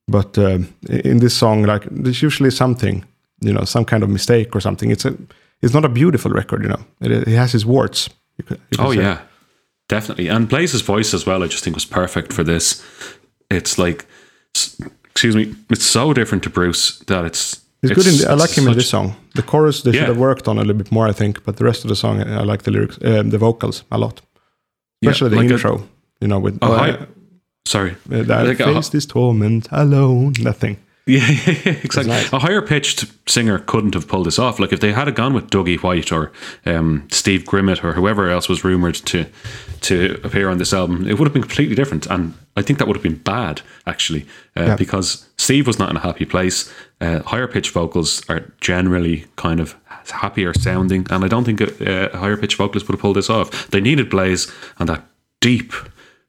But 0.08 0.36
um, 0.38 0.66
in 0.88 1.18
this 1.20 1.34
song, 1.34 1.62
like 1.62 1.84
there's 1.90 2.22
usually 2.22 2.50
something, 2.50 3.04
you 3.40 3.52
know, 3.52 3.64
some 3.64 3.84
kind 3.84 4.02
of 4.02 4.08
mistake 4.08 4.54
or 4.56 4.60
something. 4.60 4.90
It's 4.90 5.04
a, 5.04 5.14
it's 5.62 5.74
not 5.74 5.84
a 5.84 5.88
beautiful 5.88 6.30
record, 6.32 6.62
you 6.62 6.68
know. 6.68 6.84
It, 7.00 7.10
it 7.12 7.28
has 7.36 7.54
its 7.54 7.64
warts. 7.64 8.08
you 8.38 8.44
could- 8.44 8.60
you 8.70 8.78
could 8.78 8.86
oh 8.86 8.92
say. 8.94 9.00
yeah, 9.02 9.18
definitely. 9.88 10.28
And 10.30 10.48
Blaze's 10.48 10.82
voice 10.82 11.14
as 11.14 11.26
well. 11.26 11.42
I 11.44 11.46
just 11.46 11.62
think 11.64 11.76
was 11.76 11.86
perfect 11.86 12.32
for 12.32 12.44
this. 12.44 12.82
It's 13.50 13.78
like, 13.78 14.04
excuse 15.04 15.36
me, 15.36 15.54
it's 15.70 15.84
so 15.86 16.12
different 16.12 16.42
to 16.44 16.50
Bruce 16.50 16.98
that 17.06 17.24
it's. 17.24 17.60
It's 17.82 17.92
good 17.94 18.06
in. 18.06 18.18
The, 18.18 18.30
I 18.30 18.34
like 18.34 18.50
him 18.58 18.68
in 18.68 18.74
this 18.74 18.88
song. 18.90 19.14
The 19.34 19.42
chorus 19.42 19.82
they 19.82 19.90
Yeah. 19.92 20.00
should 20.00 20.08
have 20.08 20.18
worked 20.18 20.48
on 20.48 20.58
a 20.58 20.60
little 20.60 20.76
bit 20.76 20.92
more, 20.92 21.08
I 21.10 21.12
think. 21.14 21.42
But 21.44 21.56
the 21.56 21.64
rest 21.64 21.84
of 21.84 21.88
the 21.88 21.96
song, 21.96 22.20
I 22.22 22.42
like 22.42 22.62
the 22.62 22.70
lyrics, 22.70 22.98
uh, 23.02 23.22
the 23.30 23.38
vocals 23.38 23.84
a 23.90 23.96
lot, 23.96 24.20
Yeah, 25.00 25.10
especially 25.10 25.36
like 25.36 25.48
the 25.48 25.54
a- 25.54 25.56
intro. 25.56 25.88
you 26.20 26.28
know, 26.28 26.38
with 26.40 26.58
Oh, 26.62 26.72
uh, 26.72 27.06
Sorry. 27.66 27.96
that 28.06 28.46
like 28.46 28.60
a- 28.60 28.64
face 28.74 28.88
this 28.90 29.06
torment 29.06 29.68
alone. 29.70 30.34
Nothing. 30.40 30.76
thing. 30.76 30.76
Yeah, 31.06 31.26
exactly. 31.82 32.12
nice. 32.12 32.32
A 32.32 32.38
higher 32.38 32.62
pitched 32.62 33.06
singer 33.28 33.58
couldn't 33.58 33.94
have 33.94 34.06
pulled 34.06 34.26
this 34.26 34.38
off. 34.38 34.60
Like 34.60 34.72
if 34.72 34.80
they 34.80 34.92
had 34.92 35.12
gone 35.14 35.32
with 35.34 35.48
Dougie 35.50 35.82
White 35.82 36.12
or 36.12 36.30
um, 36.66 37.08
Steve 37.10 37.44
Grimmett 37.44 37.82
or 37.82 37.94
whoever 37.94 38.28
else 38.28 38.48
was 38.48 38.62
rumored 38.64 38.94
to 39.06 39.24
to 39.80 40.20
appear 40.22 40.48
on 40.50 40.58
this 40.58 40.72
album, 40.74 41.08
it 41.08 41.18
would 41.18 41.24
have 41.26 41.32
been 41.32 41.42
completely 41.42 41.74
different. 41.74 42.06
And 42.06 42.34
I 42.54 42.62
think 42.62 42.78
that 42.78 42.86
would 42.86 42.96
have 42.96 43.02
been 43.02 43.16
bad 43.16 43.62
actually, 43.86 44.26
uh, 44.56 44.64
Yeah. 44.66 44.76
because 44.76 45.26
Steve 45.38 45.66
was 45.66 45.78
not 45.78 45.88
in 45.90 45.96
a 45.96 46.00
happy 46.00 46.26
place. 46.26 46.70
Uh, 47.00 47.20
higher 47.22 47.46
pitched 47.48 47.72
vocals 47.72 48.22
are 48.28 48.52
generally 48.60 49.24
kind 49.36 49.58
of 49.58 49.74
happier 50.10 50.52
sounding, 50.54 51.06
and 51.10 51.24
I 51.24 51.28
don't 51.28 51.44
think 51.44 51.60
a, 51.60 52.10
a 52.12 52.16
higher 52.16 52.36
pitched 52.36 52.56
vocalist 52.56 52.88
would 52.88 52.94
have 52.94 53.00
pulled 53.00 53.16
this 53.16 53.30
off. 53.30 53.68
They 53.70 53.80
needed 53.80 54.10
Blaze 54.10 54.50
and 54.78 54.88
that 54.88 55.04
deep 55.40 55.72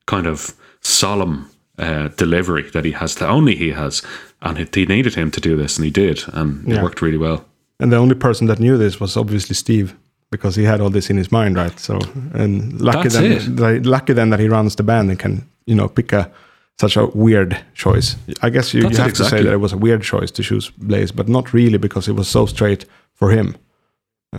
kind 0.06 0.28
of 0.28 0.54
solemn 0.82 1.50
uh, 1.78 2.10
delivery 2.18 2.70
that 2.72 2.86
he 2.86 2.92
has 2.92 3.16
that 3.16 3.30
only 3.30 3.56
he 3.56 3.72
has 3.72 4.02
and 4.42 4.58
it, 4.60 4.76
he 4.76 4.86
needed 4.86 5.16
him 5.16 5.32
to 5.32 5.40
do 5.40 5.56
this 5.56 5.78
and 5.78 5.86
he 5.86 5.92
did 5.92 6.24
and 6.34 6.68
it 6.72 6.82
worked 6.82 7.02
really 7.02 7.18
well 7.18 7.46
And 7.80 7.92
the 7.92 7.98
only 7.98 8.16
person 8.16 8.48
that 8.48 8.60
knew 8.60 8.78
this 8.78 9.00
was 9.00 9.18
obviously 9.18 9.56
Steve, 9.56 9.96
because 10.30 10.56
he 10.56 10.64
had 10.64 10.82
all 10.82 10.92
this 10.92 11.10
in 11.10 11.18
his 11.18 11.32
mind, 11.32 11.56
right? 11.56 11.80
So, 11.80 12.00
and 12.34 12.80
lucky 12.80 13.10
That's 13.10 13.16
then, 13.16 13.76
it. 13.76 13.86
lucky 13.86 14.14
then 14.14 14.30
that 14.30 14.40
he 14.40 14.48
runs 14.48 14.76
the 14.76 14.84
band 14.84 15.10
and 15.10 15.20
can, 15.20 15.50
you 15.66 15.76
know, 15.76 15.88
pick 15.88 16.14
a 16.14 16.32
such 16.80 16.96
a 16.98 17.08
weird 17.08 17.58
choice. 17.74 18.16
I 18.42 18.50
guess 18.50 18.74
you, 18.74 18.82
you 18.82 18.98
have 18.98 19.10
it, 19.10 19.16
to 19.16 19.26
say 19.26 19.44
that 19.44 19.54
it 19.54 19.60
was 19.60 19.74
a 19.74 19.78
weird 19.78 20.04
choice 20.04 20.32
to 20.32 20.44
choose 20.44 20.72
Blaze, 20.78 21.12
but 21.12 21.28
not 21.28 21.54
really 21.54 21.78
because 21.78 22.08
it 22.08 22.16
was 22.16 22.28
so 22.28 22.46
straight 22.46 22.86
for 23.14 23.32
him, 23.32 23.56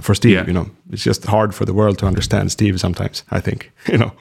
for 0.00 0.14
Steve. 0.14 0.32
Yeah. 0.32 0.46
You 0.46 0.52
know, 0.52 0.70
it's 0.90 1.04
just 1.04 1.24
hard 1.26 1.54
for 1.54 1.64
the 1.64 1.74
world 1.74 1.98
to 1.98 2.06
understand 2.06 2.50
Steve 2.52 2.78
sometimes. 2.80 3.24
I 3.30 3.40
think 3.40 3.70
you 3.88 3.98
know. 3.98 4.12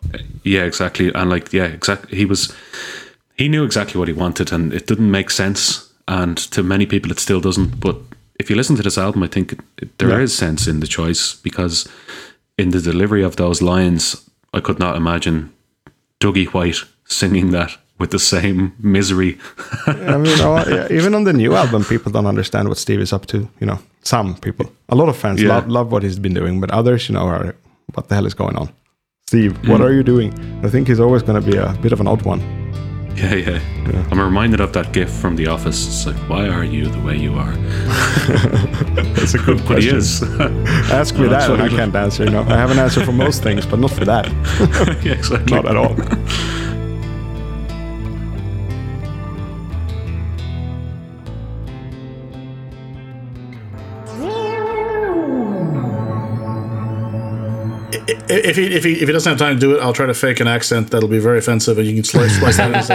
Yeah, 0.43 0.63
exactly. 0.65 1.11
And 1.13 1.30
like, 1.30 1.53
yeah, 1.53 1.65
exactly. 1.65 2.17
He 2.17 2.26
was, 2.26 2.53
he 3.38 3.47
knew 3.47 3.63
exactly 3.63 3.97
what 3.99 4.07
he 4.07 4.13
wanted, 4.13 4.51
and 4.51 4.74
it 4.74 4.88
didn't 4.88 5.11
make 5.11 5.30
sense. 5.30 5.88
And 6.07 6.38
to 6.51 6.63
many 6.63 6.86
people, 6.86 7.11
it 7.11 7.19
still 7.19 7.39
doesn't. 7.39 7.80
But 7.80 7.95
if 8.39 8.49
you 8.49 8.55
listen 8.55 8.76
to 8.76 8.84
this 8.84 8.97
album, 8.97 9.24
I 9.24 9.28
think 9.28 9.53
it, 9.53 9.59
it, 9.78 9.97
there 9.97 10.19
is 10.22 10.34
Yeah. 10.34 10.47
sense 10.47 10.67
in 10.67 10.80
the 10.80 10.88
choice 10.88 11.36
because 11.36 11.88
in 12.57 12.72
the 12.72 12.82
delivery 12.82 13.24
of 13.24 13.36
those 13.36 13.61
lines, 13.61 14.30
I 14.53 14.59
could 14.59 14.80
not 14.80 14.95
imagine 14.97 15.51
Dougie 16.19 16.47
White 16.53 16.84
singing 17.05 17.51
that 17.51 17.78
with 18.02 18.12
the 18.12 18.20
same 18.20 18.74
misery. 18.80 19.38
I 19.86 20.18
mean, 20.18 20.38
yeah, 20.38 20.88
even 20.91 21.14
on 21.14 21.24
the 21.24 21.34
new 21.34 21.56
album, 21.56 21.86
people 21.86 22.12
don't 22.12 22.26
understand 22.26 22.68
what 22.68 22.78
Steve 22.78 22.99
is 22.99 23.14
up 23.14 23.26
to. 23.28 23.38
You 23.62 23.68
know, 23.68 23.80
some 24.02 24.36
people, 24.36 24.66
a 24.89 24.95
lot 24.95 25.08
of 25.08 25.16
fans 25.16 25.41
Yeah. 25.41 25.54
love, 25.54 25.68
love 25.70 25.91
what 25.93 26.04
he's 26.04 26.20
been 26.20 26.34
doing, 26.34 26.60
but 26.60 26.70
others, 26.72 27.08
you 27.08 27.14
know, 27.16 27.26
are 27.28 27.56
what 27.93 28.10
the 28.10 28.16
hell 28.16 28.26
is 28.26 28.34
going 28.34 28.58
on? 28.58 28.68
Steve, 29.28 29.54
what 29.70 29.80
mm. 29.80 29.86
are 29.86 29.93
you 29.93 30.04
doing? 30.04 30.30
I 30.66 30.70
think 30.70 30.88
he's 30.88 30.99
always 30.99 31.24
going 31.24 31.41
to 31.41 31.52
be 31.52 31.58
a 31.58 31.70
bit 31.82 31.93
of 31.93 31.99
an 32.02 32.08
odd 32.08 32.24
one. 32.24 32.41
yeah, 33.16 33.36
yeah, 33.36 33.60
I'm 34.12 34.20
reminded 34.20 34.62
of 34.62 34.72
that 34.74 34.93
gif 34.93 35.10
from 35.22 35.36
The 35.36 35.47
Office. 35.47 35.80
It's 35.88 36.06
like, 36.08 36.30
why 36.30 36.47
are 36.47 36.64
you 36.64 36.86
the 36.95 37.02
way 37.08 37.18
you 37.26 37.34
are? 37.36 37.54
That's 39.16 39.36
a 39.36 39.38
good 39.38 39.62
But 39.68 39.84
he 39.84 39.89
is. 39.89 40.24
Ask 40.99 41.12
me 41.20 41.28
that, 41.28 41.49
and 41.49 41.62
I 41.62 41.70
can't 41.70 41.95
answer. 41.95 42.24
You 42.24 42.32
know, 42.32 42.43
I 42.56 42.58
have 42.64 42.72
an 42.72 42.80
answer 42.80 43.06
for 43.06 43.12
most 43.12 43.43
things, 43.43 43.66
but 43.66 43.80
not 43.80 43.91
for 43.91 44.06
that. 44.06 44.26
yeah, 45.06 45.14
exactly. 45.14 45.54
Not 45.56 45.66
at 45.72 45.76
all. 45.76 45.95
If 58.32 58.56
he 58.56 58.66
if 58.76 58.84
he 58.84 58.94
if 58.94 59.08
he 59.08 59.14
doesn't 59.14 59.30
have 59.30 59.40
time 59.40 59.56
to 59.56 59.60
do 59.60 59.76
it, 59.76 59.82
I'll 59.82 59.94
try 59.94 60.06
to 60.06 60.14
fake 60.14 60.40
an 60.40 60.48
accent 60.48 60.92
that'll 60.92 61.10
be 61.10 61.20
very 61.20 61.40
offensive, 61.40 61.78
and 61.78 61.88
you 61.88 61.96
can 61.96 62.04
slice, 62.04 62.38
slice 62.40 62.58
that 62.58 62.90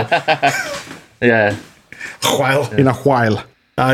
in. 1.20 1.28
Yeah. 1.30 1.56
While 2.38 2.70
In 2.74 2.86
a 2.88 2.94
while. 2.94 3.38
uh, 3.38 3.42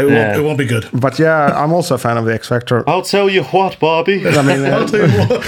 it, 0.04 0.10
Yeah. 0.10 0.26
won't, 0.28 0.38
it 0.38 0.42
won't 0.42 0.58
be 0.58 0.66
good. 0.66 0.88
But 0.92 1.18
yeah, 1.18 1.52
I'm 1.62 1.72
also 1.72 1.94
a 1.94 1.98
fan 1.98 2.16
of 2.16 2.24
the 2.24 2.34
X 2.34 2.48
Factor. 2.48 2.82
I'll 2.88 3.02
tell 3.02 3.28
you 3.30 3.42
what, 3.44 3.78
Bobby. 3.80 4.26
I 4.26 4.42
mean, 4.42 4.64
uh, 4.66 4.76
I'll 4.76 4.88
tell 4.88 5.08
you 5.08 5.18
what. 5.18 5.42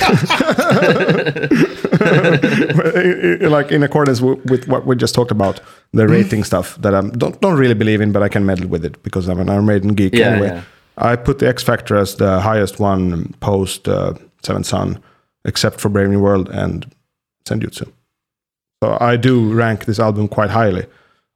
like 3.51 3.71
in 3.73 3.83
accordance 3.83 4.21
w- 4.21 4.41
with 4.47 4.67
what 4.69 4.87
we 4.87 4.97
just 4.97 5.15
talked 5.15 5.31
about, 5.31 5.61
the 5.93 6.07
rating 6.09 6.45
stuff 6.45 6.77
that 6.83 6.95
I 6.95 7.01
don't 7.01 7.41
don't 7.41 7.57
really 7.59 7.75
believe 7.75 8.01
in, 8.01 8.13
but 8.13 8.23
I 8.23 8.29
can 8.29 8.45
meddle 8.47 8.69
with 8.69 8.85
it 8.85 9.03
because 9.03 9.29
I'm 9.29 9.41
an 9.41 9.49
Iron 9.49 9.67
Maiden 9.67 9.95
geek 9.95 10.15
Yeah, 10.15 10.29
anyway. 10.31 10.49
yeah. 10.49 10.63
I 10.97 11.17
put 11.17 11.39
the 11.39 11.49
X 11.49 11.63
Factor 11.63 11.97
as 11.97 12.17
the 12.17 12.41
highest 12.41 12.79
one 12.79 13.35
post 13.41 13.89
uh, 13.89 14.15
Seventh 14.43 14.67
Son, 14.67 14.99
except 15.45 15.81
for 15.81 15.89
Brave 15.89 16.09
New 16.11 16.21
World 16.21 16.49
and 16.49 16.91
Send 17.47 17.63
Senjutsu. 17.63 17.93
So 18.83 18.97
I 19.01 19.17
do 19.17 19.53
rank 19.53 19.85
this 19.85 19.99
album 19.99 20.29
quite 20.29 20.51
highly. 20.51 20.87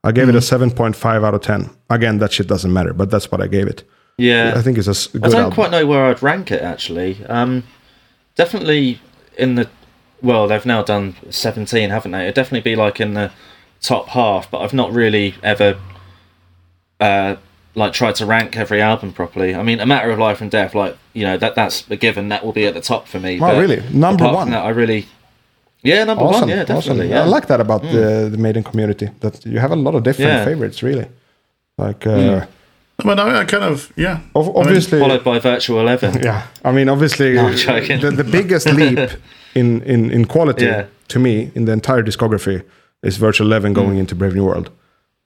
I 0.04 0.12
gave 0.12 0.28
it 0.28 0.34
a 0.34 0.38
7.5 0.38 1.24
out 1.24 1.34
of 1.34 1.40
10. 1.40 1.70
Again, 1.90 2.18
that 2.18 2.32
shit 2.32 2.46
doesn't 2.46 2.72
matter, 2.72 2.92
but 2.92 3.10
that's 3.10 3.30
what 3.30 3.40
I 3.40 3.46
gave 3.46 3.66
it. 3.66 3.84
Yeah. 4.16 4.54
I 4.56 4.62
think 4.62 4.78
it's 4.78 4.86
a 4.86 5.18
good 5.18 5.24
I 5.24 5.28
don't 5.28 5.40
album. 5.40 5.54
quite 5.54 5.70
know 5.70 5.86
where 5.86 6.06
I'd 6.06 6.22
rank 6.22 6.50
it 6.50 6.62
actually. 6.62 7.24
Um, 7.26 7.64
definitely 8.34 9.00
in 9.36 9.54
the 9.54 9.68
well, 10.20 10.48
they've 10.48 10.66
now 10.66 10.82
done 10.82 11.14
seventeen, 11.30 11.90
haven't 11.90 12.10
they? 12.10 12.22
It'd 12.22 12.34
definitely 12.34 12.68
be 12.68 12.74
like 12.74 13.00
in 13.00 13.14
the 13.14 13.30
top 13.80 14.08
half, 14.08 14.50
but 14.50 14.58
I've 14.58 14.74
not 14.74 14.92
really 14.92 15.34
ever 15.44 15.78
uh, 16.98 17.36
like 17.78 17.92
tried 17.92 18.16
to 18.16 18.26
rank 18.26 18.56
every 18.56 18.82
album 18.82 19.12
properly. 19.12 19.54
I 19.54 19.62
mean, 19.62 19.80
a 19.80 19.86
matter 19.86 20.10
of 20.10 20.18
life 20.18 20.40
and 20.40 20.50
death, 20.50 20.74
like 20.74 20.96
you 21.14 21.24
know 21.24 21.38
that 21.38 21.54
that's 21.54 21.88
a 21.90 21.96
given. 21.96 22.28
That 22.28 22.44
will 22.44 22.52
be 22.52 22.66
at 22.66 22.74
the 22.74 22.80
top 22.80 23.06
for 23.06 23.20
me. 23.20 23.36
Oh, 23.36 23.40
but 23.40 23.58
really? 23.58 23.82
Number 23.90 24.30
one? 24.30 24.50
That, 24.50 24.64
I 24.64 24.70
really. 24.70 25.06
Yeah, 25.82 26.04
number 26.04 26.24
awesome. 26.24 26.48
one. 26.48 26.48
Yeah, 26.50 26.64
definitely. 26.64 27.06
awesome. 27.06 27.10
Yeah. 27.10 27.22
I 27.22 27.26
like 27.26 27.46
that 27.46 27.60
about 27.60 27.82
the, 27.82 27.88
mm. 27.88 28.30
the 28.32 28.38
Maiden 28.38 28.64
community. 28.64 29.10
That 29.20 29.46
you 29.46 29.60
have 29.60 29.70
a 29.70 29.76
lot 29.76 29.94
of 29.94 30.02
different 30.02 30.30
Yeah. 30.30 30.44
favorites, 30.44 30.82
really. 30.82 31.06
Like, 31.78 32.00
mm. 32.00 32.42
uh, 32.42 32.46
But 32.96 33.20
I, 33.20 33.24
mean 33.26 33.36
I 33.36 33.44
kind 33.44 33.62
of 33.62 33.92
yeah. 33.96 34.20
ob- 34.34 34.56
obviously, 34.56 34.98
Followed 34.98 35.22
by 35.22 35.38
Virtual 35.38 35.80
Eleven. 35.80 36.20
yeah. 36.28 36.48
I 36.64 36.72
mean, 36.72 36.88
obviously, 36.88 37.34
No, 37.34 37.54
joking. 37.54 38.00
the, 38.00 38.10
the 38.10 38.24
biggest 38.24 38.66
leap 38.80 38.98
in, 39.54 39.82
in, 39.82 40.10
in 40.10 40.24
quality 40.24 40.64
Yeah. 40.64 40.86
to 41.08 41.18
me 41.20 41.52
in 41.54 41.64
the 41.66 41.72
entire 41.72 42.02
discography 42.02 42.64
is 43.04 43.16
Virtual 43.16 43.46
Eleven 43.46 43.72
going 43.72 43.96
mm. 43.96 44.00
into 44.00 44.16
Brave 44.16 44.34
New 44.34 44.46
World. 44.46 44.70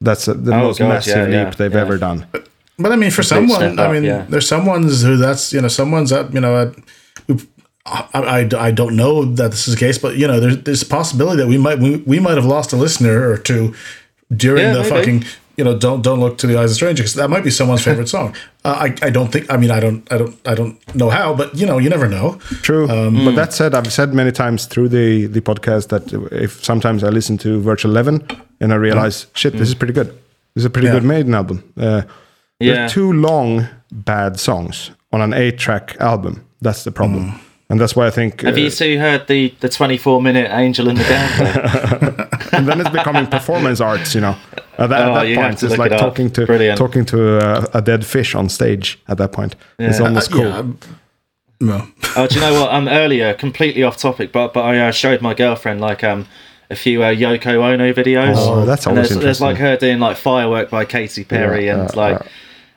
That's 0.02 0.28
uh, 0.28 0.34
the. 0.34 0.52
Oh, 0.54 0.58
most 0.68 0.78
God, 0.78 0.88
massive 0.88 1.16
yeah, 1.16 1.24
leap 1.24 1.32
yeah, 1.32 1.50
they've 1.50 1.72
yeah. 1.74 1.80
ever 1.80 1.98
done. 1.98 2.26
But 2.78 2.92
I 2.92 2.96
mean, 2.96 3.10
for 3.10 3.22
big 3.22 3.28
someone, 3.28 3.74
step 3.74 3.78
I 3.78 3.92
mean, 3.92 4.04
yeah. 4.04 4.26
there's 4.28 4.48
someone's 4.48 5.02
who 5.02 5.16
that's 5.16 5.52
you 5.52 5.60
know 5.60 5.68
someone's 5.68 6.10
up 6.12 6.32
you 6.34 6.40
know 6.40 6.54
at, 6.62 6.74
I, 7.86 8.08
I, 8.14 8.66
I 8.68 8.70
don't 8.70 8.96
know 8.96 9.24
that 9.24 9.50
this 9.50 9.68
is 9.68 9.74
the 9.74 9.80
case, 9.80 9.98
but 9.98 10.16
you 10.16 10.26
know 10.26 10.40
there's 10.40 10.58
there's 10.62 10.82
a 10.82 10.86
possibility 10.86 11.38
that 11.42 11.48
we 11.48 11.58
might 11.58 11.78
we, 11.78 11.96
we 11.98 12.18
might 12.20 12.36
have 12.36 12.46
lost 12.46 12.72
a 12.72 12.76
listener 12.76 13.28
or 13.30 13.36
two 13.38 13.74
during 14.34 14.64
Yeah, 14.64 14.74
the 14.74 14.82
maybe. 14.82 14.90
fucking 14.90 15.24
you 15.56 15.64
know 15.64 15.76
don't 15.76 16.02
don't 16.02 16.20
look 16.20 16.38
to 16.38 16.46
the 16.46 16.58
eyes 16.58 16.70
of 16.70 16.76
strangers. 16.76 17.14
That 17.14 17.28
might 17.30 17.44
be 17.44 17.50
someone's 17.50 17.82
favorite 17.90 18.08
song. 18.08 18.34
Uh, 18.64 18.76
I 18.86 19.06
I 19.06 19.10
don't 19.10 19.30
think 19.32 19.50
I 19.52 19.56
mean 19.56 19.70
I 19.70 19.80
don't 19.80 20.06
I 20.12 20.18
don't 20.18 20.36
I 20.46 20.54
don't 20.54 20.76
know 20.94 21.10
how, 21.10 21.34
but 21.34 21.54
you 21.54 21.66
know 21.66 21.78
you 21.78 21.90
never 21.90 22.08
know. 22.08 22.38
True. 22.62 22.88
Um, 22.88 23.24
but 23.24 23.34
that 23.36 23.52
said, 23.52 23.74
I've 23.74 23.92
said 23.92 24.14
many 24.14 24.32
times 24.32 24.66
through 24.66 24.88
the, 24.88 25.26
the 25.26 25.40
podcast 25.40 25.88
that 25.88 26.12
if 26.32 26.64
sometimes 26.64 27.02
I 27.04 27.08
listen 27.08 27.36
to 27.38 27.60
Virtual 27.60 27.90
Eleven 27.90 28.26
and 28.60 28.72
I 28.72 28.76
realize, 28.76 29.26
shit, 29.34 29.52
this 29.54 29.68
is 29.68 29.74
pretty 29.74 29.92
good. 29.94 30.08
This 30.54 30.62
is 30.62 30.64
a 30.66 30.70
pretty 30.70 30.86
Yeah. 30.88 30.94
good 30.94 31.04
Maiden 31.04 31.34
album. 31.34 31.62
Uh, 31.76 32.02
Yeah. 32.60 32.74
They're 32.74 32.88
too 32.88 33.12
long, 33.12 33.66
bad 33.90 34.38
songs 34.38 34.90
on 35.12 35.20
an 35.20 35.32
eight-track 35.34 35.96
album. 36.00 36.34
That's 36.60 36.84
the 36.84 36.92
problem, 36.92 37.32
and 37.72 37.80
that's 37.80 37.96
why 37.96 38.06
I 38.06 38.10
think. 38.10 38.42
Have 38.42 38.54
uh, 38.54 38.60
you 38.60 38.70
two 38.70 38.98
heard 38.98 39.26
the 39.28 39.54
the 39.60 39.68
twenty 39.70 39.96
four 39.96 40.20
minute 40.20 40.50
Angel 40.52 40.90
and 40.90 40.98
the 40.98 41.04
Gambler? 41.04 42.28
and 42.52 42.68
then 42.68 42.82
it's 42.82 42.90
becoming 42.90 43.26
performance 43.26 43.80
arts. 43.80 44.14
You 44.14 44.20
know, 44.20 44.36
at 44.76 44.90
that, 44.90 45.08
Oh, 45.08 45.14
at 45.16 45.24
that 45.24 45.34
point, 45.36 45.62
it's 45.62 45.78
like 45.78 45.90
it 45.90 45.96
talking 45.98 46.30
to 46.32 46.44
Brilliant. 46.44 46.76
talking 46.76 47.06
to 47.06 47.38
a, 47.38 47.78
a 47.78 47.80
dead 47.80 48.04
fish 48.04 48.34
on 48.34 48.50
stage. 48.50 49.00
At 49.08 49.16
that 49.16 49.32
point, 49.32 49.56
it's 49.78 49.98
Yeah. 50.00 50.04
almost 50.06 50.30
Uh, 50.30 50.36
cool. 50.36 50.44
yeah, 50.44 50.62
no. 51.60 51.88
Oh, 52.14 52.26
do 52.26 52.34
you 52.34 52.40
know 52.42 52.60
what? 52.60 52.74
Um, 52.74 52.88
earlier, 52.88 53.32
completely 53.32 53.82
off 53.84 53.96
topic, 53.96 54.32
but 54.32 54.52
but 54.52 54.64
I 54.66 54.78
uh, 54.78 54.90
showed 54.90 55.22
my 55.22 55.32
girlfriend 55.32 55.80
like 55.80 56.04
um 56.04 56.26
a 56.68 56.76
few 56.76 57.02
uh, 57.02 57.14
Yoko 57.14 57.54
Ono 57.72 57.90
videos. 57.94 58.34
Oh, 58.36 58.66
that's 58.66 58.84
and 58.84 58.98
always 58.98 59.08
there's, 59.08 59.22
there's 59.24 59.40
like 59.40 59.56
her 59.56 59.78
doing 59.78 59.98
like 59.98 60.18
Firework 60.18 60.68
by 60.68 60.84
Katy 60.84 61.24
Perry 61.24 61.66
Yeah, 61.66 61.80
and 61.80 61.90
uh, 61.90 61.96
like 61.96 62.20
uh. 62.20 62.24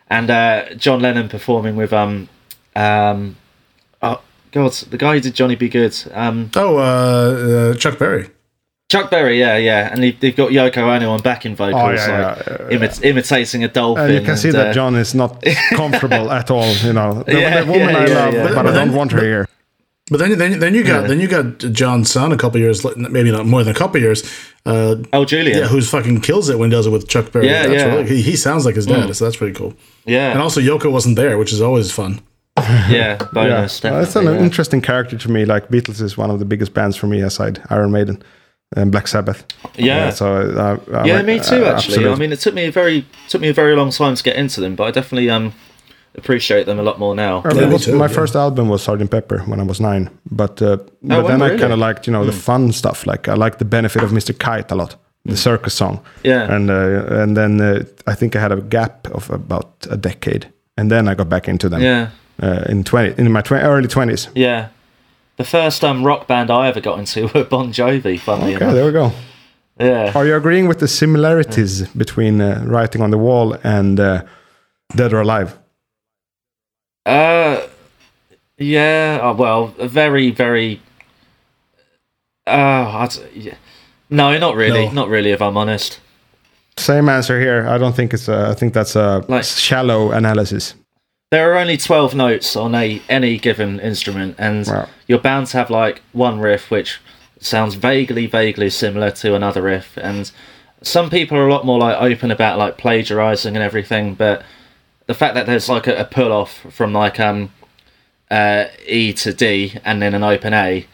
and 0.10 0.30
uh, 0.32 0.74
John 0.76 1.02
Lennon 1.02 1.28
performing 1.28 1.76
with 1.76 1.92
um 1.92 2.30
um 2.78 3.36
god 4.56 4.72
the 4.90 4.98
guy 4.98 5.14
who 5.16 5.20
did 5.22 5.36
Johnny 5.36 5.56
B. 5.56 5.70
Goode 5.70 5.96
um 6.14 6.50
Oh, 6.56 6.78
uh, 6.78 6.82
uh, 6.82 7.74
Chuck 7.76 8.00
Berry. 8.00 8.30
Chuck 8.92 9.10
Berry 9.10 9.40
yeah 9.40 9.58
yeah 9.58 9.90
and 9.92 10.02
they've, 10.04 10.20
they've 10.20 10.36
got 10.36 10.50
Yoko 10.52 10.78
Ono 10.96 11.12
on 11.12 11.22
backing 11.22 11.56
vocals 11.56 11.82
Oh, 11.84 11.90
yeah, 11.92 12.36
like 12.36 12.48
yeah, 12.72 12.78
imi- 12.78 13.04
imitating 13.04 13.64
a 13.64 13.68
dolphin. 13.68 14.06
And 14.06 14.14
you 14.14 14.22
can 14.22 14.38
see 14.38 14.50
and, 14.50 14.58
that 14.58 14.68
uh, 14.70 14.74
John 14.74 14.96
is 14.96 15.14
not 15.16 15.44
comfortable 15.74 16.32
at 16.32 16.50
all. 16.52 16.72
You 16.88 16.94
know, 16.94 17.24
the, 17.24 17.40
Yeah, 17.40 17.62
the 17.64 17.72
woman 17.72 17.90
yeah, 17.90 17.98
I 17.98 18.06
yeah, 18.08 18.16
love, 18.26 18.34
yeah. 18.34 18.54
but 18.54 18.68
I 18.68 18.72
don't 18.72 18.94
want 18.94 19.12
her 19.12 19.22
here. 19.22 19.48
But 20.12 20.18
then, 20.20 20.38
then, 20.38 20.60
then 20.60 20.76
you 20.76 20.84
got 20.84 21.08
then 21.08 21.20
you 21.20 21.28
got 21.28 21.58
John's 21.74 22.12
son 22.12 22.32
a 22.32 22.38
couple 22.38 22.60
years, 22.60 22.86
maybe 22.96 23.32
not 23.32 23.48
more 23.48 23.64
than 23.64 23.76
a 23.76 23.78
couple 23.78 24.00
years. 24.00 24.22
Uh, 24.64 24.98
Oh, 25.14 25.26
Julian. 25.26 25.58
yeah, 25.58 25.66
who's 25.68 25.90
fucking 25.90 26.22
kills 26.22 26.48
it 26.48 26.60
when 26.60 26.70
he 26.70 26.76
does 26.78 26.86
it 26.86 26.92
with 26.92 27.08
Chuck 27.08 27.32
Berry. 27.32 27.48
Yeah, 27.48 27.66
That's 27.66 27.74
yeah. 27.84 27.96
really- 27.96 28.08
he, 28.18 28.22
he 28.22 28.36
sounds 28.36 28.68
like 28.68 28.76
his 28.76 28.86
dad, 28.86 29.16
so 29.16 29.26
that's 29.26 29.36
pretty 29.38 29.56
cool. 29.56 29.74
yeah, 30.06 30.30
And 30.32 30.40
also, 30.40 30.62
Yoko 30.62 30.92
wasn't 30.92 31.16
there, 31.16 31.40
which 31.40 31.52
is 31.52 31.60
always 31.60 31.92
fun. 31.92 32.22
yeah, 32.90 33.18
bonus. 33.34 33.84
Yeah, 33.84 33.92
that's 34.00 34.16
an 34.16 34.26
yeah. 34.26 34.38
interesting 34.40 34.82
character 34.82 35.18
to 35.18 35.30
me. 35.32 35.46
Like 35.46 35.70
Beatles 35.70 36.02
is 36.02 36.18
one 36.18 36.30
of 36.32 36.40
the 36.40 36.46
biggest 36.46 36.74
bands 36.74 36.96
for 36.98 37.08
me 37.08 37.22
aside 37.22 37.62
Iron 37.70 37.92
Maiden 37.92 38.22
and 38.76 38.92
Black 38.92 39.08
Sabbath. 39.08 39.46
Yeah. 39.78 40.10
so 40.10 40.26
uh, 40.36 40.78
I 41.02 41.06
Yeah, 41.08 41.22
me 41.22 41.40
too. 41.40 41.66
uh, 41.66 41.74
Actually, 41.76 41.96
absolute- 41.96 42.12
I 42.12 42.16
mean, 42.16 42.32
it 42.34 42.40
took 42.40 42.54
me 42.54 42.66
a 42.66 42.72
very 42.72 43.06
took 43.30 43.42
me 43.42 43.50
a 43.50 43.54
very 43.54 43.76
long 43.76 43.92
time 43.92 44.16
to 44.16 44.24
get 44.24 44.36
into 44.36 44.62
them, 44.62 44.76
but 44.76 44.84
I 44.88 44.92
definitely 44.92 45.30
um 45.30 45.54
appreciate 46.18 46.66
them 46.66 46.80
a 46.80 46.84
lot 46.84 46.98
more 46.98 47.16
now. 47.16 47.42
I 47.46 47.50
mean, 47.50 47.58
Yeah, 47.58 47.68
me 47.68 47.74
was- 47.74 47.86
too, 47.86 47.96
my 47.96 48.06
yeah. 48.06 48.16
first 48.16 48.36
album 48.36 48.70
was 48.70 48.86
Sgt. 48.86 49.10
Pepper 49.10 49.40
when 49.46 49.60
I 49.60 49.64
was 49.64 49.80
nine, 49.80 50.10
but 50.32 50.62
uh, 50.62 50.78
but 51.04 51.24
wow, 51.24 51.28
then 51.28 51.42
I 51.42 51.48
really? 51.48 51.60
kind 51.60 51.74
of 51.74 51.80
liked 51.80 52.08
you 52.08 52.14
know 52.14 52.26
the 52.26 52.32
fun 52.32 52.72
stuff. 52.72 53.06
Like 53.06 53.28
I 53.28 53.34
liked 53.36 53.58
the 53.60 53.66
benefit 53.66 54.04
of 54.04 54.12
Mr. 54.12 54.34
Kite 54.38 54.72
a 54.72 54.76
lot, 54.76 54.96
the 55.26 55.36
circus 55.38 55.74
song. 55.74 56.00
Yeah. 56.24 56.56
and 56.56 56.70
uh, 56.70 57.22
and 57.22 57.36
then 57.36 57.62
uh, 57.62 57.84
I 58.12 58.16
think 58.16 58.36
I 58.36 58.40
had 58.40 58.52
a 58.52 58.62
gap 58.62 59.08
of 59.14 59.30
about 59.30 59.88
a 59.90 59.98
decade, 59.98 60.48
and 60.78 60.90
then 60.90 61.08
I 61.08 61.16
got 61.16 61.28
back 61.30 61.48
into 61.48 61.70
them. 61.70 61.82
Yeah, 61.82 62.10
uh, 62.42 62.64
in 62.70 62.84
twenty 62.84 63.14
in 63.18 63.32
my 63.32 63.42
tw- 63.42 63.54
early 63.54 63.88
twenties. 63.88 64.30
yeah. 64.36 64.70
The 65.38 65.44
first 65.44 65.84
um 65.84 66.04
rock 66.06 66.28
band 66.28 66.50
I 66.50 66.68
ever 66.70 66.80
got 66.80 66.98
into 67.00 67.28
were 67.34 67.44
Bon 67.44 67.72
Jovi. 67.74 68.18
Funnily 68.20 68.56
Okay, 68.56 68.64
enough. 68.66 68.74
there 68.76 68.86
we 68.86 68.92
go. 68.92 69.12
Yeah. 69.80 70.12
Are 70.16 70.26
you 70.26 70.36
agreeing 70.36 70.68
with 70.70 70.80
the 70.80 70.88
similarities 70.88 71.86
between 71.90 72.40
uh, 72.40 72.64
writing 72.66 73.02
on 73.02 73.12
the 73.12 73.18
wall 73.18 73.58
and 73.64 74.00
uh, 74.00 74.24
Dead 74.96 75.12
or 75.12 75.20
Alive? 75.22 75.60
Uh, 77.06 77.68
yeah. 78.58 79.20
Oh, 79.22 79.34
well, 79.34 79.68
very, 79.80 80.32
very. 80.32 80.80
Uh, 82.48 83.10
yeah. 83.34 83.56
no, 84.10 84.38
not 84.38 84.56
really, 84.56 84.86
No. 84.86 84.92
not 84.92 85.10
really. 85.10 85.32
If 85.32 85.42
I'm 85.42 85.58
honest. 85.58 86.00
Same 86.78 87.10
answer 87.10 87.40
here. 87.40 87.68
I 87.68 87.78
don't 87.78 87.96
think 87.96 88.14
it's. 88.14 88.28
A, 88.30 88.50
I 88.52 88.54
think 88.54 88.74
that's 88.74 88.96
a 88.96 89.26
Like- 89.28 89.44
shallow 89.44 90.12
analysis. 90.12 90.76
There 91.36 91.52
are 91.54 91.58
only 91.58 91.76
12 91.76 92.16
notes 92.16 92.56
on 92.56 92.74
a 92.74 93.02
any 93.10 93.38
given 93.38 93.78
instrument, 93.82 94.36
and 94.38 94.66
Wow. 94.66 94.88
you're 95.06 95.20
bound 95.20 95.48
to 95.48 95.58
have 95.58 95.70
like 95.70 96.02
one 96.14 96.40
riff 96.40 96.72
which 96.72 97.02
sounds 97.42 97.76
vaguely, 97.76 98.26
vaguely 98.26 98.70
similar 98.70 99.12
to 99.12 99.36
another 99.36 99.62
riff. 99.62 99.98
And 99.98 100.32
some 100.82 101.10
people 101.10 101.38
are 101.38 101.46
a 101.46 101.52
lot 101.54 101.66
more 101.66 101.78
like 101.78 101.98
open 102.02 102.32
about 102.32 102.58
like 102.58 102.78
plagiarizing 102.78 103.54
and 103.58 103.62
everything, 103.62 104.14
but 104.14 104.44
the 105.08 105.14
fact 105.14 105.36
that 105.36 105.46
there's 105.46 105.68
like 105.68 105.88
a, 105.88 105.98
a 105.98 106.06
pull 106.06 106.32
off 106.32 106.66
from 106.70 106.94
like 106.94 107.20
um 107.20 107.52
uh, 108.32 108.68
E 108.88 109.12
to 109.12 109.34
D 109.34 109.74
and 109.84 110.02
then 110.02 110.14
an 110.16 110.24
open 110.24 110.54
A, 110.54 110.86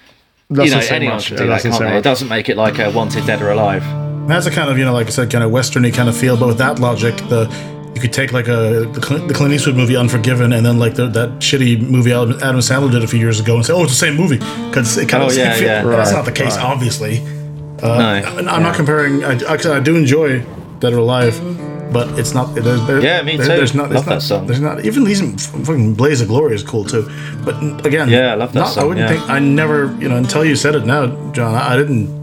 Doesn't 0.51 0.65
you 0.65 0.71
know, 0.71 0.95
anyone 0.95 1.15
much. 1.17 1.27
can 1.27 1.35
It 1.35 1.37
do 1.41 1.45
that, 1.49 1.57
doesn't 1.57 1.71
can't 1.73 1.83
they? 1.83 1.97
It 1.99 2.03
doesn't 2.03 2.29
make 2.29 2.49
it 2.49 2.57
like 2.57 2.79
a 2.79 2.89
wanted 2.89 3.27
dead 3.27 3.43
or 3.43 3.51
alive. 3.51 3.83
That's 4.27 4.47
a 4.47 4.51
kind 4.51 4.71
of 4.71 4.79
you 4.79 4.85
know, 4.85 4.93
like 4.93 5.05
I 5.05 5.11
said, 5.11 5.29
kind 5.29 5.43
of 5.43 5.51
westerny 5.51 5.93
kind 5.93 6.09
of 6.09 6.17
feel. 6.17 6.35
But 6.35 6.47
with 6.47 6.57
that 6.57 6.79
logic, 6.79 7.15
the 7.29 7.45
you 7.95 8.01
could 8.01 8.13
take 8.13 8.31
like 8.31 8.47
a 8.47 8.85
the 8.93 8.99
Clint, 9.01 9.27
the 9.27 9.33
Clint 9.33 9.53
Eastwood 9.53 9.75
movie 9.75 9.95
Unforgiven, 9.97 10.53
and 10.53 10.65
then 10.65 10.79
like 10.79 10.95
the, 10.95 11.07
that 11.07 11.29
shitty 11.39 11.81
movie 11.81 12.11
Adam 12.13 12.33
Adam 12.41 12.59
Sandler 12.59 12.91
did 12.91 13.03
a 13.03 13.07
few 13.07 13.19
years 13.19 13.39
ago, 13.39 13.55
and 13.55 13.65
say, 13.65 13.73
oh, 13.73 13.83
it's 13.83 13.91
the 13.93 13.97
same 13.97 14.15
movie 14.15 14.37
because 14.69 14.97
it 14.97 15.09
kind 15.09 15.23
Oh, 15.23 15.27
of 15.27 15.35
yeah, 15.37 15.53
feel, 15.55 15.63
yeah. 15.67 15.83
That's 15.83 16.11
not 16.11 16.25
the 16.25 16.31
case, 16.31 16.55
right. 16.55 16.65
obviously. 16.65 17.19
Uh, 17.81 18.21
no, 18.41 18.51
I'm 18.51 18.61
not 18.63 18.75
comparing. 18.75 19.23
I, 19.23 19.39
I, 19.49 19.77
I 19.77 19.79
do 19.79 19.95
enjoy 19.95 20.41
Dead 20.79 20.93
or 20.93 20.97
Alive, 20.99 21.33
but 21.91 22.07
it's 22.19 22.33
not. 22.33 22.53
There's, 22.53 22.85
there, 22.85 23.01
Yeah, 23.01 23.23
me 23.23 23.37
there- 23.37 23.47
too. 23.47 23.53
There's 23.55 23.73
not. 23.73 23.89
There's 23.89 24.01
Love 24.01 24.05
that 24.05 24.21
song. 24.21 24.45
There's 24.47 24.61
not 24.61 24.85
even 24.85 25.03
these 25.03 25.47
fucking 25.47 25.95
Blaze 25.95 26.21
of 26.21 26.27
Glory 26.27 26.53
is 26.55 26.61
cool 26.63 26.85
too. 26.85 27.09
But 27.43 27.85
again, 27.85 28.07
Yeah, 28.07 28.33
I 28.33 28.35
love 28.35 28.53
that 28.53 28.59
not, 28.59 28.77
I 28.77 28.83
wouldn't 28.83 29.09
yeah. 29.09 29.17
think. 29.19 29.29
I 29.29 29.39
never, 29.39 29.95
you 29.99 30.07
know, 30.09 30.15
until 30.17 30.45
you 30.45 30.55
said 30.55 30.75
it 30.75 30.85
now, 30.85 31.07
John. 31.31 31.55
I, 31.55 31.73
I 31.73 31.75
didn't. 31.77 32.20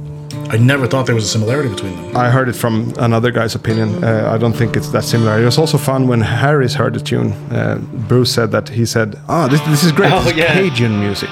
I 0.51 0.57
never 0.57 0.87
thought 0.87 1.07
there 1.07 1.15
was 1.15 1.25
a 1.25 1.29
similarity 1.29 1.69
between 1.69 1.97
them. 1.97 2.17
I 2.17 2.31
heard 2.31 2.49
it 2.49 2.55
from 2.57 2.93
another 2.99 3.31
guy's 3.31 3.55
opinion. 3.55 4.03
Uh, 4.05 4.31
I 4.35 4.39
don't 4.39 4.53
think 4.57 4.77
it's 4.77 4.89
that 4.91 5.05
similar. 5.05 5.39
It 5.41 5.45
was 5.45 5.59
also 5.59 5.79
fun 5.79 6.07
when 6.09 6.21
Harris 6.21 6.75
heard 6.75 6.95
the 6.95 7.01
tune. 7.01 7.33
Uh, 7.53 7.79
Bruce 8.09 8.33
said 8.33 8.51
that 8.53 8.69
he 8.69 8.87
said, 8.87 9.17
"Oh, 9.29 9.49
this, 9.49 9.61
this 9.63 9.85
is 9.85 9.93
great. 9.93 10.13
Oh, 10.17 10.23
This 10.23 10.33
is 10.33 10.39
yeah. 10.39 10.53
Cajun 10.55 11.01
music." 11.01 11.31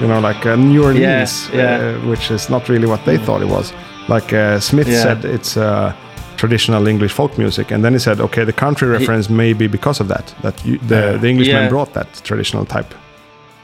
You 0.00 0.06
know, 0.08 0.20
like 0.20 0.44
uh, 0.46 0.56
New 0.56 0.82
Orleans, 0.84 1.00
Yes, 1.00 1.50
yeah. 1.52 1.78
Uh, 2.02 2.08
which 2.10 2.30
is 2.30 2.48
not 2.50 2.68
really 2.68 2.86
what 2.86 3.04
they 3.04 3.18
thought 3.18 3.42
it 3.42 3.48
was. 3.48 3.72
Like 4.08 4.32
uh, 4.32 4.60
Smith 4.60 4.88
Yeah. 4.88 5.02
said, 5.02 5.24
it's 5.24 5.56
uh, 5.56 5.92
traditional 6.36 6.86
English 6.86 7.12
folk 7.12 7.38
music, 7.38 7.70
and 7.72 7.82
then 7.84 7.92
he 7.92 7.98
said, 7.98 8.20
"Okay, 8.20 8.44
the 8.44 8.52
country 8.52 8.88
reference 8.88 9.30
may 9.32 9.54
be 9.54 9.66
because 9.68 10.00
of 10.02 10.08
that. 10.08 10.34
That 10.42 10.64
you, 10.66 10.78
the 10.88 11.18
the 11.20 11.28
Englishmen 11.28 11.62
Yeah. 11.62 11.68
brought 11.70 11.92
that 11.94 12.08
traditional 12.24 12.64
type 12.66 12.94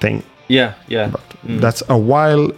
thing." 0.00 0.22
yeah, 0.48 0.72
yeah. 0.88 1.10
But 1.12 1.20
that's 1.60 1.82
a 1.88 1.96
while 1.96 2.50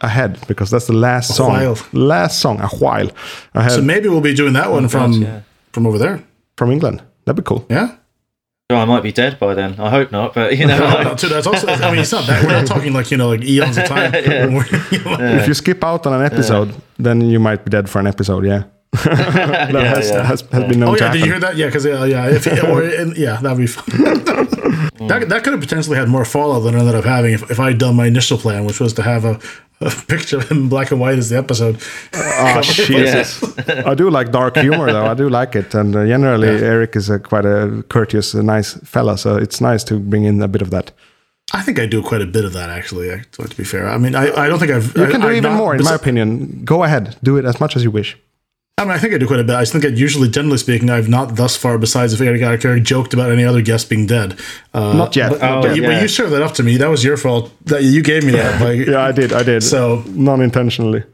ahead 0.00 0.38
because 0.48 0.70
that's 0.70 0.86
the 0.86 0.92
last 0.92 1.34
song. 1.36 1.50
while. 1.52 1.78
Last 1.92 2.40
song, 2.40 2.60
a 2.60 2.68
while 2.68 3.10
ahead 3.54 3.72
So 3.72 3.82
maybe 3.82 4.08
we'll 4.08 4.20
be 4.20 4.34
doing 4.34 4.52
that 4.54 4.70
one 4.70 4.88
from 4.88 5.12
God, 5.12 5.20
yeah. 5.22 5.40
from 5.72 5.86
over 5.86 5.98
there. 5.98 6.22
from 6.56 6.70
England. 6.70 7.02
That'd 7.24 7.42
be 7.44 7.46
cool. 7.46 7.66
Yeah. 7.68 7.96
Oh, 8.70 8.76
I 8.76 8.84
might 8.84 9.02
be 9.02 9.10
dead 9.10 9.38
by 9.40 9.54
then. 9.54 9.80
I 9.80 9.90
hope 9.90 10.12
not, 10.12 10.32
but 10.32 10.56
you 10.56 10.64
know, 10.66 10.78
No, 10.78 10.84
like- 10.84 11.22
no, 11.22 11.28
that's 11.28 11.46
also. 11.46 11.66
I 11.66 11.90
mean, 11.90 12.00
it's 12.00 12.12
not 12.12 12.26
that. 12.28 12.44
We're 12.44 12.52
not 12.52 12.66
talking 12.68 12.92
like 12.92 13.10
you 13.10 13.16
know, 13.16 13.28
like 13.30 13.42
eons 13.42 13.76
of 13.76 13.84
time. 13.86 14.12
We're- 14.12 14.64
you 14.92 15.02
know, 15.04 15.16
If 15.18 15.48
you 15.48 15.54
skip 15.54 15.82
out 15.82 16.06
on 16.06 16.12
an 16.12 16.24
episode, 16.24 16.72
then 16.96 17.20
you 17.20 17.40
might 17.40 17.64
be 17.64 17.70
dead 17.70 17.90
for 17.90 17.98
an 17.98 18.06
episode. 18.06 18.44
Yeah, 18.46 18.62
that 18.92 19.70
Yeah, 19.72 19.82
has, 19.96 20.10
yeah. 20.10 20.22
has, 20.24 20.40
has 20.52 20.64
been 20.64 20.78
known 20.80 20.90
Oh 20.90 20.96
to 20.96 21.04
yeah, 21.04 21.12
did 21.12 21.20
you 21.20 21.26
hear 21.26 21.40
that? 21.40 21.56
Yeah, 21.56 21.66
because 21.66 21.84
uh, 21.84 22.04
yeah, 22.04 22.28
if 22.30 22.46
or, 22.62 22.82
and, 22.84 23.16
yeah, 23.16 23.40
that'd 23.42 23.58
be 23.58 23.66
fun. 23.66 23.84
that 25.08 25.26
that 25.28 25.42
could 25.42 25.52
have 25.52 25.60
potentially 25.60 25.96
had 25.96 26.08
more 26.08 26.24
fallout 26.24 26.60
than 26.62 26.76
I 26.76 26.78
ended 26.80 26.94
up 26.94 27.04
having 27.04 27.32
if, 27.34 27.50
if 27.50 27.58
I 27.58 27.68
had 27.70 27.78
done 27.78 27.96
my 27.96 28.06
initial 28.06 28.38
plan, 28.38 28.64
which 28.66 28.78
was 28.80 28.92
to 28.94 29.02
have 29.02 29.24
a, 29.24 29.40
a 29.80 29.90
picture 30.08 30.42
in 30.50 30.68
black 30.68 30.90
and 30.90 31.00
white 31.00 31.18
is 31.18 31.28
the 31.30 31.38
episode. 31.38 31.76
Oh, 32.42 32.62
Jesus. 32.62 33.42
I 33.68 33.94
do 33.94 34.08
like 34.08 34.30
dark 34.32 34.56
humor 34.56 34.90
though. 34.90 35.04
I 35.04 35.12
do 35.14 35.28
like 35.28 35.54
it, 35.54 35.74
and 35.74 35.94
uh, 35.94 36.06
generally 36.06 36.48
Eric 36.48 36.96
is 36.96 37.10
a 37.10 37.18
quite 37.18 37.44
a 37.44 37.84
courteous, 37.90 38.34
uh, 38.34 38.40
nice 38.40 38.74
fella. 38.82 39.18
So 39.18 39.36
it's 39.36 39.60
nice 39.60 39.84
to 39.84 39.98
bring 39.98 40.24
in 40.24 40.40
a 40.42 40.48
bit 40.48 40.62
of 40.62 40.70
that. 40.70 40.90
I 41.52 41.60
think 41.62 41.78
I 41.78 41.84
do 41.86 42.02
quite 42.02 42.22
a 42.22 42.26
bit 42.26 42.44
of 42.46 42.52
that 42.54 42.70
actually. 42.70 43.08
To 43.32 43.56
be 43.56 43.64
fair, 43.64 43.88
I 43.88 43.98
mean, 43.98 44.14
I, 44.14 44.30
I 44.44 44.48
don't 44.48 44.58
think 44.58 44.72
I've. 44.72 44.96
You 44.96 45.04
I, 45.04 45.10
can 45.10 45.20
do 45.20 45.26
I've 45.28 45.36
even 45.36 45.52
not- 45.52 45.58
more, 45.58 45.74
in 45.76 45.84
my 45.84 45.94
opinion. 45.94 46.64
Go 46.64 46.82
ahead, 46.82 47.16
do 47.22 47.36
it 47.36 47.44
as 47.44 47.60
much 47.60 47.76
as 47.76 47.82
you 47.84 47.90
wish. 47.90 48.16
I 48.80 48.84
mean, 48.84 48.92
I 48.92 48.98
think 48.98 49.12
I 49.14 49.18
do 49.18 49.26
quite 49.26 49.40
a 49.40 49.44
bit. 49.44 49.54
I 49.56 49.64
think 49.64 49.84
that 49.84 49.96
usually, 49.96 50.28
generally 50.28 50.56
speaking, 50.58 50.88
I've 50.90 51.08
not 51.08 51.36
thus 51.36 51.54
far, 51.56 51.76
besides 51.78 52.12
if 52.14 52.20
Eric 52.20 52.42
Eric 52.64 52.82
joked 52.82 53.12
about 53.14 53.30
any 53.30 53.44
other 53.44 53.60
guest 53.62 53.88
being 53.90 54.06
dead. 54.06 54.38
Uh, 54.72 54.94
Not 54.94 55.14
yet. 55.14 55.30
But, 55.32 55.40
Not 55.40 55.62
but, 55.62 55.68
yet. 55.68 55.76
you, 55.76 55.82
but 55.82 56.02
you 56.02 56.08
served 56.08 56.32
that 56.32 56.42
up 56.42 56.54
to 56.54 56.62
me. 56.62 56.76
That 56.78 56.88
was 56.88 57.04
your 57.04 57.16
fault. 57.16 57.52
That 57.66 57.82
you 57.84 58.02
gave 58.02 58.24
me 58.24 58.32
that. 58.32 58.60
Like, 58.60 58.86
Yeah, 58.88 59.02
I 59.02 59.12
did. 59.12 59.32
I 59.32 59.42
did. 59.42 59.62
So- 59.62 60.02
non-intentionally. 60.08 61.04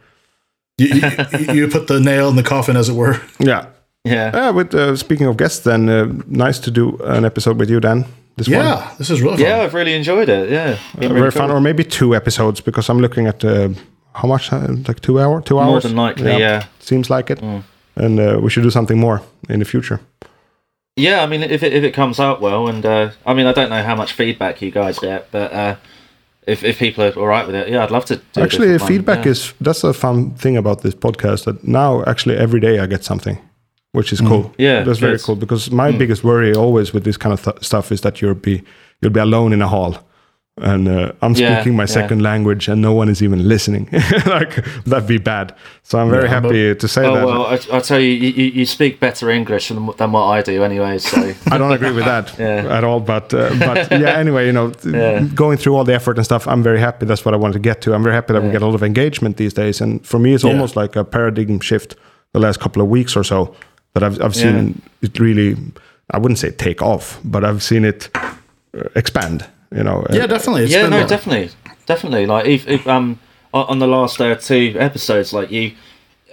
you, 0.79 0.87
you, 0.89 1.53
you 1.55 1.69
put 1.69 1.87
the 1.89 1.99
nail 2.01 2.29
in 2.29 2.37
the 2.37 2.43
coffin, 2.43 2.77
as 2.77 2.89
it 2.89 2.95
were. 2.95 3.21
Yeah. 3.41 3.67
yeah. 4.05 4.31
Yeah. 4.33 4.51
With 4.51 4.75
uh, 4.75 4.95
speaking 4.97 5.27
of 5.27 5.37
guests, 5.37 5.61
then 5.65 5.89
uh, 5.89 6.07
nice 6.29 6.59
to 6.61 6.71
do 6.71 6.97
an 7.05 7.25
episode 7.25 7.59
with 7.59 7.69
you, 7.71 7.81
Dan. 7.81 8.05
This 8.37 8.49
one. 8.49 8.59
Yeah, 8.59 8.95
this 8.99 9.09
is 9.11 9.23
really 9.23 9.39
fun. 9.39 9.47
Yeah, 9.47 9.63
I've 9.63 9.73
really 9.75 9.95
enjoyed 9.95 10.29
it. 10.29 10.51
Yeah, 10.51 10.77
Uh, 10.95 11.01
really 11.01 11.15
very 11.21 11.33
cool. 11.33 11.41
fun, 11.41 11.51
or 11.51 11.61
maybe 11.61 11.83
two 11.85 12.15
episodes 12.15 12.61
because 12.61 12.91
I'm 12.91 12.99
looking 13.01 13.27
at 13.27 13.43
uh, 13.43 13.71
how 14.17 14.29
much, 14.29 14.53
uh, 14.53 14.67
like 14.89 15.01
two 15.01 15.19
hour, 15.21 15.41
two 15.43 15.59
hours. 15.59 15.71
More 15.71 15.81
than 15.81 15.97
likely, 15.97 16.39
yeah. 16.39 16.61
Mm. 16.63 16.67
Seems 16.81 17.09
like 17.11 17.31
it, 17.33 17.41
and 17.97 18.19
uh, 18.21 18.39
we 18.43 18.49
should 18.51 18.65
do 18.65 18.71
something 18.71 18.99
more 18.99 19.21
in 19.49 19.59
the 19.59 19.65
future. 19.65 20.01
Yeah, 20.99 21.23
I 21.23 21.27
mean, 21.27 21.43
if 21.43 21.63
it, 21.63 21.73
if 21.73 21.85
it 21.85 21.93
comes 21.95 22.19
out 22.19 22.41
well, 22.41 22.69
and 22.69 22.85
uh, 22.85 23.11
I 23.27 23.35
mean, 23.35 23.47
I 23.47 23.53
don't 23.53 23.69
know 23.69 23.83
how 23.83 23.95
much 23.97 24.13
feedback 24.13 24.63
you 24.63 24.71
guys 24.71 24.99
get, 24.99 25.31
but 25.31 25.53
uh, 25.53 25.75
if 26.47 26.63
if 26.65 26.79
people 26.79 27.05
are 27.05 27.13
all 27.19 27.27
right 27.27 27.47
with 27.47 27.55
it, 27.57 27.69
yeah, 27.69 27.85
I'd 27.85 27.91
love 27.91 28.05
to. 28.07 28.17
Do 28.33 28.43
actually, 28.43 28.71
one, 28.79 28.89
feedback 28.89 29.25
yeah. 29.25 29.33
is 29.33 29.53
that's 29.61 29.85
a 29.85 29.93
fun 29.93 30.31
thing 30.39 30.57
about 30.57 30.81
this 30.81 30.95
podcast. 30.95 31.45
That 31.45 31.63
now, 31.65 32.03
actually, 32.07 32.37
every 32.39 32.61
day 32.61 32.79
I 32.79 32.87
get 32.87 33.05
something, 33.05 33.39
which 33.93 34.13
is 34.13 34.21
cool. 34.21 34.45
Mm. 34.45 34.55
Yeah, 34.59 34.85
that's 34.85 34.99
very 35.01 35.19
cool 35.19 35.37
because 35.37 35.71
my 35.71 35.93
Mm. 35.93 35.99
biggest 35.99 36.25
worry 36.25 36.55
always 36.55 36.93
with 36.95 37.05
this 37.05 37.19
kind 37.19 37.33
of 37.33 37.43
th- 37.43 37.63
stuff 37.63 37.93
is 37.93 38.01
that 38.01 38.21
you'll 38.23 38.35
be 38.41 38.63
you'll 39.03 39.13
be 39.13 39.21
alone 39.21 39.53
in 39.55 39.63
a 39.63 39.69
hall. 39.69 39.99
And 40.59 40.89
uh, 40.89 41.13
I'm 41.21 41.35
Yeah, 41.35 41.57
speaking 41.61 41.77
my 41.77 41.83
yeah. 41.83 41.87
second 41.87 42.23
language, 42.23 42.67
and 42.67 42.81
no 42.81 42.95
one 42.95 43.11
is 43.11 43.23
even 43.23 43.47
listening. 43.47 43.91
like 44.27 44.65
that'd 44.87 45.07
be 45.07 45.19
bad. 45.19 45.55
So 45.83 45.99
I'm 45.99 46.09
very 46.09 46.25
Yeah, 46.31 46.41
but- 46.41 46.55
happy 46.55 46.75
to 46.75 46.89
say 46.89 47.05
Oh 47.05 47.15
that. 47.15 47.27
well, 47.27 47.47
I, 47.47 47.59
I 47.77 47.81
tell 47.81 48.01
you, 48.01 48.09
you, 48.09 48.29
you- 48.31 48.53
you 48.61 48.65
speak 48.67 48.99
better 48.99 49.29
English 49.31 49.69
than, 49.69 49.91
than 49.99 50.13
what 50.13 50.23
I 50.25 50.41
do, 50.41 50.65
anyway. 50.65 50.97
So 50.97 51.19
I 51.51 51.59
don't 51.59 51.73
agree 51.73 51.93
with 51.93 52.07
that 52.07 52.35
Yeah. 52.39 52.75
at 52.79 52.85
all. 52.85 53.01
But 53.01 53.35
uh, 53.35 53.51
but 53.59 53.91
yeah, 53.91 54.17
anyway, 54.17 54.47
you 54.47 54.53
know, 54.53 54.73
Yeah. 54.83 55.21
going 55.35 55.59
through 55.59 55.77
all 55.77 55.85
the 55.85 55.93
effort 55.95 56.17
and 56.17 56.25
stuff, 56.25 56.49
I'm 56.49 56.63
very 56.63 56.81
happy. 56.81 57.05
That's 57.05 57.23
what 57.27 57.35
I 57.35 57.37
wanted 57.37 57.53
to 57.55 57.59
get 57.69 57.83
to. 57.83 57.93
I'm 57.95 58.03
very 58.03 58.15
happy 58.15 58.33
that 58.33 58.43
we 58.43 58.51
get 58.51 58.63
a 58.63 58.67
lot 58.67 58.75
of 58.75 58.83
engagement 58.83 59.37
these 59.37 59.53
days. 59.53 59.83
And 59.83 60.01
for 60.07 60.19
me, 60.19 60.33
it's 60.33 60.43
Yeah. 60.45 60.53
almost 60.53 60.75
like 60.75 60.97
a 60.97 61.05
paradigm 61.05 61.61
shift 61.61 61.97
the 62.33 62.41
last 62.41 62.61
couple 62.61 62.81
of 62.81 62.89
weeks 62.89 63.15
or 63.15 63.25
so 63.25 63.55
that 63.93 64.03
I've 64.03 64.23
I've 64.23 64.35
seen 64.35 64.81
it 65.03 65.21
really. 65.21 65.55
I 66.15 66.19
wouldn't 66.19 66.39
say 66.39 66.51
take 66.53 66.81
off, 66.81 67.21
but 67.25 67.45
I've 67.45 67.63
seen 67.63 67.85
it 67.85 68.09
uh, 68.15 68.89
expand. 68.95 69.45
You 69.75 69.83
know, 69.83 70.07
Yeah, 70.13 70.27
definitely. 70.27 70.65
It's 70.65 70.73
yeah, 70.73 70.83
been 70.83 70.91
no, 70.91 71.05
a- 71.05 71.09
definitely, 71.09 71.51
definitely. 71.87 72.27
Like 72.27 72.47
if, 72.47 72.67
if 72.69 72.87
um 72.87 73.19
on 73.53 73.67
on 73.69 73.79
the 73.79 73.87
last 73.87 74.21
uh, 74.21 74.35
two 74.37 74.75
episodes, 74.79 75.33
like 75.33 75.51
you, 75.51 75.73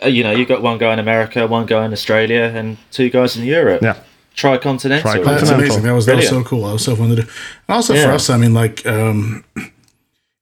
uh, 0.03 0.07
you 0.07 0.23
know, 0.23 0.31
you 0.31 0.45
got 0.45 0.61
one 0.61 0.77
guy 0.77 0.93
in 0.93 0.99
America, 0.99 1.47
one 1.47 1.65
guy 1.65 1.85
in 1.85 1.91
Australia, 1.93 2.51
and 2.55 2.77
two 2.91 3.09
guys 3.09 3.35
in 3.37 3.43
Europe. 3.45 3.81
yeah. 3.81 3.95
Tricontinental. 4.35 5.01
Tricontinental. 5.01 5.23
That's 5.25 5.49
Continental. 5.49 5.55
amazing. 5.59 5.83
That 5.83 5.93
was 5.93 6.05
that 6.07 6.15
was 6.15 6.27
so 6.29 6.43
cool. 6.43 6.65
That 6.65 6.73
was 6.73 6.83
so 6.83 6.95
fun 6.95 7.09
to 7.09 7.15
do. 7.15 7.21
And 7.21 7.75
also 7.75 7.93
for 7.93 8.11
us, 8.11 8.29
I 8.31 8.37
mean, 8.37 8.53
like, 8.55 8.83
um, 8.87 9.43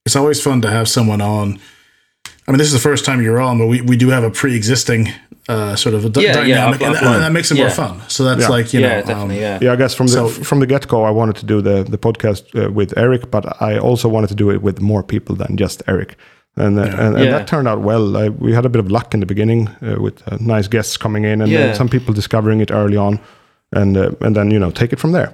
it's 0.06 0.16
always 0.16 0.42
fun 0.42 0.62
to 0.62 0.70
have 0.70 0.88
someone 0.88 1.20
on. 1.22 1.60
I 2.48 2.52
mean, 2.52 2.58
this 2.58 2.68
is 2.68 2.74
the 2.74 2.80
first 2.90 3.06
time 3.06 3.22
you're 3.22 3.40
on, 3.40 3.58
but 3.60 3.68
we, 3.68 3.82
we 3.82 3.96
do 3.98 4.10
have 4.10 4.24
a 4.24 4.32
pre-existing 4.32 5.10
uh, 5.48 5.76
sort 5.76 5.96
of 5.96 6.06
a 6.06 6.10
d- 6.10 6.22
Yeah, 6.24 6.44
yeah, 6.44 6.56
dynamic, 6.56 6.82
I've- 6.82 6.86
and, 6.98 7.06
and 7.16 7.24
that 7.24 7.32
makes 7.32 7.52
it 7.52 7.58
more 7.58 7.70
fun. 7.70 8.02
So 8.08 8.24
that's 8.24 8.42
Yeah. 8.42 8.48
like 8.50 8.74
you 8.74 8.80
yeah, 8.82 8.88
know, 8.88 9.00
um, 9.02 9.06
definitely. 9.08 9.40
yeah. 9.42 9.60
Yeah, 9.62 9.74
I 9.74 9.76
guess 9.76 9.94
from 9.96 10.08
the 10.08 10.28
from 10.28 10.60
the 10.60 10.66
get 10.68 10.88
go, 10.88 11.04
I 11.04 11.12
wanted 11.12 11.36
to 11.38 11.46
do 11.46 11.62
the 11.62 11.84
the 11.84 11.98
podcast 11.98 12.44
uh, 12.56 12.72
with 12.72 12.94
Eric, 12.98 13.30
but 13.32 13.46
I 13.62 13.78
also 13.80 14.08
wanted 14.10 14.30
to 14.30 14.36
do 14.36 14.50
it 14.52 14.62
with 14.62 14.82
more 14.82 15.04
people 15.04 15.36
than 15.36 15.56
just 15.58 15.84
Eric, 15.88 16.16
and 16.56 16.80
uh, 16.80 16.84
and, 16.84 17.16
and 17.16 17.26
Yeah. 17.26 17.32
that 17.38 17.48
turned 17.48 17.68
out 17.68 17.80
well. 17.82 18.16
I, 18.18 18.30
we 18.30 18.54
had 18.54 18.66
a 18.66 18.70
bit 18.70 18.80
of 18.80 18.90
luck 18.92 19.14
in 19.14 19.20
the 19.20 19.26
beginning 19.26 19.70
uh, 19.82 20.02
with 20.02 20.22
uh, 20.32 20.38
nice 20.40 20.68
guests 20.68 20.98
coming 20.98 21.26
in, 21.26 21.42
and 21.42 21.52
Yeah. 21.52 21.58
then 21.68 21.76
some 21.76 21.90
people 21.90 22.14
discovering 22.14 22.62
it 22.62 22.72
early 22.72 22.98
on, 22.98 23.20
and 23.72 23.98
uh, 23.98 24.12
and 24.22 24.36
then 24.36 24.52
you 24.52 24.60
know 24.60 24.72
take 24.72 24.94
it 24.94 25.00
from 25.00 25.12
there. 25.12 25.30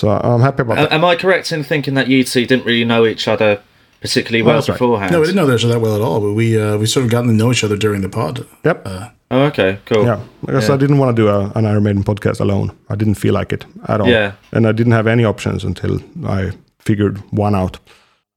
So 0.00 0.08
I'm 0.08 0.40
happy 0.42 0.62
about 0.62 0.78
A- 0.78 0.82
that. 0.82 0.92
Am 0.92 1.04
I 1.04 1.16
correct 1.16 1.52
in 1.52 1.64
thinking 1.64 1.94
that 1.94 2.06
you 2.08 2.22
two 2.24 2.46
didn't 2.46 2.64
really 2.66 2.84
know 2.84 3.06
each 3.06 3.28
other 3.28 3.58
particularly 4.00 4.42
well 4.42 4.56
that's 4.56 4.68
right. 4.68 4.74
beforehand? 4.74 5.12
No, 5.12 5.20
we 5.20 5.26
didn't 5.26 5.36
know 5.46 5.54
each 5.54 5.64
other 5.64 5.74
that 5.74 5.80
well 5.80 5.94
at 5.96 6.00
all, 6.02 6.20
but 6.20 6.32
we 6.34 6.60
uh, 6.60 6.76
we 6.78 6.86
sort 6.86 7.04
of 7.04 7.10
gotten 7.10 7.28
to 7.28 7.34
know 7.34 7.50
each 7.50 7.64
other 7.64 7.76
during 7.76 8.00
the 8.02 8.08
pod. 8.08 8.46
Yep. 8.64 8.82
Oh, 9.30 9.42
okay, 9.46 9.78
cool. 9.84 10.04
yeah, 10.04 10.20
because 10.40 10.68
yeah. 10.68 10.74
I 10.74 10.78
didn't 10.78 10.98
want 10.98 11.14
to 11.14 11.22
do 11.22 11.28
a, 11.28 11.52
an 11.54 11.66
Iron 11.66 11.82
Maiden 11.82 12.02
podcast 12.02 12.40
alone. 12.40 12.70
I 12.88 12.94
didn't 12.96 13.16
feel 13.16 13.34
like 13.34 13.52
it 13.52 13.66
at 13.88 14.00
all. 14.00 14.08
Yeah. 14.08 14.32
and 14.52 14.66
I 14.66 14.72
didn't 14.72 14.92
have 14.92 15.06
any 15.06 15.24
options 15.24 15.64
until 15.64 16.00
I 16.26 16.52
figured 16.78 17.18
one 17.30 17.54
out. 17.54 17.78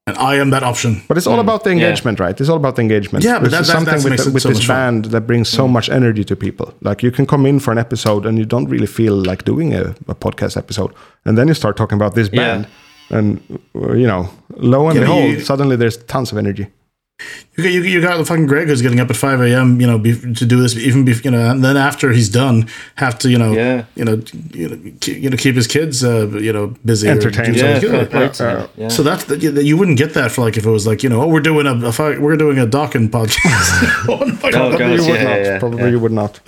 And 0.07 0.17
I 0.17 0.35
am 0.35 0.49
that 0.49 0.63
option. 0.63 1.01
But 1.07 1.17
it's 1.17 1.27
all 1.27 1.39
about 1.39 1.63
the 1.63 1.69
engagement, 1.69 2.19
right? 2.19 2.37
It's 2.41 2.49
all 2.49 2.57
about 2.57 2.75
the 2.75 2.81
engagement. 2.81 3.23
Mm. 3.23 3.27
Yeah, 3.27 3.39
but 3.39 3.43
This 3.43 3.51
that- 3.51 3.61
is 3.61 3.67
that- 3.67 3.73
that 3.85 3.85
something 3.85 4.09
makes 4.11 4.25
with, 4.25 4.29
it 4.29 4.33
with 4.33 4.43
so 4.43 4.49
this 4.49 4.57
much 4.57 4.67
fun. 4.67 4.75
band 4.75 5.05
that 5.13 5.21
brings 5.27 5.47
so 5.47 5.67
much 5.67 5.89
energy 5.89 6.23
to 6.25 6.35
people. 6.35 6.73
Like 6.81 7.03
you 7.03 7.11
can 7.11 7.25
come 7.27 7.45
in 7.45 7.59
for 7.59 7.71
an 7.71 7.77
episode 7.77 8.25
and 8.25 8.37
you 8.39 8.45
don't 8.45 8.65
really 8.67 8.87
feel 8.87 9.13
like 9.15 9.45
doing 9.45 9.73
a, 9.75 9.91
a 10.09 10.15
podcast 10.15 10.57
episode, 10.57 10.91
and 11.23 11.37
then 11.37 11.47
you 11.47 11.53
start 11.53 11.77
talking 11.77 11.95
about 11.97 12.15
this 12.15 12.29
band. 12.29 12.63
Yeah. 12.65 12.69
Band, 13.11 13.41
and 13.49 13.59
uh, 13.75 13.93
you 13.93 14.07
know, 14.07 14.29
lo 14.57 14.87
and 14.87 14.95
Yeah, 14.95 15.01
behold, 15.03 15.23
you- 15.31 15.39
suddenly 15.41 15.75
there's 15.75 15.97
tons 15.97 16.31
of 16.31 16.37
energy. 16.37 16.67
You 17.55 17.63
got, 17.63 17.71
you, 17.71 17.81
you 17.83 18.01
got 18.01 18.17
the 18.17 18.25
fucking 18.25 18.47
Greg 18.47 18.67
who's 18.67 18.81
getting 18.81 18.99
up 18.99 19.11
at 19.11 19.15
five 19.15 19.39
a.m. 19.41 19.79
You 19.79 19.85
know, 19.85 19.99
be, 19.99 20.13
to 20.33 20.43
do 20.45 20.59
this, 20.59 20.75
even 20.75 21.05
be, 21.05 21.13
you 21.23 21.29
know, 21.29 21.51
and 21.51 21.63
then 21.63 21.77
after 21.77 22.11
he's 22.11 22.29
done, 22.29 22.67
have 22.95 23.19
to 23.19 23.29
you 23.29 23.37
know, 23.37 23.51
Yeah. 23.53 23.85
you 23.95 24.05
know, 24.05 24.23
you 24.53 24.69
know, 24.69 24.91
keep, 25.01 25.17
you 25.21 25.29
know, 25.29 25.37
keep 25.37 25.53
his 25.55 25.67
kids, 25.67 26.03
uh, 26.03 26.27
you 26.29 26.51
know, 26.51 26.73
busy, 26.83 27.07
or 27.07 27.11
Entertained. 27.11 27.53
do 27.53 27.59
Yeah, 27.59 27.73
something. 27.79 27.89
fair 27.91 27.99
You 27.99 28.05
know, 28.05 28.09
play 28.09 28.29
to 28.29 28.59
him, 28.61 28.69
yeah. 28.77 28.87
So 28.87 29.03
that's 29.03 29.25
the, 29.25 29.37
you, 29.37 29.51
you 29.61 29.77
wouldn't 29.77 29.99
get 29.99 30.15
that 30.15 30.31
for 30.31 30.41
like 30.41 30.57
if 30.57 30.65
it 30.65 30.69
was 30.71 30.87
like 30.87 31.03
you 31.03 31.09
know, 31.09 31.21
oh, 31.21 31.27
we're 31.27 31.41
doing 31.41 31.67
a, 31.67 31.73
a 31.75 32.19
we're 32.19 32.37
doing 32.37 32.57
a 32.57 32.65
Dawkins 32.65 33.11
podcast. 33.11 34.07
oh, 34.09 34.25
my 34.25 34.49
Oh, 34.49 34.51
God. 34.51 34.79
God. 34.79 34.93
you 34.95 35.01
would 35.05 35.07
yeah, 35.07 35.23
not. 35.23 35.39
yeah, 35.41 35.59
Probably 35.59 35.83
yeah. 35.83 35.89
you 35.89 35.99
would 35.99 36.11
not. 36.13 36.39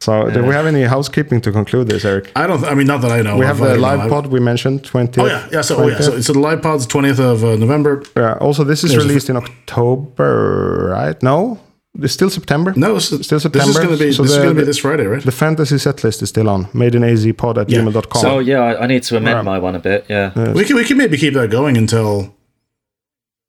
So, 0.00 0.30
do 0.30 0.42
we 0.44 0.52
have 0.54 0.66
any 0.66 0.82
housekeeping 0.82 1.40
to 1.40 1.50
conclude 1.50 1.88
this, 1.88 2.04
Eric? 2.04 2.30
I 2.36 2.46
don't. 2.46 2.62
I 2.64 2.74
mean, 2.74 2.86
not 2.86 3.00
that 3.00 3.10
I 3.10 3.22
know. 3.22 3.38
We 3.38 3.46
have 3.46 3.58
the 3.58 3.64
don't 3.68 3.76
know. 3.80 3.82
live 3.96 4.10
pod 4.10 4.26
we 4.26 4.40
mentioned, 4.40 4.82
20th. 4.82 5.18
Oh 5.22 5.26
yeah, 5.26 5.48
yeah. 5.50 5.62
So, 5.62 5.76
oh, 5.76 5.88
yeah. 5.88 5.98
So, 6.00 6.12
20th. 6.12 6.24
so 6.24 6.32
the 6.34 6.38
live 6.38 6.60
pod's 6.62 6.86
twentieth 6.86 7.18
of 7.18 7.42
uh, 7.42 7.56
November. 7.56 8.02
Yeah, 8.16 8.34
also, 8.34 8.62
this 8.62 8.84
is 8.84 8.90
There's 8.90 9.04
a- 9.04 9.08
released 9.08 9.30
in 9.30 9.36
October, 9.36 10.88
right? 10.92 11.20
No, 11.22 11.58
it's 11.98 12.12
still 12.12 12.28
September. 12.30 12.74
No, 12.76 12.96
it's, 12.96 13.06
still 13.06 13.18
This 13.18 13.32
is 13.32 13.42
September. 13.42 13.72
going 13.72 13.98
to 13.98 14.04
be. 14.04 14.12
So 14.12 14.22
this 14.22 14.32
is 14.32 14.36
going 14.38 14.48
to 14.50 14.54
be 14.54 14.60
the- 14.60 14.66
this 14.66 14.78
Friday, 14.78 15.06
right? 15.06 15.22
The 15.22 15.32
fantasy 15.32 15.78
set 15.78 16.04
list 16.04 16.20
is 16.22 16.28
still 16.28 16.48
on. 16.50 16.68
Maiden 16.74 17.02
AZPod 17.02 17.56
at 17.58 17.70
Yeah. 17.70 17.78
gmail.com. 17.80 18.20
So 18.22 18.38
yeah, 18.40 18.60
I, 18.60 18.82
I 18.84 18.86
need 18.86 19.02
to 19.04 19.16
amend 19.16 19.36
Right. 19.36 19.44
my 19.44 19.58
one 19.58 19.74
a 19.74 19.78
bit. 19.80 20.04
Yeah. 20.10 20.52
we 20.52 20.64
can 20.64 20.76
we 20.76 20.84
can 20.84 20.98
maybe 20.98 21.16
keep 21.16 21.32
that 21.34 21.50
going 21.50 21.78
until 21.78 22.35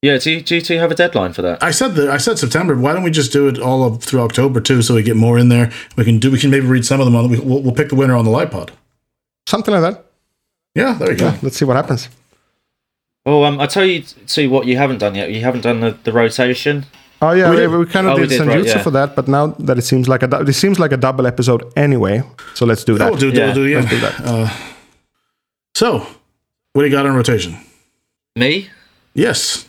Yeah. 0.02 0.18
Do 0.18 0.30
you, 0.30 0.40
do 0.42 0.54
you 0.56 0.60
two 0.60 0.78
have 0.78 0.90
a 0.90 0.94
deadline 0.94 1.32
for 1.32 1.42
that? 1.42 1.62
I 1.62 1.70
said 1.72 1.94
that 1.96 2.08
I 2.08 2.18
said 2.18 2.38
September. 2.38 2.76
Why 2.76 2.92
don't 2.92 3.02
we 3.02 3.10
just 3.10 3.32
do 3.32 3.48
it 3.48 3.58
all 3.58 3.82
up 3.84 4.02
through 4.02 4.20
October 4.20 4.60
too, 4.60 4.82
so 4.82 4.94
we 4.94 5.02
get 5.02 5.16
more 5.16 5.38
in 5.38 5.48
there? 5.48 5.72
We 5.96 6.04
can 6.04 6.18
do. 6.18 6.30
We 6.30 6.38
can 6.38 6.50
maybe 6.50 6.66
read 6.66 6.84
some 6.84 7.00
of 7.00 7.06
them 7.06 7.16
on. 7.16 7.28
We, 7.30 7.38
we'll, 7.40 7.62
we'll 7.62 7.74
pick 7.74 7.88
the 7.88 7.96
winner 7.96 8.14
on 8.14 8.24
the 8.24 8.30
live 8.30 8.50
pod. 8.50 8.70
Something 9.46 9.74
like 9.74 9.82
that. 9.94 10.04
Yeah, 10.74 10.92
there 10.94 11.10
you 11.10 11.18
go. 11.18 11.34
Let's 11.42 11.56
see 11.56 11.64
what 11.64 11.76
happens. 11.76 12.08
Well, 13.26 13.44
um, 13.44 13.60
I 13.60 13.66
tell 13.66 13.84
you, 13.84 14.04
see 14.26 14.46
what 14.46 14.66
you 14.66 14.76
haven't 14.76 14.98
done 14.98 15.14
yet. 15.14 15.30
You 15.32 15.40
haven't 15.40 15.62
done 15.62 15.80
the, 15.80 15.98
the 16.04 16.12
rotation. 16.12 16.86
Oh 17.20 17.32
yeah, 17.32 17.50
We 17.50 17.56
we, 17.56 17.62
did. 17.62 17.70
we 17.70 17.86
kind 17.86 18.06
of 18.06 18.12
Oh, 18.14 18.16
did, 18.18 18.28
did, 18.28 18.38
some 18.38 18.48
right, 18.48 18.64
yeah. 18.64 18.80
for 18.82 18.90
that, 18.92 19.16
but 19.16 19.26
now 19.26 19.48
that 19.58 19.76
it 19.76 19.82
seems 19.82 20.08
like 20.08 20.22
a 20.22 20.28
dou- 20.28 20.42
it 20.42 20.52
seems 20.52 20.78
like 20.78 20.92
a 20.92 20.96
double 20.96 21.26
episode 21.26 21.64
anyway, 21.76 22.22
so 22.54 22.64
let's 22.64 22.84
do 22.84 22.96
that. 22.96 23.12
Oh, 23.12 23.16
do, 23.16 23.32
do, 23.32 23.38
Yeah, 23.38 23.52
do, 23.52 23.66
yeah. 23.66 23.78
let's 23.80 23.90
do 23.90 24.00
that. 24.00 24.20
Uh, 24.20 24.48
so, 25.74 25.98
what 26.72 26.82
do 26.82 26.84
you 26.84 26.90
got 26.92 27.06
on 27.06 27.16
rotation? 27.16 27.56
Me? 28.36 28.68
Yes. 29.14 29.67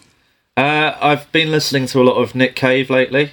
Uh, 0.60 0.98
I've 1.02 1.32
been 1.32 1.52
listening 1.52 1.86
to 1.88 2.02
a 2.02 2.04
lot 2.04 2.16
of 2.16 2.36
Nick 2.36 2.56
Cave 2.56 2.90
lately. 2.90 3.32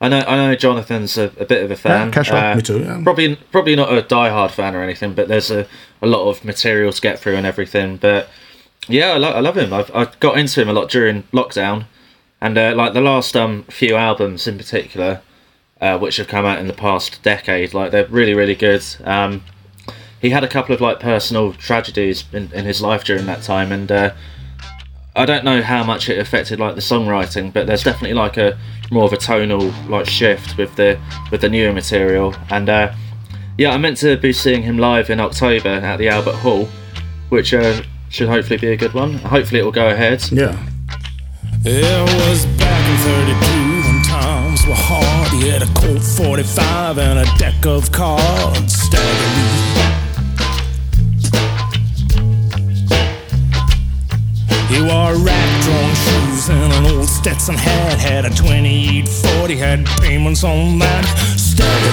I 0.00 0.08
know, 0.08 0.20
I 0.20 0.36
know, 0.36 0.54
Jonathan's 0.54 1.18
a, 1.18 1.32
a 1.38 1.44
bit 1.44 1.64
of 1.64 1.70
a 1.70 1.76
fan. 1.76 2.08
Yeah, 2.08 2.12
casual. 2.12 2.36
Uh, 2.36 2.54
Me 2.56 2.62
too. 2.62 2.80
Yeah. 2.80 3.00
Probably, 3.02 3.36
probably 3.50 3.74
not 3.74 3.90
a 3.92 4.02
diehard 4.02 4.50
fan 4.52 4.76
or 4.76 4.82
anything, 4.82 5.14
but 5.14 5.26
there's 5.28 5.50
a, 5.50 5.66
a 6.00 6.06
lot 6.06 6.28
of 6.28 6.44
material 6.44 6.92
to 6.92 7.00
get 7.00 7.18
through 7.18 7.34
and 7.36 7.46
everything. 7.46 7.96
But 7.96 8.28
yeah, 8.86 9.08
I, 9.12 9.16
lo- 9.16 9.32
I 9.32 9.40
love 9.40 9.56
him. 9.56 9.72
I've, 9.72 9.90
I 9.94 10.06
got 10.20 10.38
into 10.38 10.60
him 10.62 10.68
a 10.68 10.72
lot 10.72 10.88
during 10.88 11.24
lockdown, 11.32 11.86
and 12.40 12.56
uh, 12.56 12.74
like 12.76 12.92
the 12.92 13.00
last 13.00 13.36
um 13.36 13.64
few 13.64 13.96
albums 13.96 14.46
in 14.46 14.56
particular, 14.56 15.20
uh, 15.80 15.98
which 15.98 16.18
have 16.18 16.28
come 16.28 16.44
out 16.46 16.58
in 16.58 16.68
the 16.68 16.74
past 16.74 17.20
decade, 17.22 17.74
like 17.74 17.90
they're 17.90 18.06
really, 18.06 18.34
really 18.34 18.54
good. 18.54 18.84
Um, 19.04 19.42
he 20.20 20.30
had 20.30 20.44
a 20.44 20.48
couple 20.48 20.74
of 20.74 20.80
like 20.80 21.00
personal 21.00 21.52
tragedies 21.54 22.24
in, 22.32 22.52
in 22.52 22.64
his 22.66 22.80
life 22.80 23.04
during 23.04 23.26
that 23.26 23.42
time, 23.42 23.72
and 23.72 23.90
uh, 23.90 24.12
I 25.18 25.26
don't 25.26 25.44
know 25.44 25.60
how 25.62 25.82
much 25.82 26.08
it 26.08 26.18
affected 26.18 26.60
like 26.60 26.76
the 26.76 26.80
songwriting, 26.80 27.52
but 27.52 27.66
there's 27.66 27.82
definitely 27.82 28.14
like 28.14 28.36
a 28.36 28.56
more 28.92 29.04
of 29.04 29.12
a 29.12 29.16
tonal 29.16 29.72
like 29.88 30.06
shift 30.06 30.56
with 30.56 30.76
the 30.76 30.96
with 31.32 31.40
the 31.40 31.48
newer 31.48 31.72
material. 31.72 32.36
And 32.50 32.68
uh, 32.68 32.94
yeah, 33.56 33.72
I'm 33.72 33.80
meant 33.80 33.96
to 33.98 34.16
be 34.16 34.32
seeing 34.32 34.62
him 34.62 34.78
live 34.78 35.10
in 35.10 35.18
October 35.18 35.70
at 35.70 35.96
the 35.96 36.08
Albert 36.08 36.36
Hall, 36.36 36.68
which 37.30 37.52
uh, 37.52 37.82
should 38.10 38.28
hopefully 38.28 38.58
be 38.58 38.68
a 38.68 38.76
good 38.76 38.94
one. 38.94 39.14
Hopefully 39.14 39.60
it 39.60 39.64
will 39.64 39.72
go 39.72 39.88
ahead. 39.88 40.22
Yeah. 40.30 40.56
It 41.64 42.28
was 42.28 42.46
back 42.56 42.88
in 42.88 42.96
32 43.26 43.88
when 43.88 44.02
times 44.04 44.64
were 44.68 44.74
hard. 44.76 45.32
He 45.32 45.48
had 45.48 45.62
a 45.62 45.66
Colt 45.74 46.00
45 46.00 46.98
and 46.98 47.18
a 47.18 47.38
deck 47.38 47.66
of 47.66 47.90
cards. 47.90 48.72
Stagger 48.72 49.57
shoes 56.48 56.62
and 56.62 56.72
an 56.72 56.92
old 56.92 57.08
Stetson 57.08 57.54
hat. 57.54 57.98
Had 57.98 58.24
a 58.24 58.30
2840, 58.30 59.56
had 59.56 59.86
payments 60.00 60.44
on 60.44 60.78
that. 60.78 61.04
Stagger 61.36 61.88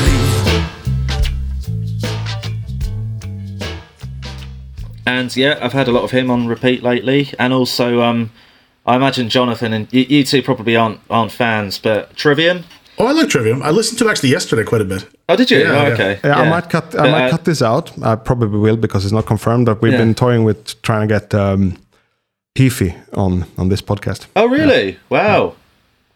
And 5.08 5.36
yeah, 5.36 5.60
I've 5.62 5.74
had 5.74 5.88
a 5.88 5.92
lot 5.92 6.04
of 6.04 6.12
him 6.12 6.32
on 6.32 6.48
repeat 6.48 6.82
lately, 6.84 7.32
and 7.38 7.54
also 7.54 8.02
um, 8.02 8.32
I 8.86 8.96
imagine 8.96 9.30
Jonathan 9.30 9.72
and 9.74 9.88
you, 9.94 10.02
you 10.02 10.24
two 10.24 10.42
probably 10.42 10.76
aren't 10.76 11.00
aren't 11.10 11.32
fans, 11.32 11.78
but 11.78 12.16
Trivium. 12.16 12.64
Oh, 12.98 13.06
I 13.08 13.12
like 13.12 13.30
Trivium. 13.30 13.62
I 13.62 13.72
listened 13.72 14.00
to 14.00 14.08
it 14.08 14.12
actually 14.12 14.30
yesterday 14.30 14.64
quite 14.64 14.82
a 14.82 14.86
bit. 14.86 15.06
Oh, 15.28 15.36
did 15.36 15.52
you? 15.52 15.60
Yeah, 15.60 15.70
oh, 15.70 15.88
yeah. 15.88 15.94
okay. 15.94 16.20
Yeah, 16.24 16.40
I 16.40 16.50
might 16.50 16.70
cut. 16.70 16.96
I 16.96 17.04
But, 17.04 17.12
might 17.12 17.26
uh, 17.28 17.30
cut 17.32 17.46
this 17.46 17.62
out. 17.62 17.92
I 18.02 18.16
probably 18.16 18.58
will 18.58 18.78
because 18.78 19.04
it's 19.04 19.12
not 19.14 19.26
confirmed. 19.26 19.66
But 19.66 19.82
we've 19.82 19.92
Yeah. 19.92 20.00
been 20.00 20.16
toying 20.16 20.44
with 20.46 20.82
trying 20.82 21.08
to 21.08 21.14
get 21.14 21.36
um, 21.36 21.78
Heafy 22.56 22.96
on 23.14 23.46
on 23.58 23.70
this 23.70 23.82
podcast. 23.82 24.28
Oh, 24.36 24.48
really? 24.48 24.98
Wow. 25.10 25.56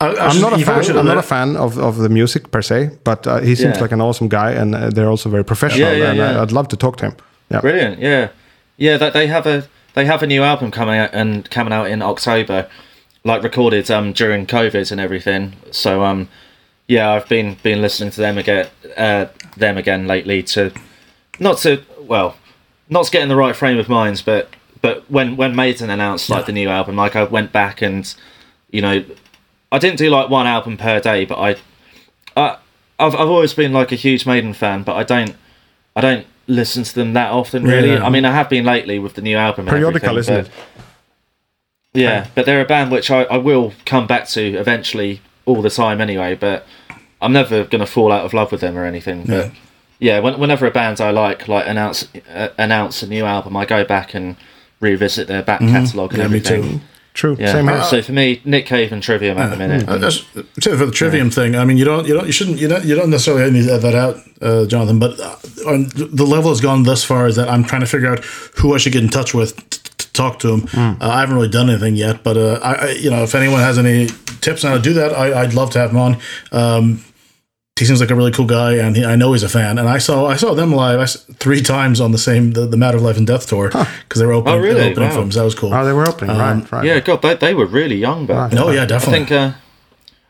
I, 0.02 0.08
I 0.08 0.28
I'm 0.28 0.40
not 0.40 0.54
a 0.54 0.66
fan. 0.66 0.98
I'm 0.98 1.06
not 1.06 1.18
a 1.18 1.22
fan 1.22 1.58
of, 1.58 1.78
of 1.78 1.98
the 1.98 2.08
music 2.10 2.52
per 2.52 2.62
se, 2.62 2.92
but 3.04 3.28
uh, 3.28 3.40
he 3.42 3.56
seems 3.56 3.76
Yeah. 3.76 3.82
like 3.82 3.92
an 3.92 4.00
awesome 4.02 4.30
guy, 4.30 4.52
and 4.52 4.74
uh, 4.74 4.90
they're 4.90 5.10
also 5.10 5.30
very 5.30 5.44
professional. 5.44 5.90
Yeah, 5.92 5.98
yeah, 5.98 6.10
and 6.10 6.18
yeah. 6.18 6.40
I, 6.40 6.42
I'd 6.42 6.52
love 6.54 6.70
to 6.70 6.78
talk 6.78 6.96
to 6.98 7.06
him. 7.08 7.16
Yeah, 7.52 7.60
Brilliant, 7.62 8.00
yeah, 8.00 8.30
yeah. 8.78 8.98
That 8.98 9.12
they 9.14 9.28
have 9.28 9.46
a 9.46 9.68
they 9.96 10.06
have 10.06 10.24
a 10.24 10.28
new 10.28 10.44
album 10.44 10.72
coming 10.72 10.98
out 10.98 11.10
and 11.14 11.50
coming 11.50 11.74
out 11.74 11.90
in 11.90 12.02
October, 12.02 12.70
like 13.26 13.44
recorded 13.44 13.92
um 13.92 14.14
during 14.14 14.46
COVID 14.48 14.92
and 14.92 15.02
everything. 15.02 15.56
So 15.72 16.04
um, 16.06 16.30
yeah, 16.88 17.12
I've 17.12 17.28
been 17.28 17.58
been 17.64 17.82
listening 17.82 18.12
to 18.12 18.22
them 18.22 18.38
again, 18.38 18.68
uh, 18.96 19.26
them 19.58 19.78
again 19.78 20.08
lately 20.08 20.42
to, 20.44 20.72
not 21.40 21.58
to 21.60 21.82
well, 22.08 22.38
not 22.88 23.04
to 23.06 23.12
get 23.12 23.24
in 23.24 23.28
the 23.30 23.36
right 23.36 23.56
frame 23.56 23.78
of 23.78 23.90
mind, 23.90 24.24
but 24.26 24.48
but 24.82 25.10
when 25.10 25.36
when 25.38 25.56
Maiden 25.56 25.90
announced 25.90 26.30
like 26.30 26.46
the 26.46 26.52
new 26.52 26.70
album, 26.70 26.96
like 26.96 27.16
I 27.16 27.24
went 27.24 27.52
back 27.52 27.82
and, 27.82 28.14
you 28.72 28.82
know, 28.82 29.04
I 29.72 29.80
didn't 29.80 29.98
do 29.98 30.10
like 30.10 30.30
one 30.30 30.48
album 30.48 30.78
per 30.78 31.00
day, 31.00 31.26
but 31.26 31.38
I, 31.38 31.56
I 32.38 32.58
I've 32.98 33.14
I've 33.16 33.30
always 33.30 33.54
been 33.54 33.74
like 33.74 33.92
a 33.92 33.96
huge 33.96 34.26
Maiden 34.26 34.54
fan, 34.54 34.84
but 34.84 34.96
I 34.96 35.04
don't 35.04 35.36
I 35.96 36.02
don't 36.02 36.26
listen 36.48 36.84
to 36.84 36.96
them 36.96 37.14
that 37.14 37.32
often 37.32 37.64
really. 37.64 37.90
Yeah. 37.92 38.06
I 38.06 38.10
mean, 38.10 38.26
I 38.26 38.32
have 38.32 38.50
been 38.50 38.66
lately 38.66 39.00
with 39.00 39.14
the 39.16 39.22
new 39.22 39.38
album. 39.38 39.68
periodical, 39.68 40.18
isn't 40.18 40.36
it? 40.48 40.50
Yeah, 41.94 42.28
but 42.36 42.46
they're 42.46 42.62
a 42.62 42.66
band 42.66 42.92
which 42.92 43.10
I, 43.10 43.24
I 43.24 43.38
will 43.38 43.74
come 43.86 44.06
back 44.08 44.28
to 44.30 44.42
eventually 44.58 45.22
all 45.46 45.62
the 45.62 45.70
time 45.72 46.00
anyway, 46.02 46.36
but 46.36 46.66
I'm 47.22 47.34
never 47.34 47.64
going 47.64 47.80
to 47.80 47.88
fall 47.88 48.12
out 48.12 48.26
of 48.26 48.34
love 48.34 48.52
with 48.52 48.62
them 48.62 48.78
or 48.78 48.86
anything. 48.86 49.24
But 49.26 49.46
Yeah. 49.46 49.52
yeah, 50.00 50.20
when, 50.20 50.40
whenever 50.40 50.68
a 50.68 50.72
band 50.72 51.02
I 51.02 51.10
like 51.12 51.48
like 51.48 51.68
announce 51.68 52.08
uh, 52.34 52.50
announce 52.58 53.02
a 53.02 53.08
new 53.08 53.26
album, 53.26 53.58
I 53.58 53.66
go 53.66 53.84
back 53.84 54.14
and 54.14 54.36
revisit 54.80 55.28
their 55.28 55.44
back 55.44 55.60
catalogue 55.60 56.14
and 56.14 56.22
Mm-hmm. 56.22 56.22
Yeah, 56.22 56.28
me 56.28 56.38
everything. 56.38 56.80
too. 56.80 56.86
True. 57.16 57.36
Yeah. 57.40 57.52
Same 57.52 57.68
here. 57.68 57.84
So 57.84 58.02
for 58.02 58.12
me, 58.14 58.40
Nick 58.46 58.66
Cave 58.66 58.92
and 58.94 59.04
Trivium 59.04 59.38
at 59.40 59.50
the 59.50 59.58
minute. 59.58 59.90
Uh, 59.90 59.98
that's- 59.98 60.20
for 60.20 60.76
the 60.86 60.92
Trivium 60.92 61.30
thing, 61.30 61.56
I 61.56 61.66
mean, 61.66 61.78
you 61.78 61.84
don't, 61.84 62.08
you 62.08 62.14
don't, 62.14 62.26
you 62.28 62.32
shouldn't, 62.32 62.60
you 62.60 62.68
don't, 62.70 62.86
you 62.86 62.96
don't 62.96 63.10
necessarily 63.10 63.52
need 63.52 63.66
to 63.66 63.74
add 63.76 63.82
that 63.82 63.96
out, 63.96 64.18
uh, 64.42 64.66
Jonathan. 64.68 65.00
But 65.00 65.20
uh, 65.20 65.36
on 65.68 65.90
the 65.96 66.26
level 66.26 66.50
has 66.52 66.62
gone 66.62 66.84
thus 66.84 67.04
far 67.04 67.28
is 67.28 67.36
that 67.36 67.50
I'm 67.50 67.64
trying 67.66 67.82
to 67.82 67.88
figure 67.88 68.10
out 68.12 68.24
who 68.60 68.74
I 68.74 68.78
should 68.78 68.94
get 68.94 69.04
in 69.04 69.10
touch 69.10 69.34
with 69.34 69.56
t- 69.58 69.80
t- 69.84 69.90
to 69.98 70.14
talk 70.14 70.40
to 70.40 70.54
him. 70.54 70.62
Hmm. 70.68 71.02
Uh, 71.02 71.10
I 71.10 71.20
haven't 71.22 71.36
really 71.36 71.50
done 71.50 71.70
anything 71.70 71.96
yet, 71.98 72.24
but 72.24 72.38
uh, 72.38 72.60
I, 72.64 72.74
I, 72.74 72.90
you 72.92 73.10
know, 73.10 73.24
if 73.24 73.36
anyone 73.36 73.60
has 73.60 73.78
any 73.78 74.08
tips 74.40 74.64
on 74.64 74.72
how 74.72 74.78
to 74.78 74.84
do 74.84 74.94
that, 74.94 75.12
I, 75.12 75.42
I'd 75.42 75.54
love 75.56 75.72
to 75.72 75.80
have 75.80 75.90
him 75.92 75.98
on. 75.98 76.18
Um, 76.54 77.04
he 77.80 77.86
seems 77.86 78.00
like 78.02 78.12
a 78.12 78.16
really 78.16 78.32
cool 78.32 78.46
guy, 78.46 78.74
and 78.74 78.96
he, 78.96 79.06
I 79.06 79.16
know 79.16 79.32
he's 79.34 79.44
a 79.44 79.50
fan. 79.50 79.78
And 79.78 79.88
I 79.90 79.98
saw 79.98 80.28
I 80.28 80.36
saw 80.36 80.54
them 80.54 80.72
live 80.74 81.00
I 81.00 81.04
s- 81.04 81.24
three 81.36 81.62
times 81.62 82.00
on 82.02 82.12
the 82.12 82.18
same 82.18 82.52
the, 82.52 82.66
the 82.66 82.78
Matter 82.78 82.98
of 82.98 83.04
Life 83.04 83.18
and 83.18 83.26
Death 83.26 83.48
tour 83.48 83.70
because 83.70 84.20
they 84.20 84.26
were 84.26 84.34
opening, 84.34 84.60
Oh, 84.60 84.62
really? 84.62 84.76
they 84.76 84.86
were 84.88 84.92
opening 84.92 85.10
Wow. 85.10 85.16
films. 85.16 85.36
That 85.36 85.44
was 85.44 85.56
cool. 85.56 85.74
Oh, 85.74 85.86
they 85.86 85.94
were 85.94 86.08
opening. 86.08 86.38
right, 86.38 86.72
right. 86.72 86.86
Yeah, 86.86 87.00
God, 87.00 87.22
they, 87.22 87.36
they 87.36 87.54
were 87.54 87.66
really 87.66 87.96
young 87.96 88.26
back. 88.26 88.52
no, 88.54 88.70
yeah, 88.70 88.84
I 88.84 88.86
definitely. 88.86 89.26
think 89.26 89.32
uh, 89.32 89.52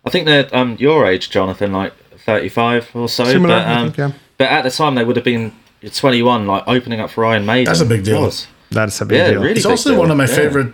I 0.05 0.09
think 0.09 0.25
they're 0.25 0.47
um 0.55 0.77
your 0.79 1.05
age, 1.05 1.29
Jonathan, 1.29 1.71
like 1.73 1.93
thirty 2.19 2.49
five 2.49 2.89
or 2.93 3.09
so. 3.09 3.25
Similar, 3.25 3.55
but, 3.55 3.67
I 3.67 3.73
um, 3.73 3.85
think, 3.91 3.97
yeah. 3.97 4.11
but 4.37 4.47
at 4.49 4.61
the 4.63 4.71
time 4.71 4.95
they 4.95 5.03
would 5.03 5.15
have 5.15 5.25
been 5.25 5.51
twenty 5.93 6.21
one, 6.21 6.45
like 6.47 6.63
opening 6.67 6.99
up 6.99 7.09
for 7.09 7.25
Iron 7.25 7.45
Maiden. 7.45 7.65
That's 7.65 7.81
a 7.81 7.85
big 7.85 8.03
deal. 8.03 8.31
That's 8.71 9.01
a 9.01 9.05
big 9.05 9.17
Yeah, 9.17 9.31
deal. 9.31 9.41
really. 9.41 9.53
He's 9.55 9.63
big 9.63 9.71
also 9.71 9.89
deal, 9.91 9.99
one 9.99 10.11
of 10.11 10.17
my 10.17 10.25
yeah. 10.27 10.35
favorite 10.35 10.73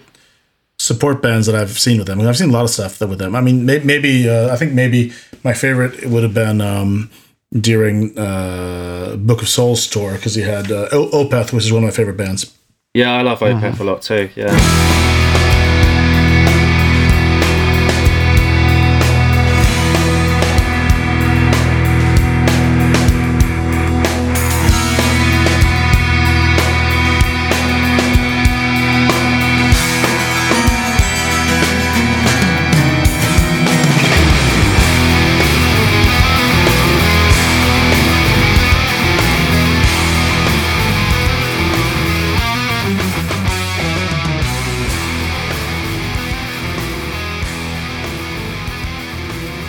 support 0.89 1.21
bands 1.21 1.45
that 1.47 1.55
I've 1.61 1.77
seen 1.85 1.97
with 1.99 2.07
them. 2.07 2.19
I've 2.21 2.37
seen 2.37 2.49
a 2.49 2.53
lot 2.53 2.63
of 2.63 2.69
stuff 2.69 2.99
with 3.01 3.19
them. 3.19 3.35
I 3.35 3.41
mean, 3.41 3.65
may- 3.65 3.83
maybe 3.91 4.29
uh, 4.29 4.53
I 4.53 4.55
think 4.59 4.73
maybe 4.73 5.11
my 5.43 5.53
favorite 5.53 5.93
would 6.11 6.23
have 6.23 6.33
been 6.33 6.59
um, 6.61 7.09
during 7.69 8.17
uh, 8.17 9.15
Book 9.17 9.41
of 9.41 9.47
Souls 9.49 9.87
tour 9.87 10.13
because 10.13 10.35
he 10.35 10.43
had 10.43 10.71
uh, 10.71 10.87
o- 10.97 11.09
Opeth, 11.23 11.51
which 11.53 11.65
is 11.65 11.71
one 11.71 11.83
of 11.83 11.87
my 11.89 11.95
favorite 11.95 12.17
bands. 12.17 12.41
Yeah, 12.93 13.11
I 13.19 13.21
love 13.23 13.39
Opeth 13.39 13.61
Mm-hmm. 13.61 13.81
a 13.81 13.85
lot 13.85 14.01
too. 14.01 14.29
Yeah. 14.35 15.14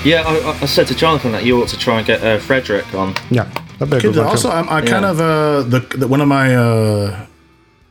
Yeah, 0.06 0.22
I, 0.22 0.34
I- 0.50 0.58
I 0.62 0.66
said 0.66 0.86
to 0.88 0.94
Jonathan 0.94 1.32
that 1.32 1.44
you 1.44 1.60
ought 1.60 1.68
to 1.68 1.78
try 1.78 1.98
and 1.98 2.06
get 2.06 2.22
uh, 2.22 2.38
Fredrik 2.38 2.94
on. 2.94 3.14
Yeah, 3.30 3.44
that'd 3.78 3.90
be 3.90 3.96
a 3.96 4.00
Could- 4.00 4.14
good 4.14 4.16
one. 4.18 4.26
also. 4.28 4.50
I'm, 4.50 4.68
I 4.68 4.80
kind 4.80 5.02
Yeah. 5.04 5.10
of 5.10 5.20
uh, 5.20 5.62
the, 5.68 5.80
the 5.98 6.06
one 6.08 6.20
of 6.20 6.28
my 6.28 6.54
uh, 6.54 7.26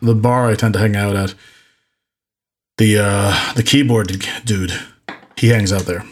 the 0.02 0.16
bar 0.16 0.50
I 0.52 0.56
tend 0.56 0.74
to 0.76 0.80
hang 0.80 0.96
out 0.96 1.16
at. 1.16 1.36
The 2.78 2.98
uh, 3.00 3.54
the 3.56 3.64
keyboard 3.64 4.08
dude, 4.46 4.74
he 5.38 5.50
hangs 5.50 5.72
out 5.74 5.84
there. 5.86 6.04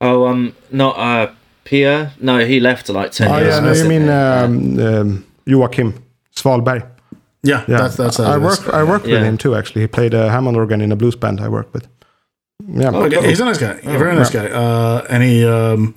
Oh, 0.00 0.26
um, 0.26 0.54
not 0.70 0.96
uh, 0.98 1.32
Pierre. 1.64 2.12
No, 2.20 2.38
he 2.38 2.58
left 2.60 2.88
like 2.88 3.12
ten 3.12 3.28
Oh 3.30 3.36
years 3.38 3.48
yeah, 3.48 3.58
ago. 3.58 3.66
no, 3.66 3.72
you 3.72 3.74
didn't 3.74 3.88
mean 3.88 4.02
he? 4.02 4.08
um, 4.08 5.00
um, 5.00 5.26
Joakim 5.46 6.02
Svalberg? 6.34 6.86
Yeah, 7.42 7.64
Yeah, 7.68 7.78
that's 7.78 7.96
that's. 7.96 8.20
I 8.20 8.32
how 8.32 8.38
work. 8.40 8.58
is. 8.60 8.68
I 8.68 8.82
worked 8.82 9.04
with 9.06 9.14
Yeah. 9.20 9.24
him 9.24 9.36
too. 9.38 9.54
Actually, 9.54 9.82
he 9.82 9.86
played 9.88 10.12
a 10.14 10.30
Hammond 10.30 10.56
organ 10.56 10.80
in 10.80 10.90
a 10.92 10.96
blues 10.96 11.16
band 11.16 11.40
I 11.40 11.48
worked 11.48 11.72
with. 11.74 11.86
Yeah, 12.68 12.90
Oh, 12.92 13.04
Okay, 13.04 13.28
he's 13.28 13.40
a 13.40 13.44
nice 13.44 13.58
guy, 13.58 13.78
a 13.84 13.98
very 13.98 14.14
nice 14.14 14.30
guy. 14.30 14.46
Uh, 14.48 15.06
and 15.10 15.22
he, 15.22 15.44
um, 15.44 15.94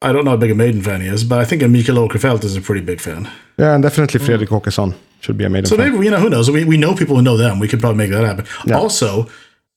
I 0.00 0.12
don't 0.12 0.24
know 0.24 0.32
how 0.32 0.36
big 0.36 0.50
a 0.50 0.54
Maiden 0.54 0.82
fan 0.82 1.00
he 1.00 1.08
is, 1.08 1.24
but 1.24 1.38
I 1.40 1.44
think 1.44 1.62
Mikael 1.62 1.96
Åkerfeldt 1.96 2.44
is 2.44 2.56
a 2.56 2.60
pretty 2.60 2.80
big 2.84 3.00
fan. 3.00 3.28
yeah, 3.58 3.74
and 3.74 3.82
definitely 3.82 4.20
Fredrik 4.20 4.48
Åkesson 4.50 4.94
should 5.20 5.36
be 5.38 5.44
a 5.44 5.48
maiden. 5.48 5.66
So 5.66 5.76
fan. 5.76 5.92
maybe 5.92 6.04
you 6.04 6.10
know 6.10 6.18
who 6.20 6.28
knows. 6.28 6.50
We, 6.50 6.64
we 6.64 6.76
know 6.76 6.94
people 6.94 7.14
who 7.16 7.22
know 7.22 7.36
them. 7.36 7.58
We 7.60 7.68
could 7.68 7.80
probably 7.80 7.98
make 7.98 8.10
that 8.10 8.24
happen. 8.24 8.44
Yeah. 8.66 8.78
Also, 8.78 9.26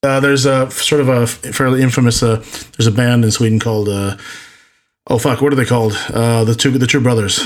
uh, 0.03 0.19
there's 0.19 0.45
a 0.45 0.69
sort 0.71 1.01
of 1.01 1.09
a 1.09 1.27
fairly 1.27 1.81
infamous. 1.81 2.23
Uh, 2.23 2.43
there's 2.77 2.87
a 2.87 2.91
band 2.91 3.23
in 3.23 3.31
Sweden 3.31 3.59
called. 3.59 3.87
Uh, 3.89 4.17
oh 5.07 5.19
fuck! 5.19 5.41
What 5.41 5.53
are 5.53 5.55
they 5.55 5.65
called? 5.65 5.93
Uh, 6.13 6.43
the 6.45 6.55
two 6.55 6.71
the 6.79 6.87
two 6.87 7.01
brothers. 7.01 7.45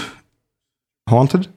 Haunted. 1.10 1.48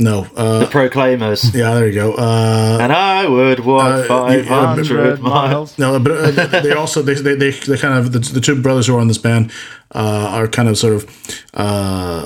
No. 0.00 0.26
uh, 0.36 0.58
the 0.60 0.66
Uh, 0.66 0.70
Proclaimers. 0.70 1.54
yeah, 1.54 1.74
there 1.74 1.86
you 1.86 1.94
go. 1.94 2.14
Uh, 2.14 2.78
and 2.80 2.92
I 2.92 3.26
would 3.28 3.60
walk 3.60 3.84
Uh, 4.10 4.26
you- 4.32 4.42
five 4.42 4.46
hundred 4.48 5.20
miles. 5.20 5.78
no, 5.78 5.98
but 6.00 6.12
uh, 6.12 6.60
they 6.62 6.72
also 6.72 7.00
they, 7.00 7.14
they 7.14 7.36
they 7.36 7.50
they 7.52 7.76
kind 7.78 7.94
of 7.98 8.10
the, 8.12 8.18
the 8.18 8.40
two 8.40 8.60
brothers 8.60 8.88
who 8.88 8.96
are 8.96 9.00
in 9.02 9.08
this 9.08 9.18
band 9.18 9.52
uh, 9.94 10.30
are 10.36 10.48
kind 10.48 10.68
of 10.68 10.76
sort 10.76 10.94
of 10.94 11.06
uh, 11.54 12.24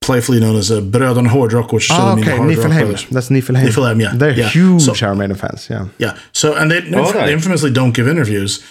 playfully 0.00 0.38
known 0.38 0.54
as 0.56 0.70
uh, 0.70 0.80
Bröderna 0.80 1.26
Hårdrock, 1.28 1.72
which 1.72 1.84
should 1.84 1.96
Oh, 1.98 2.14
mean 2.14 2.24
okay, 2.24 2.36
Hard 2.36 2.48
Rock 2.56 2.58
Niflheim. 2.66 2.78
Brothers. 2.78 3.06
That's 3.10 3.30
Niflheim. 3.30 3.64
Niflheim, 3.66 4.00
yeah, 4.00 4.12
They're 4.14 4.38
yeah. 4.38 4.48
huge 4.48 4.82
So- 4.82 4.94
Iron 5.06 5.18
Maiden 5.18 5.36
fans. 5.36 5.66
Yeah. 5.68 5.86
Yeah. 5.98 6.16
So 6.32 6.54
and 6.54 6.70
they, 6.70 6.78
Oh, 6.94 7.12
they 7.12 7.32
infamously 7.32 7.72
don't 7.72 7.92
give 7.92 8.06
interviews, 8.08 8.62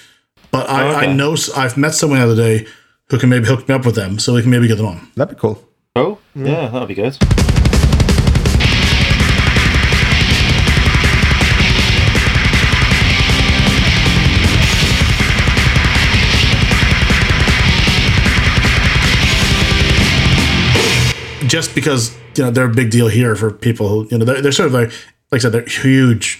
but 0.52 0.70
I, 0.70 0.88
I 0.88 0.96
Okay. 1.04 1.14
know 1.14 1.36
I've 1.58 1.76
met 1.78 1.94
someone 1.96 2.20
the 2.20 2.26
other 2.32 2.36
day 2.48 2.66
who 3.10 3.18
can 3.20 3.28
maybe 3.30 3.46
hook 3.46 3.68
me 3.68 3.76
up 3.76 3.86
with 3.86 3.96
them, 3.96 4.20
so 4.20 4.34
we 4.36 4.42
can 4.42 4.52
maybe 4.52 4.68
get 4.70 4.78
them 4.78 4.86
on. 4.88 5.02
That'd 5.18 5.36
be 5.36 5.40
cool. 5.42 5.58
Oh, 5.98 6.18
yeah, 6.34 6.70
that'd 6.70 6.88
be 6.88 6.96
good. 6.96 7.18
Just 21.50 21.76
because 21.76 22.16
you 22.36 22.44
know 22.44 22.52
they're 22.52 22.70
a 22.70 22.74
big 22.74 22.92
deal 22.92 23.08
here 23.08 23.36
for 23.36 23.52
people 23.52 23.90
who 23.90 24.08
you 24.10 24.18
know 24.18 24.26
they're, 24.26 24.42
they're 24.42 24.52
sort 24.52 24.68
of 24.68 24.74
like 24.74 24.90
like 25.32 25.40
I 25.40 25.44
said 25.44 25.52
they're 25.52 25.66
huge. 25.66 26.40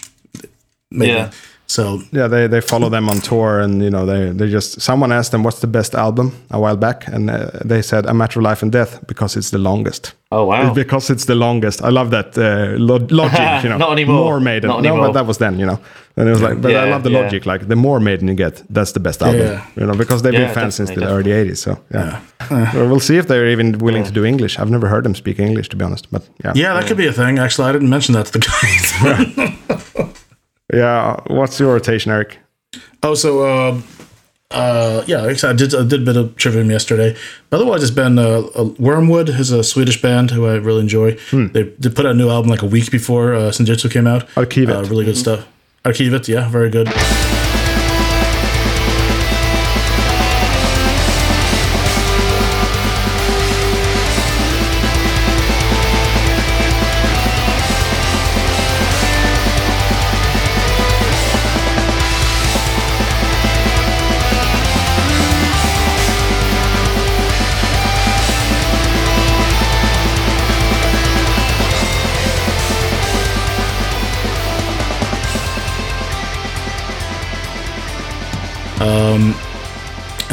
Maybe. 0.90 1.12
Yeah. 1.12 1.30
So 1.70 2.02
Yeah, 2.12 2.28
they, 2.28 2.48
they 2.48 2.60
follow 2.60 2.88
them 2.90 3.08
on 3.08 3.20
tour, 3.20 3.60
and 3.60 3.82
you 3.82 3.90
know 3.90 4.04
they 4.06 4.32
they 4.38 4.52
just 4.52 4.80
someone 4.80 5.12
asked 5.18 5.30
them 5.30 5.42
what's 5.44 5.60
the 5.60 5.66
best 5.68 5.94
album 5.94 6.30
a 6.50 6.58
while 6.58 6.76
back, 6.76 7.06
and 7.14 7.30
uh, 7.30 7.36
they 7.68 7.82
said 7.82 8.06
A 8.06 8.12
Matter 8.12 8.40
of 8.40 8.44
Life 8.50 8.62
and 8.64 8.72
Death 8.72 8.98
because 9.06 9.38
it's 9.38 9.50
the 9.50 9.58
longest. 9.58 10.14
Oh 10.32 10.44
wow. 10.46 10.74
Because 10.74 11.12
it's 11.12 11.24
the 11.26 11.34
longest. 11.34 11.80
I 11.82 11.90
love 11.90 12.10
that 12.10 12.36
uh, 12.38 12.76
lo- 12.78 13.06
logic. 13.22 13.62
You 13.64 13.68
know, 13.70 13.78
Not 13.78 13.92
anymore. 13.92 14.24
More 14.24 14.40
Maiden. 14.40 14.68
Not 14.68 14.82
No, 14.82 14.88
anymore. 14.88 15.06
but 15.08 15.12
that 15.12 15.26
was 15.26 15.38
then. 15.38 15.58
You 15.60 15.66
know, 15.66 15.78
and 16.16 16.28
it 16.28 16.32
was 16.32 16.42
like, 16.42 16.60
but 16.60 16.70
I 16.74 16.90
love 16.90 17.02
the 17.02 17.10
yeah. 17.10 17.22
logic. 17.22 17.46
Like 17.46 17.66
the 17.68 17.76
more 17.76 18.00
Maiden 18.00 18.28
you 18.28 18.34
get, 18.36 18.62
that's 18.74 18.92
the 18.92 19.00
best 19.00 19.22
album. 19.22 19.40
Yeah. 19.40 19.62
You 19.76 19.86
know, 19.86 19.96
because 19.98 20.22
they've 20.22 20.34
Yeah, 20.40 20.46
been 20.46 20.54
fans 20.54 20.74
since 20.74 20.90
the 20.90 21.00
definitely, 21.00 21.32
early 21.32 21.50
'80s. 21.50 21.58
So 21.58 21.70
yeah, 21.94 22.20
Well, 22.74 22.88
we'll 22.90 23.00
see 23.00 23.18
if 23.18 23.26
they're 23.26 23.48
even 23.52 23.78
willing 23.78 24.04
to 24.04 24.12
do 24.12 24.24
English. 24.24 24.58
I've 24.58 24.70
never 24.70 24.88
heard 24.88 25.04
them 25.04 25.14
speak 25.14 25.38
English, 25.38 25.68
to 25.68 25.76
be 25.76 25.84
honest. 25.84 26.06
But 26.10 26.22
yeah, 26.44 26.52
yeah, 26.56 26.74
that 26.74 26.86
could 26.88 26.96
be 26.98 27.06
a 27.08 27.12
thing. 27.12 27.38
Actually, 27.38 27.68
I 27.68 27.72
didn't 27.72 27.90
mention 27.90 28.14
that 28.14 28.26
to 28.26 28.32
the 28.32 28.40
guys. 28.50 30.10
yeah. 30.72 31.20
What's 31.26 31.58
your 31.60 31.72
rotation, 31.72 32.12
Eric? 32.12 32.38
Oh, 33.02 33.14
so 33.14 33.42
uh, 33.44 33.80
uh, 34.50 35.04
yeah, 35.06 35.22
I 35.24 35.52
did 35.52 35.74
I 35.74 35.84
did 35.84 36.02
a 36.02 36.04
bit 36.04 36.16
of 36.16 36.36
trivium 36.36 36.70
yesterday. 36.70 37.16
Otherwise, 37.52 37.82
it's 37.82 37.90
been 37.90 38.18
uh, 38.18 38.40
uh, 38.54 38.64
Wormwood 38.78 39.28
is 39.28 39.50
a 39.52 39.62
Swedish 39.62 40.00
band 40.02 40.30
who 40.32 40.46
I 40.46 40.54
really 40.56 40.80
enjoy. 40.80 41.16
They, 41.32 41.62
they 41.64 41.88
put 41.90 42.06
out 42.06 42.12
a 42.12 42.14
new 42.14 42.28
album 42.30 42.50
like 42.50 42.62
a 42.62 42.66
week 42.66 42.90
before 42.90 43.34
uh, 43.34 43.50
Senjutsu 43.50 43.90
came 43.90 44.06
out. 44.06 44.26
Arkivet. 44.34 44.74
uh, 44.74 44.88
really 44.88 45.04
good 45.04 45.16
stuff. 45.16 45.46
Arkivet, 45.84 46.28
yeah, 46.28 46.48
very 46.48 46.68
good. 46.70 46.88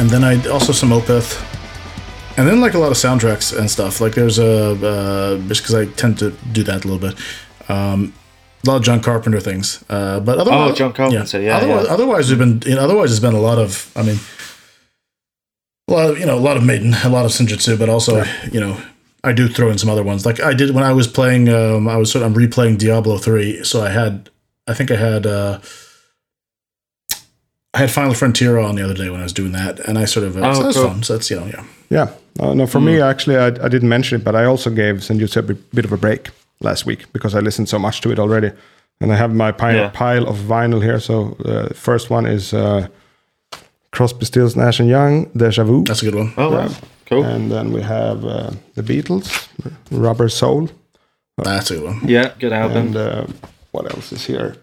And 0.08 0.22
then 0.22 0.24
I 0.24 0.48
also 0.48 0.72
some 0.72 0.88
Opeth, 0.88 1.36
and 2.38 2.48
then 2.48 2.62
like 2.62 2.72
a 2.72 2.78
lot 2.78 2.90
of 2.90 2.96
soundtracks 2.96 3.54
and 3.56 3.70
stuff. 3.70 4.00
Like 4.00 4.14
there's 4.14 4.38
a 4.38 4.72
uh, 4.72 5.38
just 5.48 5.60
because 5.62 5.74
I 5.74 5.84
tend 5.84 6.18
to 6.20 6.30
do 6.50 6.62
that 6.62 6.84
a 6.86 6.88
little 6.88 6.98
bit. 6.98 7.18
Um, 7.68 8.14
a 8.64 8.70
lot 8.70 8.76
of 8.76 8.82
John 8.84 9.02
Carpenter 9.02 9.38
things, 9.38 9.84
uh, 9.90 10.20
but 10.20 10.38
otherwise, 10.38 10.72
Oh, 10.72 10.74
John 10.74 10.92
Carpenter, 10.94 11.42
yeah, 11.42 11.58
otherwise, 11.58 11.86
yeah. 11.86 11.92
otherwise, 11.92 12.28
there's 12.28 12.38
been 12.38 12.62
you 12.64 12.76
know, 12.76 12.80
otherwise 12.84 13.10
there's 13.10 13.20
been 13.20 13.34
a 13.34 13.40
lot 13.40 13.58
of. 13.58 13.92
I 13.94 14.02
mean, 14.02 14.18
a 15.88 15.92
lot 15.92 16.10
of 16.10 16.18
you 16.18 16.24
know 16.24 16.38
a 16.38 16.40
lot 16.40 16.56
of 16.56 16.64
Maiden, 16.64 16.94
a 17.04 17.10
lot 17.10 17.26
of 17.26 17.30
Senjutsu, 17.32 17.78
but 17.78 17.88
also 17.90 18.24
you 18.50 18.60
know. 18.60 18.80
I 19.24 19.32
do 19.32 19.48
throw 19.48 19.68
in 19.68 19.78
some 19.78 19.90
other 19.90 20.04
ones, 20.04 20.24
like 20.24 20.40
I 20.40 20.54
did 20.54 20.70
when 20.70 20.84
I 20.84 20.92
was 20.92 21.08
playing. 21.08 21.48
Um, 21.48 21.88
I 21.88 21.96
was 21.96 22.10
sort 22.10 22.24
of 22.24 22.30
I'm 22.30 22.38
replaying 22.38 22.78
Diablo 22.78 23.18
three, 23.18 23.62
so 23.64 23.82
I 23.82 23.88
had, 23.90 24.30
I 24.68 24.74
think 24.74 24.92
I 24.92 24.96
had, 24.96 25.26
uh, 25.26 25.58
I 27.74 27.78
had 27.78 27.90
Final 27.90 28.14
Frontier 28.14 28.58
on 28.58 28.74
the 28.76 28.82
other 28.84 28.94
day 28.94 29.10
when 29.10 29.20
I 29.20 29.24
was 29.24 29.32
doing 29.32 29.52
that, 29.52 29.78
and 29.80 29.98
I 29.98 30.06
sort 30.06 30.26
of 30.26 30.36
uh, 30.36 30.40
Oh, 30.48 30.52
so 30.54 30.62
that's 30.62 30.76
cool. 30.76 30.88
fun. 30.88 31.02
So 31.02 31.12
that's 31.16 31.30
you 31.30 31.38
know 31.40 31.46
yeah. 31.46 31.64
Yeah. 31.90 32.08
Uh, 32.40 32.54
no, 32.54 32.66
for 32.66 32.80
me, 32.80 33.00
actually, 33.00 33.36
I, 33.36 33.46
I 33.48 33.68
didn't 33.68 33.88
mention 33.88 34.20
it, 34.20 34.24
but 34.24 34.34
I 34.36 34.44
also 34.44 34.70
gave 34.70 34.96
Senjutsu 34.96 35.36
a 35.38 35.42
bit, 35.42 35.74
bit 35.74 35.84
of 35.84 35.92
a 35.92 35.96
break 35.96 36.28
last 36.60 36.86
week 36.86 37.12
because 37.12 37.34
I 37.34 37.40
listened 37.40 37.68
so 37.68 37.78
much 37.78 38.00
to 38.02 38.12
it 38.12 38.18
already. 38.18 38.52
And 39.00 39.12
I 39.12 39.16
have 39.16 39.34
my 39.34 39.50
pi- 39.52 39.74
Yeah. 39.74 39.90
pile 39.92 40.26
of 40.28 40.36
vinyl 40.36 40.80
here. 40.82 41.00
So 41.00 41.36
the 41.40 41.72
first 41.74 42.10
one 42.10 42.26
is 42.26 42.52
uh, 42.54 42.86
Crosby, 43.90 44.24
Stills, 44.24 44.54
Nash 44.56 44.78
and 44.80 44.88
Young, 44.88 45.26
Deja 45.36 45.64
Vu. 45.64 45.82
That's 45.84 46.02
a 46.02 46.04
good 46.04 46.14
one. 46.14 46.32
Oh 46.36 46.50
wow. 46.50 46.68
Cool. 47.06 47.24
And 47.24 47.50
then 47.50 47.72
we 47.72 47.82
have 47.82 48.24
uh, 48.24 48.50
the 48.74 48.82
Beatles, 48.82 49.48
Rubber 49.90 50.28
Soul. 50.28 50.68
That's 51.38 51.70
a 51.70 51.74
good 51.74 51.84
one. 51.84 52.00
yeah, 52.08 52.32
good 52.38 52.52
album. 52.52 52.76
And 52.88 52.96
uh, 52.96 53.26
what 53.72 53.92
else 53.94 54.12
is 54.12 54.26
here? 54.26 54.56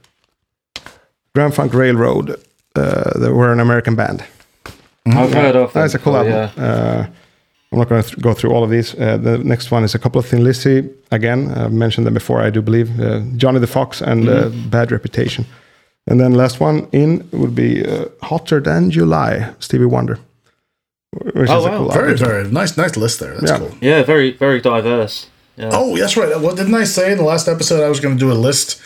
Grand 1.34 1.54
Funk 1.54 1.74
Railroad. 1.74 2.40
Uh, 2.76 3.18
they 3.20 3.30
were 3.30 3.52
an 3.54 3.60
American 3.60 3.96
band. 3.96 4.24
I've 5.06 5.34
heard 5.34 5.56
of 5.56 5.74
them. 5.74 5.82
That's 5.82 5.94
a 5.94 6.00
cool 6.00 6.16
album. 6.18 6.34
Yeah. 6.34 6.52
Uh, 6.58 7.08
I'm 7.72 7.80
not 7.80 7.90
going 7.90 8.02
to 8.04 8.10
th- 8.10 8.22
go 8.22 8.34
through 8.34 8.52
all 8.52 8.64
of 8.64 8.70
these. 8.70 8.94
Uh, 8.96 9.18
the 9.18 9.38
next 9.40 9.72
one 9.72 9.84
is 9.84 9.96
a 9.96 10.00
couple 10.00 10.20
of 10.20 10.26
Thin 10.26 10.44
Lizzy. 10.44 10.90
Again, 11.12 11.52
I've 11.52 11.74
mentioned 11.74 12.06
them 12.08 12.14
before, 12.14 12.42
I 12.42 12.50
do 12.50 12.62
believe. 12.62 13.00
Uh, 13.00 13.22
Johnny 13.38 13.60
the 13.60 13.68
Fox 13.68 14.02
and 14.02 14.28
uh, 14.30 14.50
Bad 14.70 14.92
Reputation. 14.92 15.46
And 16.08 16.20
then 16.20 16.34
last 16.36 16.60
one 16.60 16.88
in 16.92 17.28
would 17.32 17.56
be 17.56 17.86
uh, 17.86 18.06
Hotter 18.22 18.60
Than 18.62 18.92
July, 18.92 19.54
Stevie 19.60 19.86
Wonder. 19.86 20.20
Which 21.34 21.50
Oh, 21.50 21.60
is 21.60 21.66
a 21.66 21.70
wow. 21.70 21.78
cool 21.78 21.90
Very, 21.92 22.12
album. 22.12 22.28
very 22.28 22.48
nice, 22.52 22.78
nice 22.78 22.96
list 22.98 23.20
there. 23.20 23.34
That's 23.40 23.52
Yeah. 23.52 23.58
cool. 23.60 23.72
Yeah, 23.82 24.04
very, 24.04 24.32
very 24.34 24.62
diverse. 24.62 25.28
Yeah. 25.58 25.70
Oh, 25.74 25.98
that's 25.98 26.16
right. 26.18 26.40
What 26.40 26.58
didn't 26.58 26.76
I 26.76 26.84
say 26.86 27.12
in 27.12 27.18
the 27.18 27.24
last 27.24 27.48
episode? 27.48 27.84
I 27.84 27.90
was 27.90 28.00
going 28.00 28.16
to 28.16 28.20
do 28.20 28.32
a 28.32 28.34
list 28.48 28.82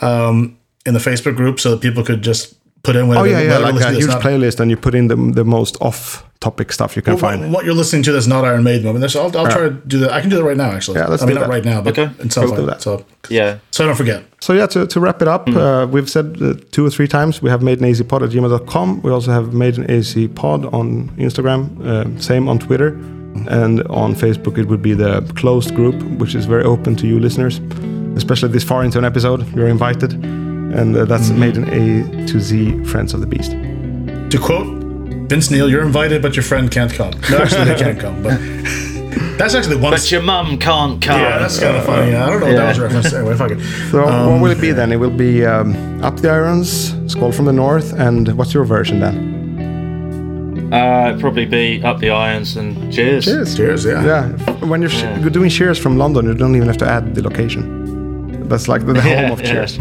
um, 0.00 0.56
in 0.86 0.94
the 0.94 1.00
Facebook 1.00 1.36
group 1.36 1.60
so 1.60 1.70
that 1.70 1.80
people 1.80 2.02
could 2.04 2.22
just 2.22 2.54
put 2.82 2.96
in 2.96 3.10
Oh, 3.16 3.24
yeah, 3.24 3.40
yeah. 3.40 3.58
Like 3.58 3.74
a 3.80 3.92
huge 3.92 4.10
playlist, 4.10 4.60
and 4.60 4.70
you 4.70 4.76
put 4.76 4.94
in 4.94 5.08
the, 5.08 5.16
the 5.16 5.44
most 5.44 5.76
off 5.80 6.24
topic 6.40 6.72
stuff 6.72 6.96
you 6.96 7.02
can 7.02 7.12
what, 7.14 7.20
find. 7.20 7.52
what 7.52 7.64
you're 7.64 7.72
listening 7.74 8.02
to 8.02 8.10
that's 8.10 8.26
not 8.26 8.44
Iron 8.44 8.64
Maiden. 8.64 8.88
I 8.88 8.92
mean, 8.92 8.98
there's, 9.00 9.14
I'll, 9.14 9.36
I'll 9.38 9.46
try 9.46 9.68
to 9.68 9.70
do 9.70 10.00
that. 10.00 10.10
I 10.12 10.20
can 10.20 10.28
do 10.28 10.36
that 10.36 10.42
right 10.44 10.56
now, 10.56 10.72
actually. 10.72 10.98
Yeah, 10.98 11.06
let's 11.06 11.22
I 11.22 11.26
mean, 11.26 11.36
do 11.36 11.40
not 11.40 11.46
that. 11.46 11.52
right 11.54 11.64
now, 11.64 11.80
but 11.80 11.96
Okay. 11.96 12.10
in 12.20 12.30
some 12.30 12.46
Cool. 12.46 12.56
point. 12.56 12.62
Do 12.62 12.66
that. 12.66 12.82
So, 12.82 13.04
Yeah. 13.28 13.58
so 13.70 13.84
I 13.84 13.86
don't 13.86 13.96
forget. 13.96 14.24
So 14.40 14.52
yeah, 14.52 14.66
to, 14.66 14.86
to 14.88 14.98
wrap 14.98 15.22
it 15.22 15.28
up, 15.28 15.48
uh, 15.48 15.86
we've 15.88 16.10
said 16.10 16.38
uh, 16.42 16.54
two 16.72 16.84
or 16.84 16.90
three 16.90 17.06
times 17.06 17.40
we 17.40 17.48
have 17.50 17.62
Maiden 17.62 17.86
AZPod 17.86 18.22
at 18.24 18.30
gmail.com. 18.30 19.02
We 19.02 19.12
also 19.12 19.30
have 19.30 19.54
Maiden 19.54 19.84
AZPod 19.86 20.72
on 20.74 21.10
Instagram, 21.16 21.60
uh, 21.86 22.20
same 22.20 22.48
on 22.48 22.58
Twitter, 22.58 22.88
and 23.48 23.82
on 23.86 24.14
Facebook 24.16 24.58
it 24.58 24.66
would 24.66 24.82
be 24.82 24.94
the 24.94 25.20
closed 25.36 25.74
group, 25.76 25.94
which 26.18 26.34
is 26.34 26.46
very 26.46 26.64
open 26.64 26.96
to 26.96 27.06
you 27.06 27.20
listeners, 27.20 27.60
especially 28.16 28.48
this 28.48 28.64
far 28.64 28.82
into 28.82 28.98
an 28.98 29.04
episode. 29.04 29.46
You're 29.54 29.68
invited, 29.68 30.12
and 30.72 30.96
uh, 30.96 31.04
that's 31.04 31.30
Maiden 31.30 31.64
A 31.68 32.26
to 32.26 32.40
Z 32.40 32.84
Friends 32.84 33.14
of 33.14 33.20
the 33.20 33.26
Beast. 33.26 33.52
To 33.52 34.38
quote 34.38 34.66
Vince 35.28 35.50
Neil, 35.50 35.68
you're 35.70 35.82
invited, 35.82 36.22
but 36.22 36.34
your 36.36 36.42
friend 36.42 36.70
can't 36.70 36.92
come. 36.92 37.12
No, 37.30 37.38
actually, 37.38 37.64
they 37.64 37.74
can't 37.76 37.98
come. 37.98 38.22
But 38.22 38.38
that's 39.38 39.54
actually 39.54 39.76
one. 39.76 39.92
But 39.92 40.10
your 40.10 40.22
mum 40.22 40.58
can't 40.58 41.00
come. 41.02 41.20
yeah, 41.20 41.38
that's 41.38 41.58
kind 41.58 41.76
of 41.76 41.84
funny. 41.84 42.14
I 42.14 42.28
don't 42.28 42.40
know 42.40 42.46
what 42.46 42.56
that 42.56 42.68
was 42.68 42.78
a 42.78 42.82
reference. 42.82 43.10
to. 43.10 43.18
Anyway, 43.18 43.36
fuck 43.36 43.50
it. 43.52 43.60
So 43.90 44.04
Um, 44.06 44.32
what 44.32 44.42
will 44.42 44.50
it 44.50 44.60
be 44.60 44.72
then? 44.72 44.92
It 44.92 44.96
will 44.96 45.10
be 45.10 45.44
um, 45.46 46.02
Up 46.04 46.16
the 46.16 46.30
Irons, 46.30 46.94
Skull 47.10 47.32
from 47.32 47.44
the 47.46 47.52
North, 47.52 47.92
and 47.94 48.28
what's 48.36 48.52
your 48.54 48.64
version 48.64 49.00
then? 49.00 49.30
Uh, 50.72 51.08
it'd 51.10 51.20
probably 51.20 51.44
be 51.44 51.82
up 51.84 51.98
the 51.98 52.08
irons 52.08 52.56
and 52.56 52.90
cheers. 52.90 53.26
Cheers. 53.26 53.54
Cheers, 53.56 53.84
yeah. 53.84 54.04
Yeah, 54.06 54.28
when 54.64 54.80
you're, 54.80 54.88
sh- 54.90 55.02
you're 55.20 55.28
doing 55.28 55.50
Cheers 55.50 55.78
from 55.78 55.98
London, 55.98 56.24
you 56.24 56.34
don't 56.34 56.56
even 56.56 56.66
have 56.66 56.78
to 56.78 56.86
add 56.88 57.14
the 57.14 57.22
location. 57.22 58.48
That's 58.48 58.68
like 58.68 58.86
the, 58.86 58.94
the 58.94 59.02
home 59.02 59.10
Yeah, 59.12 59.32
of 59.32 59.40
yeah. 59.42 59.50
Cheers. 59.52 59.78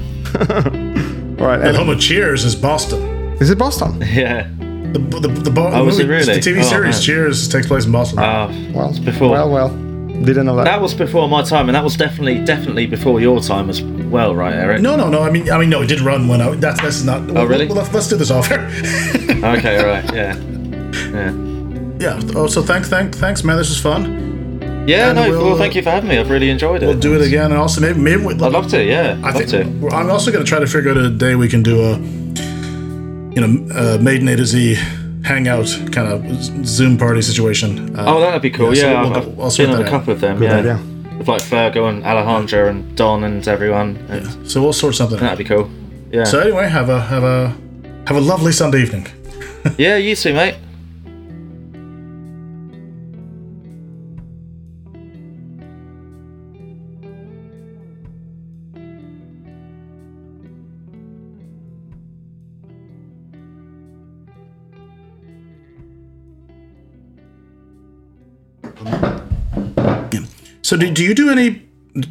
All 0.50 1.48
right, 1.48 1.58
The 1.60 1.68
and 1.70 1.78
home 1.78 1.90
of 1.90 2.00
Cheers 2.00 2.46
is 2.46 2.56
Boston. 2.56 3.02
is 3.40 3.50
it 3.50 3.58
Boston? 3.58 4.02
Yeah. 4.14 4.48
The 4.94 5.00
the 5.00 5.20
the, 5.28 5.50
the, 5.52 5.62
Oh, 5.62 5.86
movie- 5.86 6.04
really? 6.06 6.26
the 6.26 6.40
TV 6.42 6.60
Oh, 6.60 6.64
series 6.64 6.96
man. 6.98 7.02
Cheers 7.02 7.48
takes 7.48 7.68
place 7.68 7.86
in 7.86 7.92
Boston. 7.94 8.20
Uh, 8.20 8.52
Well, 8.74 8.94
before. 9.06 9.30
Well, 9.30 9.50
well, 9.50 9.70
didn't 9.70 10.46
know 10.46 10.56
that. 10.58 10.66
that 10.66 10.82
was 10.82 10.94
before 10.94 11.30
my 11.30 11.42
time, 11.44 11.70
and 11.70 11.76
that 11.76 11.84
was 11.84 11.96
definitely, 11.96 12.44
definitely 12.44 12.86
before 12.88 13.22
your 13.22 13.40
time 13.40 13.70
as 13.70 13.82
well, 13.82 14.36
right, 14.36 14.54
Eric? 14.54 14.82
no, 14.82 14.96
no, 14.98 15.08
no. 15.10 15.22
I 15.24 15.30
mean, 15.32 15.50
I 15.50 15.58
mean, 15.58 15.70
no. 15.70 15.82
It 15.82 15.88
did 15.88 16.02
run 16.02 16.28
when 16.28 16.42
I. 16.42 16.54
That's 16.56 16.82
that's 16.82 17.04
not. 17.04 17.22
Oh, 17.38 17.46
really? 17.46 17.66
Well, 17.68 17.78
let's, 17.78 17.94
let's 17.94 18.08
do 18.10 18.18
this 18.18 18.32
off 18.32 18.48
here. 18.48 18.60
Okay, 19.30 19.84
right, 19.84 20.14
yeah. 20.14 20.36
Yeah. 21.14 21.32
yeah. 22.00 22.20
Oh, 22.36 22.48
so 22.48 22.62
thanks, 22.62 22.90
thank, 22.90 23.16
thanks, 23.16 23.44
man. 23.46 23.58
This 23.58 23.70
is 23.72 23.80
fun. 23.80 24.21
Yeah, 24.88 25.10
And 25.10 25.16
no, 25.16 25.30
we'll, 25.30 25.46
well, 25.46 25.58
thank 25.58 25.76
you 25.76 25.82
for 25.84 25.92
having 25.92 26.10
me. 26.10 26.18
I've 26.18 26.30
really 26.30 26.50
enjoyed 26.50 26.82
it. 26.82 26.88
We'll 26.88 26.98
do 27.00 27.14
it 27.16 27.22
again, 27.26 27.52
and 27.52 27.60
also 27.60 27.80
maybe 27.82 28.00
maybe 28.00 28.24
we, 28.24 28.34
I'd 28.34 28.40
love 28.52 28.68
to, 28.70 28.84
yeah. 28.84 29.20
I 29.24 29.28
I'd 29.30 29.36
love 29.36 29.50
think 29.50 29.50
to. 29.50 29.96
I'm 29.96 30.10
also 30.10 30.32
going 30.32 30.44
to 30.44 30.50
try 30.50 30.60
to 30.60 30.66
figure 30.68 30.90
out 30.92 30.98
a 30.98 31.10
day 31.10 31.36
we 31.36 31.48
can 31.48 31.62
do 31.62 31.82
a, 31.84 31.98
you 33.36 33.42
know, 33.42 33.74
uh, 33.76 33.98
Maiden 34.02 34.28
A 34.28 34.36
to 34.36 34.46
Z 34.46 34.74
hangout 35.24 35.68
kind 35.92 36.08
of 36.12 36.66
Zoom 36.66 36.98
party 36.98 37.22
situation. 37.22 37.96
Uh, 37.96 38.06
Oh, 38.08 38.20
that'd 38.20 38.42
be 38.42 38.50
cool. 38.50 38.76
Yeah, 38.76 38.82
so 38.82 38.88
we'll 39.02 39.14
I've, 39.18 39.36
go- 39.38 39.44
I've 39.46 39.52
sort 39.54 39.68
been 39.68 39.76
on 39.76 39.82
that 39.84 39.92
a 39.92 39.94
out. 39.96 40.00
couple 40.00 40.14
of 40.14 40.20
them. 40.20 40.38
Good 40.40 40.50
yeah, 40.50 40.58
idea. 40.58 40.80
with 41.20 41.28
like 41.28 41.42
Fergo 41.44 41.88
and 41.88 42.04
Alejandro 42.04 42.68
and 42.70 42.96
Don 42.98 43.24
and 43.24 43.48
everyone. 43.48 43.98
And 44.10 44.50
so 44.50 44.62
we'll 44.64 44.74
sort 44.74 44.96
something. 44.96 45.20
That'd 45.20 45.38
be 45.38 45.44
cool. 45.44 45.70
Yeah. 46.12 46.24
So 46.24 46.40
anyway, 46.40 46.68
have 46.68 46.90
a 46.90 47.00
have 47.02 47.24
a 47.24 47.56
have 48.08 48.18
a 48.18 48.22
lovely 48.22 48.52
Sunday 48.52 48.82
evening. 48.82 49.06
yeah, 49.78 49.98
you 49.98 50.16
too, 50.16 50.34
mate. 50.34 50.56
So 70.72 70.78
do, 70.78 70.90
do 70.90 71.04
you 71.04 71.14
do 71.14 71.30
any 71.30 71.50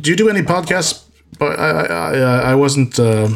do 0.03 0.11
you 0.11 0.17
do 0.17 0.29
any 0.29 0.43
podcasts? 0.43 1.05
But 1.39 1.59
I 1.59 1.71
I, 1.71 2.19
I, 2.19 2.53
I 2.53 2.55
wasn't. 2.55 2.99
Uh, 2.99 3.29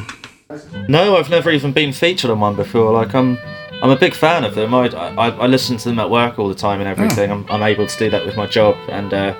No, 0.87 1.17
I've 1.17 1.31
never 1.31 1.51
even 1.51 1.73
been 1.73 1.95
featured 1.95 2.31
on 2.31 2.41
one 2.41 2.57
before. 2.57 2.93
Like 2.93 3.15
I'm, 3.15 3.39
I'm 3.83 3.89
a 3.89 3.97
big 3.97 4.13
fan 4.13 4.45
of 4.45 4.55
them. 4.55 4.75
I, 4.75 4.89
I, 4.89 5.31
I 5.31 5.47
listen 5.47 5.79
to 5.79 5.89
them 5.89 5.99
at 5.99 6.11
work 6.11 6.39
all 6.39 6.51
the 6.51 6.55
time 6.55 6.79
and 6.81 6.89
everything. 6.91 7.31
I'm, 7.31 7.47
I'm 7.49 7.63
able 7.63 7.87
to 7.87 7.99
do 7.99 8.11
that 8.11 8.27
with 8.27 8.37
my 8.37 8.47
job. 8.47 8.77
And 8.91 9.15
uh, 9.15 9.35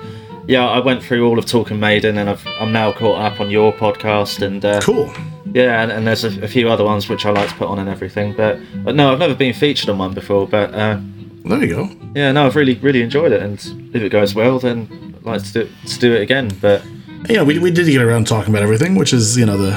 yeah, 0.47 0.67
I 0.67 0.79
went 0.79 1.03
through 1.03 1.27
all 1.27 1.37
of 1.37 1.45
Talking 1.45 1.79
Maiden, 1.79 2.17
and 2.17 2.31
I've, 2.31 2.43
I'm 2.59 2.71
now 2.71 2.91
caught 2.91 3.21
up 3.21 3.39
on 3.39 3.51
your 3.51 3.71
podcast. 3.71 4.41
And 4.41 4.65
uh, 4.65 4.81
cool. 4.81 5.13
yeah, 5.53 5.83
and, 5.83 5.91
and 5.91 6.07
there's 6.07 6.23
a, 6.23 6.43
a 6.43 6.47
few 6.47 6.67
other 6.67 6.83
ones 6.83 7.07
which 7.09 7.27
I 7.27 7.29
like 7.29 7.49
to 7.49 7.55
put 7.57 7.67
on 7.67 7.77
and 7.77 7.89
everything. 7.89 8.33
But, 8.33 8.57
but 8.83 8.95
no, 8.95 9.13
I've 9.13 9.19
never 9.19 9.35
been 9.35 9.53
featured 9.53 9.89
on 9.89 9.99
one 9.99 10.15
before. 10.15 10.47
But 10.47 10.73
uh, 10.73 10.99
There 11.43 11.63
you 11.63 11.75
go. 11.75 11.89
yeah, 12.15 12.31
no, 12.31 12.47
I've 12.47 12.55
really 12.55 12.73
really 12.81 13.03
enjoyed 13.03 13.31
it. 13.31 13.43
And 13.43 13.59
if 13.93 14.01
it 14.01 14.09
goes 14.09 14.33
well, 14.33 14.57
then 14.57 15.14
like 15.25 15.43
to 15.43 15.53
do, 15.53 15.69
to 15.87 15.99
do 15.99 16.13
it 16.13 16.21
again. 16.21 16.49
But 16.61 16.83
You 17.29 17.35
know, 17.37 17.43
we, 17.45 17.59
we 17.59 17.71
did 17.71 17.87
get 17.87 18.01
around 18.01 18.27
talking 18.27 18.51
about 18.53 18.63
everything, 18.63 18.95
which 18.95 19.13
is 19.13 19.37
you 19.37 19.45
know 19.45 19.57
the 19.57 19.71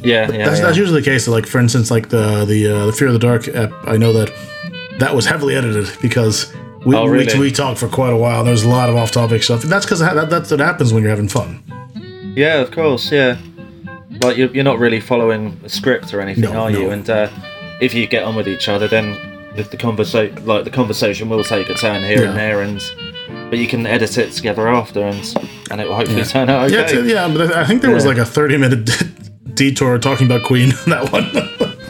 yeah, 0.00 0.30
yeah, 0.30 0.46
that's, 0.46 0.58
yeah. 0.58 0.66
that's 0.66 0.76
usually 0.78 1.00
the 1.00 1.04
case. 1.10 1.28
Like 1.28 1.46
for 1.46 1.58
instance, 1.58 1.90
like 1.90 2.08
the 2.08 2.44
the 2.44 2.68
uh, 2.68 2.86
the 2.86 2.92
Fear 2.92 3.08
of 3.08 3.12
the 3.14 3.18
Dark 3.18 3.48
app. 3.48 3.72
I 3.86 3.96
know 3.96 4.12
that 4.12 4.32
that 4.98 5.14
was 5.14 5.26
heavily 5.26 5.54
edited 5.54 5.88
because 6.00 6.52
we 6.84 6.96
Oh, 6.96 7.04
we, 7.04 7.10
really? 7.10 7.38
we 7.38 7.50
talked 7.52 7.78
for 7.78 7.88
quite 7.88 8.12
a 8.12 8.16
while. 8.16 8.38
and 8.40 8.46
There 8.46 8.52
was 8.52 8.64
a 8.64 8.68
lot 8.68 8.88
of 8.88 8.96
off 8.96 9.10
topic 9.10 9.42
stuff. 9.42 9.62
That's 9.62 9.84
because 9.84 10.00
that, 10.00 10.28
that's 10.30 10.50
what 10.50 10.60
happens 10.60 10.92
when 10.92 11.02
you're 11.02 11.10
having 11.10 11.28
fun. 11.28 11.62
Yeah, 12.36 12.56
of 12.60 12.70
course. 12.70 13.12
Yeah, 13.12 13.36
like 14.22 14.36
you're, 14.36 14.50
you're 14.54 14.64
not 14.64 14.78
really 14.78 15.00
following 15.00 15.58
a 15.64 15.68
script 15.68 16.12
or 16.14 16.20
anything, 16.20 16.44
No, 16.44 16.52
are 16.54 16.70
you? 16.70 16.90
And 16.90 17.08
uh, 17.08 17.28
if 17.80 17.94
you 17.94 18.06
get 18.06 18.24
on 18.24 18.34
with 18.36 18.48
each 18.48 18.68
other, 18.68 18.88
then 18.88 19.12
the, 19.56 19.62
the 19.64 19.76
conversation, 19.76 20.44
like 20.46 20.64
the 20.64 20.70
conversation, 20.70 21.28
will 21.28 21.44
take 21.44 21.68
a 21.68 21.74
turn 21.74 22.02
here 22.02 22.24
and 22.24 22.36
there, 22.36 22.62
and 22.62 22.80
but 23.52 23.58
you 23.58 23.66
can 23.68 23.84
edit 23.86 24.16
it 24.16 24.32
together 24.32 24.66
after, 24.66 25.00
and 25.02 25.34
and 25.70 25.78
it 25.78 25.86
will 25.86 25.94
hopefully 25.94 26.24
turn 26.24 26.48
out 26.48 26.64
okay. 26.72 26.74
Yeah, 26.74 27.02
t- 27.02 27.12
yeah, 27.12 27.28
but 27.28 27.52
I 27.52 27.66
think 27.66 27.82
there 27.82 27.90
was 27.90 28.04
Yeah. 28.04 28.12
like 28.12 28.18
a 28.18 28.24
30 28.24 28.56
minute 28.56 28.90
detour 29.54 29.98
talking 29.98 30.24
about 30.24 30.42
Queen 30.46 30.72
on 30.72 30.88
that 30.88 31.12
one. 31.12 31.26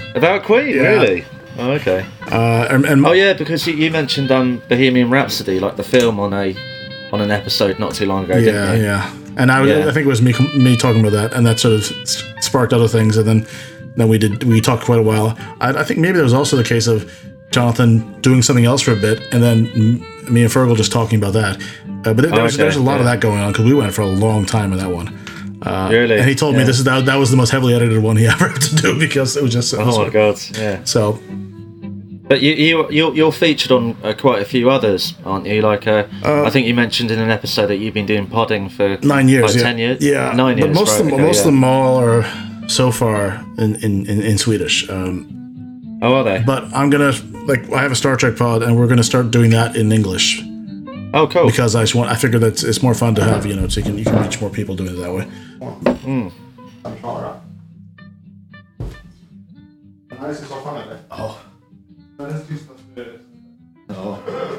About 0.17 0.43
Queen, 0.43 0.75
Yeah. 0.75 0.83
really? 0.83 1.25
Oh, 1.59 1.71
okay. 1.71 2.05
uh, 2.33 2.67
and, 2.69 2.85
and 2.85 3.07
Oh 3.07 3.13
yeah, 3.13 3.33
because 3.33 3.65
you, 3.69 3.75
you 3.75 3.93
mentioned 3.93 4.33
um 4.33 4.61
Bohemian 4.69 5.09
Rhapsody, 5.09 5.61
like 5.61 5.77
the 5.77 5.85
film, 5.85 6.19
on 6.19 6.33
a 6.35 6.57
on 7.13 7.21
an 7.21 7.31
episode 7.31 7.79
not 7.79 7.95
too 7.95 8.07
long 8.07 8.25
ago, 8.25 8.37
yeah, 8.39 8.45
didn't 8.73 8.77
you? 8.81 8.85
yeah. 8.87 9.15
And 9.37 9.53
I, 9.53 9.65
Yeah. 9.65 9.87
I 9.89 9.93
think 9.93 10.05
it 10.05 10.13
was 10.17 10.21
me 10.21 10.35
me 10.57 10.77
talking 10.77 11.01
about 11.01 11.13
that, 11.13 11.33
and 11.33 11.47
that 11.47 11.61
sort 11.61 11.75
of 11.75 11.85
sparked 12.43 12.73
other 12.73 12.89
things, 12.89 13.17
and 13.17 13.25
then 13.29 13.47
then 13.97 14.09
we 14.09 14.19
did 14.19 14.43
we 14.43 14.61
talked 14.61 14.83
quite 14.85 14.99
a 14.99 15.03
while. 15.13 15.39
I, 15.61 15.69
I 15.83 15.85
think 15.85 16.01
maybe 16.01 16.15
there 16.15 16.25
was 16.25 16.35
also 16.35 16.57
the 16.57 16.65
case 16.75 16.89
of 16.89 17.09
Jonathan 17.53 18.21
doing 18.21 18.43
something 18.43 18.65
else 18.65 18.83
for 18.83 18.93
a 18.93 18.97
bit, 18.97 19.21
and 19.33 19.43
then 19.43 19.65
me 20.31 20.43
and 20.43 20.51
Fergal 20.51 20.77
just 20.77 20.93
talking 20.93 21.19
about 21.19 21.35
that. 21.35 21.63
Uh, 22.05 22.13
but 22.15 22.17
there, 22.17 22.31
there 22.31 22.43
was, 22.43 22.55
Okay, 22.55 22.65
there's 22.65 22.77
a 22.77 22.83
lot 22.83 22.99
of 22.99 23.05
that 23.05 23.21
going 23.21 23.39
on 23.41 23.53
because 23.53 23.65
we 23.65 23.75
went 23.75 23.95
for 23.95 24.03
a 24.03 24.07
long 24.07 24.45
time 24.45 24.73
on 24.73 24.79
that 24.79 24.91
one. 24.91 25.17
really? 25.91 26.19
And 26.19 26.29
he 26.29 26.35
told 26.35 26.57
me 26.57 26.65
this 26.65 26.79
is 26.79 26.85
that, 26.85 27.07
that 27.07 27.17
was 27.17 27.31
the 27.31 27.37
most 27.37 27.51
heavily 27.51 27.75
edited 27.75 28.03
one 28.03 28.17
he 28.17 28.27
ever 28.35 28.49
had 28.49 28.61
to 28.63 28.75
do 28.75 28.99
because 28.99 29.37
it 29.37 29.43
was 29.43 29.53
just 29.53 29.73
Oh 29.75 30.05
my 30.05 30.11
god, 30.11 30.41
yeah. 30.59 30.83
so 30.85 31.21
But 32.29 32.43
you 32.43 32.53
you 32.55 32.91
you're, 32.91 33.15
you're 33.15 33.33
featured 33.33 33.71
on 33.71 33.97
uh, 34.03 34.15
quite 34.19 34.43
a 34.43 34.45
few 34.45 34.71
others, 34.71 35.15
aren't 35.25 35.47
you? 35.47 35.63
Like 35.63 35.87
uh, 35.87 36.07
I 36.25 36.51
think 36.51 36.67
you 36.67 36.75
mentioned 36.75 37.11
in 37.11 37.21
an 37.21 37.31
episode 37.31 37.69
that 37.69 37.77
you've 37.77 37.95
been 37.95 38.07
doing 38.07 38.27
podding 38.27 38.69
for 38.69 38.99
nine 39.03 39.29
years, 39.29 39.45
like 39.45 39.57
yeah. 39.57 39.63
ten 39.63 39.79
years, 39.79 40.05
yeah, 40.05 40.33
nine 40.33 40.57
but 40.59 40.65
years. 40.67 40.77
most 40.77 40.91
right, 40.91 41.01
of 41.01 41.07
them, 41.07 41.15
okay, 41.15 41.23
most 41.23 41.37
yeah. 41.37 41.41
of 41.43 41.47
them 41.47 41.65
all 41.65 41.97
are 41.99 42.25
so 42.69 42.91
far 42.91 43.45
in 43.59 43.77
in, 43.85 44.07
in, 44.07 44.23
in 44.23 44.39
Swedish. 44.39 44.89
Um, 44.89 45.29
Oh, 46.03 46.15
are 46.15 46.25
they? 46.25 46.43
but 46.45 46.65
I'm 46.75 46.91
gonna 46.91 47.13
like 47.47 47.71
I 47.73 47.83
have 47.83 47.93
a 47.93 47.97
Star 47.97 48.17
Trek 48.17 48.37
pod, 48.37 48.63
and 48.63 48.77
we're 48.77 48.87
going 48.87 48.99
to 48.99 49.05
start 49.05 49.31
doing 49.31 49.51
that 49.51 49.77
in 49.77 49.93
English. 49.93 50.43
Oh, 51.15 51.27
cool. 51.27 51.47
Because 51.47 51.75
I 51.77 51.83
just 51.83 51.95
want, 51.95 52.11
I 52.11 52.15
figure 52.15 52.39
that 52.39 52.63
it's 52.63 52.83
more 52.83 52.95
fun 52.95 53.15
to 53.17 53.25
have, 53.25 53.45
you 53.45 53.55
know, 53.55 53.69
so 53.69 53.81
you 53.81 53.85
can 53.85 53.99
you 53.99 54.05
can 54.05 54.23
reach 54.23 54.41
more 54.41 54.51
people 54.51 54.75
doing 54.77 54.95
it 54.95 54.97
that 54.97 55.13
way. 55.13 55.29
Mm. 55.61 56.33
Oh. 61.11 61.45
Oh. 63.91 64.52